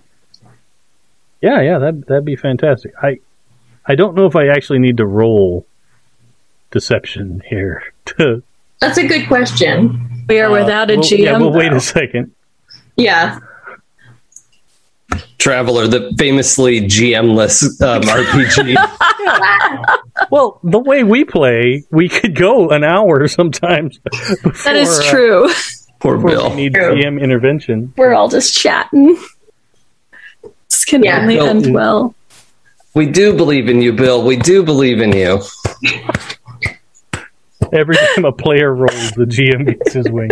[1.42, 2.94] Yeah, yeah, that that'd be fantastic.
[3.02, 3.20] I
[3.88, 5.66] I don't know if I actually need to roll
[6.72, 7.84] deception here.
[8.18, 8.42] To,
[8.80, 10.24] That's a good question.
[10.30, 11.18] We are without a well, GM.
[11.18, 11.76] Yeah, well, wait though.
[11.76, 12.34] a second.
[12.96, 13.40] Yeah.
[15.38, 18.76] Traveller, the famously GM-less um, RPG.
[20.32, 24.00] Well, the way we play, we could go an hour sometimes.
[24.00, 25.50] Before, That is uh, true.
[26.00, 26.50] Poor Bill.
[26.50, 26.96] we need True.
[26.96, 27.94] GM intervention.
[27.96, 29.16] We're all just chatting.
[30.70, 31.20] This can Yeah.
[31.22, 32.16] only Well, end well.
[32.96, 34.24] We do believe in you, Bill.
[34.26, 35.40] We do believe in you.
[37.72, 40.32] Every time a player rolls, the GM gets his wing.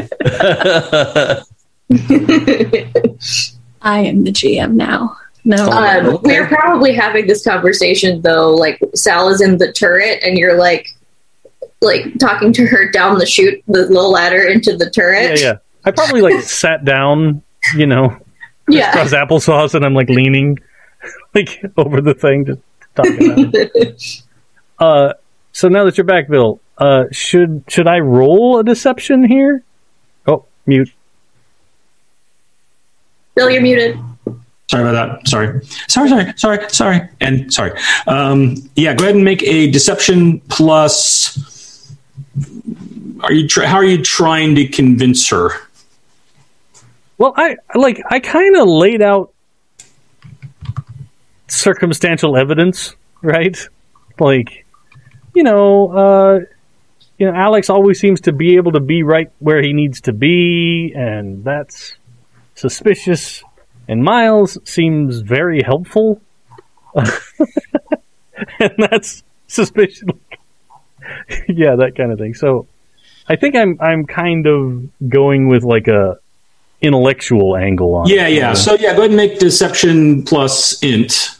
[3.85, 5.15] I am the GM now.
[5.45, 5.57] No.
[5.69, 6.39] Um, Okay.
[6.41, 8.51] We're probably having this conversation though.
[8.51, 10.88] Like Sal is in the turret, and you're like,
[11.81, 15.39] like talking to her down the chute, the little ladder into the turret.
[15.39, 15.45] yeah.
[15.47, 15.53] Yeah.
[15.85, 17.43] I probably like sat down,
[17.75, 18.17] you know,
[18.67, 18.89] Yeah.
[18.89, 20.57] across applesauce, and I'm like leaning
[21.35, 22.59] like over the thing, just
[22.95, 23.31] talking.
[23.45, 24.22] About it.
[24.77, 25.14] Uh,
[25.53, 29.64] so now that you're back, Bill, uh, should should I roll a deception here?
[30.27, 30.91] Oh, mute.
[33.35, 33.99] Bill, you're muted.
[34.69, 35.27] Sorry about that.
[35.27, 35.64] Sorry.
[35.88, 37.09] Sorry, sorry, sorry, sorry.
[37.22, 37.80] And sorry.
[38.07, 41.93] Um, yeah, go ahead and make a deception plus.
[43.22, 45.51] Are you try how are you trying to convince her?
[47.17, 49.33] Well, I like I kind of laid out
[51.47, 53.57] circumstantial evidence, right?
[54.19, 54.65] Like,
[55.33, 56.39] you know, uh,
[57.17, 60.14] you know, Alex always seems to be able to be right where he needs to
[60.14, 61.95] be, and that's
[62.56, 63.43] suspicious.
[63.88, 66.19] And Miles seems very helpful,
[66.95, 70.09] and that's suspicious.
[71.48, 72.34] yeah, that kind of thing.
[72.34, 72.67] So,
[73.27, 76.17] I think I'm I'm kind of going with like a
[76.82, 78.08] intellectual angle on.
[78.08, 78.34] Yeah, it.
[78.34, 78.53] yeah.
[78.53, 81.38] So yeah, go ahead and make deception plus int.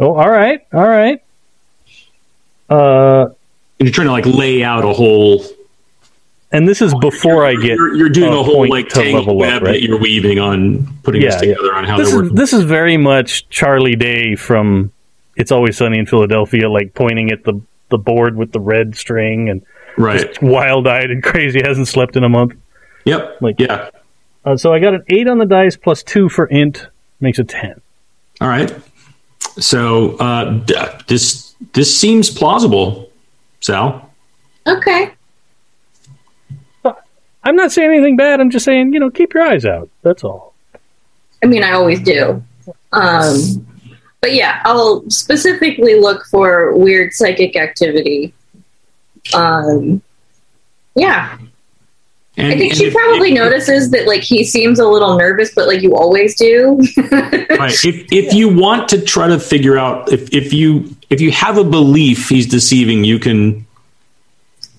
[0.00, 1.22] Oh, all right, all right.
[2.70, 3.30] Uh,
[3.78, 5.44] You're trying to like lay out a whole.
[6.52, 7.76] And this is before I get.
[7.76, 9.72] You're, you're doing a a whole like to tangle level up, web right?
[9.72, 11.54] that you're weaving on putting Yeah, this yeah.
[11.54, 12.34] together on how This is working.
[12.34, 14.92] this is very much Charlie Day from
[15.36, 17.60] It's Always Sunny in Philadelphia, like pointing at the
[17.90, 19.62] the board with the red string and
[19.96, 20.40] right.
[20.42, 22.54] wild eyed and crazy, hasn't slept in a month.
[23.04, 23.40] Yep.
[23.40, 23.90] like- yeah.
[24.44, 26.86] Uh, so I got an eight on the dice plus two for int
[27.20, 27.80] makes a ten.
[28.40, 28.72] All right.
[29.58, 30.74] So uh, d-
[31.08, 33.10] this this seems plausible,
[33.60, 34.10] Sal.
[34.66, 35.10] Okay.
[37.44, 38.40] I'm not saying anything bad.
[38.40, 39.88] I'm just saying, you know, keep your eyes out.
[40.02, 40.54] That's all.
[41.42, 42.42] I mean, I always do.
[42.92, 43.66] Um,
[44.20, 48.34] but yeah, I'll specifically look for weird psychic activity.
[49.34, 50.02] Um,
[50.94, 51.38] yeah,
[52.36, 55.54] And, I think she if- probably if- notices that like he seems a little nervous,
[55.54, 56.80] but like you always do.
[57.58, 57.72] Right.
[57.84, 61.58] If if you want to try to figure out if, if you if you have
[61.58, 63.66] a belief he's deceiving, you can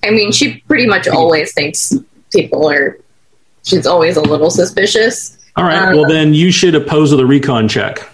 [0.02, 1.92] I mean, she pretty much always thinks
[2.30, 2.98] people are.
[3.64, 5.36] She's always a little suspicious.
[5.56, 8.08] all right, Uh, well then you should oppose with a recon check.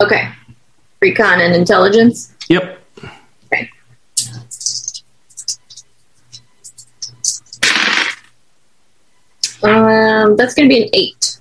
[0.00, 0.28] Okay,
[1.00, 2.32] recon and intelligence.
[2.48, 2.78] Yep.
[3.52, 3.70] Okay.
[9.62, 11.38] Um, that's going to be an eight.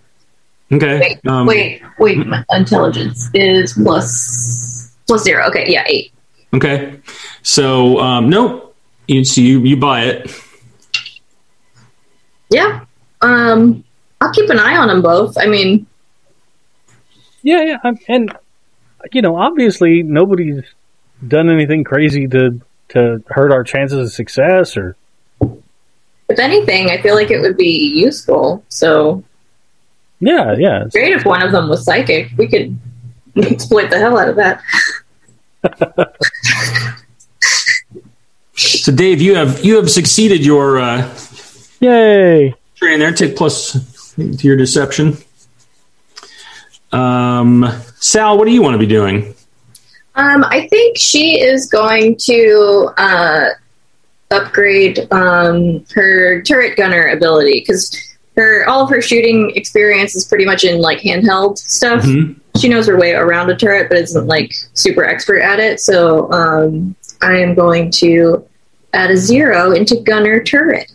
[0.72, 1.00] Okay.
[1.00, 2.18] Wait, Um, wait, wait.
[2.52, 5.46] Intelligence is plus plus zero.
[5.48, 6.14] Okay, yeah, eight.
[6.54, 7.00] Okay.
[7.42, 8.76] So um, nope.
[9.08, 10.32] You so you you buy it.
[12.52, 12.86] Yeah.
[13.22, 13.84] Um,
[14.20, 15.38] I'll keep an eye on them both.
[15.38, 15.88] I mean,
[17.44, 18.32] Yeah, yeah, I'm- and
[19.12, 20.62] you know, obviously nobody's
[21.28, 24.96] done anything crazy to to hurt our chances of success or
[26.30, 28.64] if anything, I feel like it would be useful.
[28.70, 29.24] So
[30.20, 30.84] yeah, yeah.
[30.92, 32.30] great if one of them was psychic.
[32.38, 32.78] We could
[33.38, 34.62] exploit the hell out of that.
[38.54, 41.08] So Dave, you have you have succeeded your uh,
[41.82, 42.56] Yay!
[42.76, 43.12] training there.
[43.12, 43.74] Take plus
[44.16, 45.18] to your deception.
[46.92, 47.66] Um,
[48.00, 49.34] Sal, what do you want to be doing?
[50.16, 53.50] Um, I think she is going to uh,
[54.32, 57.96] upgrade um, her turret gunner ability because
[58.36, 62.04] her all of her shooting experience is pretty much in like handheld stuff.
[62.04, 62.36] Mhm.
[62.60, 65.80] She knows her way around a turret, but isn't like super expert at it.
[65.80, 68.46] So um, I am going to
[68.94, 70.92] add a zero into gunner turret.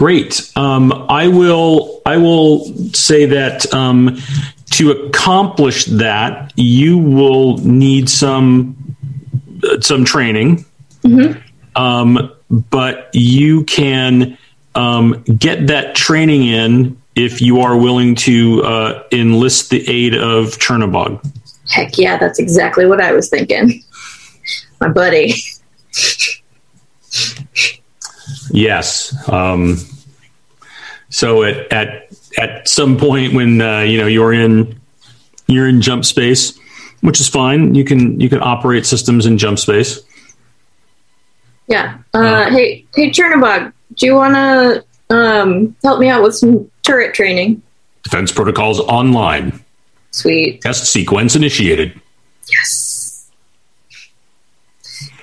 [0.00, 0.50] Great.
[0.56, 2.00] Um, I will.
[2.06, 2.64] I will
[2.94, 4.16] say that um,
[4.70, 8.96] to accomplish that, you will need some
[9.62, 10.64] uh, some training.
[11.02, 11.32] Hmm.
[11.76, 14.38] Um, but you can
[14.74, 20.56] um, get that training in if you are willing to uh, enlist the aid of
[20.56, 21.22] Chernobog.
[21.68, 23.84] Heck yeah, that's exactly what I was thinking.
[24.80, 25.34] My buddy.
[28.50, 29.28] Yes.
[29.28, 29.76] Um,
[31.08, 34.78] so at, at at some point when uh, you know you're in
[35.46, 36.58] you're in jump space,
[37.00, 37.74] which is fine.
[37.74, 40.00] You can you can operate systems in jump space.
[41.66, 41.98] Yeah.
[42.12, 47.14] Uh, hey, hey, Chernobog, do you want to um, help me out with some turret
[47.14, 47.62] training?
[48.02, 49.64] Defense protocols online.
[50.10, 50.60] Sweet.
[50.62, 52.00] Test sequence initiated.
[52.50, 53.30] Yes.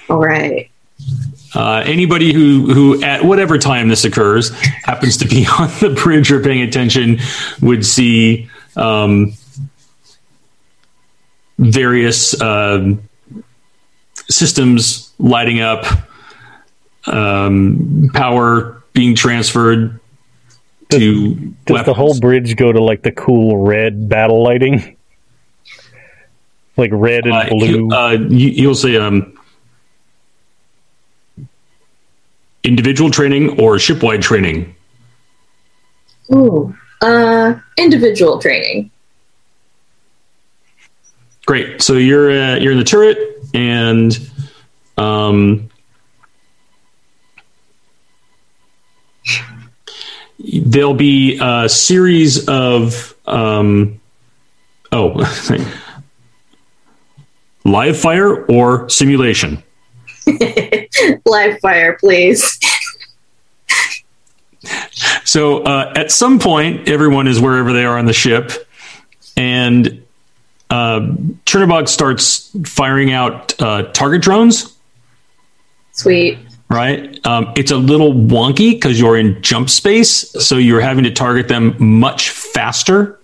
[0.10, 0.70] All right.
[1.58, 4.52] Uh, anybody who who at whatever time this occurs
[4.84, 7.18] happens to be on the bridge or paying attention
[7.62, 9.34] would see um,
[11.58, 13.02] various um,
[14.30, 15.84] systems lighting up,
[17.08, 20.00] um, power being transferred
[20.90, 21.34] to
[21.66, 24.96] Does the whole bridge go to like the cool red battle lighting?
[26.78, 27.68] Like red and Uh, blue.
[27.68, 28.96] you, uh, you, you'll see.
[28.98, 29.37] um,
[32.68, 34.76] individual training or shipwide training.
[36.34, 36.76] Ooh.
[37.02, 38.92] Uh, individual training.
[41.46, 41.82] Great.
[41.82, 43.18] So you're uh, you're in the turret,
[43.54, 44.20] and
[44.98, 45.70] um,
[50.40, 54.02] there'll be a series of um,
[54.92, 55.24] oh,
[57.64, 59.64] live fire or simulation.
[61.26, 62.60] Live fire, please.
[65.24, 68.52] So uh, at some point, everyone is wherever they are on the ship,
[69.36, 70.04] and
[70.70, 71.00] uh,
[71.46, 74.76] Chernobog starts firing out uh, target drones.
[75.92, 76.40] Sweet.
[76.70, 81.12] Right, um, it's a little wonky because you're in jump space, so you're having to
[81.12, 83.18] target them much faster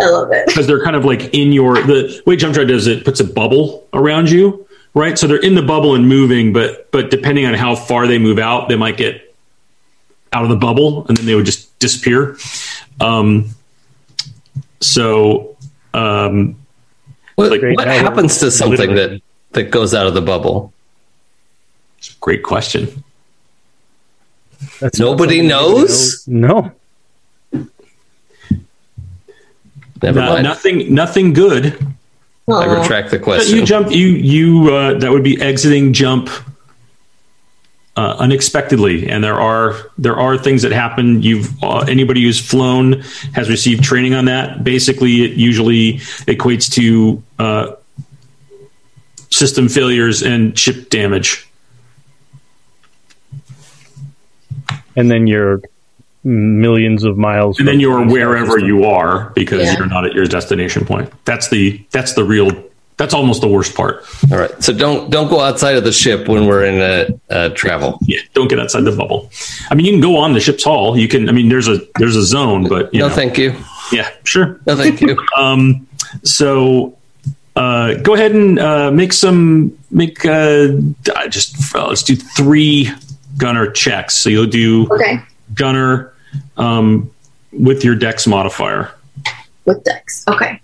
[0.00, 0.46] I love it.
[0.46, 3.24] because they're kind of like in your the way jump drive does it puts a
[3.24, 5.18] bubble around you, right?
[5.18, 8.38] So they're in the bubble and moving, but but depending on how far they move
[8.38, 9.34] out, they might get
[10.32, 12.36] out of the bubble and then they would just disappear.
[13.00, 13.50] Um,
[14.80, 15.56] so
[15.94, 16.56] um,
[17.36, 19.20] What, Like- what happens to something that
[19.52, 20.72] that goes out of the bubble?
[22.20, 23.02] great question.
[24.80, 26.24] That's Nobody not something knows?
[26.28, 26.72] No.
[30.02, 30.44] Never No- mind.
[30.44, 31.78] nothing nothing good.
[32.56, 33.56] I retract the question.
[33.56, 36.30] you jump you you uh, that would be exiting jump
[37.98, 39.08] uh, unexpectedly.
[39.08, 41.20] And there are there are things that happen.
[41.20, 43.00] You've uh, anybody who's flown
[43.34, 44.62] has received training on that.
[44.62, 45.94] Basically it usually
[46.26, 47.72] equates to uh,
[49.30, 51.48] system failures and ship damage.
[54.94, 55.60] And then you're
[56.32, 57.58] millions of miles.
[57.58, 59.78] and then you're wherever you are because Yeah.
[59.78, 62.50] you're not at your destination point that's the that's the real
[62.98, 64.50] that's almost the worst part All right.
[64.62, 67.08] So don't don't go outside of the ship when we're in a,
[67.46, 67.98] a travel.
[68.02, 69.30] yeah don't get outside the bubble
[69.70, 71.78] i mean you can go on the ship's hull you can i mean there's a
[71.98, 73.54] there's a zone but you No, know, thank you.
[73.92, 75.16] yeah sure No, thank you.
[75.38, 75.86] Um,
[76.24, 76.94] so
[77.56, 80.68] uh, go ahead and uh, make some make uh,
[81.16, 82.88] uh, just uh, let's do three
[83.36, 84.16] gunner checks.
[84.16, 85.18] So you'll do Okay.
[85.54, 86.12] gunner
[86.56, 87.10] um,
[87.52, 88.92] with your dex modifier.
[89.64, 90.24] With Dex.
[90.28, 90.60] Okay.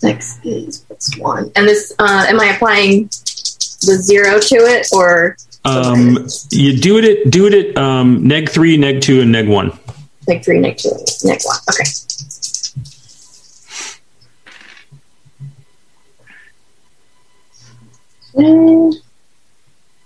[0.00, 1.50] Dex is what's one.
[1.56, 7.04] And this uh am I applying the zero to it or Um, you do it
[7.04, 9.72] at do it at um, neg three, neg two, and neg one.
[10.26, 10.90] like three, neg two,
[11.24, 11.56] neg one?
[11.70, 11.84] Okay.
[18.38, 19.00] Okay.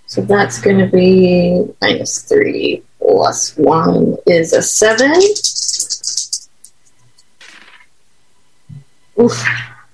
[0.06, 5.12] So that's going to be minus three plus one is a seven.
[9.20, 9.44] Oof.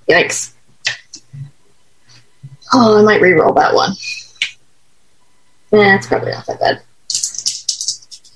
[0.08, 0.52] Yikes.
[2.72, 3.92] Oh, I might re-roll that one.
[5.70, 6.82] That's probably not that bad.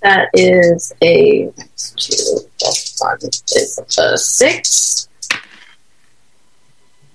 [0.02, 1.52] That is a
[1.96, 5.08] two plus one is a six.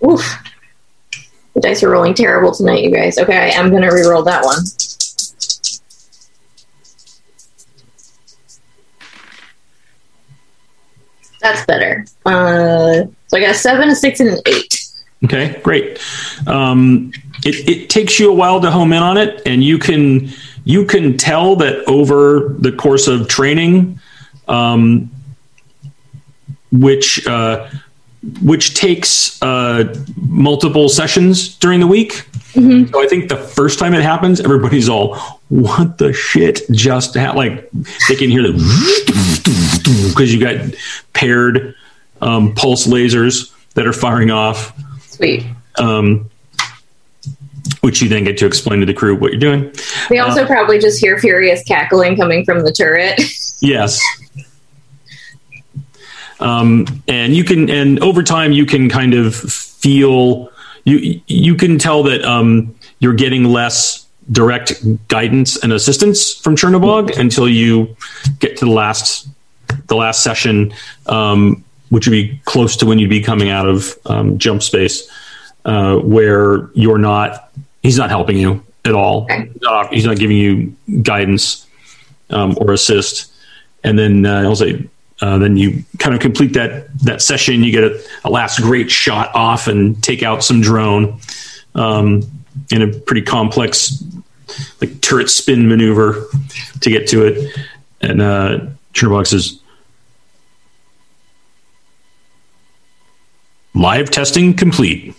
[0.07, 0.23] Oof.
[1.55, 3.17] The dice are rolling terrible tonight, you guys.
[3.17, 4.59] Okay, I am gonna re-roll that one.
[11.45, 12.03] That's better.
[12.25, 14.83] Uh, so I got a seven, a six, and an eight.
[15.25, 15.99] Okay, great.
[16.47, 17.11] Um,
[17.45, 20.31] it, it takes you a while to home in on it, and you can
[20.63, 23.99] you can tell that over the course of training,
[24.47, 25.11] um,
[26.71, 27.69] which uh,
[28.41, 32.27] which takes uh, multiple sessions during the week.
[32.55, 35.15] So I think the first time it happens, everybody's all,
[35.49, 37.69] "What the shit just happened?" Like
[38.07, 38.53] they can hear the
[40.09, 40.73] because you got
[41.13, 41.75] paired
[42.21, 45.45] um, pulse lasers that are firing off Sweet.
[45.77, 46.29] um,
[47.81, 49.71] which you then get to explain to the crew what you're doing.
[50.09, 53.21] They also probably just hear furious cackling coming from the turret.
[53.61, 54.01] Yes.
[56.41, 60.51] Um, and you can, and over time, you can kind of feel
[60.85, 67.17] you you can tell that um, you're getting less direct guidance and assistance from Chernobog
[67.17, 67.95] until you
[68.39, 69.27] get to the last
[69.87, 70.73] the last session,
[71.07, 75.09] um, which would be close to when you'd be coming out of um, jump space,
[75.65, 77.51] uh, where you're not
[77.83, 79.27] he's not helping you at all.
[79.27, 81.67] He's not, he's not giving you guidance
[82.29, 83.31] um, or assist.
[83.83, 84.87] And then uh, he'll say,
[85.25, 87.63] uh, then you kind of complete that that session.
[87.63, 91.19] You get a, a last great shot off and take out some drone
[91.73, 92.21] um,
[92.71, 94.03] in a pretty complex
[94.79, 96.25] like turret spin maneuver
[96.81, 97.57] to get to it.
[98.01, 99.59] And uh, Chernobog says,
[103.73, 105.15] "Live testing complete."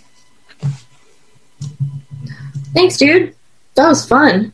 [2.74, 3.34] Thanks, dude.
[3.74, 4.52] That was fun.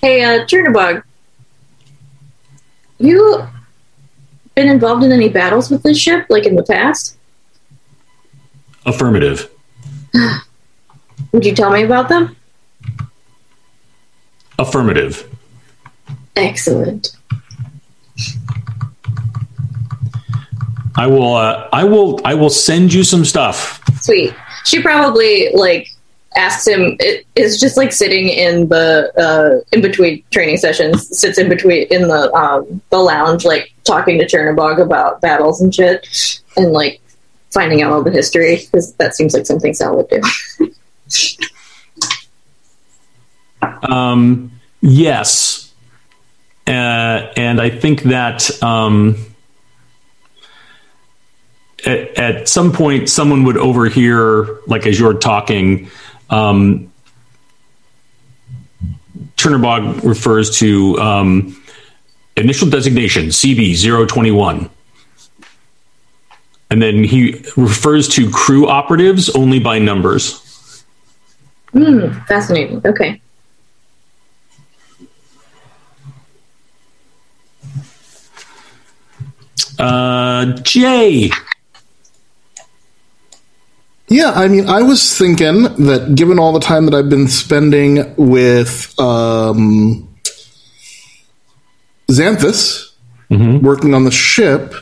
[0.00, 1.04] Hey, uh, Chernobog,
[3.04, 3.46] you
[4.54, 7.16] been involved in any battles with this ship, like in the past?
[8.84, 9.50] Affirmative.
[11.32, 12.36] Would you tell me about them?
[14.58, 15.28] Affirmative.
[16.36, 17.16] Excellent.
[20.96, 21.34] I will.
[21.34, 22.20] Uh, I will.
[22.24, 23.80] I will send you some stuff.
[24.00, 24.34] Sweet.
[24.64, 25.91] She probably like
[26.36, 26.96] asks him.
[27.00, 31.18] It is just like sitting in the uh, in between training sessions.
[31.18, 35.74] Sits in between in the um, the lounge, like talking to Chernobog about battles and
[35.74, 36.06] shit,
[36.56, 37.00] and like
[37.50, 40.20] finding out all the history because that seems like something Sal would do.
[43.84, 45.72] Um, yes,
[46.66, 49.16] uh, and I think that um,
[51.84, 55.90] at, at some point someone would overhear, like as you're talking.
[56.32, 56.90] Um,
[59.36, 61.62] Chernobog refers to um,
[62.36, 64.70] initial designation CB 021.
[66.70, 70.84] And then he refers to crew operatives only by numbers.
[71.72, 72.80] Hmm, fascinating.
[72.86, 73.20] Okay.
[79.78, 81.30] Uh, Jay.
[84.12, 88.14] Yeah, I mean, I was thinking that given all the time that I've been spending
[88.16, 90.06] with um,
[92.08, 92.92] Xanthus
[93.62, 94.74] working on the ship,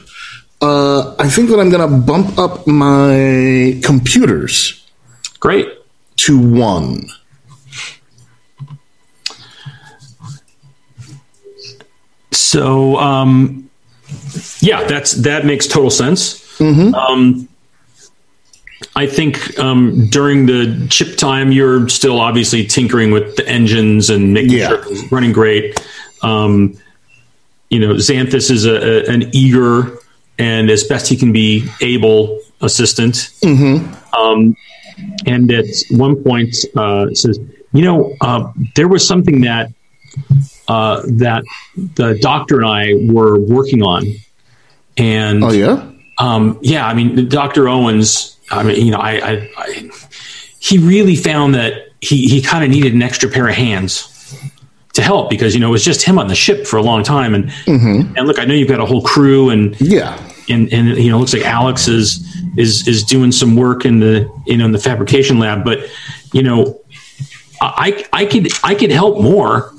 [0.60, 4.84] uh, I think that I'm going to bump up my computers
[5.38, 5.68] Great.
[6.16, 7.06] to one.
[12.32, 13.70] So, um,
[14.58, 16.60] yeah, that's that makes total sense.
[16.60, 17.48] Um,
[18.96, 24.32] I think um, during the chip time, you're still obviously tinkering with the engines and
[24.32, 24.68] making Yeah.
[24.68, 25.78] sure it's running great.
[26.22, 26.76] Um,
[27.68, 28.74] you know, Xanthus is a,
[29.08, 29.98] a, an eager
[30.38, 33.30] and as best he can be able assistant.
[33.44, 34.56] Um,
[35.26, 37.38] and at one point uh, says,
[37.72, 39.72] you know, uh, there was something that
[40.68, 41.44] uh, that
[41.94, 44.04] the doctor and I were working on,
[44.96, 45.88] and Oh, yeah?
[46.18, 47.68] um, yeah, I mean, Dr.
[47.68, 49.90] Owens, I mean, you know, I, I, I
[50.58, 54.06] he really found that he, he kind of needed an extra pair of hands
[54.94, 57.02] to help because, you know, it was just him on the ship for a long
[57.04, 57.34] time.
[57.34, 58.16] And, mm-hmm.
[58.16, 60.20] and look, I know you've got a whole crew and, Yeah.
[60.48, 64.00] and, and, you know, it looks like Alex is, is, is doing some work in
[64.00, 65.88] the, you know, in the fabrication lab, but,
[66.32, 66.80] you know,
[67.60, 69.72] I, I could, I could help more.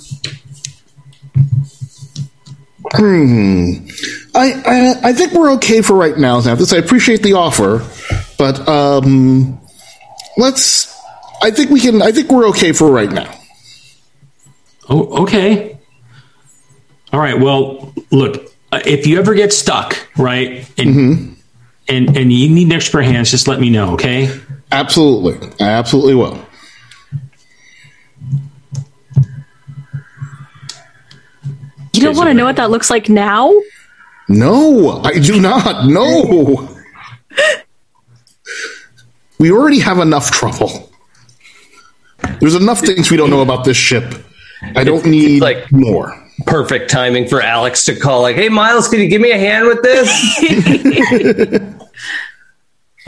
[2.93, 3.87] hmm
[4.33, 6.73] I, I I think we're okay for right now, Xanthus.
[6.73, 7.85] I appreciate the offer,
[8.37, 9.59] but um,
[10.37, 10.97] let's.
[11.43, 12.01] I think we can.
[12.01, 13.33] I think we're okay for right now.
[14.89, 15.79] Oh, okay.
[17.13, 17.39] All right.
[17.39, 21.37] Well, look, uh, if you ever get stuck, right, and
[21.87, 24.29] and and you need an extra hands, just let me know, okay?
[24.71, 26.39] Absolutely, I absolutely will.
[31.93, 33.53] You don't want to know what that looks like now?
[34.29, 35.85] No, I do not.
[35.87, 36.69] No,
[39.41, 40.89] we already have enough trouble.
[42.39, 44.13] There's enough things we don't know about this ship.
[44.75, 46.17] I don't need like- more.
[46.47, 49.67] Perfect timing for Alex to call, like, hey, Miles, can you give me a hand
[49.67, 50.09] with this?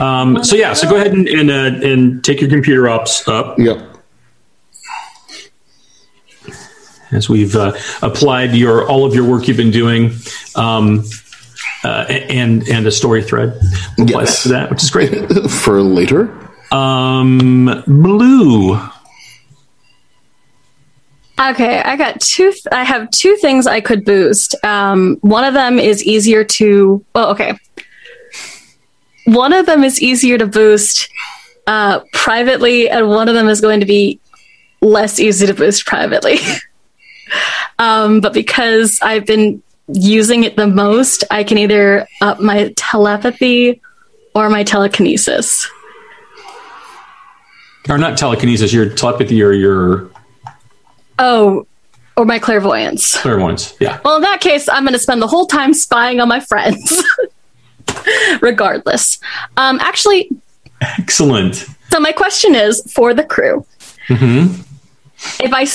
[0.00, 3.56] Um, so yeah, so go ahead and and, uh, and take your computer ups up
[3.60, 3.78] Yep.
[7.12, 7.72] as we've uh,
[8.02, 10.10] applied your all of your work you've been doing,
[10.56, 11.04] um,
[11.84, 13.58] uh, and and a story thread.
[13.98, 14.42] We'll Yes.
[14.42, 15.10] that to that, which is great.
[15.50, 16.32] For later.
[16.72, 18.80] Um, blue.
[21.38, 22.52] Okay, I got two.
[22.52, 24.54] Th- I have two things I could boost.
[24.64, 27.04] Um, one of them is easier to.
[27.14, 27.58] Well, okay.
[29.26, 31.08] One of them is easier to boost
[31.66, 34.20] uh, privately, and one of them is going to be
[34.80, 36.38] less easy to boost privately.
[37.78, 43.80] um, but because I've been using it the most, I can either up my telepathy
[44.34, 45.68] or my telekinesis.
[47.88, 50.10] Or not telekinesis, your telepathy or your
[51.18, 51.66] Oh,
[52.16, 53.20] or my clairvoyance.
[53.20, 53.74] clairvoyance.
[53.78, 54.00] Yeah.
[54.04, 57.04] Well, in that case, I'm going to spend the whole time spying on my friends.
[58.40, 59.18] Regardless.
[59.56, 60.30] Um, actually,
[60.80, 61.66] Excellent.
[61.90, 63.64] so my question is for the crew.
[65.40, 65.66] If I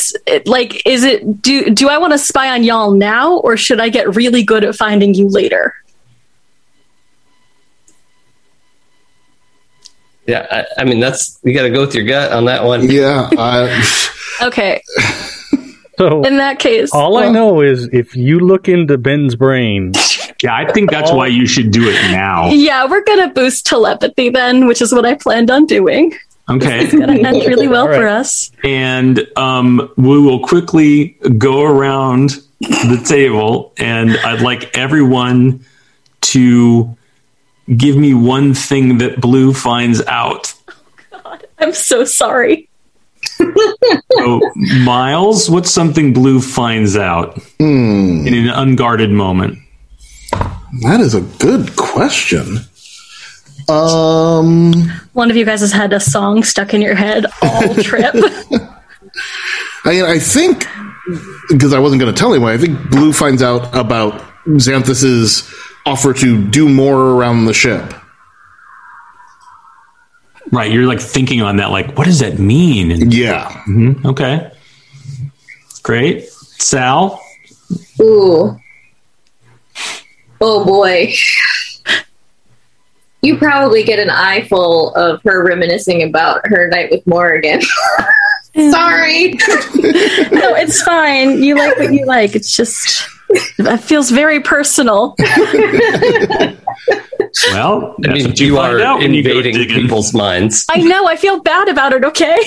[0.50, 3.90] like, is it do do I want to spy on y'all now, or should I
[3.90, 5.76] get really good at finding you later?
[10.30, 12.88] yeah, I, I mean, that's, you got to go with your gut on that one.
[12.88, 13.30] Yeah.
[13.38, 13.84] I,
[14.44, 14.82] Okay,
[15.98, 19.92] So in that case, all I know is if you look into Ben's brain,
[20.42, 22.50] Yeah, I think that's why you should do it now.
[22.52, 26.14] Yeah, we're gonna boost telepathy then, which is what I planned on doing.
[26.50, 26.84] Okay.
[26.86, 28.00] It's gonna end really well All right.
[28.00, 28.52] for us.
[28.64, 35.64] and um, we will quickly go around the table, and I'd like everyone
[36.22, 36.96] to
[37.78, 40.54] give me one thing that Blue finds out.
[41.14, 41.48] Oh, God.
[41.60, 42.68] I'm so sorry.
[44.18, 44.42] so,
[44.84, 49.60] Miles, what's something Blue finds out Hmm, in an unguarded moment?
[50.82, 52.60] that is a good question.
[53.70, 54.74] Um,
[55.14, 58.14] One of you guys has had a song stuck in your head all trip.
[59.86, 60.66] I mean, I think
[61.50, 62.52] because I wasn't going to tell anyone.
[62.54, 65.50] I think Blue finds out about Xanthus's
[65.86, 67.94] offer to do more around the ship.
[70.52, 72.90] Right, you're like thinking on that, like, what does that mean?
[72.92, 73.64] And- Yeah,
[74.06, 74.52] okay,
[75.84, 76.28] great.
[76.28, 77.22] Sal,
[78.02, 78.58] Ooh.
[80.42, 81.14] Oh boy.
[83.22, 87.62] You probably get an eyeful of her reminiscing about her night with Morrigan.
[88.56, 89.34] Sorry.
[90.32, 91.44] no, it's fine.
[91.44, 92.36] You like what you like.
[92.36, 93.08] It's just
[93.58, 95.16] that feels very personal.
[97.52, 100.66] well, I mean, what you, find are out when you invading people's minds.
[100.70, 101.08] I know.
[101.08, 102.04] I feel bad about it.
[102.04, 102.36] Okay.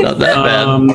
[0.00, 0.68] Not that bad.
[0.68, 0.90] Um,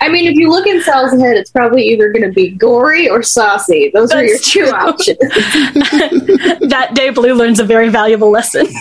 [0.00, 3.08] I mean, if you look in Sal's head, it's probably either going to be gory
[3.08, 3.90] or saucy.
[3.94, 4.72] Those are your two true.
[4.72, 5.18] options.
[6.68, 8.66] that day, Blue learns a very valuable lesson.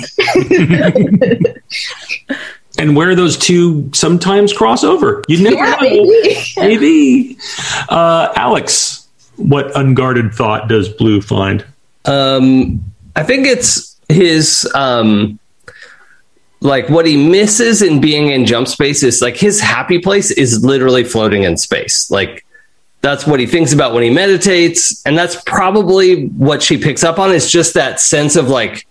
[2.78, 5.24] and where those two sometimes cross over.
[5.28, 5.80] You never Yeah, know.
[5.82, 6.44] maybe.
[6.58, 7.38] Maybe.
[7.90, 11.66] Uh, Alex, what unguarded thought does Blue find?
[12.06, 12.84] Um,
[13.16, 15.40] I think it's his um,
[16.62, 20.64] like what he misses in being in jump space is like his happy place is
[20.64, 22.10] literally floating in space.
[22.12, 22.46] Like
[23.02, 27.20] that's what he thinks about when he meditates, and that's probably what she picks up
[27.20, 28.88] on is just that sense of like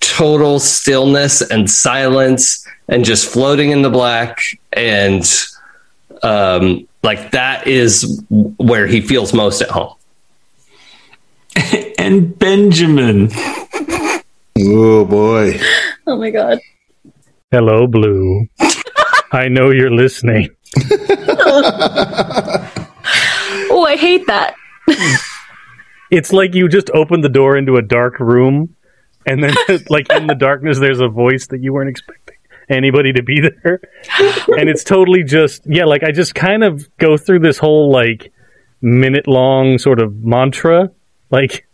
[0.00, 4.40] total stillness and silence and just floating in the black
[4.72, 5.22] and
[6.22, 8.22] um like that is
[8.56, 9.94] where he feels most at home
[11.98, 13.30] And Benjamin.
[14.58, 15.60] oh boy.
[16.06, 16.60] Oh my god.
[17.50, 18.46] Hello, Blue.
[19.32, 20.48] I know you're listening.
[23.70, 24.54] Oh, I hate that.
[26.10, 28.74] It's like you just opened the door into a dark room,
[29.26, 29.54] and then,
[29.88, 32.36] like in the darkness, there's a voice that you weren't expecting
[32.68, 33.80] anybody to be there,
[34.48, 35.84] and it's totally just yeah.
[35.84, 38.32] Like I just kind of go through this whole like
[38.80, 40.90] minute long sort of mantra,
[41.30, 41.66] like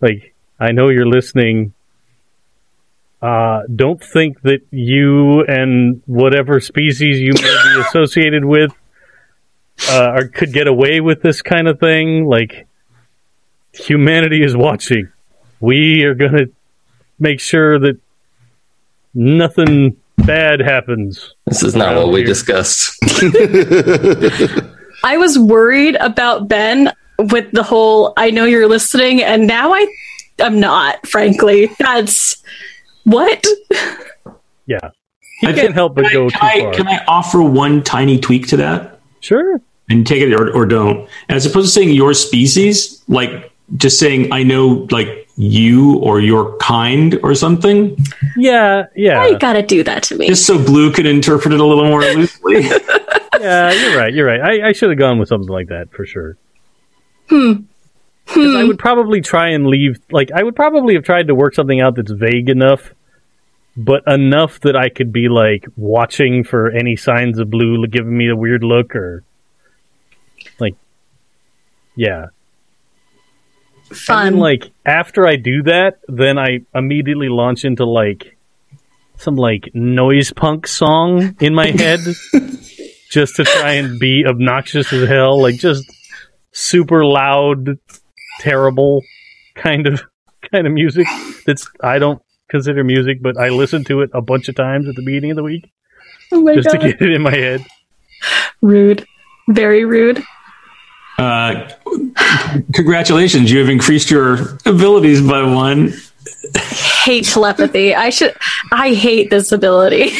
[0.00, 1.74] like I know you're listening.
[3.20, 8.72] Uh, don't think that you and whatever species you may be associated with
[9.88, 12.26] uh, or could get away with this kind of thing.
[12.26, 12.66] Like
[13.72, 15.10] humanity is watching.
[15.60, 16.52] We are going to
[17.18, 17.98] make sure that
[19.14, 19.96] nothing
[20.28, 21.34] bad happens.
[21.46, 22.28] this is not Around what we here.
[22.28, 22.92] discussed
[25.04, 29.86] I was worried about Ben with the whole "I know you're listening," and now I,
[30.40, 31.06] I'm not.
[31.06, 32.42] Frankly, that's
[33.04, 33.44] what.
[34.66, 34.90] Yeah.
[35.40, 36.72] He I can't think- help but can I- go can too I, far.
[36.74, 39.00] Can I offer one tiny tweak to that?
[39.20, 39.62] Sure.
[39.88, 41.08] and take it or, or don't.
[41.30, 46.56] As opposed to saying your species, like just saying I know like you or your
[46.56, 47.96] kind or something,
[48.36, 49.18] Yeah, yeah.
[49.18, 50.26] Why you gotta do that to me?
[50.26, 52.62] just so Blue could interpret it a little more loosely.
[53.40, 54.12] yeah, you're right.
[54.12, 54.40] You're right.
[54.40, 56.36] I, I should have gone with something like that for sure.
[57.28, 57.52] Hmm.
[58.30, 60.00] I would probably try and leave.
[60.10, 62.92] Like, I would probably have tried to work something out that's vague enough,
[63.76, 68.28] but enough that I could be like watching for any signs of blue giving me
[68.28, 69.22] a weird look or
[70.58, 70.74] like,
[71.94, 72.26] yeah.
[73.88, 74.24] And Fun.
[74.32, 78.36] then, like after I do that, then I immediately launch into like
[79.16, 82.00] some like noise punk song in my head,
[83.10, 85.84] just to try and be obnoxious as hell, like just
[86.52, 87.78] super loud,
[88.40, 89.02] terrible
[89.54, 90.02] kind of
[90.52, 91.06] kind of music.
[91.46, 94.94] That's I don't consider music, but I listen to it a bunch of times at
[94.94, 95.70] the beginning of the week
[96.32, 96.80] oh just god.
[96.80, 97.64] to get it in my head.
[98.60, 99.06] rude.
[99.48, 100.22] Very rude.
[101.18, 101.68] Uh,
[102.72, 105.92] congratulations, you have increased your abilities by one.
[107.04, 107.94] Hate telepathy.
[107.94, 108.34] I should.
[108.72, 110.12] I hate this ability.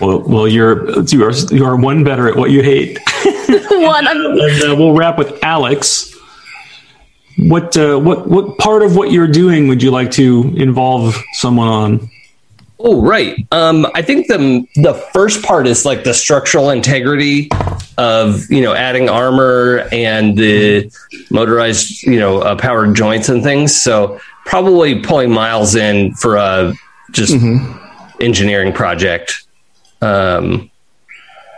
[0.00, 2.98] Well, well, you're you are you are one better at what you hate.
[3.70, 4.06] One.
[4.06, 6.12] And uh, we'll wrap with Alex.
[7.38, 11.68] What uh, what what part of what you're doing would you like to involve someone
[11.68, 12.10] on?
[12.86, 13.46] Oh, right.
[13.50, 17.48] Um, I think the the first part is like the structural integrity
[17.96, 20.92] of you know adding armor and the
[21.30, 23.74] motorized you know uh, powered joints and things.
[23.74, 26.74] So probably pulling Miles in for a
[27.10, 27.34] just
[28.20, 29.46] engineering project.
[30.02, 30.70] Um,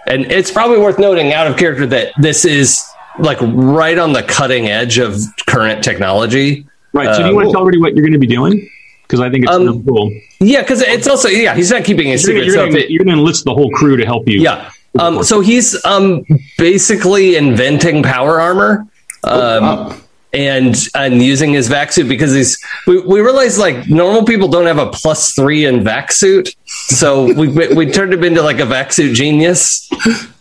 [0.06, 2.84] and it's probably worth noting out of character that this is
[3.18, 6.64] like right on the cutting edge of current technology.
[6.92, 7.16] Right.
[7.16, 8.70] So, do you want to tell everybody what you're going to be doing?
[9.06, 10.12] Because I think it's Um, really cool.
[10.40, 12.44] Yeah, because it's also yeah, he's not keeping a You're secret.
[12.46, 14.40] you're, so gonna, if you're gonna enlist the whole crew to help you.
[14.40, 14.70] yeah.
[14.98, 16.24] Um, so he's um,
[16.58, 18.86] basically inventing power armor.
[19.24, 19.96] Um, Wow.
[20.32, 24.66] and and using his vac suit because he's we, we realized like normal people don't
[24.66, 28.66] have a plus three in vac suit so we we turned him into like a
[28.66, 29.88] vac suit genius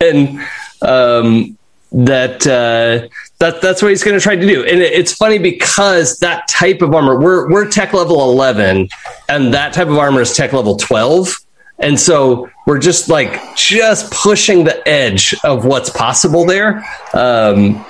[0.02, 0.40] and
[0.82, 1.58] um
[1.92, 3.08] that uh
[3.40, 6.48] that that's what he's going to try to do and it, it's funny because that
[6.48, 8.88] type of armor we're we're tech level 11
[9.30, 11.38] and that type of armor is tech level 12
[11.80, 17.84] and so we're just like just pushing the edge of what's possible there um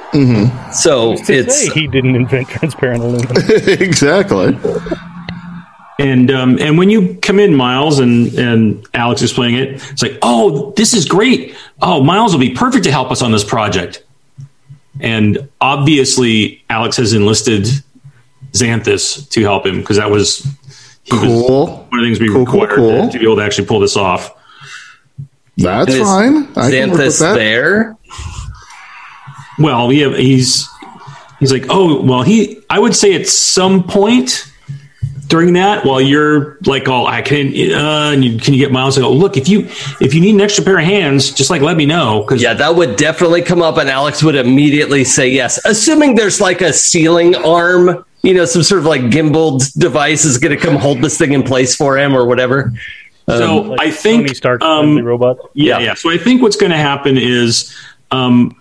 [0.72, 3.36] so it's say he didn't invent transparent aluminum.
[3.68, 4.58] exactly.
[6.00, 10.02] And um, and when you come in, Miles and and Alex is playing it, it's
[10.02, 11.56] like, oh, this is great.
[11.82, 14.05] Oh, Miles will be perfect to help us on this project.
[15.00, 17.68] And obviously, Alex has enlisted
[18.54, 20.46] Xanthus to help him because that was
[21.04, 21.68] he was Cool.
[21.90, 23.06] one of the things we Cool, cool, required cool.
[23.08, 24.32] To, to be able to actually pull this off.
[25.58, 26.48] That's Is fine.
[26.56, 27.36] I can work with Xanthus that.
[27.36, 27.98] there.
[29.58, 30.68] Well, yeah, he's
[31.40, 32.62] he's like, oh, well, he.
[32.70, 34.52] I would say at some point
[35.28, 38.98] during that, while you're like, oh, I can, uh, and you, can you get Miles?
[38.98, 39.62] I go, look, if you
[40.00, 42.54] if you need an extra pair of hands, just like let me know because Yeah,
[42.54, 46.72] that would definitely come up, and Alex would immediately say yes, assuming there's like a
[46.72, 51.02] ceiling arm, you know, some sort of like gimbaled device is going to come hold
[51.02, 52.72] this thing in place for him or whatever.
[53.28, 55.38] So Um, I think Tony Stark um, robot.
[55.54, 55.86] Yeah, Yeah.
[55.86, 55.94] yeah.
[55.96, 57.76] So I think what's going to happen is
[58.12, 58.56] um,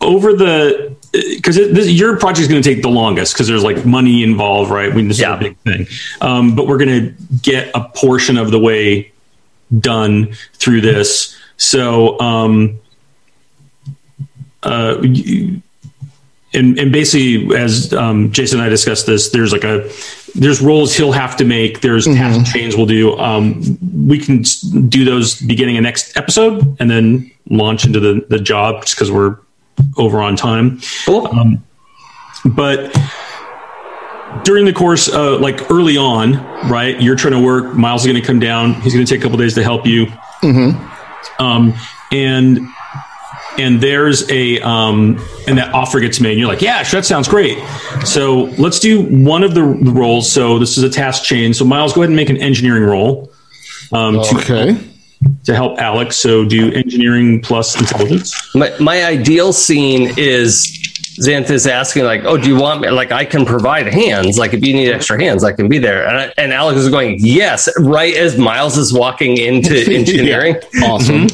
[0.00, 1.56] over the because
[1.90, 4.92] your project is going to take the longest because there's like money involved, right?
[4.92, 5.34] I mean, this Yeah.
[5.34, 5.86] is a big thing,
[6.20, 9.10] um, but we're going to get a portion of the way
[9.80, 11.34] done through this.
[11.56, 12.78] So, um,
[14.62, 15.62] uh, you-
[16.54, 19.86] and and basically, as um, Jason and I discussed this, there's like a
[20.34, 21.80] there's roles he'll have to make.
[21.82, 23.16] There's task chains we'll do.
[23.18, 24.42] Um, we can
[24.88, 29.10] do those beginning of next episode, and then launch into the the job just because
[29.12, 29.36] we're
[29.96, 30.80] over on time.
[31.04, 31.28] cool.
[32.44, 32.92] But
[34.44, 36.34] during the course, uh, like early on,
[36.70, 37.74] right, you're trying to work.
[37.74, 38.74] Miles is going to come down.
[38.80, 40.06] He's going to take a couple days to help you.
[41.38, 41.74] Um,
[42.12, 42.60] and
[43.58, 46.32] and there's a um, and that offer gets made.
[46.32, 47.58] And you're like, yeah, sure, that sounds great.
[48.04, 50.30] So let's do one of the roles.
[50.30, 51.52] So this is a task chain.
[51.54, 53.32] So Miles, go ahead and make an engineering role
[53.92, 54.74] um, Okay.
[54.74, 54.84] to
[55.46, 56.16] help Alex.
[56.16, 58.54] So do engineering plus intelligence.
[58.54, 60.66] my, my ideal scene is
[61.18, 62.90] Xanthus asking like, "Oh, do you want me?
[62.90, 64.38] Like, I can provide hands.
[64.38, 66.88] Like, if you need extra hands, I can be there." And, I, and Alex is
[66.88, 70.56] going, "Yes," right as Miles is walking into engineering.
[70.82, 71.26] Awesome.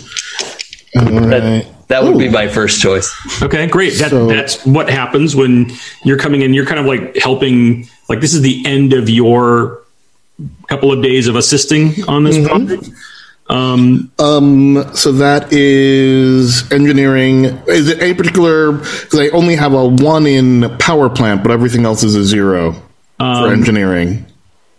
[0.96, 1.88] All That, right.
[1.88, 3.12] that would be my first choice.
[3.42, 3.94] Okay, great.
[3.98, 5.70] That, So- that's what happens when
[6.04, 6.54] you're coming in.
[6.54, 7.88] You're kind of like helping.
[8.08, 9.82] Like this is the end of your
[10.68, 12.46] couple of days of assisting on this mm-hmm.
[12.46, 12.90] project.
[13.48, 17.44] Um, Um, so that is engineering.
[17.68, 18.72] Is it any particular?
[18.72, 22.72] Because I only have a one in power plant, but everything else is a zero
[23.18, 24.24] for engineering.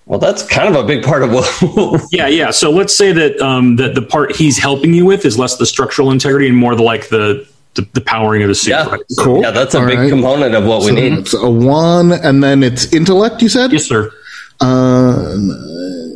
[0.08, 2.04] Well, that's kind of a big part of what.
[2.12, 2.52] yeah, yeah.
[2.52, 5.66] So let's say that um, that the part he's helping you with is less the
[5.66, 8.70] structural integrity and more the like the the, the powering of the suit.
[8.72, 9.02] yeah, Right?
[9.20, 9.42] Cool.
[9.42, 10.10] Yeah, that's a All big right.
[10.10, 11.14] component of what we need.
[11.14, 13.42] it's a one, and then it's intellect.
[13.42, 13.72] You said.
[13.74, 14.12] Yes, sir.
[14.60, 15.36] Uh,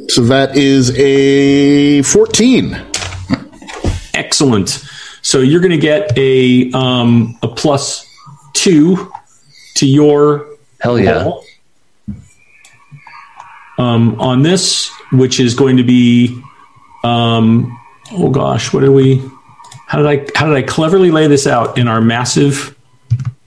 [0.07, 2.79] so that is a fourteen.
[4.13, 4.83] Excellent.
[5.21, 8.05] So you're going to get a um, a plus
[8.53, 9.11] two
[9.75, 10.47] to your
[10.79, 11.23] Hell yeah!
[11.23, 11.43] roll,
[13.77, 16.41] um, on this, which is going to be,
[17.03, 17.77] um,
[18.11, 19.21] oh gosh, what did we?
[19.87, 22.75] How did I how did I cleverly lay this out in our massive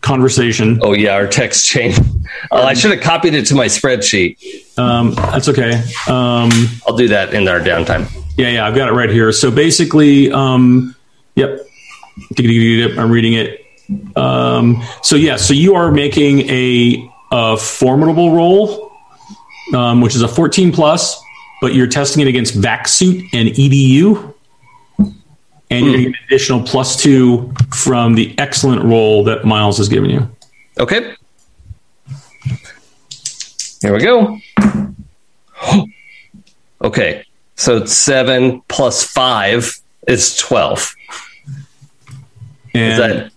[0.03, 0.79] conversation?
[0.83, 1.95] Oh yeah, our text chain.
[2.51, 4.79] Oh, I should have copied it to my spreadsheet.
[4.79, 5.83] Um, that's okay.
[6.09, 6.51] Um,
[6.87, 8.11] I'll do that in our downtime.
[8.37, 9.33] yeah, yeah, I've got it right here.
[9.33, 10.95] So basically, um,
[11.35, 11.61] yep,
[12.39, 13.65] I'm reading it.
[14.17, 18.93] Um, so yeah, so you are making a, a formidable roll,
[19.75, 21.23] um, which is a 14 plus,
[21.61, 24.32] but you're testing it against VacSuit and EDU,
[25.73, 30.11] and you're getting an additional plus two from the excellent roll that Miles has given
[30.11, 30.29] you.
[30.79, 31.15] Okay.
[33.81, 34.39] Here we go.
[36.83, 37.25] okay.
[37.57, 40.79] So it's seven plus five is 12.
[40.79, 40.95] Is
[42.75, 43.33] And that,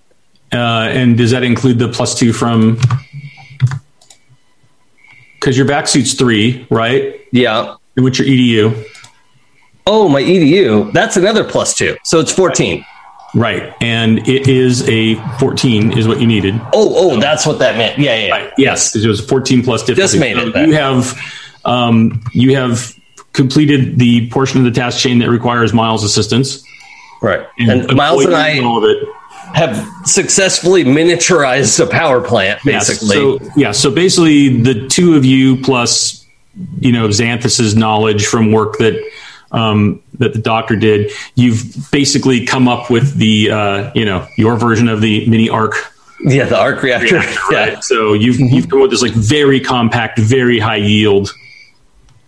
[0.57, 2.79] uh, and does that include the plus two from?
[5.39, 7.19] Because your VacSuit's three, right?
[7.31, 7.75] yeah.
[7.95, 8.85] And what's your EDU?
[9.87, 10.91] Oh, my EDU.
[10.93, 11.97] That's another plus two.
[12.03, 12.85] So it's 14.
[13.35, 13.73] Right.
[13.81, 16.55] And it is a 14 is what you needed.
[16.73, 17.99] Oh, oh, that's what that meant.
[17.99, 18.25] Yeah, yeah.
[18.25, 18.31] yeah.
[18.31, 18.53] Right.
[18.57, 18.95] Yes.
[18.95, 20.01] It was a 14 plus difficulty.
[20.01, 20.69] Just made it So then.
[20.69, 21.19] You have
[21.65, 22.95] um, you have
[23.33, 26.63] completed the portion of the task chain that requires Miles' assistance.
[27.21, 27.45] Right.
[27.57, 29.07] And, avoided Miles and I all of it.
[29.53, 33.15] have successfully miniaturized a power plant, Yes, basically.
[33.15, 36.25] So yeah, so basically the two of you plus
[36.79, 39.01] you know Xanthus's knowledge from work that
[39.55, 44.57] um, that the doctor did, you've basically come up with the uh, you know your
[44.57, 45.73] version of the mini arc.
[46.23, 47.17] yeah, the arc reactor.
[47.49, 47.73] Right.
[47.73, 47.79] Yeah.
[47.79, 51.31] So you've you've come up with this like very compact, very high yield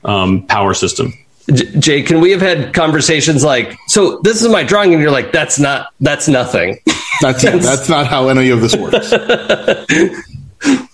[0.04, 1.14] um, power system.
[1.54, 5.12] J- Jay, can we have had conversations like, so this is my drawing, and you're
[5.12, 6.80] like, that's not, that's nothing.
[7.22, 7.64] That's it.
[7.64, 9.12] That's not how any of this works.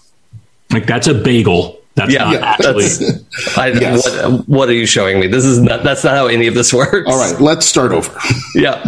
[0.72, 1.80] Like that's a bagel.
[1.96, 2.84] That's Yeah, not yeah, actually.
[2.88, 4.24] that's- I, Yes.
[4.24, 5.28] what, what are you showing me?
[5.28, 7.08] This is not, that's not how any of this works.
[7.10, 8.12] All right, let's start over.
[8.56, 8.84] Yeah.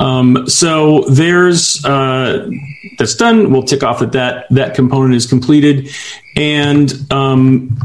[0.00, 2.50] Um, so there's uh,
[2.98, 3.52] that's done.
[3.52, 5.88] We'll tick off that that that component is completed,
[6.36, 7.78] and um,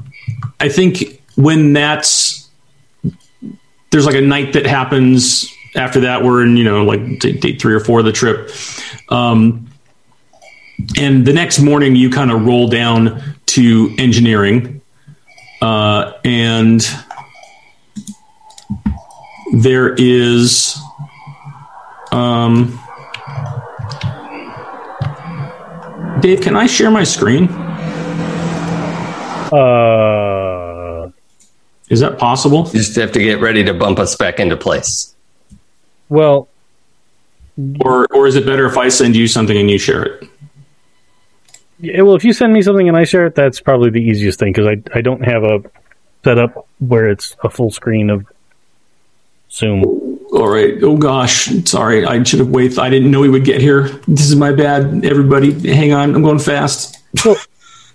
[0.59, 2.49] I think when that's
[3.91, 6.23] there's like a night that happens after that.
[6.23, 8.49] We're in you know like day, day three or four of the trip,
[9.09, 9.67] um,
[10.97, 14.81] and the next morning you kind of roll down to engineering,
[15.61, 16.81] uh, and
[19.53, 20.77] there is.
[22.11, 22.79] Um,
[26.21, 27.47] Dave, can I share my screen?
[29.51, 31.09] Uh,
[31.89, 32.65] Is that possible?
[32.73, 35.13] You just have to get ready to bump us back into place.
[36.09, 36.47] well,
[37.81, 40.29] Or or is it better if I send you something and you share it?
[41.79, 44.39] Yeah, well, if you send me something and I share it, that's probably the easiest
[44.39, 45.61] thing because I I don't have a
[46.23, 48.25] setup where it's a full screen of
[49.51, 49.83] Zoom.
[50.31, 50.75] All right.
[50.83, 52.05] Oh gosh, sorry.
[52.05, 52.79] I should have waited.
[52.79, 53.89] I didn't know he would get here.
[54.07, 55.05] This is my bad.
[55.05, 56.13] Everybody, hang on.
[56.13, 56.97] I'm going fast.
[57.25, 57.37] Well,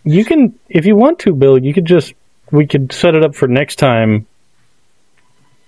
[0.04, 1.58] you can if you want to, Bill.
[1.58, 2.14] You could just
[2.50, 4.26] we could set it up for next time,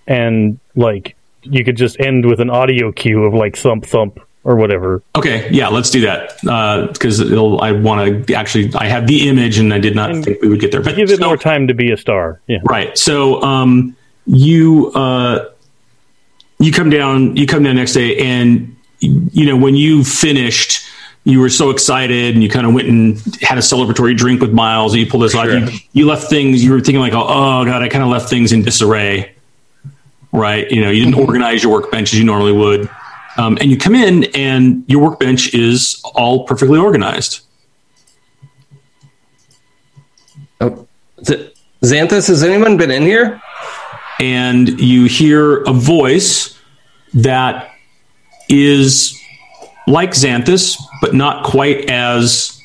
[0.07, 4.55] and like you could just end with an audio cue of like thump thump or
[4.55, 5.03] whatever.
[5.17, 5.51] Okay.
[5.51, 6.37] Yeah, let's do that
[6.93, 8.73] because I want to actually.
[8.77, 10.81] I have the image, and I did not And think we would get there.
[10.83, 12.41] But Give it so- more time to be a star.
[12.47, 12.59] Yeah.
[12.63, 12.97] Right.
[12.97, 15.51] So um, you uh,
[16.61, 20.87] you come down you come down next day, and you know when you finished,
[21.25, 24.53] you were so excited, and you kind of went and had a celebratory drink with
[24.53, 24.93] Miles.
[24.95, 25.47] And you pulled this out.
[25.47, 25.59] Sure.
[25.59, 26.63] You, you left things.
[26.63, 29.33] You were thinking like, oh, oh god, I kind of left things in disarray.
[30.31, 30.71] Right.
[30.71, 32.89] You know, you didn't organize your workbench as you normally would.
[33.39, 37.41] Um, and you come in, and your workbench is all perfectly organized.
[40.61, 40.87] Oh,
[41.25, 43.41] Z- Xanthus, has anyone been in here?
[44.19, 46.59] and you hear a voice
[47.15, 47.71] that
[48.49, 49.19] is
[49.87, 52.61] like Xanthus, but not quite as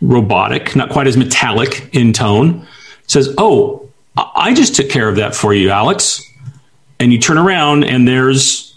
[0.00, 2.66] robotic, not quite as metallic in tone.
[3.04, 6.22] It says, "Oh, I I just took care of that for you, Alex."
[6.98, 8.69] And you turn around, and there's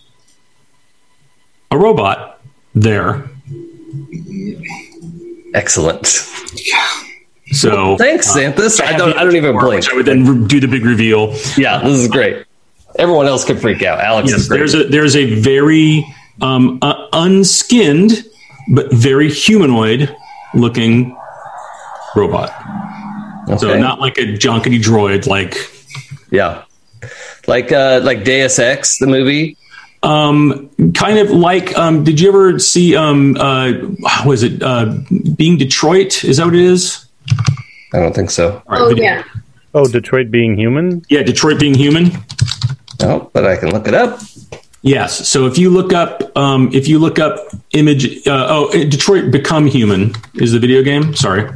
[1.73, 2.39] a robot
[2.75, 3.29] there.
[5.53, 6.05] Excellent.
[7.51, 8.81] So Thanks, Xanthus.
[8.81, 9.91] I don't, I don't even blink.
[9.91, 11.33] I would then re- do the big reveal.
[11.57, 12.45] Yeah, this is great.
[12.97, 13.99] Everyone else could freak out.
[13.99, 14.57] Alex Yes, is great.
[14.59, 16.05] there's a there's a very
[16.41, 18.23] um, uh, unskinned
[18.69, 20.15] but very humanoid
[20.53, 21.15] looking
[22.15, 22.49] robot.
[23.59, 25.55] So not like a junkety droid, like
[26.31, 26.63] yeah,
[27.47, 29.57] like uh, like Deus Ex, the movie.
[30.03, 31.75] Um, kind of like.
[31.77, 32.95] Um, did you ever see?
[32.95, 33.73] Um, uh,
[34.25, 34.95] was it uh,
[35.35, 36.23] Being Detroit?
[36.23, 37.05] Is that what it is?
[37.93, 38.53] I don't think so.
[38.53, 39.23] All right, Oh video- yeah.
[39.75, 41.01] Oh, Detroit being human.
[41.09, 42.11] yeah, Detroit Being Human.
[43.01, 44.19] No, but I can look it up.
[44.83, 45.27] Yes.
[45.27, 47.37] So if you look up, um, if you look up
[47.71, 51.15] image, uh, oh, Detroit Become Human is the video game.
[51.15, 51.49] Sorry.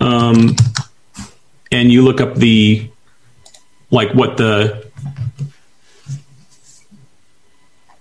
[0.00, 0.54] Um,
[1.72, 2.88] and you look up the,
[3.90, 4.87] like what the,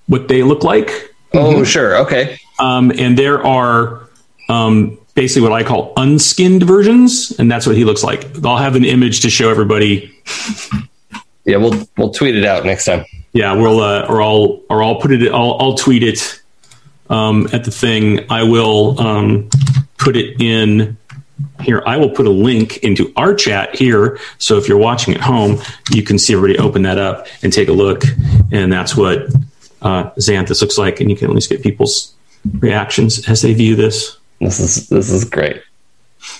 [0.08, 1.14] what they look like.
[1.34, 1.98] Oh, sure.
[1.98, 2.40] Okay.
[2.60, 4.08] Um, and there are
[4.50, 8.26] um, basically what I call unskinned versions, and that's what he looks like.
[8.44, 10.14] I'll have an image to show everybody.
[11.48, 13.06] Yeah, we'll we'll tweet it out next time.
[13.32, 15.32] Yeah, we'll uh, or I'll or I'll put it.
[15.32, 16.42] I'll, I'll tweet it
[17.10, 18.30] um, at the thing.
[18.30, 19.50] I will um,
[19.98, 20.98] put it in
[21.62, 21.82] here.
[21.86, 24.20] I will put a link into our chat here.
[24.40, 25.60] So if you're watching at home,
[25.92, 28.04] you can see everybody open that up and take a look.
[28.52, 29.28] And that's what
[29.82, 32.14] uh, Xanthus looks like, and you can at least get people's
[32.60, 34.18] reactions as they view this.
[34.40, 35.62] This is this is great.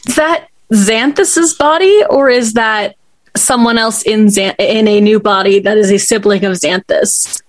[0.08, 2.96] Is that Xanthus's body, or is that
[3.36, 7.42] someone else in Xan- in a new body that is a sibling of Xanthus?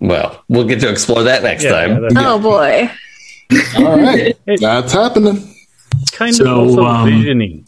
[0.00, 2.02] Well, we'll get to explore that next Yeah, time.
[2.02, 2.90] that's Oh boy.
[3.76, 5.54] All right, that's happening.
[6.12, 7.66] kind So, of also um, visioning.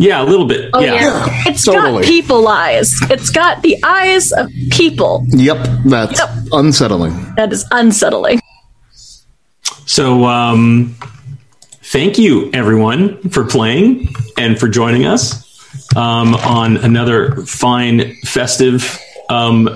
[0.00, 0.70] Yeah, a little bit.
[0.72, 0.94] Oh, yeah.
[0.94, 1.42] yeah.
[1.46, 2.00] It's Totally.
[2.02, 2.94] got people eyes.
[3.10, 5.26] It's got the eyes of people.
[5.28, 6.30] Yep, that's Yep.
[6.52, 7.34] unsettling.
[7.36, 8.40] That is unsettling.
[9.84, 10.94] So, um,
[11.82, 15.44] thank you everyone for playing and for joining us
[15.94, 18.98] um, on another fine festive.
[19.28, 19.68] Um,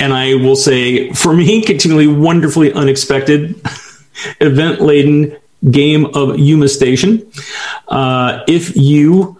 [0.00, 3.60] and I will say, for me, continually wonderfully unexpected,
[4.40, 5.36] event laden
[5.70, 7.30] game of Yuma Station.
[7.88, 9.38] Uh, if you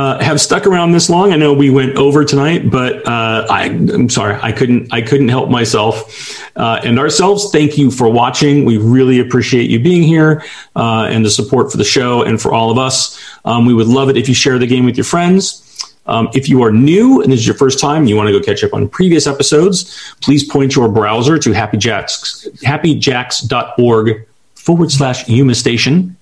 [0.00, 1.30] uh, have stuck around this long.
[1.30, 4.90] I know we went over tonight, but uh, I, I'm sorry, I couldn't.
[4.94, 7.50] I couldn't help myself uh, and ourselves.
[7.50, 8.64] Thank you for watching.
[8.64, 10.42] We really appreciate you being here
[10.74, 13.20] uh, and the support for the show and for all of us.
[13.44, 15.66] Um, we would love it if you share the game with your friends.
[16.06, 18.42] Um, if you are new and this is your first time, you want to go
[18.42, 25.54] catch up on previous episodes, please point your browser to happyjacks, happyjacks.org forward slash Yuma
[25.54, 26.16] Station.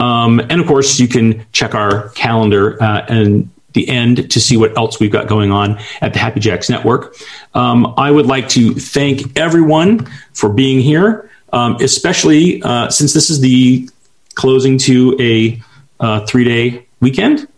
[0.00, 4.56] Um, and of course, you can check our calendar uh, and the end to see
[4.56, 7.14] what else we've got going on at the Happy Jacks Network.
[7.54, 13.30] Um, I would like to thank everyone for being here, um, especially uh, since this
[13.30, 13.88] is the
[14.34, 15.60] closing to a
[16.00, 17.48] uh, three day weekend.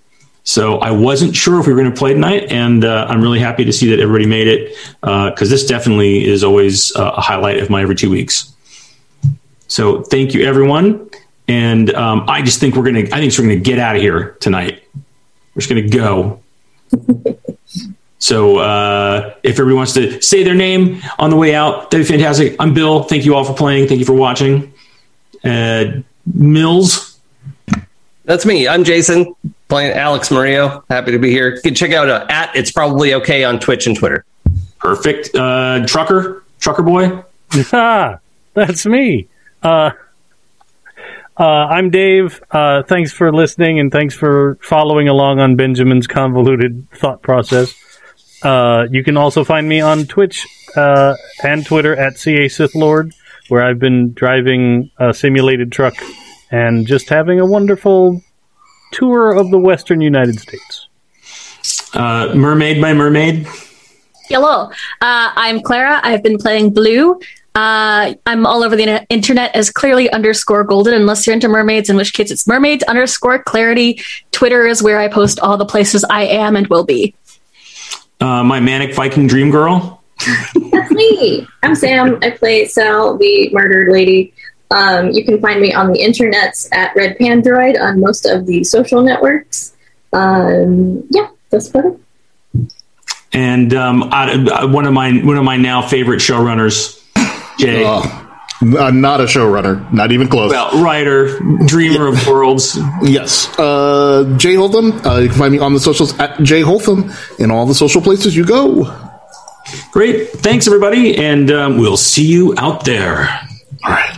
[0.44, 3.40] So I wasn't sure if we were going to play tonight, and uh, I'm really
[3.40, 7.58] happy to see that everybody made it because this definitely is always uh, a highlight
[7.58, 8.55] of my every two weeks.
[9.66, 11.06] So thank you, everyone.
[11.49, 13.00] And um, I just think we're gonna.
[13.00, 14.83] I think we're gonna get out of here tonight.
[15.55, 16.41] We're just gonna go.
[18.18, 22.10] so uh, if everybody wants to say their name on the way out, that'd be
[22.10, 22.57] fantastic.
[22.58, 23.05] I'm Bill.
[23.05, 23.86] Thank you all for playing.
[23.86, 24.73] Thank you for watching.
[25.44, 26.00] Uh,
[26.34, 27.18] Mills.
[28.25, 28.66] That's me.
[28.66, 29.36] I'm Jason,
[29.68, 30.84] playing Alex Murillo.
[30.91, 31.55] Happy to be here.
[31.55, 34.25] You can check out uh, at It's Probably Okay on Twitch and Twitter.
[34.81, 35.33] Perfect.
[35.34, 36.42] Uh, trucker.
[36.58, 37.23] Trucker boy.
[37.73, 38.18] Ah,
[38.55, 39.28] that's me.
[39.62, 39.91] Uh,
[41.39, 42.42] uh, I'm Dave.
[42.50, 47.74] Uh, thanks for listening and thanks for following along on Benjamin's convoluted thought process.
[48.42, 53.12] Uh, you can also find me on Twitch uh, and Twitter at CA Sith Lord,
[53.48, 55.94] where I've been driving a simulated truck
[56.50, 58.23] and just having a wonderful
[58.92, 60.89] tour of the western United States.
[61.92, 63.47] Uh, mermaid by mermaid.
[64.28, 66.00] Hello, uh, I'm Clara.
[66.02, 67.20] I've been playing Blue.
[67.57, 71.97] Uh, I'm all over the internet as clearly underscore golden, unless you're into mermaids, in
[71.97, 74.02] which case it's mermaids underscore clarity.
[74.31, 77.15] Twitter is where I post all the places I am and will be.
[78.20, 80.02] Uh, my manic Viking dream girl.
[80.70, 81.47] That's me.
[81.62, 82.18] I'm Sam.
[82.23, 84.35] I play Sal, the murdered lady.
[84.70, 88.65] Um, you can find me on the internets at Red Pandroid on most of the
[88.65, 89.75] social networks.
[90.12, 92.01] Um, yeah, that's about it.
[93.33, 96.95] And um, I, I- one of my one of my now favorite showrunners,
[97.59, 97.85] Jay.
[97.85, 98.02] Uh,
[98.78, 100.51] I'm not a showrunner, not even close.
[100.51, 102.78] Well, writer, dreamer of worlds.
[103.02, 105.05] yes, uh, Jay Holtham.
[105.05, 108.01] Uh, you can find me on the socials at Jay Holtham in all the social
[108.01, 108.85] places you go.
[109.91, 110.28] Great.
[110.31, 111.17] Thanks, everybody.
[111.18, 113.28] And um, we'll see you out there.
[113.85, 114.17] All right.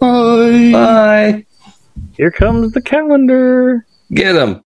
[0.00, 0.72] Bye.
[0.72, 1.46] Bye.
[2.16, 3.86] Here comes the calendar.
[4.12, 4.62] Get him.